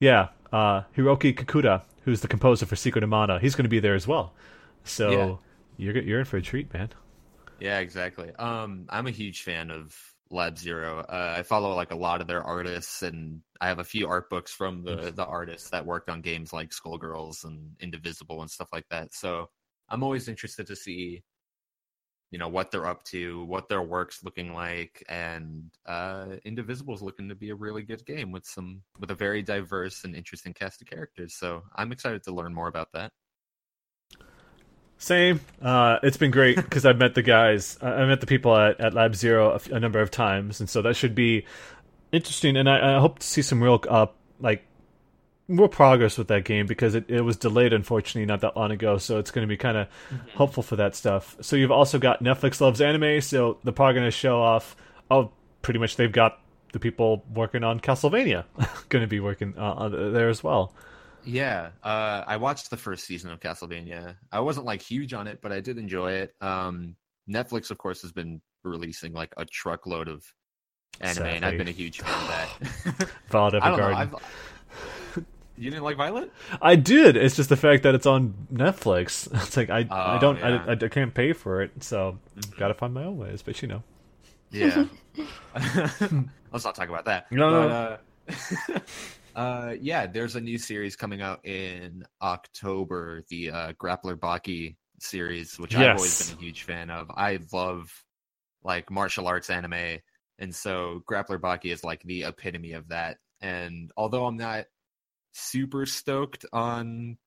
yeah, 0.00 0.28
uh, 0.52 0.82
Hiroki 0.96 1.34
Kikuta, 1.34 1.82
who's 2.04 2.20
the 2.20 2.28
composer 2.28 2.64
for 2.66 2.76
Secret 2.76 3.02
of 3.02 3.10
Mana, 3.10 3.40
he's 3.40 3.54
going 3.56 3.64
to 3.64 3.68
be 3.68 3.80
there 3.80 3.94
as 3.96 4.06
well. 4.06 4.32
So 4.84 5.10
Yeah. 5.10 5.34
you're 5.92 6.02
you're 6.02 6.18
in 6.20 6.24
for 6.24 6.36
a 6.36 6.42
treat, 6.42 6.72
man. 6.72 6.90
Yeah, 7.60 7.80
exactly. 7.80 8.30
Um, 8.38 8.86
I'm 8.88 9.08
a 9.08 9.10
huge 9.10 9.42
fan 9.42 9.72
of 9.72 10.07
Lab 10.30 10.58
Zero. 10.58 11.00
Uh, 11.00 11.34
I 11.38 11.42
follow 11.42 11.74
like 11.74 11.92
a 11.92 11.96
lot 11.96 12.20
of 12.20 12.26
their 12.26 12.42
artists, 12.42 13.02
and 13.02 13.40
I 13.60 13.68
have 13.68 13.78
a 13.78 13.84
few 13.84 14.08
art 14.08 14.28
books 14.30 14.52
from 14.52 14.84
the 14.84 15.12
the 15.14 15.24
artists 15.24 15.70
that 15.70 15.86
worked 15.86 16.08
on 16.08 16.20
games 16.20 16.52
like 16.52 16.70
Skullgirls 16.70 17.44
and 17.44 17.76
Indivisible 17.80 18.40
and 18.42 18.50
stuff 18.50 18.68
like 18.72 18.86
that. 18.90 19.14
So 19.14 19.48
I'm 19.88 20.02
always 20.02 20.28
interested 20.28 20.66
to 20.66 20.76
see, 20.76 21.22
you 22.30 22.38
know, 22.38 22.48
what 22.48 22.70
they're 22.70 22.86
up 22.86 23.04
to, 23.04 23.44
what 23.44 23.68
their 23.68 23.82
work's 23.82 24.22
looking 24.22 24.52
like, 24.52 25.02
and 25.08 25.70
uh, 25.86 26.36
Indivisible's 26.44 27.02
looking 27.02 27.28
to 27.28 27.34
be 27.34 27.50
a 27.50 27.54
really 27.54 27.82
good 27.82 28.04
game 28.04 28.32
with 28.32 28.44
some 28.44 28.82
with 29.00 29.10
a 29.10 29.14
very 29.14 29.42
diverse 29.42 30.04
and 30.04 30.14
interesting 30.14 30.52
cast 30.52 30.82
of 30.82 30.88
characters. 30.88 31.34
So 31.34 31.62
I'm 31.76 31.92
excited 31.92 32.22
to 32.24 32.34
learn 32.34 32.54
more 32.54 32.68
about 32.68 32.92
that. 32.92 33.12
Same. 34.98 35.40
Uh, 35.62 35.98
it's 36.02 36.16
been 36.16 36.32
great 36.32 36.56
because 36.56 36.84
I've 36.84 36.98
met 36.98 37.14
the 37.14 37.22
guys. 37.22 37.78
I 37.80 38.04
met 38.04 38.20
the 38.20 38.26
people 38.26 38.56
at, 38.56 38.80
at 38.80 38.94
Lab 38.94 39.14
Zero 39.14 39.52
a, 39.52 39.54
f- 39.54 39.70
a 39.70 39.78
number 39.78 40.00
of 40.00 40.10
times, 40.10 40.58
and 40.58 40.68
so 40.68 40.82
that 40.82 40.96
should 40.96 41.14
be 41.14 41.46
interesting. 42.10 42.56
And 42.56 42.68
I, 42.68 42.96
I 42.96 43.00
hope 43.00 43.20
to 43.20 43.26
see 43.26 43.42
some 43.42 43.62
real, 43.62 43.82
uh, 43.88 44.06
like, 44.40 44.64
more 45.46 45.68
progress 45.68 46.18
with 46.18 46.28
that 46.28 46.44
game 46.44 46.66
because 46.66 46.96
it, 46.96 47.08
it 47.08 47.20
was 47.20 47.36
delayed, 47.36 47.72
unfortunately, 47.72 48.26
not 48.26 48.40
that 48.40 48.56
long 48.56 48.72
ago. 48.72 48.98
So 48.98 49.18
it's 49.18 49.30
going 49.30 49.46
to 49.46 49.48
be 49.48 49.56
kind 49.56 49.76
of 49.76 49.88
hopeful 50.34 50.64
for 50.64 50.74
that 50.76 50.96
stuff. 50.96 51.36
So 51.40 51.54
you've 51.54 51.70
also 51.70 52.00
got 52.00 52.22
Netflix 52.22 52.60
loves 52.60 52.80
anime, 52.80 53.20
so 53.20 53.58
they're 53.62 53.72
probably 53.72 53.94
going 53.94 54.06
to 54.06 54.10
show 54.10 54.42
off. 54.42 54.76
Oh, 55.10 55.30
pretty 55.62 55.78
much 55.78 55.94
they've 55.94 56.12
got 56.12 56.40
the 56.72 56.80
people 56.80 57.24
working 57.32 57.64
on 57.64 57.80
Castlevania 57.80 58.44
going 58.88 59.02
to 59.02 59.08
be 59.08 59.20
working 59.20 59.56
uh, 59.56 59.88
there 59.88 60.28
as 60.28 60.42
well. 60.42 60.74
Yeah, 61.28 61.70
uh, 61.82 62.24
I 62.26 62.38
watched 62.38 62.70
the 62.70 62.76
first 62.78 63.04
season 63.04 63.30
of 63.30 63.38
Castlevania. 63.40 64.16
I 64.32 64.40
wasn't 64.40 64.64
like 64.66 64.80
huge 64.80 65.12
on 65.12 65.26
it, 65.26 65.40
but 65.42 65.52
I 65.52 65.60
did 65.60 65.76
enjoy 65.78 66.12
it. 66.12 66.34
Um, 66.40 66.96
Netflix, 67.30 67.70
of 67.70 67.76
course, 67.76 68.00
has 68.02 68.12
been 68.12 68.40
releasing 68.64 69.12
like 69.12 69.34
a 69.36 69.44
truckload 69.44 70.08
of 70.08 70.24
anime, 71.00 71.26
and 71.26 71.44
I've 71.44 71.58
been 71.58 71.68
a 71.68 71.72
huge 71.72 72.00
fan 72.00 72.14
of 72.14 72.28
that. 72.28 73.10
Violet 73.28 73.62
I 73.62 73.70
know. 73.70 73.76
Evergarden. 73.76 74.20
You 75.60 75.70
didn't 75.70 75.82
like 75.82 75.96
Violet? 75.96 76.32
I 76.62 76.76
did. 76.76 77.16
It's 77.16 77.34
just 77.34 77.48
the 77.48 77.56
fact 77.56 77.82
that 77.82 77.92
it's 77.96 78.06
on 78.06 78.32
Netflix. 78.52 79.26
It's 79.42 79.56
like 79.56 79.70
I, 79.70 79.78
I 79.90 80.16
Oh, 80.16 80.20
don't, 80.20 80.38
yeah. 80.38 80.64
I, 80.68 80.72
I 80.72 80.76
can't 80.88 81.12
pay 81.12 81.32
for 81.32 81.62
it, 81.62 81.82
so 81.82 82.16
gotta 82.56 82.74
find 82.74 82.94
my 82.94 83.02
own 83.02 83.18
ways. 83.18 83.42
But 83.42 83.60
you 83.60 83.66
know, 83.66 83.82
Yeah. 84.52 84.84
Let's 86.52 86.64
not 86.64 86.76
talk 86.76 86.88
about 86.88 87.06
that. 87.06 87.32
No, 87.32 87.50
no, 87.50 87.98
But, 88.26 88.34
uh, 88.76 88.78
uh, 89.34 89.74
yeah, 89.80 90.06
there's 90.06 90.36
a 90.36 90.40
new 90.40 90.58
series 90.58 90.96
coming 90.96 91.22
out 91.22 91.44
in 91.46 92.04
October, 92.20 93.22
the 93.28 93.50
uh, 93.50 93.72
Grappler 93.74 94.16
Baki 94.16 94.76
series, 95.00 95.58
which 95.58 95.74
I've 95.76 95.96
always 95.96 96.28
been 96.30 96.38
a 96.38 96.40
huge 96.40 96.62
fan 96.62 96.90
of. 96.90 97.10
I 97.14 97.38
love 97.52 97.92
like 98.62 98.90
martial 98.90 99.26
arts 99.26 99.50
anime, 99.50 100.00
and 100.38 100.54
so 100.54 101.02
Grappler 101.08 101.38
Baki 101.38 101.72
is 101.72 101.84
like 101.84 102.02
the 102.02 102.24
epitome 102.24 102.72
of 102.72 102.88
that. 102.88 103.18
And 103.40 103.90
although 103.96 104.26
I'm 104.26 104.36
not 104.36 104.66
super 105.32 105.86
stoked 105.86 106.44
on 106.52 107.18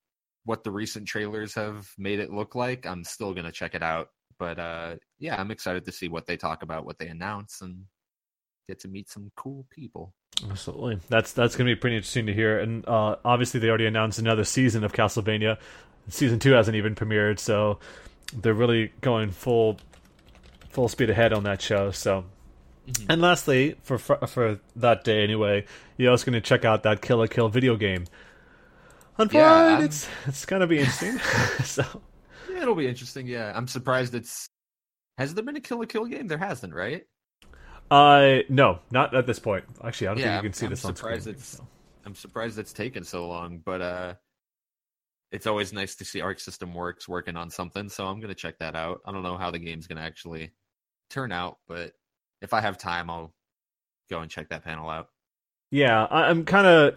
what 0.43 0.63
the 0.63 0.71
recent 0.71 1.07
trailers 1.07 1.53
have 1.55 1.89
made 1.97 2.19
it 2.19 2.31
look 2.31 2.55
like, 2.55 2.85
I'm 2.85 3.03
still 3.03 3.33
gonna 3.33 3.51
check 3.51 3.75
it 3.75 3.83
out. 3.83 4.09
But 4.39 4.59
uh, 4.59 4.95
yeah, 5.19 5.39
I'm 5.39 5.51
excited 5.51 5.85
to 5.85 5.91
see 5.91 6.07
what 6.07 6.25
they 6.25 6.35
talk 6.35 6.63
about, 6.63 6.85
what 6.85 6.99
they 6.99 7.07
announce, 7.07 7.61
and 7.61 7.85
get 8.67 8.79
to 8.81 8.87
meet 8.87 9.09
some 9.09 9.31
cool 9.35 9.65
people. 9.69 10.13
Absolutely, 10.49 10.99
that's 11.09 11.33
that's 11.33 11.55
going 11.55 11.67
to 11.67 11.75
be 11.75 11.79
pretty 11.79 11.97
interesting 11.97 12.25
to 12.25 12.33
hear. 12.33 12.59
And 12.59 12.87
uh, 12.87 13.17
obviously, 13.23 13.59
they 13.59 13.69
already 13.69 13.85
announced 13.85 14.17
another 14.19 14.43
season 14.43 14.83
of 14.83 14.93
Castlevania. 14.93 15.57
Season 16.09 16.39
two 16.39 16.51
hasn't 16.51 16.75
even 16.75 16.95
premiered, 16.95 17.37
so 17.39 17.79
they're 18.33 18.53
really 18.53 18.91
going 19.01 19.31
full 19.31 19.77
full 20.69 20.87
speed 20.87 21.09
ahead 21.09 21.33
on 21.33 21.43
that 21.43 21.61
show. 21.61 21.91
So, 21.91 22.25
mm-hmm. 22.87 23.11
and 23.11 23.21
lastly, 23.21 23.75
for 23.83 23.97
for 23.97 24.59
that 24.77 25.03
day 25.03 25.23
anyway, 25.23 25.65
you're 25.97 26.11
also 26.11 26.25
going 26.25 26.41
to 26.41 26.47
check 26.47 26.65
out 26.65 26.83
that 26.83 27.01
Kill 27.01 27.17
la 27.17 27.27
Kill 27.27 27.49
video 27.49 27.75
game. 27.75 28.05
Unfortunately, 29.17 29.73
yeah, 29.73 29.83
it's 29.83 30.07
it's 30.25 30.45
going 30.45 30.61
to 30.61 30.67
be 30.67 30.79
interesting. 30.79 31.17
so, 31.63 31.83
yeah, 32.49 32.63
it'll 32.63 32.75
be 32.75 32.87
interesting. 32.87 33.27
Yeah, 33.27 33.51
I'm 33.55 33.67
surprised 33.67 34.15
it's. 34.15 34.47
Has 35.17 35.33
there 35.35 35.43
been 35.43 35.57
a 35.57 35.61
Kill 35.61 35.79
la 35.79 35.85
Kill 35.85 36.05
game? 36.05 36.27
There 36.27 36.37
hasn't, 36.37 36.73
right? 36.73 37.03
Uh, 37.91 38.43
no, 38.47 38.79
not 38.89 39.13
at 39.13 39.27
this 39.27 39.37
point. 39.37 39.65
Actually, 39.83 40.07
I 40.07 40.13
don't 40.13 40.19
yeah, 40.19 40.31
think 40.35 40.43
you 40.43 40.49
can 40.49 40.53
see 40.53 40.65
I'm 40.65 40.69
this 40.69 40.85
on 40.85 40.95
screen. 40.95 41.21
It's, 41.25 41.57
so. 41.57 41.67
I'm 42.05 42.15
surprised 42.15 42.57
it's 42.57 42.71
taken 42.71 43.03
so 43.03 43.27
long, 43.27 43.61
but 43.63 43.81
uh, 43.81 44.13
it's 45.33 45.45
always 45.45 45.73
nice 45.73 45.95
to 45.95 46.05
see 46.05 46.21
Arc 46.21 46.39
System 46.39 46.73
Works 46.73 47.09
working 47.09 47.35
on 47.35 47.49
something. 47.49 47.89
So 47.89 48.07
I'm 48.07 48.21
gonna 48.21 48.33
check 48.33 48.59
that 48.59 48.77
out. 48.77 49.01
I 49.05 49.11
don't 49.11 49.23
know 49.23 49.37
how 49.37 49.51
the 49.51 49.59
game's 49.59 49.87
gonna 49.87 50.01
actually 50.01 50.53
turn 51.09 51.33
out, 51.33 51.57
but 51.67 51.91
if 52.41 52.53
I 52.53 52.61
have 52.61 52.77
time, 52.77 53.09
I'll 53.09 53.33
go 54.09 54.21
and 54.21 54.31
check 54.31 54.49
that 54.49 54.63
panel 54.63 54.89
out. 54.89 55.09
Yeah, 55.69 56.07
I'm 56.09 56.45
kind 56.45 56.67
of 56.67 56.95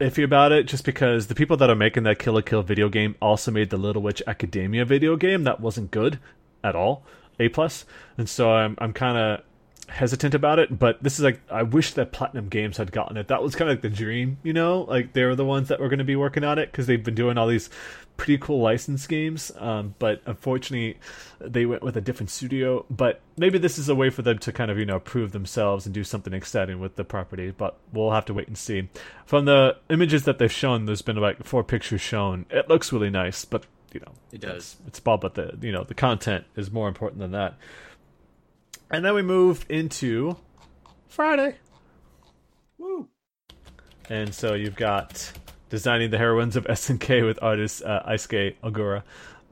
iffy 0.00 0.24
about 0.24 0.50
it 0.50 0.66
just 0.66 0.84
because 0.84 1.28
the 1.28 1.36
people 1.36 1.56
that 1.58 1.70
are 1.70 1.76
making 1.76 2.02
that 2.02 2.18
Kill 2.18 2.34
la 2.34 2.40
Kill 2.40 2.62
video 2.62 2.88
game 2.88 3.14
also 3.22 3.52
made 3.52 3.70
the 3.70 3.76
Little 3.76 4.02
Witch 4.02 4.22
Academia 4.26 4.84
video 4.84 5.14
game 5.14 5.44
that 5.44 5.60
wasn't 5.60 5.92
good 5.92 6.18
at 6.64 6.74
all, 6.74 7.04
A 7.38 7.48
plus, 7.48 7.84
and 8.18 8.28
so 8.28 8.50
I'm 8.50 8.74
I'm 8.78 8.92
kind 8.92 9.16
of 9.16 9.44
hesitant 9.88 10.34
about 10.34 10.58
it, 10.58 10.78
but 10.78 11.02
this 11.02 11.18
is 11.18 11.24
like 11.24 11.40
I 11.50 11.62
wish 11.62 11.92
that 11.94 12.12
Platinum 12.12 12.48
Games 12.48 12.76
had 12.76 12.92
gotten 12.92 13.16
it. 13.16 13.28
That 13.28 13.42
was 13.42 13.54
kind 13.54 13.70
of 13.70 13.76
like 13.76 13.82
the 13.82 13.90
dream, 13.90 14.38
you 14.42 14.52
know. 14.52 14.82
Like 14.82 15.12
they 15.12 15.24
were 15.24 15.34
the 15.34 15.44
ones 15.44 15.68
that 15.68 15.80
were 15.80 15.88
going 15.88 15.98
to 15.98 16.04
be 16.04 16.16
working 16.16 16.44
on 16.44 16.58
it 16.58 16.70
because 16.70 16.86
they've 16.86 17.02
been 17.02 17.14
doing 17.14 17.38
all 17.38 17.46
these 17.46 17.70
pretty 18.16 18.38
cool 18.38 18.60
license 18.60 19.06
games. 19.06 19.52
Um, 19.58 19.94
but 19.98 20.22
unfortunately, 20.26 20.98
they 21.40 21.66
went 21.66 21.82
with 21.82 21.96
a 21.96 22.00
different 22.00 22.30
studio. 22.30 22.84
But 22.90 23.20
maybe 23.36 23.58
this 23.58 23.78
is 23.78 23.88
a 23.88 23.94
way 23.94 24.10
for 24.10 24.22
them 24.22 24.38
to 24.38 24.52
kind 24.52 24.70
of 24.70 24.78
you 24.78 24.86
know 24.86 25.00
prove 25.00 25.32
themselves 25.32 25.86
and 25.86 25.94
do 25.94 26.04
something 26.04 26.32
exciting 26.32 26.80
with 26.80 26.96
the 26.96 27.04
property. 27.04 27.50
But 27.50 27.76
we'll 27.92 28.12
have 28.12 28.24
to 28.26 28.34
wait 28.34 28.48
and 28.48 28.58
see. 28.58 28.88
From 29.26 29.44
the 29.44 29.76
images 29.90 30.24
that 30.24 30.38
they've 30.38 30.52
shown, 30.52 30.86
there's 30.86 31.02
been 31.02 31.16
like 31.16 31.44
four 31.44 31.64
pictures 31.64 32.00
shown. 32.00 32.46
It 32.50 32.68
looks 32.68 32.92
really 32.92 33.10
nice, 33.10 33.44
but 33.44 33.64
you 33.92 34.00
know, 34.00 34.12
it 34.32 34.40
does. 34.40 34.56
It's, 34.56 34.76
it's 34.88 35.00
Bob, 35.00 35.20
but 35.20 35.34
the 35.34 35.56
you 35.60 35.72
know 35.72 35.84
the 35.84 35.94
content 35.94 36.44
is 36.56 36.70
more 36.70 36.88
important 36.88 37.20
than 37.20 37.32
that. 37.32 37.54
And 38.94 39.04
then 39.04 39.14
we 39.14 39.22
move 39.22 39.66
into 39.68 40.36
Friday. 41.08 41.56
Woo. 42.78 43.08
And 44.08 44.32
so 44.32 44.54
you've 44.54 44.76
got 44.76 45.32
designing 45.68 46.10
the 46.12 46.18
heroines 46.18 46.54
of 46.54 46.64
SNK 46.66 47.26
with 47.26 47.42
artist 47.42 47.82
uh, 47.82 48.04
Eisuke 48.08 48.54
Ogura. 48.62 49.02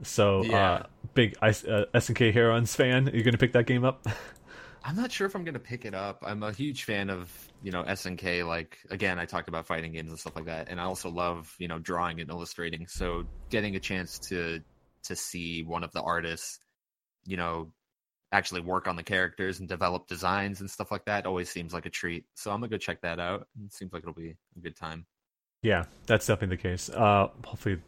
So 0.01 0.45
yeah. 0.45 0.71
uh, 0.71 0.83
big 1.13 1.35
uh, 1.41 1.47
SNK 1.49 2.31
heroines 2.31 2.73
fan. 2.73 3.09
Are 3.09 3.15
you 3.15 3.21
going 3.21 3.33
to 3.33 3.37
pick 3.37 3.51
that 3.51 3.65
game 3.65 3.83
up? 3.83 4.07
I'm 4.85 4.95
not 4.95 5.11
sure 5.11 5.27
if 5.27 5.35
I'm 5.35 5.43
going 5.43 5.55
to 5.55 5.59
pick 5.59 5.83
it 5.83 5.93
up. 5.93 6.23
I'm 6.25 6.41
a 6.43 6.53
huge 6.53 6.85
fan 6.85 7.09
of 7.09 7.29
you 7.63 7.71
know 7.71 7.83
SNK. 7.83 8.47
Like 8.47 8.77
again, 8.91 9.19
I 9.19 9.25
talked 9.25 9.49
about 9.49 9.67
fighting 9.67 9.91
games 9.91 10.09
and 10.09 10.17
stuff 10.17 10.37
like 10.37 10.45
that, 10.45 10.69
and 10.69 10.79
I 10.79 10.85
also 10.85 11.09
love 11.09 11.53
you 11.59 11.67
know 11.67 11.79
drawing 11.79 12.21
and 12.21 12.29
illustrating. 12.29 12.87
So 12.87 13.25
getting 13.49 13.75
a 13.75 13.79
chance 13.81 14.19
to 14.29 14.61
to 15.03 15.15
see 15.17 15.63
one 15.63 15.83
of 15.83 15.91
the 15.91 16.01
artists, 16.01 16.59
you 17.25 17.35
know, 17.35 17.71
actually 18.33 18.61
work 18.61 18.87
on 18.87 18.95
the 18.95 19.03
characters 19.03 19.59
and 19.59 19.69
develop 19.69 20.07
designs 20.07 20.59
and 20.59 20.69
stuff 20.69 20.91
like 20.91 21.05
that 21.05 21.25
always 21.25 21.49
seems 21.49 21.73
like 21.73 21.85
a 21.85 21.89
treat. 21.89 22.25
So 22.33 22.51
I'm 22.51 22.59
gonna 22.59 22.69
go 22.69 22.77
check 22.77 23.01
that 23.01 23.19
out. 23.19 23.47
It 23.63 23.71
seems 23.71 23.93
like 23.93 24.01
it'll 24.01 24.13
be 24.13 24.35
a 24.57 24.59
good 24.59 24.75
time. 24.75 25.05
Yeah, 25.61 25.85
that's 26.07 26.25
definitely 26.25 26.57
the 26.57 26.63
case. 26.63 26.89
Uh, 26.89 27.29
hopefully, 27.45 27.79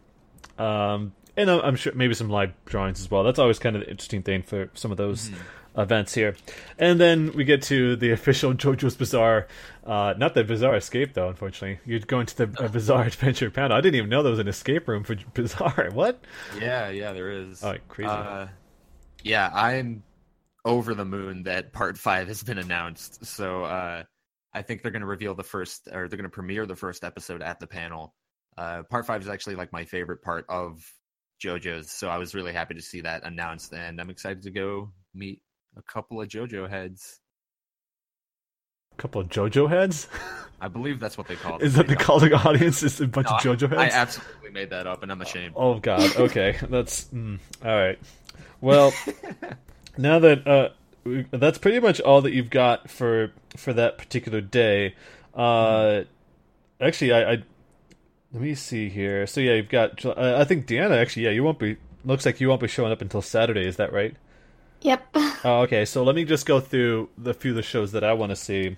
um, 0.57 1.11
and 1.35 1.49
I'm 1.49 1.75
sure 1.75 1.93
maybe 1.93 2.13
some 2.13 2.29
live 2.29 2.53
drawings 2.65 3.01
as 3.01 3.11
well. 3.11 3.23
That's 3.23 3.39
always 3.39 3.59
kind 3.59 3.75
of 3.75 3.81
the 3.81 3.89
interesting 3.89 4.23
thing 4.23 4.43
for 4.43 4.69
some 4.75 4.91
of 4.91 4.97
those 4.97 5.29
mm-hmm. 5.29 5.81
events 5.81 6.13
here. 6.13 6.35
And 6.77 7.01
then 7.01 7.33
we 7.33 7.43
get 7.43 7.63
to 7.63 7.97
the 7.97 8.11
official 8.11 8.53
JoJo's 8.53 8.95
Bizarre, 8.95 9.47
uh, 9.85 10.13
not 10.17 10.35
the 10.35 10.43
Bizarre 10.45 10.75
Escape 10.75 11.13
though. 11.13 11.27
Unfortunately, 11.27 11.79
you're 11.85 11.99
going 11.99 12.27
to 12.27 12.45
the 12.45 12.63
uh, 12.63 12.67
Bizarre 12.69 13.03
Adventure 13.03 13.49
panel. 13.49 13.75
I 13.75 13.81
didn't 13.81 13.95
even 13.95 14.09
know 14.09 14.23
there 14.23 14.29
was 14.29 14.39
an 14.39 14.47
escape 14.47 14.87
room 14.87 15.03
for 15.03 15.15
Bizarre. 15.33 15.89
What? 15.91 16.21
Yeah, 16.61 16.89
yeah, 16.91 17.11
there 17.11 17.31
is. 17.31 17.61
Oh, 17.63 17.75
crazy. 17.89 18.09
Uh, 18.09 18.47
yeah, 19.23 19.49
I'm 19.53 20.03
over 20.65 20.95
the 20.95 21.05
moon 21.05 21.43
that 21.43 21.71
part 21.71 21.97
five 21.97 22.27
has 22.27 22.43
been 22.43 22.57
announced. 22.57 23.23
So 23.25 23.63
uh, 23.63 24.03
I 24.53 24.61
think 24.63 24.81
they're 24.81 24.91
going 24.91 25.01
to 25.01 25.07
reveal 25.07 25.35
the 25.35 25.43
first, 25.43 25.87
or 25.87 26.07
they're 26.07 26.17
going 26.17 26.23
to 26.23 26.29
premiere 26.29 26.65
the 26.65 26.75
first 26.75 27.03
episode 27.03 27.41
at 27.41 27.59
the 27.59 27.67
panel. 27.67 28.15
Uh, 28.57 28.83
part 28.89 29.05
five 29.05 29.21
is 29.21 29.29
actually 29.29 29.55
like 29.55 29.71
my 29.71 29.85
favorite 29.85 30.21
part 30.21 30.45
of 30.49 30.83
JoJo's, 31.43 31.91
so 31.91 32.07
I 32.07 32.17
was 32.17 32.33
really 32.33 32.53
happy 32.53 32.73
to 32.73 32.81
see 32.81 33.01
that 33.01 33.23
announced, 33.23 33.73
and 33.73 34.01
I'm 34.01 34.09
excited 34.09 34.43
to 34.43 34.51
go 34.51 34.91
meet 35.13 35.41
a 35.77 35.81
couple 35.81 36.21
of 36.21 36.27
JoJo 36.27 36.69
heads. 36.69 37.19
A 38.93 38.95
couple 38.95 39.21
of 39.21 39.27
JoJo 39.27 39.69
heads? 39.69 40.07
I 40.61 40.69
believe 40.69 41.01
that's 41.01 41.17
what 41.17 41.27
they 41.27 41.35
call 41.35 41.57
it. 41.59 41.63
Is 41.63 41.75
that 41.75 41.87
the 41.87 41.97
calling 41.97 42.33
audience? 42.33 42.81
Is 42.81 43.01
a 43.01 43.07
bunch 43.07 43.27
no, 43.29 43.35
of 43.35 43.41
JoJo 43.41 43.69
heads? 43.69 43.93
I 43.93 43.97
absolutely 43.97 44.51
made 44.51 44.69
that 44.69 44.87
up, 44.87 45.03
and 45.03 45.11
I'm 45.11 45.21
ashamed. 45.21 45.53
Oh 45.57 45.79
God. 45.79 46.15
Okay, 46.15 46.57
that's 46.69 47.05
mm, 47.05 47.39
all 47.63 47.75
right. 47.75 47.99
Well, 48.61 48.93
now 49.97 50.19
that 50.19 50.47
uh, 50.47 50.69
that's 51.31 51.57
pretty 51.57 51.79
much 51.79 51.99
all 52.01 52.21
that 52.21 52.33
you've 52.33 52.49
got 52.49 52.89
for 52.89 53.31
for 53.55 53.73
that 53.73 53.97
particular 53.97 54.41
day. 54.41 54.95
Uh, 55.33 56.03
actually, 56.81 57.13
I, 57.13 57.33
I 57.33 57.43
let 58.33 58.41
me 58.41 58.55
see 58.55 58.89
here. 58.89 59.27
So 59.27 59.41
yeah, 59.41 59.53
you've 59.53 59.69
got. 59.69 60.03
Uh, 60.05 60.37
I 60.37 60.43
think 60.43 60.67
Deanna. 60.67 60.97
Actually, 60.97 61.23
yeah, 61.23 61.31
you 61.31 61.43
won't 61.43 61.59
be. 61.59 61.77
Looks 62.03 62.25
like 62.25 62.39
you 62.39 62.49
won't 62.49 62.61
be 62.61 62.67
showing 62.67 62.91
up 62.91 63.01
until 63.01 63.21
Saturday. 63.21 63.65
Is 63.67 63.77
that 63.77 63.93
right? 63.93 64.15
Yep. 64.81 65.15
Oh, 65.47 65.61
okay. 65.61 65.85
So 65.85 66.03
let 66.03 66.15
me 66.15 66.25
just 66.25 66.47
go 66.47 66.59
through 66.59 67.09
the 67.19 67.31
few 67.31 67.51
of 67.51 67.55
the 67.55 67.61
shows 67.61 67.91
that 67.91 68.03
I 68.03 68.13
want 68.13 68.31
to 68.31 68.35
see. 68.35 68.77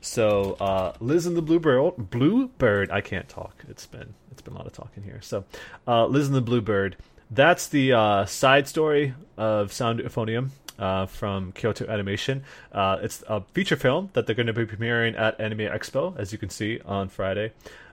So 0.00 0.56
uh, 0.58 0.92
Liz 0.98 1.24
and 1.24 1.36
the 1.36 1.42
Bluebird. 1.42 2.10
Bluebird. 2.10 2.90
I 2.90 3.00
can't 3.00 3.28
talk. 3.28 3.62
It's 3.68 3.86
been 3.86 4.14
it's 4.32 4.42
been 4.42 4.54
a 4.54 4.56
lot 4.56 4.66
of 4.66 4.72
talking 4.72 5.04
here. 5.04 5.20
So 5.22 5.44
uh, 5.86 6.06
Liz 6.06 6.26
and 6.26 6.34
the 6.34 6.40
Bluebird 6.40 6.96
that's 7.30 7.68
the 7.68 7.92
uh, 7.92 8.26
side 8.26 8.68
story 8.68 9.14
of 9.36 9.72
Sound 9.72 10.00
Euphonium. 10.00 10.50
Uh, 10.78 11.04
from 11.04 11.52
Kyoto 11.52 11.86
Animation. 11.88 12.42
Uh, 12.72 12.96
it's 13.02 13.22
a 13.28 13.42
feature 13.52 13.76
film 13.76 14.08
that 14.14 14.24
they're 14.24 14.34
going 14.34 14.46
to 14.46 14.54
be 14.54 14.64
premiering 14.64 15.14
at 15.14 15.38
Anime 15.38 15.58
Expo, 15.58 16.18
as 16.18 16.32
you 16.32 16.38
can 16.38 16.48
see 16.48 16.80
on 16.86 17.10
Friday. 17.10 17.52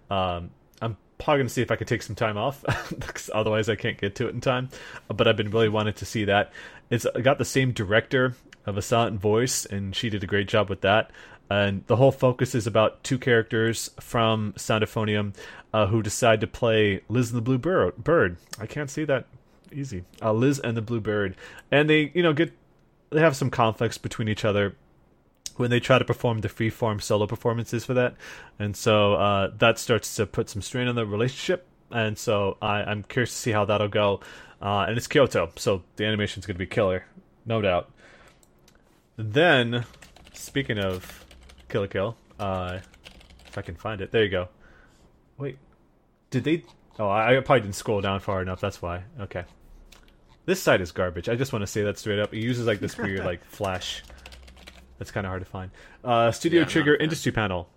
Um, 0.10 0.52
I'm 0.82 0.96
probably 1.18 1.40
going 1.40 1.48
to 1.48 1.54
see 1.54 1.62
if 1.62 1.70
I 1.70 1.76
can 1.76 1.86
take 1.86 2.02
some 2.02 2.16
time 2.16 2.38
off, 2.38 2.64
because 2.98 3.30
otherwise 3.34 3.68
I 3.68 3.76
can't 3.76 4.00
get 4.00 4.16
to 4.16 4.30
it 4.30 4.34
in 4.34 4.40
time. 4.40 4.70
But 5.10 5.28
I've 5.28 5.36
been 5.36 5.52
really 5.52 5.68
wanting 5.68 5.96
to 5.96 6.06
see 6.06 6.24
that. 6.26 6.54
It's 6.90 7.06
got 7.22 7.40
the 7.40 7.44
same 7.44 7.74
director 7.74 8.36
of 8.66 8.78
a 8.78 8.82
silent 8.82 9.20
voice, 9.20 9.66
and 9.66 9.94
she 9.94 10.10
did 10.10 10.24
a 10.24 10.28
great 10.28 10.48
job 10.48 10.70
with 10.70 10.80
that. 10.80 11.12
And 11.50 11.86
the 11.88 11.96
whole 11.96 12.12
focus 12.12 12.54
is 12.56 12.68
about 12.68 13.04
two 13.04 13.18
characters 13.18 13.90
from 14.00 14.54
Sound 14.58 14.84
Euphonium 14.84 15.34
uh, 15.74 15.88
who 15.88 16.02
decide 16.02 16.42
to 16.42 16.48
play 16.48 17.02
Liz 17.08 17.30
and 17.30 17.38
the 17.38 17.42
Blue 17.42 17.58
Bird. 17.58 18.38
I 18.60 18.66
can't 18.66 18.90
see 18.90 19.06
that 19.06 19.26
easy. 19.72 20.04
Uh, 20.22 20.34
Liz 20.34 20.60
and 20.60 20.76
the 20.76 20.82
Blue 20.82 21.00
Bird, 21.00 21.36
and 21.72 21.90
they 21.90 22.12
you 22.14 22.24
know 22.24 22.34
get 22.34 22.52
they 23.10 23.22
have 23.22 23.36
some 23.36 23.50
conflicts 23.50 23.98
between 23.98 24.28
each 24.28 24.44
other 24.44 24.76
when 25.56 25.70
they 25.70 25.80
try 25.80 25.98
to 25.98 26.06
perform 26.06 26.42
the 26.42 26.50
freeform 26.50 27.02
solo 27.02 27.26
performances 27.26 27.86
for 27.86 27.94
that, 27.94 28.16
and 28.60 28.76
so 28.76 29.14
uh, 29.16 29.52
that 29.58 29.80
starts 29.80 30.16
to 30.16 30.26
put 30.26 30.50
some 30.50 30.62
strain 30.62 30.88
on 30.88 30.96
the 30.96 31.06
relationship. 31.06 31.66
And 31.90 32.18
so 32.18 32.58
I, 32.62 32.84
I'm 32.84 33.04
curious 33.04 33.32
to 33.32 33.38
see 33.38 33.52
how 33.52 33.64
that'll 33.64 33.88
go. 33.88 34.20
Uh, 34.62 34.86
and 34.90 34.98
it's 34.98 35.08
Kyoto, 35.08 35.52
so 35.56 35.84
the 35.96 36.06
animation's 36.06 36.46
going 36.46 36.56
to 36.56 36.60
be 36.60 36.66
killer, 36.66 37.06
no 37.46 37.62
doubt. 37.62 37.90
Then, 39.16 39.86
speaking 40.34 40.80
of 40.80 41.26
Kill 41.70 41.82
la 41.82 41.88
Kill, 41.88 42.18
uh, 42.40 42.80
if 43.48 43.58
I 43.58 43.62
can 43.62 43.76
find 43.76 44.02
it, 44.02 44.12
there 44.12 44.24
you 44.24 44.30
go. 44.30 44.50
Wait, 45.38 45.58
did 46.30 46.44
they? 46.44 46.64
Oh, 47.00 47.08
I, 47.08 47.38
I 47.38 47.40
probably 47.42 47.62
didn't 47.62 47.76
scroll 47.76 48.02
down 48.02 48.20
far 48.20 48.42
enough. 48.42 48.60
That's 48.60 48.82
why. 48.82 49.04
Okay. 49.20 49.44
This 50.46 50.62
site 50.62 50.82
is 50.82 50.92
garbage. 50.92 51.28
I 51.30 51.36
just 51.36 51.52
want 51.52 51.64
to 51.64 51.68
say 51.68 51.84
that 51.84 52.00
straight 52.00 52.20
up. 52.20 52.34
It 52.34 52.40
uses 52.40 52.66
like 52.66 52.80
this 52.80 52.98
weird 52.98 53.26
like 53.26 53.44
flash. 53.46 54.04
That's 54.98 55.12
kind 55.12 55.26
of 55.26 55.30
hard 55.30 55.42
to 55.42 55.50
find. 55.50 55.72
Uh, 56.04 56.32
Studio 56.32 56.62
yeah, 56.62 56.68
Trigger 56.68 56.96
Industry 56.96 57.32
Panel, 57.32 57.70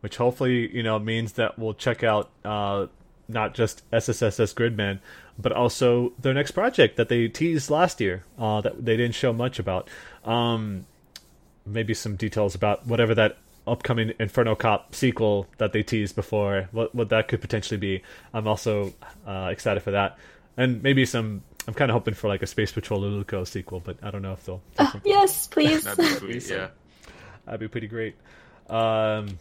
which 0.00 0.16
hopefully 0.16 0.74
you 0.74 0.82
know 0.82 0.98
means 0.98 1.32
that 1.34 1.58
we'll 1.58 1.74
check 1.74 2.02
out 2.02 2.30
uh, 2.44 2.86
not 3.28 3.54
just 3.54 3.88
SSSS 3.90 4.54
Gridman, 4.54 4.98
but 5.38 5.52
also 5.52 6.12
their 6.18 6.34
next 6.34 6.50
project 6.50 6.96
that 6.96 7.08
they 7.08 7.28
teased 7.28 7.70
last 7.70 8.00
year 8.00 8.24
uh, 8.38 8.60
that 8.60 8.84
they 8.84 8.96
didn't 8.96 9.14
show 9.14 9.32
much 9.32 9.58
about. 9.58 9.88
Um, 10.24 10.86
maybe 11.66 11.94
some 11.94 12.16
details 12.16 12.54
about 12.54 12.86
whatever 12.86 13.14
that 13.14 13.38
upcoming 13.66 14.12
Inferno 14.18 14.54
Cop 14.54 14.94
sequel 14.94 15.46
that 15.58 15.72
they 15.72 15.82
teased 15.82 16.16
before, 16.16 16.68
what 16.72 16.94
what 16.94 17.08
that 17.10 17.28
could 17.28 17.40
potentially 17.40 17.78
be. 17.78 18.02
I'm 18.34 18.46
also 18.46 18.92
uh, 19.26 19.48
excited 19.50 19.82
for 19.82 19.92
that, 19.92 20.18
and 20.56 20.82
maybe 20.82 21.04
some. 21.06 21.42
I'm 21.68 21.74
kind 21.74 21.90
of 21.90 21.94
hoping 21.94 22.14
for 22.14 22.28
like 22.28 22.42
a 22.42 22.46
Space 22.46 22.72
Patrol 22.72 23.02
Luluco 23.02 23.46
sequel, 23.46 23.80
but 23.80 23.98
I 24.02 24.10
don't 24.10 24.22
know 24.22 24.32
if 24.32 24.44
they'll. 24.44 24.62
Uh, 24.78 24.92
yes, 25.04 25.46
please. 25.46 25.84
That'd 25.84 26.20
be 26.26 26.40
sweet. 26.40 26.56
yeah. 26.56 26.68
That'd 27.44 27.60
be 27.60 27.68
pretty 27.68 27.86
great. 27.86 28.16
Um, 28.68 29.38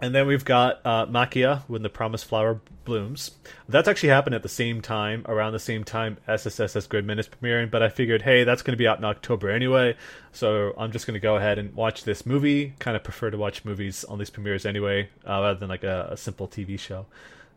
and 0.00 0.14
then 0.14 0.26
we've 0.26 0.44
got 0.44 0.80
uh, 0.84 1.06
Maquia 1.06 1.62
when 1.68 1.82
the 1.82 1.88
Promised 1.88 2.24
Flower 2.24 2.60
blooms. 2.84 3.32
That's 3.68 3.86
actually 3.86 4.08
happened 4.08 4.34
at 4.34 4.42
the 4.42 4.48
same 4.48 4.80
time, 4.80 5.24
around 5.28 5.52
the 5.52 5.58
same 5.58 5.84
time 5.84 6.16
SSSS 6.26 6.88
Gridman 6.88 7.18
is 7.18 7.28
premiering. 7.28 7.70
But 7.70 7.82
I 7.82 7.88
figured, 7.88 8.22
hey, 8.22 8.44
that's 8.44 8.62
going 8.62 8.72
to 8.72 8.78
be 8.78 8.88
out 8.88 8.98
in 8.98 9.04
October 9.04 9.50
anyway, 9.50 9.96
so 10.32 10.74
I'm 10.76 10.90
just 10.90 11.06
going 11.06 11.14
to 11.14 11.20
go 11.20 11.36
ahead 11.36 11.58
and 11.58 11.74
watch 11.74 12.04
this 12.04 12.24
movie. 12.24 12.74
Kind 12.78 12.96
of 12.96 13.04
prefer 13.04 13.30
to 13.30 13.38
watch 13.38 13.64
movies 13.64 14.04
on 14.04 14.18
these 14.18 14.30
premieres 14.30 14.64
anyway, 14.66 15.08
uh, 15.26 15.40
rather 15.40 15.58
than 15.58 15.68
like 15.68 15.84
a, 15.84 16.08
a 16.12 16.16
simple 16.16 16.48
TV 16.48 16.78
show. 16.78 17.06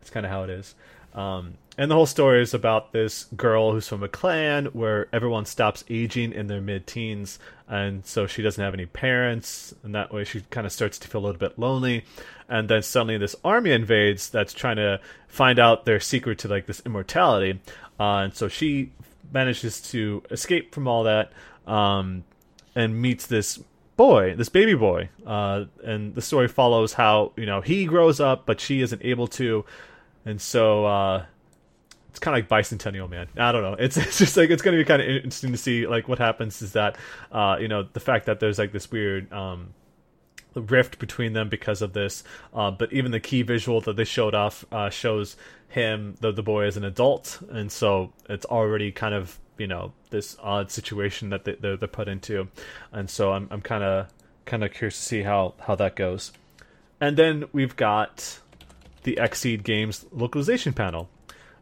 That's 0.00 0.10
kind 0.10 0.26
of 0.26 0.30
how 0.30 0.44
it 0.44 0.50
is. 0.50 0.74
Um, 1.14 1.54
and 1.76 1.90
the 1.90 1.94
whole 1.94 2.06
story 2.06 2.40
is 2.40 2.54
about 2.54 2.92
this 2.92 3.24
girl 3.36 3.72
who's 3.72 3.88
from 3.88 4.02
a 4.02 4.08
clan 4.08 4.66
where 4.66 5.08
everyone 5.12 5.44
stops 5.44 5.84
aging 5.88 6.32
in 6.32 6.46
their 6.46 6.60
mid 6.60 6.86
teens, 6.86 7.38
and 7.68 8.04
so 8.06 8.26
she 8.26 8.42
doesn't 8.42 8.62
have 8.62 8.74
any 8.74 8.86
parents, 8.86 9.74
and 9.82 9.94
that 9.94 10.12
way 10.12 10.24
she 10.24 10.42
kind 10.50 10.66
of 10.66 10.72
starts 10.72 10.98
to 10.98 11.08
feel 11.08 11.20
a 11.20 11.24
little 11.26 11.38
bit 11.38 11.58
lonely. 11.58 12.04
And 12.48 12.68
then 12.68 12.82
suddenly 12.82 13.18
this 13.18 13.34
army 13.44 13.72
invades 13.72 14.30
that's 14.30 14.52
trying 14.52 14.76
to 14.76 15.00
find 15.26 15.58
out 15.58 15.84
their 15.84 16.00
secret 16.00 16.38
to 16.40 16.48
like 16.48 16.66
this 16.66 16.82
immortality, 16.86 17.60
uh, 17.98 18.18
and 18.18 18.34
so 18.34 18.48
she 18.48 18.92
manages 19.32 19.80
to 19.90 20.22
escape 20.30 20.74
from 20.74 20.86
all 20.86 21.04
that 21.04 21.32
um, 21.66 22.24
and 22.76 23.00
meets 23.00 23.26
this 23.26 23.58
boy, 23.96 24.34
this 24.36 24.48
baby 24.48 24.74
boy. 24.74 25.08
Uh, 25.26 25.64
and 25.82 26.14
the 26.14 26.22
story 26.22 26.46
follows 26.46 26.92
how 26.92 27.32
you 27.36 27.46
know 27.46 27.60
he 27.60 27.84
grows 27.84 28.20
up, 28.20 28.46
but 28.46 28.60
she 28.60 28.80
isn't 28.80 29.02
able 29.02 29.26
to 29.26 29.64
and 30.24 30.40
so 30.40 30.86
uh, 30.86 31.24
it's 32.14 32.20
kind 32.20 32.38
of 32.38 32.48
like 32.48 32.64
Bicentennial 32.64 33.10
Man. 33.10 33.26
I 33.36 33.50
don't 33.50 33.62
know. 33.62 33.74
It's 33.74 33.96
it's 33.96 34.18
just 34.18 34.36
like 34.36 34.48
it's 34.50 34.62
going 34.62 34.78
to 34.78 34.80
be 34.80 34.86
kind 34.86 35.02
of 35.02 35.08
interesting 35.08 35.50
to 35.50 35.58
see 35.58 35.84
like 35.88 36.06
what 36.06 36.20
happens 36.20 36.62
is 36.62 36.72
that 36.72 36.96
uh, 37.32 37.56
you 37.60 37.66
know 37.66 37.88
the 37.92 37.98
fact 37.98 38.26
that 38.26 38.38
there's 38.38 38.56
like 38.56 38.70
this 38.70 38.88
weird 38.88 39.32
um, 39.32 39.74
rift 40.54 41.00
between 41.00 41.32
them 41.32 41.48
because 41.48 41.82
of 41.82 41.92
this. 41.92 42.22
Uh, 42.54 42.70
but 42.70 42.92
even 42.92 43.10
the 43.10 43.18
key 43.18 43.42
visual 43.42 43.80
that 43.80 43.96
they 43.96 44.04
showed 44.04 44.32
off 44.32 44.64
uh, 44.70 44.90
shows 44.90 45.36
him 45.66 46.14
the 46.20 46.30
the 46.30 46.42
boy 46.42 46.66
as 46.66 46.76
an 46.76 46.84
adult, 46.84 47.40
and 47.50 47.72
so 47.72 48.12
it's 48.28 48.46
already 48.46 48.92
kind 48.92 49.12
of 49.12 49.40
you 49.58 49.66
know 49.66 49.92
this 50.10 50.36
odd 50.40 50.70
situation 50.70 51.30
that 51.30 51.44
they, 51.44 51.56
they're, 51.56 51.76
they're 51.76 51.88
put 51.88 52.06
into, 52.06 52.46
and 52.92 53.10
so 53.10 53.32
I'm 53.32 53.48
I'm 53.50 53.60
kind 53.60 53.82
of 53.82 54.06
kind 54.46 54.62
of 54.62 54.72
curious 54.72 54.94
to 54.96 55.02
see 55.02 55.22
how 55.22 55.54
how 55.58 55.74
that 55.74 55.96
goes. 55.96 56.30
And 57.00 57.16
then 57.16 57.46
we've 57.50 57.74
got 57.74 58.38
the 59.02 59.18
Xseed 59.20 59.64
Games 59.64 60.06
localization 60.12 60.72
panel. 60.72 61.08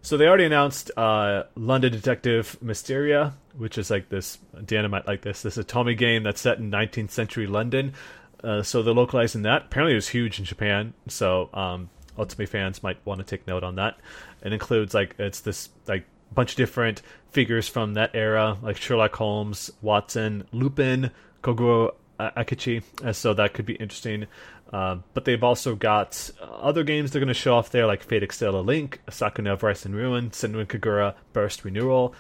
So 0.02 0.16
they 0.16 0.26
already 0.26 0.44
announced 0.44 0.90
uh, 0.96 1.44
London 1.54 1.92
Detective 1.92 2.60
Mysteria, 2.60 3.34
which 3.56 3.78
is 3.78 3.88
like 3.88 4.08
this 4.08 4.38
dynamite 4.64 5.06
like 5.06 5.22
this 5.22 5.42
this 5.42 5.56
Otome 5.56 5.96
game 5.96 6.24
that's 6.24 6.40
set 6.40 6.58
in 6.58 6.70
19th 6.70 7.10
century 7.10 7.46
London. 7.46 7.94
Uh, 8.42 8.62
so 8.62 8.82
they're 8.82 8.92
localizing 8.92 9.42
that. 9.42 9.66
Apparently, 9.66 9.92
it 9.92 9.96
was 9.96 10.08
huge 10.08 10.40
in 10.40 10.44
Japan. 10.44 10.92
So 11.06 11.48
um, 11.54 11.88
Otome 12.18 12.48
fans 12.48 12.82
might 12.82 12.98
want 13.06 13.20
to 13.20 13.24
take 13.24 13.46
note 13.46 13.62
on 13.62 13.76
that. 13.76 13.98
It 14.44 14.52
includes 14.52 14.92
like 14.92 15.14
it's 15.18 15.40
this 15.40 15.68
like 15.86 16.04
bunch 16.34 16.52
of 16.52 16.56
different 16.56 17.02
figures 17.30 17.68
from 17.68 17.94
that 17.94 18.10
era, 18.14 18.58
like 18.60 18.76
Sherlock 18.76 19.14
Holmes, 19.14 19.70
Watson, 19.82 20.48
Lupin, 20.50 21.12
Kogoro 21.44 21.94
Akechi. 22.18 22.82
Uh, 23.04 23.12
so 23.12 23.34
that 23.34 23.54
could 23.54 23.66
be 23.66 23.74
interesting. 23.74 24.26
Uh, 24.72 24.96
but 25.12 25.26
they've 25.26 25.44
also 25.44 25.74
got 25.74 26.30
other 26.40 26.82
games 26.82 27.10
they're 27.10 27.20
going 27.20 27.28
to 27.28 27.34
show 27.34 27.54
off 27.54 27.70
there, 27.70 27.86
like 27.86 28.02
Fate 28.02 28.22
Extella 28.22 28.64
Link, 28.64 29.00
Sakuna 29.08 29.52
of 29.52 29.62
Rice 29.62 29.84
and 29.84 29.94
Ruin, 29.94 30.30
Senran 30.30 30.66
Kagura 30.66 31.14
Burst 31.34 31.64
Renewal, 31.64 32.14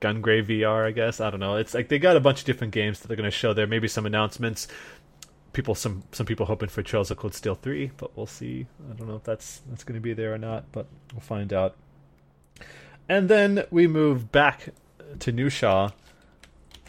Gungrave 0.00 0.48
VR, 0.48 0.86
I 0.86 0.90
guess. 0.90 1.20
I 1.20 1.30
don't 1.30 1.38
know. 1.38 1.56
It's 1.56 1.72
like 1.72 1.88
they 1.88 2.00
got 2.00 2.16
a 2.16 2.20
bunch 2.20 2.40
of 2.40 2.46
different 2.46 2.72
games 2.72 2.98
that 3.00 3.08
they're 3.08 3.16
going 3.16 3.30
to 3.30 3.36
show 3.36 3.52
there. 3.52 3.68
Maybe 3.68 3.86
some 3.86 4.06
announcements. 4.06 4.66
People, 5.52 5.76
some 5.76 6.02
some 6.10 6.26
people 6.26 6.46
hoping 6.46 6.68
for 6.68 6.82
Trails 6.82 7.12
of 7.12 7.16
Cold 7.16 7.32
Steel 7.32 7.54
three, 7.54 7.92
but 7.96 8.16
we'll 8.16 8.26
see. 8.26 8.66
I 8.90 8.94
don't 8.94 9.06
know 9.06 9.14
if 9.14 9.22
that's 9.22 9.62
that's 9.70 9.84
going 9.84 9.94
to 9.94 10.02
be 10.02 10.12
there 10.12 10.34
or 10.34 10.38
not, 10.38 10.64
but 10.72 10.88
we'll 11.12 11.20
find 11.20 11.52
out. 11.52 11.76
And 13.08 13.28
then 13.28 13.64
we 13.70 13.86
move 13.86 14.32
back 14.32 14.70
to 15.20 15.32
Nushaw 15.32 15.92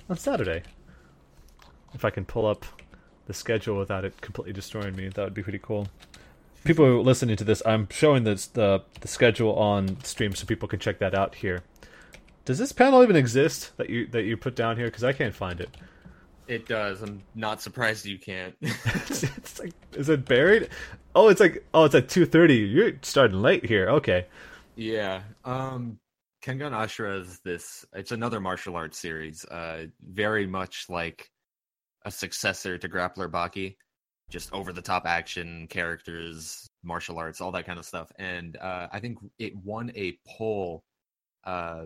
on 0.10 0.18
Saturday. 0.18 0.64
If 1.94 2.03
I 2.03 2.10
can 2.10 2.26
pull 2.26 2.48
up 2.48 2.65
the 3.26 3.34
schedule 3.34 3.77
without 3.77 4.06
it 4.06 4.19
completely 4.22 4.53
destroying 4.53 4.95
me. 4.95 5.10
That 5.10 5.23
would 5.23 5.34
be 5.34 5.43
pretty 5.43 5.60
cool. 5.61 5.88
People 6.64 7.03
listening 7.03 7.35
to 7.38 7.43
this, 7.43 7.61
I'm 7.65 7.88
showing 7.91 8.23
this 8.23 8.47
the 8.47 8.84
the 9.02 9.07
schedule 9.07 9.56
on 9.56 10.03
stream 10.03 10.34
so 10.34 10.45
people 10.45 10.68
can 10.68 10.80
check 10.80 10.99
that 10.99 11.14
out 11.14 11.35
here. 11.35 11.64
Does 12.45 12.60
this 12.60 12.72
panel 12.72 13.03
even 13.03 13.15
exist 13.15 13.72
that 13.77 13.89
you 13.89 14.07
that 14.07 14.23
you 14.23 14.38
put 14.38 14.56
down 14.56 14.77
here? 14.77 14.85
Because 14.85 15.03
I 15.03 15.14
can't 15.14 15.34
find 15.34 15.60
it. 15.60 15.69
It 16.47 16.68
does. 16.68 17.02
I'm 17.02 17.23
not 17.34 17.61
surprised 17.61 18.06
you 18.06 18.19
can't. 18.19 18.56
it's, 18.61 19.60
like, 19.60 19.73
is 19.93 20.10
it 20.10 20.26
buried? 20.26 20.69
Oh, 21.15 21.30
it's 21.30 21.39
like, 21.39 21.65
oh, 21.73 21.85
it's 21.85 21.95
at 21.95 22.07
two 22.10 22.26
thirty. 22.26 22.57
You're 22.57 22.93
starting 23.02 23.41
late 23.41 23.65
here. 23.65 23.89
Okay. 23.89 24.27
Yeah. 24.76 25.22
Um, 25.43 25.99
Kengan 26.43 26.72
Ashura 26.72 27.22
is 27.22 27.39
this. 27.43 27.85
It's 27.93 28.11
another 28.11 28.39
martial 28.39 28.76
arts 28.76 28.99
series. 28.99 29.43
Uh, 29.45 29.85
very 30.03 30.45
much 30.45 30.85
like 30.89 31.30
a 32.06 32.11
successor 32.11 32.77
to 32.77 32.88
Grappler 32.88 33.30
Baki, 33.30 33.76
just 34.30 34.53
over 34.53 34.72
the 34.72 34.82
top 34.82 35.06
action, 35.06 35.68
characters, 35.68 36.69
martial 36.84 37.18
arts, 37.18 37.41
all 37.41 37.52
that 37.52 37.65
kind 37.65 37.80
of 37.80 37.86
stuff. 37.86 38.11
And 38.18 38.57
uh, 38.57 38.88
I 38.91 38.99
think 38.99 39.18
it 39.40 39.56
won 39.56 39.91
a 39.95 40.18
poll. 40.27 40.84
Uh, 41.44 41.86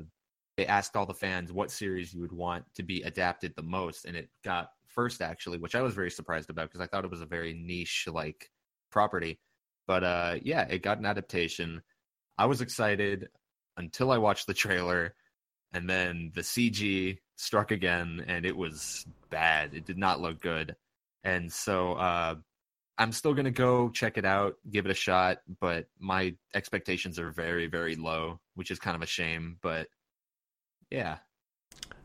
they 0.58 0.66
asked 0.66 0.96
all 0.96 1.06
the 1.06 1.14
fans 1.14 1.54
what 1.54 1.72
series 1.72 2.14
you 2.14 2.22
would 2.22 2.34
want 2.34 2.66
to 2.76 2.84
be 2.84 3.02
adapted 3.04 3.54
the 3.56 3.64
most, 3.64 4.06
and 4.06 4.16
it 4.16 4.30
got 4.44 4.72
first 4.88 5.22
actually, 5.22 5.58
which 5.58 5.76
I 5.76 5.82
was 5.82 5.94
very 5.94 6.12
surprised 6.12 6.50
about 6.50 6.70
because 6.70 6.82
I 6.82 6.88
thought 6.88 7.06
it 7.06 7.12
was 7.12 7.22
a 7.22 7.26
very 7.26 7.54
niche 7.54 8.08
like 8.12 8.50
property. 8.92 9.40
But 9.88 10.04
uh, 10.04 10.36
yeah, 10.44 10.68
it 10.70 10.84
got 10.84 11.00
an 11.00 11.06
adaptation. 11.06 11.82
I 12.38 12.46
was 12.46 12.62
excited 12.62 13.30
until 13.78 14.12
I 14.12 14.18
watched 14.18 14.48
the 14.48 14.54
trailer, 14.54 15.16
and 15.72 15.90
then 15.90 16.32
the 16.36 16.42
CG 16.42 17.20
struck 17.40 17.72
again, 17.72 18.26
and 18.28 18.46
it 18.46 18.56
was 18.56 19.06
bad. 19.30 19.74
It 19.74 19.86
did 19.86 19.98
not 19.98 20.20
look 20.20 20.42
good, 20.42 20.76
and 21.24 21.52
so 21.52 21.94
uh, 21.94 22.36
I'm 22.98 23.12
still 23.12 23.34
gonna 23.34 23.52
go 23.52 23.90
check 23.90 24.18
it 24.18 24.26
out, 24.26 24.56
give 24.70 24.86
it 24.86 24.92
a 24.92 24.96
shot. 24.96 25.40
But 25.60 25.88
my 26.00 26.36
expectations 26.54 27.18
are 27.18 27.32
very, 27.32 27.68
very 27.68 27.96
low, 27.96 28.40
which 28.56 28.72
is 28.72 28.80
kind 28.80 28.96
of 28.96 29.02
a 29.02 29.08
shame. 29.08 29.58
But 29.62 29.88
yeah, 30.92 31.18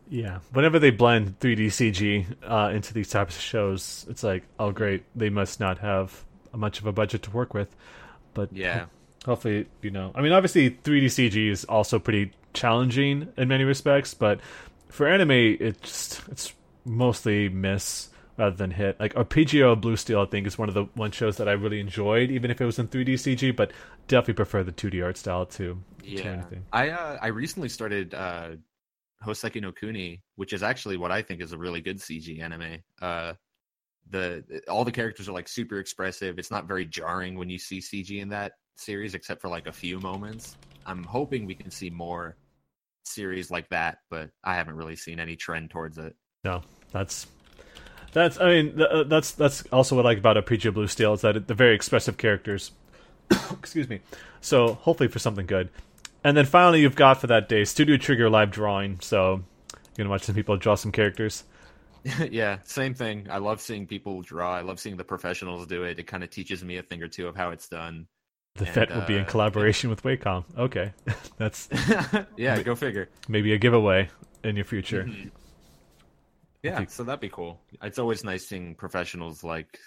yeah. 0.09 0.39
Whenever 0.52 0.78
they 0.78 0.90
blend 0.90 1.39
3D 1.40 1.66
CG 1.66 2.27
uh, 2.43 2.70
into 2.73 2.94
these 2.94 3.09
types 3.09 3.36
of 3.36 3.43
shows, 3.43 4.06
it's 4.09 4.23
like, 4.23 4.44
oh 4.59 4.70
great, 4.70 5.05
they 5.16 5.31
must 5.31 5.61
not 5.61 5.78
have 5.78 6.24
much 6.55 6.78
of 6.78 6.86
a 6.86 6.93
budget 6.93 7.23
to 7.24 7.31
work 7.31 7.55
with. 7.55 7.74
But 8.35 8.52
yeah. 8.52 8.86
Hopefully, 9.24 9.66
you 9.81 9.90
know. 9.90 10.12
I 10.15 10.20
mean, 10.20 10.32
obviously, 10.32 10.70
3D 10.70 11.06
CG 11.06 11.51
is 11.51 11.65
also 11.65 11.98
pretty 11.98 12.32
challenging 12.52 13.28
in 13.39 13.48
many 13.48 13.65
respects, 13.65 14.12
but 14.12 14.39
for 14.89 15.06
anime, 15.06 15.31
it's 15.31 16.20
it's 16.28 16.52
mostly 16.85 17.48
miss 17.48 18.11
rather 18.36 18.56
than 18.56 18.70
hit. 18.70 18.98
Like 18.98 19.16
Arpeggio 19.16 19.77
Blue 19.77 19.97
Steel, 19.97 20.20
I 20.20 20.27
think 20.27 20.47
is 20.47 20.59
one 20.59 20.69
of 20.69 20.74
the 20.74 20.85
one 20.94 21.11
shows 21.11 21.36
that 21.36 21.48
I 21.48 21.52
really 21.52 21.81
enjoyed, 21.81 22.31
even 22.31 22.51
if 22.51 22.61
it 22.61 22.65
was 22.65 22.78
in 22.78 22.89
3D 22.89 23.15
CG. 23.15 23.55
But 23.55 23.73
definitely 24.09 24.35
prefer 24.35 24.62
the 24.62 24.73
2D 24.73 25.05
art 25.05 25.16
style 25.16 25.47
to, 25.47 25.81
yeah. 26.02 26.23
to 26.23 26.28
anything. 26.28 26.65
I 26.73 26.90
uh, 26.90 27.19
I 27.20 27.28
recently 27.28 27.69
started 27.69 28.15
uh, 28.15 28.51
Hoseki 29.24 29.61
no 29.61 29.73
Kuni, 29.73 30.23
which 30.36 30.52
is 30.52 30.62
actually 30.62 30.97
what 30.97 31.11
I 31.11 31.23
think 31.23 31.40
is 31.40 31.52
a 31.52 31.59
really 31.59 31.81
good 31.81 31.98
CG 31.98 32.40
anime. 32.40 32.78
Uh, 33.01 33.35
the 34.11 34.44
all 34.69 34.85
the 34.85 34.93
characters 34.93 35.28
are 35.28 35.32
like 35.32 35.48
super 35.48 35.78
expressive. 35.78 36.39
It's 36.39 36.51
not 36.51 36.66
very 36.66 36.85
jarring 36.85 37.36
when 37.39 37.48
you 37.48 37.59
see 37.59 37.78
CG 37.78 38.20
in 38.20 38.28
that 38.31 38.52
series, 38.77 39.15
except 39.15 39.40
for 39.40 39.48
like 39.48 39.66
a 39.66 39.73
few 39.73 39.98
moments. 40.01 40.56
I'm 40.86 41.05
hoping 41.05 41.47
we 41.47 41.55
can 41.55 41.70
see 41.70 41.89
more 41.89 42.36
series 43.07 43.51
like 43.51 43.69
that, 43.71 43.99
but 44.11 44.31
I 44.43 44.55
haven't 44.55 44.77
really 44.77 44.97
seen 44.97 45.21
any 45.21 45.37
trend 45.37 45.71
towards 45.71 45.99
it. 45.99 46.15
No, 46.45 46.63
that's 46.93 47.27
that's. 48.13 48.41
I 48.41 48.47
mean, 48.49 48.77
th- 48.77 48.89
uh, 48.89 49.03
that's 49.05 49.33
that's 49.33 49.65
also 49.73 49.97
what 49.97 50.07
I 50.07 50.11
like 50.11 50.19
about 50.19 50.37
Arpeggio 50.37 50.73
Blue 50.73 50.87
Steel 50.87 51.15
is 51.15 51.23
that 51.23 51.37
it, 51.37 51.47
they're 51.47 51.57
very 51.57 51.75
expressive 51.75 52.17
characters. 52.17 52.73
Excuse 53.51 53.89
me. 53.89 54.01
So 54.41 54.75
hopefully 54.75 55.09
for 55.09 55.19
something 55.19 55.47
good. 55.47 55.71
And 56.23 56.37
then 56.37 56.47
finally, 56.47 56.81
you've 56.81 56.97
got 56.97 57.21
for 57.21 57.27
that 57.27 57.49
day 57.49 57.65
Studio 57.65 57.97
Trigger 57.97 58.31
live 58.31 58.51
drawing. 58.51 59.01
So 59.01 59.43
you're 59.73 60.05
gonna 60.05 60.11
watch 60.11 60.23
some 60.23 60.35
people 60.35 60.57
draw 60.57 60.75
some 60.75 60.93
characters. 60.93 61.45
yeah, 62.31 62.59
same 62.65 62.95
thing. 62.95 63.29
I 63.31 63.39
love 63.39 63.61
seeing 63.61 63.87
people 63.87 64.23
draw. 64.23 64.55
I 64.55 64.61
love 64.61 64.79
seeing 64.79 64.97
the 64.97 65.05
professionals 65.05 65.67
do 65.67 65.85
it. 65.85 65.99
It 65.99 66.07
kind 66.07 66.23
of 66.23 66.31
teaches 66.31 66.63
me 66.63 66.77
a 66.77 66.83
thing 66.83 67.03
or 67.03 67.09
two 67.09 67.27
of 67.27 67.37
how 67.37 67.51
it's 67.51 67.69
done. 67.69 68.07
The 68.57 68.67
and, 68.67 68.75
Fet 68.75 68.91
will 68.91 69.03
uh, 69.03 69.07
be 69.07 69.17
in 69.17 69.23
uh, 69.23 69.29
collaboration 69.29 69.91
yeah. 69.91 69.97
with 69.97 70.03
Wacom. 70.05 70.45
Okay, 70.57 70.93
that's 71.39 71.69
yeah. 72.37 72.63
Go 72.63 72.77
figure. 72.77 73.09
Maybe 73.29 73.53
a 73.53 73.59
giveaway 73.59 74.09
in 74.45 74.55
your 74.55 74.65
future. 74.65 75.05
Mm-hmm. 75.05 75.29
Yeah, 76.63 76.85
so 76.87 77.03
that'd 77.03 77.21
be 77.21 77.29
cool. 77.29 77.61
It's 77.83 77.99
always 77.99 78.25
nice 78.25 78.47
seeing 78.47 78.75
professionals 78.75 79.45
like 79.45 79.79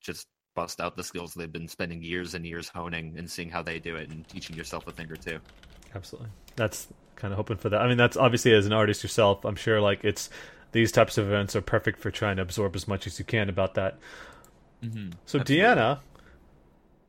just 0.00 0.28
bust 0.54 0.80
out 0.80 0.96
the 0.96 1.02
skills 1.02 1.34
they've 1.34 1.50
been 1.50 1.66
spending 1.66 2.02
years 2.02 2.34
and 2.34 2.46
years 2.46 2.68
honing 2.68 3.14
and 3.16 3.28
seeing 3.28 3.48
how 3.48 3.62
they 3.62 3.78
do 3.78 3.96
it 3.96 4.10
and 4.10 4.28
teaching 4.28 4.54
yourself 4.54 4.86
a 4.86 4.92
thing 4.92 5.10
or 5.10 5.16
two. 5.16 5.38
Absolutely. 5.94 6.30
That's 6.56 6.88
kind 7.16 7.32
of 7.32 7.36
hoping 7.36 7.56
for 7.56 7.68
that. 7.70 7.80
I 7.80 7.88
mean, 7.88 7.96
that's 7.96 8.16
obviously 8.16 8.52
as 8.52 8.66
an 8.66 8.72
artist 8.72 9.02
yourself, 9.02 9.44
I'm 9.44 9.56
sure 9.56 9.80
like 9.80 10.04
it's 10.04 10.30
these 10.72 10.92
types 10.92 11.18
of 11.18 11.26
events 11.26 11.56
are 11.56 11.62
perfect 11.62 11.98
for 11.98 12.10
trying 12.10 12.36
to 12.36 12.42
absorb 12.42 12.76
as 12.76 12.86
much 12.86 13.06
as 13.06 13.18
you 13.18 13.24
can 13.24 13.48
about 13.48 13.74
that. 13.74 13.98
Mm-hmm. 14.84 15.10
So 15.26 15.40
Deanna, 15.40 16.00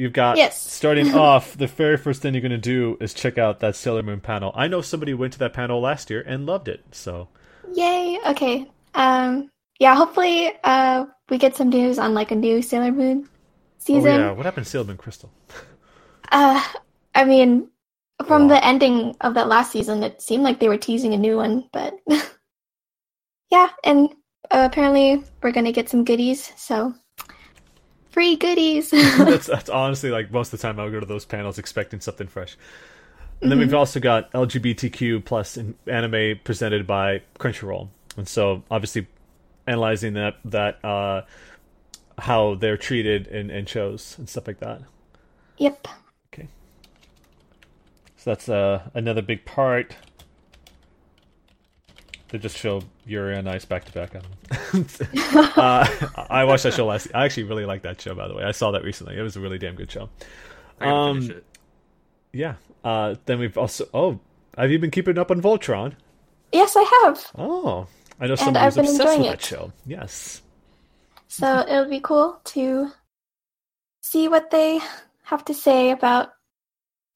you've 0.01 0.13
got 0.13 0.37
Yes. 0.37 0.59
starting 0.61 1.13
off 1.27 1.55
the 1.57 1.67
very 1.67 1.97
first 1.97 2.21
thing 2.21 2.33
you're 2.33 2.41
going 2.41 2.51
to 2.51 2.57
do 2.57 2.97
is 2.99 3.13
check 3.13 3.37
out 3.37 3.59
that 3.59 3.75
Sailor 3.75 4.03
Moon 4.03 4.19
panel. 4.19 4.51
I 4.55 4.67
know 4.67 4.81
somebody 4.81 5.13
went 5.13 5.33
to 5.33 5.39
that 5.39 5.53
panel 5.53 5.79
last 5.79 6.09
year 6.09 6.21
and 6.25 6.45
loved 6.45 6.67
it. 6.67 6.83
So 6.91 7.27
Yay. 7.73 8.19
Okay. 8.27 8.69
Um. 8.95 9.49
Yeah. 9.79 9.95
Hopefully, 9.95 10.51
uh, 10.63 11.05
we 11.29 11.37
get 11.37 11.55
some 11.55 11.69
news 11.69 11.97
on 11.99 12.13
like 12.13 12.31
a 12.31 12.35
new 12.35 12.61
Sailor 12.61 12.91
Moon 12.91 13.29
season. 13.77 14.11
oh 14.11 14.17
yeah, 14.17 14.31
what 14.31 14.45
happened 14.45 14.65
to 14.65 14.69
Sailor 14.71 14.85
Moon 14.85 14.97
Crystal? 14.97 15.31
Uh, 16.31 16.61
I 17.15 17.23
mean, 17.25 17.69
from 18.27 18.47
the 18.47 18.63
ending 18.65 19.15
of 19.21 19.33
that 19.35 19.47
last 19.47 19.71
season, 19.71 20.03
it 20.03 20.21
seemed 20.21 20.43
like 20.43 20.59
they 20.59 20.67
were 20.69 20.77
teasing 20.77 21.13
a 21.13 21.17
new 21.17 21.37
one, 21.37 21.67
but 21.71 21.93
yeah, 23.51 23.69
and 23.83 24.09
uh, 24.49 24.67
apparently 24.69 25.23
we're 25.41 25.51
gonna 25.51 25.71
get 25.71 25.89
some 25.89 26.03
goodies, 26.03 26.51
so 26.57 26.93
free 28.11 28.35
goodies. 28.35 28.91
that's 28.91 29.47
that's 29.47 29.69
honestly 29.69 30.11
like 30.11 30.31
most 30.31 30.53
of 30.53 30.59
the 30.59 30.67
time 30.67 30.79
I 30.79 30.83
would 30.83 30.93
go 30.93 30.99
to 30.99 31.05
those 31.05 31.25
panels 31.25 31.57
expecting 31.57 31.99
something 31.99 32.27
fresh. 32.27 32.57
And 33.41 33.51
then 33.51 33.57
we've 33.57 33.73
also 33.73 33.99
got 33.99 34.31
LGBTQ 34.33 35.25
plus 35.25 35.57
in 35.57 35.73
anime 35.87 36.39
presented 36.43 36.85
by 36.85 37.23
Crunchyroll, 37.39 37.87
and 38.15 38.27
so 38.27 38.63
obviously 38.69 39.07
analyzing 39.65 40.13
that 40.13 40.35
that 40.45 40.83
uh, 40.85 41.23
how 42.19 42.53
they're 42.53 42.77
treated 42.77 43.25
in, 43.27 43.49
in 43.49 43.65
shows 43.65 44.15
and 44.19 44.29
stuff 44.29 44.45
like 44.45 44.59
that. 44.59 44.81
yep. 45.57 45.87
Okay, 46.31 46.47
so 48.15 48.29
that's 48.29 48.47
uh, 48.47 48.83
another 48.93 49.23
big 49.23 49.43
part. 49.43 49.95
They 52.31 52.37
just 52.37 52.57
show 52.57 52.81
Yuri 53.05 53.35
on 53.35 53.45
Ice 53.47 53.65
back 53.65 53.83
to 53.85 53.91
back 53.91 54.15
on 54.15 54.23
uh, 55.57 55.85
I 56.29 56.45
watched 56.45 56.63
that 56.63 56.73
show 56.73 56.85
last. 56.85 57.09
I 57.13 57.25
actually 57.25 57.43
really 57.43 57.65
like 57.65 57.81
that 57.81 57.99
show, 57.99 58.15
by 58.15 58.29
the 58.29 58.33
way. 58.33 58.43
I 58.43 58.51
saw 58.51 58.71
that 58.71 58.83
recently. 58.85 59.17
It 59.17 59.21
was 59.21 59.35
a 59.35 59.41
really 59.41 59.57
damn 59.57 59.75
good 59.75 59.91
show. 59.91 60.09
I 60.79 60.85
gotta 60.85 60.95
Um, 60.95 61.31
it. 61.31 61.45
Yeah. 62.31 62.55
Uh, 62.85 63.15
then 63.25 63.39
we've 63.39 63.57
also. 63.57 63.85
Oh, 63.93 64.19
have 64.57 64.71
you 64.71 64.79
been 64.79 64.91
keeping 64.91 65.17
up 65.17 65.29
on 65.29 65.41
Voltron? 65.41 65.93
Yes, 66.53 66.75
I 66.77 67.03
have. 67.03 67.31
Oh, 67.37 67.87
I 68.19 68.27
know 68.27 68.35
somebody 68.35 68.65
I've 68.65 68.75
who's 68.75 68.75
been 68.75 68.85
obsessed 68.85 68.99
with 69.03 69.13
enjoying 69.17 69.29
that 69.31 69.41
show. 69.41 69.73
Yes. 69.85 70.41
So 71.27 71.65
it'll 71.67 71.89
be 71.89 71.99
cool 71.99 72.39
to 72.45 72.91
see 74.01 74.29
what 74.29 74.51
they 74.51 74.79
have 75.23 75.43
to 75.45 75.53
say 75.53 75.91
about 75.91 76.29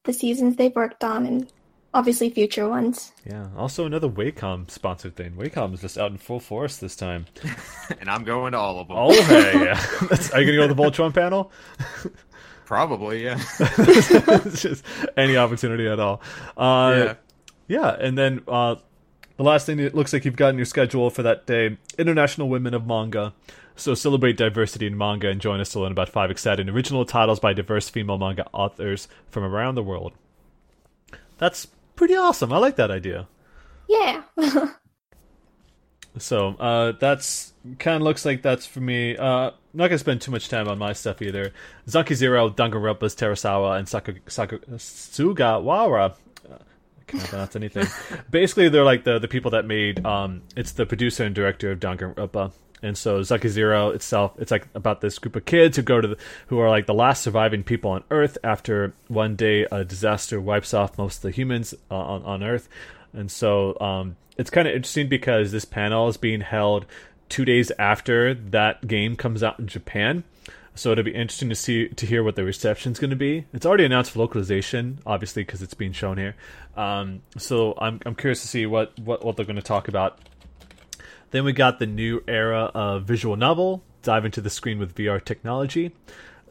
the 0.03 0.13
seasons 0.13 0.55
they've 0.57 0.75
worked 0.75 1.03
on 1.05 1.25
and 1.25 1.51
obviously 1.95 2.29
future 2.29 2.67
ones. 2.67 3.13
Yeah. 3.25 3.47
Also, 3.57 3.85
another 3.85 4.09
Wacom 4.09 4.69
sponsored 4.69 5.15
thing. 5.15 5.31
Wacom 5.31 5.73
is 5.73 5.81
just 5.81 5.97
out 5.97 6.11
in 6.11 6.17
full 6.17 6.41
force 6.41 6.77
this 6.77 6.95
time. 6.95 7.25
and 7.99 8.09
I'm 8.09 8.25
going 8.25 8.51
to 8.51 8.59
all 8.59 8.79
of 8.79 8.89
them. 8.89 8.97
Oh, 8.99 9.13
hey, 9.23 9.63
yeah. 9.63 9.81
Are 10.33 10.41
you 10.41 10.45
gonna 10.45 10.57
go 10.57 10.67
to 10.67 10.73
the 10.73 10.83
Voltron 10.83 11.13
panel? 11.13 11.51
Probably, 12.65 13.23
yeah. 13.23 13.39
it's 13.59 14.61
just 14.61 14.83
any 15.15 15.37
opportunity 15.37 15.87
at 15.87 15.99
all. 15.99 16.21
Uh, 16.57 16.93
yeah. 16.97 17.15
Yeah, 17.67 17.95
and 17.99 18.17
then 18.17 18.41
uh, 18.47 18.75
the 19.37 19.43
last 19.43 19.65
thing 19.65 19.79
it 19.79 19.95
looks 19.95 20.13
like 20.13 20.25
you've 20.25 20.35
got 20.35 20.49
in 20.49 20.57
your 20.57 20.65
schedule 20.65 21.09
for 21.09 21.23
that 21.23 21.45
day 21.45 21.77
International 21.97 22.49
Women 22.49 22.73
of 22.73 22.85
Manga. 22.85 23.33
So 23.75 23.93
celebrate 23.93 24.37
diversity 24.37 24.87
in 24.87 24.97
manga 24.97 25.27
and 25.29 25.41
join 25.41 25.59
us 25.59 25.71
to 25.71 25.81
learn 25.81 25.91
about 25.91 26.09
five 26.09 26.31
exciting 26.31 26.69
original 26.69 27.05
titles 27.05 27.39
by 27.39 27.53
diverse 27.53 27.89
female 27.89 28.17
manga 28.17 28.47
authors 28.53 29.07
from 29.29 29.43
around 29.43 29.75
the 29.75 29.83
world. 29.83 30.13
That's 31.37 31.67
pretty 31.95 32.15
awesome. 32.15 32.51
I 32.53 32.57
like 32.57 32.75
that 32.77 32.91
idea. 32.91 33.27
Yeah. 33.87 34.23
So 36.17 36.49
uh, 36.59 36.93
that's 36.93 37.53
kind 37.79 37.97
of 37.97 38.03
looks 38.03 38.25
like 38.25 38.41
that's 38.41 38.65
for 38.65 38.79
me. 38.79 39.17
Uh, 39.17 39.51
not 39.73 39.87
gonna 39.87 39.97
spend 39.97 40.21
too 40.21 40.31
much 40.31 40.47
time 40.47 40.67
on 40.67 40.77
my 40.77 40.93
stuff 40.93 41.21
either. 41.21 41.51
Zanki 41.87 42.13
Zero, 42.13 42.49
Danganronpa's 42.49 43.15
Terasawa, 43.15 43.77
and 43.77 43.87
Saku, 43.87 44.15
Saku, 44.27 44.59
Sugawara. 44.77 46.15
Uh, 46.49 46.57
can't 47.07 47.23
pronounce 47.25 47.55
anything. 47.55 47.87
Basically, 48.29 48.69
they're 48.69 48.85
like 48.85 49.03
the 49.03 49.19
the 49.19 49.27
people 49.27 49.51
that 49.51 49.65
made. 49.65 50.05
Um, 50.05 50.43
it's 50.55 50.71
the 50.73 50.85
producer 50.85 51.25
and 51.25 51.35
director 51.35 51.71
of 51.71 51.79
Danganronpa. 51.79 52.53
And 52.85 52.95
so 52.97 53.21
Zanki 53.21 53.49
Zero 53.49 53.89
itself, 53.89 54.33
it's 54.37 54.51
like 54.51 54.67
about 54.75 55.01
this 55.01 55.17
group 55.17 55.35
of 55.35 55.45
kids 55.45 55.75
who 55.75 55.83
go 55.83 55.99
to 55.99 56.07
the, 56.09 56.17
who 56.47 56.59
are 56.59 56.69
like 56.69 56.85
the 56.85 56.93
last 56.93 57.23
surviving 57.23 57.63
people 57.63 57.91
on 57.91 58.03
Earth 58.11 58.37
after 58.43 58.93
one 59.07 59.35
day 59.35 59.65
a 59.71 59.83
disaster 59.83 60.39
wipes 60.39 60.73
off 60.73 60.97
most 60.97 61.17
of 61.17 61.21
the 61.23 61.31
humans 61.31 61.73
uh, 61.89 61.95
on 61.95 62.23
on 62.23 62.43
Earth. 62.43 62.69
And 63.11 63.31
so 63.31 63.79
um, 63.79 64.17
it's 64.37 64.51
kind 64.51 64.67
of 64.67 64.75
interesting 64.75 65.09
because 65.09 65.51
this 65.51 65.65
panel 65.65 66.07
is 66.07 66.17
being 66.17 66.41
held 66.41 66.85
two 67.27 67.43
days 67.43 67.71
after 67.79 68.33
that 68.35 68.87
game 68.87 69.15
comes 69.15 69.41
out 69.41 69.59
in 69.59 69.67
Japan. 69.67 70.23
So 70.75 70.91
it'll 70.91 71.05
be 71.05 71.15
interesting 71.15 71.49
to 71.49 71.55
see 71.55 71.87
to 71.87 72.05
hear 72.05 72.21
what 72.21 72.35
the 72.35 72.43
reception's 72.43 72.99
going 72.99 73.09
to 73.09 73.15
be. 73.15 73.45
It's 73.51 73.65
already 73.65 73.85
announced 73.85 74.11
for 74.11 74.19
localization, 74.19 74.99
obviously, 75.05 75.43
because 75.43 75.61
it's 75.61 75.73
being 75.73 75.93
shown 75.93 76.17
here. 76.17 76.35
Um, 76.75 77.23
so 77.37 77.73
I'm 77.79 77.99
I'm 78.05 78.13
curious 78.13 78.41
to 78.41 78.47
see 78.47 78.65
what 78.67 78.93
what, 78.99 79.25
what 79.25 79.37
they're 79.37 79.45
going 79.45 79.55
to 79.55 79.61
talk 79.61 79.87
about. 79.87 80.19
Then 81.31 81.43
we 81.43 81.53
got 81.53 81.79
the 81.79 81.85
new 81.85 82.23
era 82.27 82.71
of 82.73 83.03
visual 83.03 83.35
novel, 83.35 83.83
dive 84.01 84.25
into 84.25 84.41
the 84.41 84.49
screen 84.49 84.79
with 84.79 84.95
VR 84.95 85.23
technology. 85.23 85.91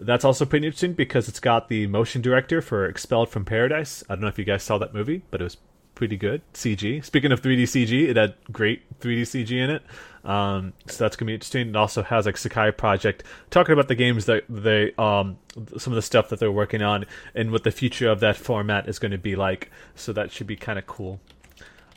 That's 0.00 0.24
also 0.24 0.44
pretty 0.44 0.66
interesting 0.66 0.94
because 0.94 1.28
it's 1.28 1.40
got 1.40 1.68
the 1.68 1.86
motion 1.86 2.20
director 2.20 2.60
for 2.60 2.86
Expelled 2.86 3.28
from 3.28 3.44
Paradise. 3.44 4.02
I 4.08 4.14
don't 4.14 4.22
know 4.22 4.28
if 4.28 4.38
you 4.38 4.44
guys 4.44 4.62
saw 4.62 4.78
that 4.78 4.92
movie, 4.92 5.22
but 5.30 5.40
it 5.40 5.44
was 5.44 5.56
pretty 5.94 6.16
good 6.16 6.42
CG. 6.52 7.04
Speaking 7.04 7.32
of 7.32 7.40
3D 7.40 7.62
CG, 7.62 8.08
it 8.08 8.16
had 8.16 8.34
great 8.50 8.82
3D 9.00 9.22
CG 9.22 9.50
in 9.52 9.70
it. 9.70 9.82
Um, 10.24 10.72
so 10.86 11.04
that's 11.04 11.16
gonna 11.16 11.28
be 11.28 11.34
interesting. 11.34 11.68
It 11.68 11.76
also 11.76 12.02
has 12.02 12.26
like 12.26 12.34
Sekai 12.36 12.76
Project 12.76 13.22
talking 13.50 13.72
about 13.72 13.88
the 13.88 13.94
games 13.94 14.26
that 14.26 14.44
they 14.48 14.92
um 14.98 15.38
some 15.78 15.92
of 15.92 15.96
the 15.96 16.02
stuff 16.02 16.28
that 16.30 16.40
they're 16.40 16.50
working 16.50 16.82
on 16.82 17.06
and 17.34 17.52
what 17.52 17.62
the 17.64 17.70
future 17.70 18.08
of 18.08 18.20
that 18.20 18.36
format 18.36 18.88
is 18.88 18.98
going 18.98 19.12
to 19.12 19.18
be 19.18 19.36
like. 19.36 19.70
So 19.94 20.12
that 20.14 20.32
should 20.32 20.46
be 20.46 20.56
kind 20.56 20.78
of 20.78 20.86
cool. 20.86 21.20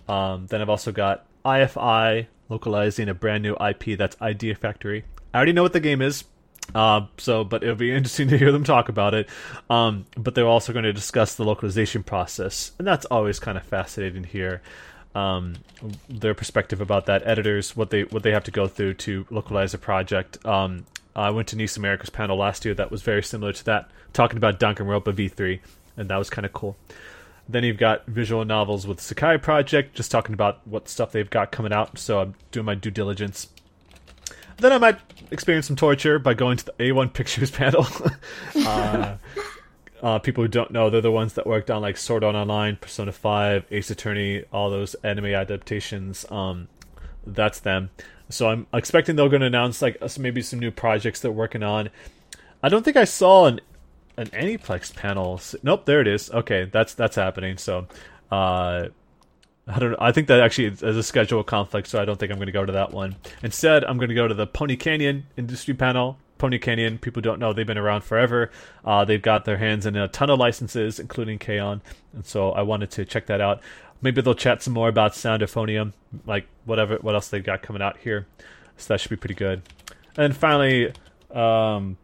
Um, 0.07 0.45
then 0.47 0.61
I've 0.61 0.69
also 0.69 0.91
got 0.91 1.25
IFI 1.43 2.27
localizing 2.49 3.10
a 3.10 3.14
brand 3.14 3.44
new 3.44 3.56
IP 3.56 3.98
that's 3.98 4.19
Idea 4.22 4.56
Factory. 4.56 5.03
I 5.34 5.38
already 5.38 5.53
know 5.53 5.64
what 5.64 5.74
the 5.74 5.80
game 5.80 6.02
is, 6.02 6.24
uh, 6.76 7.07
so 7.18 7.44
but 7.44 7.64
it'll 7.64 7.76
be 7.76 7.91
interesting 7.95 8.28
to 8.30 8.38
hear 8.38 8.52
them 8.52 8.64
talk 8.64 8.90
about 8.90 9.14
it. 9.14 9.30
Um, 9.69 10.06
but 10.15 10.36
they're 10.36 10.48
also 10.48 10.74
going 10.74 10.86
to 10.86 10.94
discuss 10.94 11.36
the 11.36 11.44
localization 11.45 12.03
process, 12.03 12.72
and 12.80 12.88
that's 12.88 13.06
always 13.06 13.40
kind 13.40 13.57
of 13.57 13.64
fascinating 13.64 14.24
here. 14.24 14.61
um, 15.15 15.56
their 16.10 16.34
perspective 16.36 16.80
about 16.80 17.07
that. 17.07 17.24
Editors, 17.26 17.76
what 17.76 17.90
they 17.90 18.03
what 18.03 18.24
they 18.24 18.32
have 18.32 18.44
to 18.45 18.52
go 18.52 18.68
through 18.68 18.94
to 18.95 19.26
localize 19.30 19.74
a 19.74 19.78
project. 19.78 20.44
Um, 20.45 20.86
I 21.15 21.32
went 21.32 21.48
to 21.49 21.56
NIS 21.56 21.78
America's 21.78 22.11
panel 22.11 22.38
last 22.38 22.64
year 22.65 22.76
that 22.76 22.91
was 22.91 23.02
very 23.02 23.24
similar 23.24 23.52
to 23.52 23.65
that, 23.65 23.90
talking 24.14 24.38
about 24.38 24.60
Danganronpa 24.60 25.14
V3, 25.14 25.60
and 25.98 26.10
that 26.10 26.18
was 26.18 26.30
kind 26.30 26.45
of 26.45 26.53
cool. 26.53 26.78
Then 27.49 27.64
you've 27.64 27.78
got 27.78 28.06
visual 28.07 28.44
novels 28.44 28.86
with 28.86 28.99
Sekai 28.99 29.41
Project, 29.41 29.95
just 29.95 30.11
talking 30.11 30.34
about 30.34 30.65
what 30.68 30.90
stuff 30.90 31.11
they've 31.11 31.30
got 31.30 31.52
coming 31.52 31.72
out. 31.72 31.98
So 31.98 32.19
I'm 32.19 32.36
doing 32.52 32.65
my 32.65 32.76
due 32.76 32.91
diligence. 32.91 33.48
Then 34.57 34.72
I 34.74 34.78
might 34.78 34.99
experience 35.32 35.68
some 35.68 35.76
torture 35.76 36.19
by 36.19 36.34
going 36.34 36.57
to 36.57 36.65
the 36.65 36.74
A1 36.74 37.14
Pictures 37.14 37.52
panel. 37.52 37.88
uh, 38.56 39.18
uh, 40.02 40.19
people 40.19 40.44
who 40.44 40.48
don't 40.48 40.72
know, 40.72 40.90
they're 40.90 41.02
the 41.02 41.11
ones 41.11 41.34
that 41.34 41.48
worked 41.48 41.72
on 41.72 41.82
like 41.82 41.98
Sword 41.98 42.24
Art 42.24 42.36
Online, 42.36 42.76
Persona 42.76 43.11
5, 43.11 43.65
Ace 43.72 43.90
Attorney, 43.90 44.44
all 44.52 44.69
those 44.69 44.95
anime 44.95 45.28
adaptations. 45.28 46.26
Um, 46.30 46.68
that's 47.26 47.60
them. 47.60 47.90
So 48.30 48.49
I'm 48.49 48.68
expecting 48.74 49.15
they're 49.15 49.30
going 49.30 49.41
to 49.41 49.48
announce 49.48 49.82
like 49.82 49.98
maybe 50.19 50.41
some 50.41 50.60
new 50.60 50.72
projects 50.72 51.22
they're 51.22 51.32
working 51.32 51.64
on. 51.64 51.90
I 52.61 52.69
don't 52.69 52.84
think 52.84 52.98
I 52.98 53.06
saw 53.06 53.45
an 53.45 53.61
an 54.18 54.27
Aniplex 54.27 54.94
panel. 54.95 55.39
Nope, 55.64 55.85
there 55.85 56.02
it 56.02 56.07
is. 56.07 56.30
Okay, 56.31 56.65
that's 56.65 56.94
that's 56.94 57.15
happening. 57.15 57.57
So, 57.57 57.88
uh, 58.31 58.88
I 59.68 59.80
don't. 59.80 59.95
I 59.99 60.11
think 60.11 60.27
that 60.27 60.39
actually 60.39 60.68
is 60.68 60.84
a 60.84 61.03
schedule 61.03 61.44
conflict, 61.44 61.88
so 61.88 62.02
I 62.02 62.06
don't 62.06 62.19
think 62.19 62.31
I'm 62.31 62.38
going 62.38 62.48
to 62.48 62.52
go 62.52 62.65
to 62.65 62.73
that 62.73 62.91
one. 62.91 63.15
Instead, 63.44 63.84
I'm 63.84 63.98
going 63.98 64.10
to 64.10 64.15
go 64.15 64.27
to 64.27 64.34
the 64.34 64.48
Pony 64.48 64.76
Canyon 64.76 65.26
industry 65.38 65.73
panel. 65.73 66.18
Pony 66.38 66.60
Canyon, 66.60 66.99
people 66.99 67.22
don't 67.22 67.39
know 67.39 67.52
they've 67.52 67.65
been 67.65 67.77
around 67.77 68.03
forever. 68.03 68.52
Uh, 68.85 69.03
they've 69.06 69.22
got 69.22 69.45
their 69.45 69.57
hands 69.57 69.85
in 69.85 69.95
a 69.95 70.07
ton 70.07 70.30
of 70.30 70.38
licenses, 70.38 70.99
including 70.99 71.39
K-On! 71.39 71.81
and 72.14 72.26
so 72.26 72.52
I 72.52 72.61
wanted 72.61 72.91
to 72.91 73.06
check 73.06 73.26
that 73.26 73.41
out. 73.41 73.61
Maybe 74.02 74.22
they'll 74.22 74.35
chat 74.35 74.61
some 74.61 74.73
more 74.73 74.88
about 74.88 75.15
Sound 75.15 75.41
Euphonium, 75.41 75.94
like 76.27 76.48
whatever, 76.65 76.98
what 76.98 77.15
else 77.15 77.30
they've 77.30 77.44
got 77.44 77.64
coming 77.64 77.81
out 77.81 77.98
here. 77.98 78.27
So 78.77 78.94
that 78.94 79.02
should 79.02 79.10
be 79.10 79.15
pretty 79.15 79.34
good. 79.34 79.64
And 80.15 80.35
finally, 80.38 80.94
um, 81.31 81.98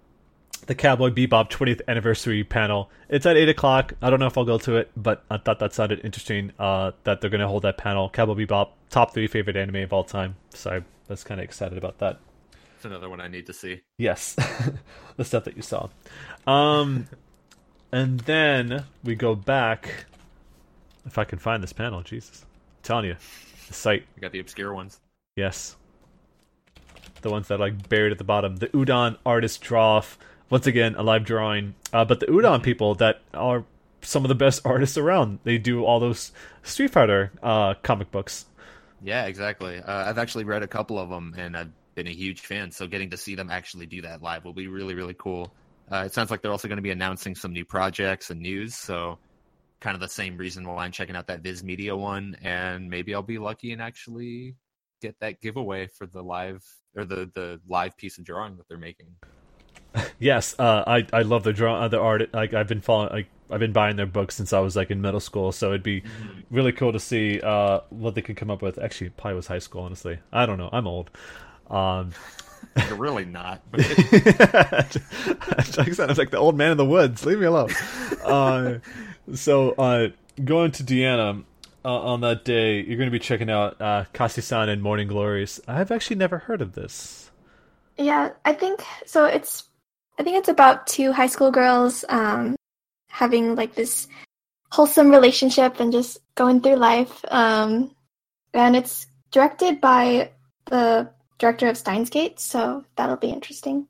the 0.65 0.75
Cowboy 0.75 1.09
Bebop 1.09 1.49
20th 1.49 1.81
anniversary 1.87 2.43
panel. 2.43 2.89
It's 3.09 3.25
at 3.25 3.37
8 3.37 3.49
o'clock. 3.49 3.93
I 4.01 4.09
don't 4.09 4.19
know 4.19 4.27
if 4.27 4.37
I'll 4.37 4.45
go 4.45 4.57
to 4.59 4.77
it, 4.77 4.91
but 4.95 5.23
I 5.29 5.37
thought 5.37 5.59
that 5.59 5.73
sounded 5.73 6.01
interesting 6.03 6.51
uh, 6.59 6.91
that 7.03 7.21
they're 7.21 7.29
going 7.29 7.41
to 7.41 7.47
hold 7.47 7.63
that 7.63 7.77
panel. 7.77 8.09
Cowboy 8.09 8.35
Bebop, 8.35 8.69
top 8.89 9.13
three 9.13 9.27
favorite 9.27 9.57
anime 9.57 9.77
of 9.77 9.93
all 9.93 10.03
time. 10.03 10.35
So 10.49 10.71
I 10.71 10.83
was 11.07 11.23
kind 11.23 11.39
of 11.39 11.45
excited 11.45 11.77
about 11.77 11.99
that. 11.99 12.19
That's 12.83 12.85
another 12.85 13.09
one 13.09 13.21
I 13.21 13.27
need 13.27 13.45
to 13.47 13.53
see. 13.53 13.81
Yes, 13.97 14.35
the 15.17 15.25
stuff 15.25 15.45
that 15.45 15.55
you 15.55 15.61
saw. 15.61 15.89
Um, 16.47 17.07
and 17.91 18.19
then 18.21 18.85
we 19.03 19.15
go 19.15 19.35
back. 19.35 20.05
If 21.05 21.17
I 21.17 21.25
can 21.25 21.39
find 21.39 21.61
this 21.61 21.73
panel, 21.73 22.01
Jesus, 22.01 22.43
I'm 22.43 22.83
telling 22.83 23.05
you, 23.05 23.15
the 23.67 23.73
site. 23.73 24.05
We 24.15 24.21
got 24.21 24.31
the 24.31 24.39
obscure 24.39 24.73
ones. 24.73 24.99
Yes, 25.35 25.75
the 27.21 27.29
ones 27.29 27.47
that 27.47 27.55
are 27.55 27.57
like 27.59 27.89
buried 27.89 28.11
at 28.11 28.17
the 28.17 28.23
bottom. 28.23 28.57
The 28.57 28.67
Udon 28.67 29.17
artist 29.25 29.61
draw 29.61 29.97
off. 29.97 30.17
Once 30.53 30.67
again, 30.67 30.93
a 30.93 31.01
live 31.01 31.25
drawing. 31.25 31.73
Uh, 31.91 32.05
but 32.05 32.19
the 32.19 32.27
Udon 32.27 32.61
people 32.61 32.93
that 32.93 33.21
are 33.33 33.65
some 34.03 34.23
of 34.23 34.29
the 34.29 34.35
best 34.35 34.61
artists 34.65 34.99
around. 34.99 35.39
They 35.45 35.57
do 35.57 35.83
all 35.83 35.99
those 35.99 36.31
Street 36.61 36.91
Fighter 36.91 37.31
uh, 37.41 37.73
comic 37.81 38.11
books. 38.11 38.45
Yeah, 39.01 39.25
exactly. 39.25 39.79
Uh, 39.79 40.07
I've 40.07 40.19
actually 40.19 40.43
read 40.43 40.61
a 40.61 40.67
couple 40.67 40.99
of 40.99 41.09
them, 41.09 41.33
and 41.35 41.57
I've 41.57 41.71
been 41.95 42.05
a 42.05 42.13
huge 42.13 42.41
fan. 42.41 42.69
So 42.69 42.85
getting 42.85 43.09
to 43.09 43.17
see 43.17 43.33
them 43.33 43.49
actually 43.49 43.87
do 43.87 44.03
that 44.03 44.21
live 44.21 44.45
will 44.45 44.53
be 44.53 44.67
really, 44.67 44.93
really 44.93 45.15
cool. 45.17 45.51
Uh, 45.91 46.03
it 46.05 46.13
sounds 46.13 46.29
like 46.29 46.43
they're 46.43 46.51
also 46.51 46.67
going 46.67 46.75
to 46.75 46.83
be 46.83 46.91
announcing 46.91 47.33
some 47.33 47.51
new 47.51 47.65
projects 47.65 48.29
and 48.29 48.39
news. 48.39 48.75
So 48.75 49.17
kind 49.79 49.95
of 49.95 50.01
the 50.01 50.07
same 50.07 50.37
reason 50.37 50.67
why 50.67 50.85
I'm 50.85 50.91
checking 50.91 51.15
out 51.15 51.25
that 51.25 51.41
Viz 51.41 51.63
Media 51.63 51.95
one, 51.95 52.37
and 52.43 52.91
maybe 52.91 53.15
I'll 53.15 53.23
be 53.23 53.39
lucky 53.39 53.71
and 53.71 53.81
actually 53.81 54.53
get 55.01 55.19
that 55.19 55.41
giveaway 55.41 55.87
for 55.87 56.05
the 56.05 56.21
live 56.21 56.63
or 56.95 57.05
the 57.05 57.27
the 57.33 57.59
live 57.67 57.97
piece 57.97 58.19
of 58.19 58.23
drawing 58.23 58.55
that 58.57 58.67
they're 58.69 58.77
making. 58.77 59.07
Yes, 60.19 60.55
uh, 60.57 60.83
I 60.87 61.05
I 61.11 61.23
love 61.23 61.43
the 61.43 61.53
draw 61.53 61.81
uh, 61.81 61.87
the 61.87 61.99
art. 61.99 62.33
Like 62.33 62.53
I've 62.53 62.67
been 62.67 62.81
following, 62.81 63.11
like 63.11 63.27
I've 63.49 63.59
been 63.59 63.73
buying 63.73 63.95
their 63.95 64.05
books 64.05 64.35
since 64.35 64.53
I 64.53 64.59
was 64.59 64.75
like 64.75 64.89
in 64.89 65.01
middle 65.01 65.19
school. 65.19 65.51
So 65.51 65.69
it'd 65.69 65.83
be 65.83 66.01
mm-hmm. 66.01 66.41
really 66.49 66.71
cool 66.71 66.93
to 66.93 66.99
see 66.99 67.41
uh, 67.41 67.81
what 67.89 68.15
they 68.15 68.21
could 68.21 68.37
come 68.37 68.49
up 68.49 68.61
with. 68.61 68.79
Actually, 68.79 69.09
probably 69.11 69.35
was 69.35 69.47
high 69.47 69.59
school. 69.59 69.83
Honestly, 69.83 70.19
I 70.31 70.45
don't 70.45 70.57
know. 70.57 70.69
I'm 70.71 70.87
old. 70.87 71.11
Um, 71.69 72.11
You're 72.87 72.97
really 72.97 73.25
not. 73.25 73.61
like 73.73 73.85
I 73.85 74.87
said, 75.91 76.09
I'm 76.09 76.15
like 76.15 76.31
the 76.31 76.37
old 76.37 76.57
man 76.57 76.71
in 76.71 76.77
the 76.77 76.85
woods. 76.85 77.25
Leave 77.25 77.39
me 77.39 77.45
alone. 77.45 77.71
uh, 78.25 78.79
so 79.33 79.71
uh, 79.71 80.09
going 80.43 80.71
to 80.71 80.83
Deanna 80.83 81.43
uh, 81.85 81.99
on 81.99 82.21
that 82.21 82.45
day, 82.45 82.81
you're 82.81 82.97
going 82.97 83.07
to 83.07 83.11
be 83.11 83.19
checking 83.19 83.49
out 83.49 83.79
uh, 83.81 84.05
Kase-san 84.13 84.69
and 84.69 84.81
Morning 84.81 85.07
Glories. 85.07 85.59
I've 85.67 85.91
actually 85.91 86.15
never 86.15 86.39
heard 86.39 86.61
of 86.61 86.73
this. 86.73 87.31
Yeah, 87.97 88.31
I 88.43 88.53
think 88.53 88.83
so. 89.05 89.25
It's 89.25 89.65
I 90.19 90.23
think 90.23 90.37
it's 90.37 90.49
about 90.49 90.87
two 90.87 91.11
high 91.11 91.27
school 91.27 91.51
girls 91.51 92.05
um, 92.09 92.55
having 93.09 93.55
like 93.55 93.75
this 93.75 94.07
wholesome 94.71 95.09
relationship 95.09 95.79
and 95.79 95.91
just 95.91 96.17
going 96.35 96.61
through 96.61 96.75
life. 96.75 97.23
Um, 97.29 97.95
and 98.53 98.75
it's 98.75 99.07
directed 99.31 99.81
by 99.81 100.31
the 100.65 101.09
director 101.39 101.67
of 101.67 101.77
Steins 101.77 102.09
Gate, 102.09 102.39
so 102.39 102.83
that'll 102.95 103.17
be 103.17 103.29
interesting. 103.29 103.87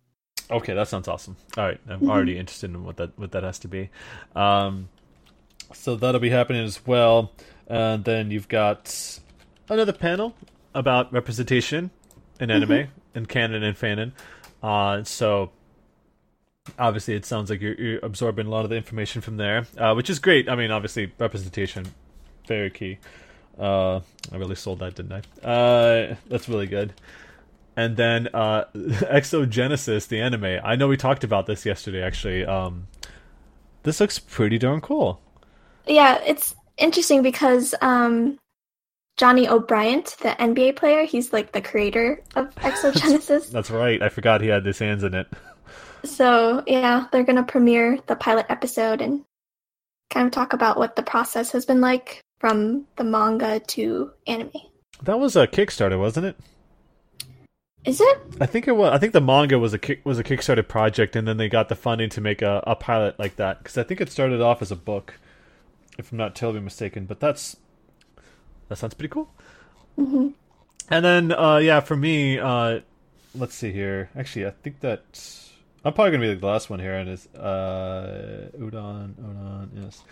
Okay, 0.50 0.74
that 0.74 0.88
sounds 0.88 1.08
awesome. 1.08 1.36
All 1.58 1.66
right, 1.66 1.80
I'm 1.88 2.00
mm-hmm. 2.00 2.10
already 2.10 2.38
interested 2.38 2.70
in 2.70 2.84
what 2.84 2.98
that 2.98 3.18
what 3.18 3.32
that 3.32 3.44
has 3.44 3.60
to 3.60 3.68
be. 3.68 3.90
Um, 4.36 4.90
so 5.74 5.95
that'll 5.95 6.22
be 6.22 6.30
happening 6.30 6.64
as 6.64 6.86
well. 6.86 7.32
And 7.68 8.04
then 8.04 8.32
you've 8.32 8.50
got 8.50 9.20
another 9.70 9.94
panel 9.94 10.36
about 10.76 11.12
representation 11.14 11.91
in 12.40 12.52
anime 12.52 12.70
mm-hmm. 12.70 13.18
in 13.18 13.26
canon 13.26 13.64
and 13.64 13.78
fanon. 13.78 14.12
Uh, 14.62 15.04
so 15.04 15.52
obviously 16.77 17.15
it 17.15 17.26
sounds 17.26 17.49
like 17.49 17.61
you're, 17.61 17.76
you're, 17.76 17.99
absorbing 18.03 18.48
a 18.48 18.49
lot 18.49 18.64
of 18.64 18.69
the 18.69 18.76
information 18.76 19.22
from 19.22 19.38
there, 19.38 19.68
uh, 19.77 19.94
which 19.94 20.10
is 20.10 20.19
great. 20.19 20.49
I 20.49 20.56
mean, 20.56 20.72
obviously 20.72 21.11
representation, 21.18 21.85
very 22.48 22.69
key. 22.69 22.99
Uh, 23.57 23.98
I 24.31 24.38
really 24.38 24.56
sold 24.56 24.80
that, 24.80 24.95
didn't 24.95 25.23
I? 25.44 25.48
Uh, 25.48 26.15
that's 26.27 26.49
really 26.49 26.68
good. 26.68 26.94
And 27.76 27.98
then 27.98 28.30
uh, 28.34 28.65
Exogenesis, 28.76 30.07
the 30.07 30.22
anime. 30.22 30.60
I 30.64 30.76
know 30.76 30.88
we 30.88 30.98
talked 30.98 31.23
about 31.23 31.48
this 31.48 31.65
yesterday. 31.65 32.02
Actually, 32.02 32.45
um, 32.45 32.88
this 33.84 33.99
looks 33.99 34.19
pretty 34.19 34.57
darn 34.57 34.81
cool. 34.81 35.22
Yeah, 35.88 36.22
it's 36.26 36.56
interesting 36.77 37.23
because 37.23 37.76
um, 37.81 38.40
Johnny 39.18 39.48
O'Bryant 39.48 40.15
the 40.22 40.30
NBA 40.30 40.76
player, 40.76 41.03
he's 41.06 41.34
like 41.34 41.52
the 41.52 41.61
creator 41.61 42.22
of 42.35 42.53
Exogenesis. 42.56 43.52
That's 43.52 43.72
right. 43.72 44.02
I 44.02 44.10
forgot 44.10 44.41
he 44.41 44.48
had 44.48 44.65
his 44.65 44.80
hands 44.80 45.03
in 45.03 45.14
it. 45.14 45.27
So 46.06 46.64
yeah, 46.68 47.08
they're 47.12 47.24
gonna 47.24 47.44
premiere 47.44 48.00
the 48.08 48.16
pilot 48.16 48.46
episode 48.50 49.02
and 49.02 49.24
kind 50.10 50.26
of 50.26 50.32
talk 50.32 50.54
about 50.54 50.78
what 50.78 50.96
the 50.96 51.04
process 51.04 51.52
has 51.52 51.66
been 51.66 51.82
like 51.82 52.22
from 52.40 52.86
the 52.98 53.04
manga 53.04 53.60
to 53.60 54.12
anime. 54.28 54.52
That 55.02 55.20
was 55.20 55.36
a 55.36 55.48
Kickstarter, 55.48 56.00
wasn't 56.00 56.28
it? 56.28 56.38
Is 57.86 58.00
it? 58.00 58.22
I 58.40 58.46
think 58.46 58.68
it 58.68 58.74
was. 58.74 58.94
I 58.94 58.98
think 58.98 59.12
the 59.12 59.22
manga 59.22 59.60
was 59.60 59.74
a 59.74 59.80
kick, 59.80 60.06
was 60.06 60.18
a 60.18 60.24
Kickstarter 60.24 60.66
project, 60.66 61.16
and 61.16 61.28
then 61.28 61.38
they 61.38 61.50
got 61.50 61.68
the 61.68 61.76
funding 61.76 62.10
to 62.12 62.22
make 62.22 62.42
a, 62.42 62.64
a 62.66 62.76
pilot 62.76 63.20
like 63.20 63.36
that. 63.36 63.60
Because 63.60 63.78
I 63.78 63.84
think 63.84 64.00
it 64.00 64.10
started 64.10 64.40
off 64.42 64.62
as 64.62 64.72
a 64.72 64.76
book, 64.76 65.20
if 65.98 66.12
I'm 66.12 66.18
not 66.18 66.36
terribly 66.36 66.62
mistaken. 66.62 67.06
But 67.06 67.20
that's 67.20 67.58
that 68.70 68.78
sounds 68.78 68.94
pretty 68.94 69.12
cool. 69.12 69.30
Mm-hmm. 69.98 70.30
And 70.90 71.06
then, 71.06 71.32
uh, 71.34 71.58
yeah, 71.58 71.82
for 71.82 71.96
me, 71.96 72.40
uh, 72.40 72.82
let's 73.36 73.56
see 73.56 73.72
here. 73.72 74.10
Actually, 74.16 74.46
I 74.46 74.52
think 74.52 74.80
that 74.80 75.43
I'm 75.85 75.93
probably 75.93 76.11
gonna 76.11 76.34
be 76.34 76.39
the 76.39 76.45
last 76.45 76.69
one 76.69 76.80
here, 76.80 76.93
and 76.93 77.10
is 77.10 77.27
uh, 77.35 78.49
udon, 78.57 79.14
udon, 79.14 79.69
yes. 79.76 80.03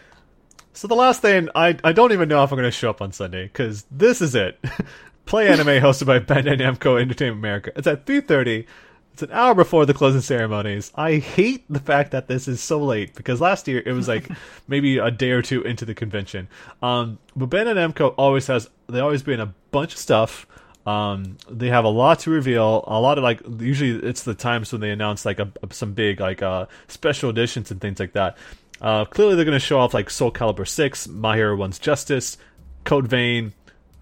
So 0.73 0.87
the 0.87 0.95
last 0.95 1.21
thing, 1.21 1.49
I 1.55 1.77
I 1.83 1.93
don't 1.93 2.11
even 2.11 2.27
know 2.29 2.43
if 2.43 2.51
I'm 2.51 2.57
gonna 2.57 2.71
show 2.71 2.89
up 2.89 3.01
on 3.01 3.11
Sunday 3.11 3.43
because 3.43 3.85
this 3.89 4.21
is 4.21 4.35
it. 4.35 4.59
Play 5.25 5.47
Anime 5.47 5.81
hosted 5.81 6.07
by 6.07 6.19
Bandai 6.19 6.59
Namco 6.59 6.99
Entertainment 6.99 7.39
America. 7.39 7.71
It's 7.75 7.87
at 7.87 8.05
3:30. 8.05 8.65
It's 9.13 9.23
an 9.23 9.31
hour 9.31 9.53
before 9.53 9.85
the 9.85 9.93
closing 9.93 10.21
ceremonies. 10.21 10.91
I 10.95 11.17
hate 11.17 11.65
the 11.69 11.79
fact 11.79 12.11
that 12.11 12.27
this 12.27 12.47
is 12.47 12.61
so 12.61 12.79
late 12.79 13.13
because 13.13 13.41
last 13.41 13.67
year 13.67 13.83
it 13.85 13.91
was 13.91 14.07
like 14.07 14.29
maybe 14.67 14.97
a 14.97 15.11
day 15.11 15.31
or 15.31 15.41
two 15.41 15.61
into 15.61 15.85
the 15.85 15.93
convention. 15.93 16.47
Um, 16.81 17.19
but 17.35 17.49
Bandai 17.49 17.75
Namco 17.75 18.13
always 18.17 18.47
has 18.47 18.69
they 18.87 18.99
always 18.99 19.23
bring 19.23 19.39
a 19.39 19.53
bunch 19.71 19.93
of 19.93 19.99
stuff 19.99 20.47
um, 20.85 21.37
they 21.49 21.67
have 21.67 21.85
a 21.85 21.89
lot 21.89 22.19
to 22.19 22.31
reveal. 22.31 22.83
A 22.87 22.99
lot 22.99 23.17
of 23.17 23.23
like 23.23 23.41
usually 23.59 24.07
it's 24.07 24.23
the 24.23 24.33
times 24.33 24.71
when 24.71 24.81
they 24.81 24.91
announce 24.91 25.25
like 25.25 25.39
a, 25.39 25.51
some 25.71 25.93
big 25.93 26.19
like 26.19 26.41
uh, 26.41 26.65
special 26.87 27.29
editions 27.29 27.71
and 27.71 27.79
things 27.79 27.99
like 27.99 28.13
that. 28.13 28.37
Uh, 28.79 29.05
clearly 29.05 29.35
they're 29.35 29.45
going 29.45 29.53
to 29.53 29.59
show 29.59 29.79
off 29.79 29.93
like 29.93 30.09
Soul 30.09 30.31
Calibur 30.31 30.67
Six, 30.67 31.07
My 31.07 31.35
Hero 31.35 31.55
One's 31.55 31.77
Justice, 31.77 32.37
Code 32.83 33.07
Vein. 33.07 33.53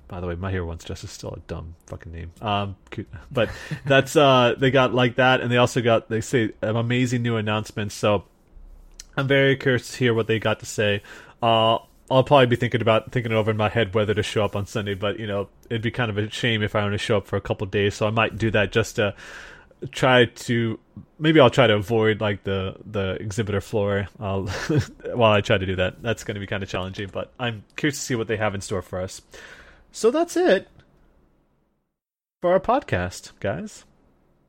By 0.07 0.22
the 0.22 0.27
way, 0.27 0.35
My 0.35 0.51
Hero 0.51 0.65
One's 0.65 0.85
Justice 0.85 1.10
is 1.10 1.14
still 1.14 1.31
a 1.31 1.39
dumb 1.47 1.76
fucking 1.88 2.14
name. 2.14 2.31
Um, 2.41 2.77
but 3.31 3.49
that's 3.85 4.15
uh 4.15 4.56
they 4.57 4.72
got 4.72 4.93
like 4.93 5.15
that, 5.15 5.41
and 5.41 5.51
they 5.51 5.57
also 5.57 5.81
got 5.81 6.10
they 6.10 6.22
say 6.22 6.51
amazing 6.61 7.23
new 7.23 7.35
announcements. 7.35 7.93
So 7.93 8.23
I'm 9.18 9.27
very 9.27 9.57
curious 9.57 9.91
to 9.91 9.97
hear 9.97 10.14
what 10.14 10.27
they 10.27 10.39
got 10.39 10.61
to 10.61 10.65
say. 10.65 11.03
Uh, 11.41 11.80
I'll 12.11 12.23
probably 12.23 12.48
be 12.48 12.56
thinking 12.56 12.81
about 12.81 13.11
thinking 13.11 13.31
it 13.31 13.36
over 13.36 13.52
in 13.52 13.57
my 13.57 13.69
head 13.69 13.94
whether 13.94 14.14
to 14.14 14.23
show 14.23 14.44
up 14.44 14.56
on 14.56 14.65
Sunday, 14.65 14.95
but 14.95 15.19
you 15.19 15.27
know, 15.27 15.49
it'd 15.69 15.81
be 15.81 15.91
kind 15.91 16.10
of 16.10 16.18
a 16.18 16.30
shame 16.30 16.64
if 16.64 16.76
I 16.76 16.81
only 16.81 16.98
show 16.98 17.18
up 17.18 17.27
for 17.27 17.36
a 17.36 17.41
couple 17.41 17.68
days. 17.68 17.95
So 17.95 18.07
I 18.07 18.10
might 18.10 18.38
do 18.38 18.49
that 18.52 18.72
just 18.72 18.95
to 18.95 19.14
try 19.91 20.26
to 20.26 20.80
maybe 21.18 21.40
I'll 21.40 21.49
try 21.49 21.68
to 21.68 21.76
avoid 21.76 22.19
like 22.19 22.44
the 22.44 22.76
the 22.86 23.11
exhibitor 23.22 23.61
floor 23.61 24.07
uh, 24.19 24.41
while 25.14 25.31
I 25.31 25.41
try 25.41 25.57
to 25.57 25.65
do 25.65 25.76
that. 25.77 26.02
That's 26.02 26.23
going 26.23 26.36
to 26.36 26.41
be 26.41 26.48
kind 26.48 26.64
of 26.64 26.69
challenging, 26.69 27.10
but 27.11 27.31
I'm 27.40 27.64
curious 27.76 27.98
to 27.98 28.03
see 28.03 28.15
what 28.15 28.27
they 28.27 28.38
have 28.38 28.56
in 28.56 28.61
store 28.61 28.81
for 28.81 28.99
us. 28.99 29.22
So 29.91 30.11
that's 30.11 30.36
it 30.36 30.68
for 32.41 32.52
our 32.52 32.60
podcast, 32.60 33.31
guys. 33.40 33.86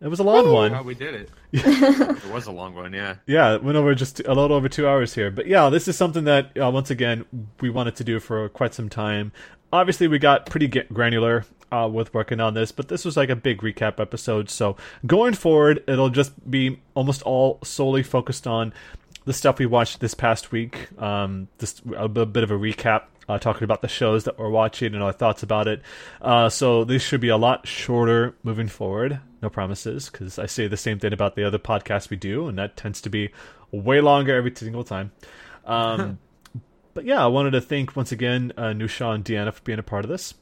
It 0.00 0.08
was 0.08 0.18
a 0.18 0.22
long 0.22 0.50
one. 0.50 0.74
Oh, 0.74 0.82
we 0.82 0.94
did 0.94 1.14
it. 1.14 1.30
it 1.52 2.32
was 2.32 2.46
a 2.46 2.52
long 2.52 2.74
one, 2.74 2.92
yeah. 2.94 3.16
Yeah, 3.26 3.54
it 3.54 3.62
went 3.62 3.76
over 3.76 3.94
just 3.94 4.20
a 4.20 4.28
little 4.32 4.54
over 4.56 4.68
two 4.68 4.88
hours 4.88 5.14
here. 5.14 5.30
But 5.30 5.46
yeah, 5.46 5.68
this 5.68 5.88
is 5.88 5.96
something 5.96 6.24
that, 6.24 6.56
uh, 6.56 6.70
once 6.70 6.90
again, 6.90 7.26
we 7.60 7.68
wanted 7.68 7.96
to 7.96 8.04
do 8.04 8.18
for 8.18 8.48
quite 8.48 8.72
some 8.72 8.88
time. 8.88 9.32
Obviously, 9.72 10.08
we 10.08 10.18
got 10.18 10.46
pretty 10.46 10.68
granular 10.68 11.44
uh, 11.70 11.88
with 11.92 12.14
working 12.14 12.40
on 12.40 12.54
this, 12.54 12.72
but 12.72 12.88
this 12.88 13.04
was 13.04 13.16
like 13.16 13.28
a 13.28 13.36
big 13.36 13.60
recap 13.60 14.00
episode. 14.00 14.48
So 14.48 14.76
going 15.06 15.34
forward, 15.34 15.84
it'll 15.86 16.08
just 16.08 16.50
be 16.50 16.80
almost 16.94 17.22
all 17.22 17.58
solely 17.62 18.02
focused 18.02 18.46
on 18.46 18.72
the 19.26 19.34
stuff 19.34 19.58
we 19.58 19.66
watched 19.66 20.00
this 20.00 20.14
past 20.14 20.50
week. 20.50 20.88
Um, 21.00 21.48
just 21.58 21.82
a 21.94 22.08
bit 22.08 22.42
of 22.42 22.50
a 22.50 22.58
recap 22.58 23.02
uh, 23.28 23.38
talking 23.38 23.64
about 23.64 23.82
the 23.82 23.88
shows 23.88 24.24
that 24.24 24.38
we're 24.38 24.50
watching 24.50 24.94
and 24.94 25.02
our 25.02 25.12
thoughts 25.12 25.42
about 25.42 25.68
it. 25.68 25.82
Uh, 26.20 26.48
so 26.48 26.84
this 26.84 27.02
should 27.02 27.20
be 27.20 27.28
a 27.28 27.36
lot 27.36 27.66
shorter 27.66 28.34
moving 28.42 28.66
forward. 28.66 29.20
No 29.42 29.48
promises, 29.48 30.10
because 30.10 30.38
I 30.38 30.46
say 30.46 30.66
the 30.66 30.76
same 30.76 30.98
thing 30.98 31.12
about 31.12 31.34
the 31.34 31.44
other 31.44 31.58
podcasts 31.58 32.10
we 32.10 32.16
do, 32.16 32.46
and 32.46 32.58
that 32.58 32.76
tends 32.76 33.00
to 33.02 33.10
be 33.10 33.30
way 33.70 34.00
longer 34.00 34.36
every 34.36 34.54
single 34.54 34.84
time. 34.84 35.12
Um, 35.64 36.18
but 36.94 37.04
yeah, 37.04 37.24
I 37.24 37.28
wanted 37.28 37.52
to 37.52 37.60
thank 37.60 37.96
once 37.96 38.12
again 38.12 38.52
uh, 38.56 38.68
Nushaw 38.68 39.14
and 39.14 39.24
Deanna 39.24 39.52
for 39.54 39.62
being 39.62 39.78
a 39.78 39.82
part 39.82 40.04
of 40.04 40.10
this. 40.10 40.34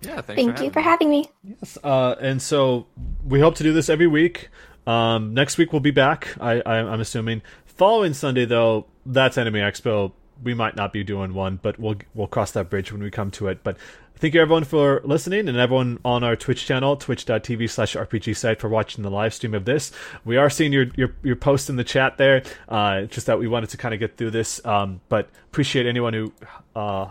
Yeah, 0.00 0.20
thank 0.20 0.56
for 0.56 0.64
you 0.64 0.70
for 0.70 0.80
having 0.80 1.10
me. 1.10 1.28
Yes, 1.42 1.76
uh, 1.82 2.14
and 2.20 2.40
so 2.40 2.86
we 3.24 3.40
hope 3.40 3.56
to 3.56 3.62
do 3.62 3.72
this 3.72 3.88
every 3.88 4.06
week. 4.06 4.48
Um, 4.86 5.34
next 5.34 5.58
week 5.58 5.72
we'll 5.72 5.80
be 5.80 5.90
back. 5.90 6.34
I, 6.40 6.62
I, 6.64 6.76
I'm 6.76 7.00
assuming. 7.00 7.42
Following 7.66 8.14
Sunday 8.14 8.44
though, 8.44 8.86
that's 9.04 9.36
Anime 9.36 9.54
Expo 9.54 10.12
we 10.42 10.54
might 10.54 10.76
not 10.76 10.92
be 10.92 11.04
doing 11.04 11.34
one, 11.34 11.58
but 11.62 11.78
we'll 11.78 11.96
we'll 12.14 12.26
cross 12.26 12.52
that 12.52 12.70
bridge 12.70 12.92
when 12.92 13.02
we 13.02 13.10
come 13.10 13.30
to 13.32 13.48
it. 13.48 13.62
But 13.62 13.76
thank 14.16 14.34
you 14.34 14.40
everyone 14.40 14.64
for 14.64 15.00
listening 15.04 15.48
and 15.48 15.56
everyone 15.56 15.98
on 16.04 16.24
our 16.24 16.36
Twitch 16.36 16.66
channel, 16.66 16.96
twitch.tv 16.96 17.70
slash 17.70 17.94
RPG 17.94 18.36
site 18.36 18.60
for 18.60 18.68
watching 18.68 19.04
the 19.04 19.10
live 19.10 19.34
stream 19.34 19.54
of 19.54 19.64
this. 19.64 19.92
We 20.24 20.36
are 20.36 20.50
seeing 20.50 20.72
your 20.72 20.86
your, 20.96 21.14
your 21.22 21.36
post 21.36 21.70
in 21.70 21.76
the 21.76 21.84
chat 21.84 22.18
there. 22.18 22.42
Uh, 22.68 23.02
just 23.02 23.26
that 23.26 23.38
we 23.38 23.48
wanted 23.48 23.70
to 23.70 23.76
kind 23.76 23.94
of 23.94 24.00
get 24.00 24.16
through 24.16 24.30
this. 24.30 24.64
Um, 24.64 25.00
but 25.08 25.28
appreciate 25.50 25.86
anyone 25.86 26.14
who 26.14 26.32
uh, 26.76 27.08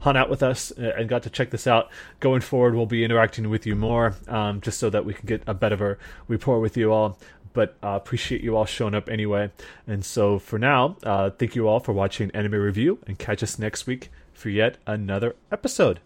hung 0.00 0.16
out 0.16 0.30
with 0.30 0.42
us 0.42 0.70
and 0.70 1.08
got 1.08 1.22
to 1.24 1.30
check 1.30 1.50
this 1.50 1.66
out. 1.66 1.90
Going 2.20 2.40
forward, 2.40 2.74
we'll 2.74 2.86
be 2.86 3.04
interacting 3.04 3.50
with 3.50 3.66
you 3.66 3.74
more, 3.74 4.14
um, 4.28 4.60
just 4.60 4.78
so 4.78 4.90
that 4.90 5.04
we 5.04 5.14
can 5.14 5.26
get 5.26 5.42
a 5.46 5.54
better 5.54 5.98
rapport 6.28 6.60
with 6.60 6.76
you 6.76 6.92
all. 6.92 7.18
But 7.52 7.76
uh, 7.82 7.88
appreciate 7.88 8.42
you 8.42 8.56
all 8.56 8.66
showing 8.66 8.94
up 8.94 9.08
anyway. 9.08 9.50
And 9.86 10.04
so 10.04 10.38
for 10.38 10.58
now, 10.58 10.96
uh, 11.02 11.30
thank 11.30 11.54
you 11.54 11.68
all 11.68 11.80
for 11.80 11.92
watching 11.92 12.30
Anime 12.32 12.54
Re:View, 12.54 12.98
and 13.06 13.18
catch 13.18 13.42
us 13.42 13.58
next 13.58 13.86
week 13.86 14.10
for 14.32 14.48
yet 14.50 14.78
another 14.86 15.34
episode. 15.50 16.00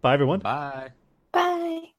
Bye, 0.00 0.14
everyone. 0.14 0.40
Bye. 0.40 0.90
Bye. 1.32 1.95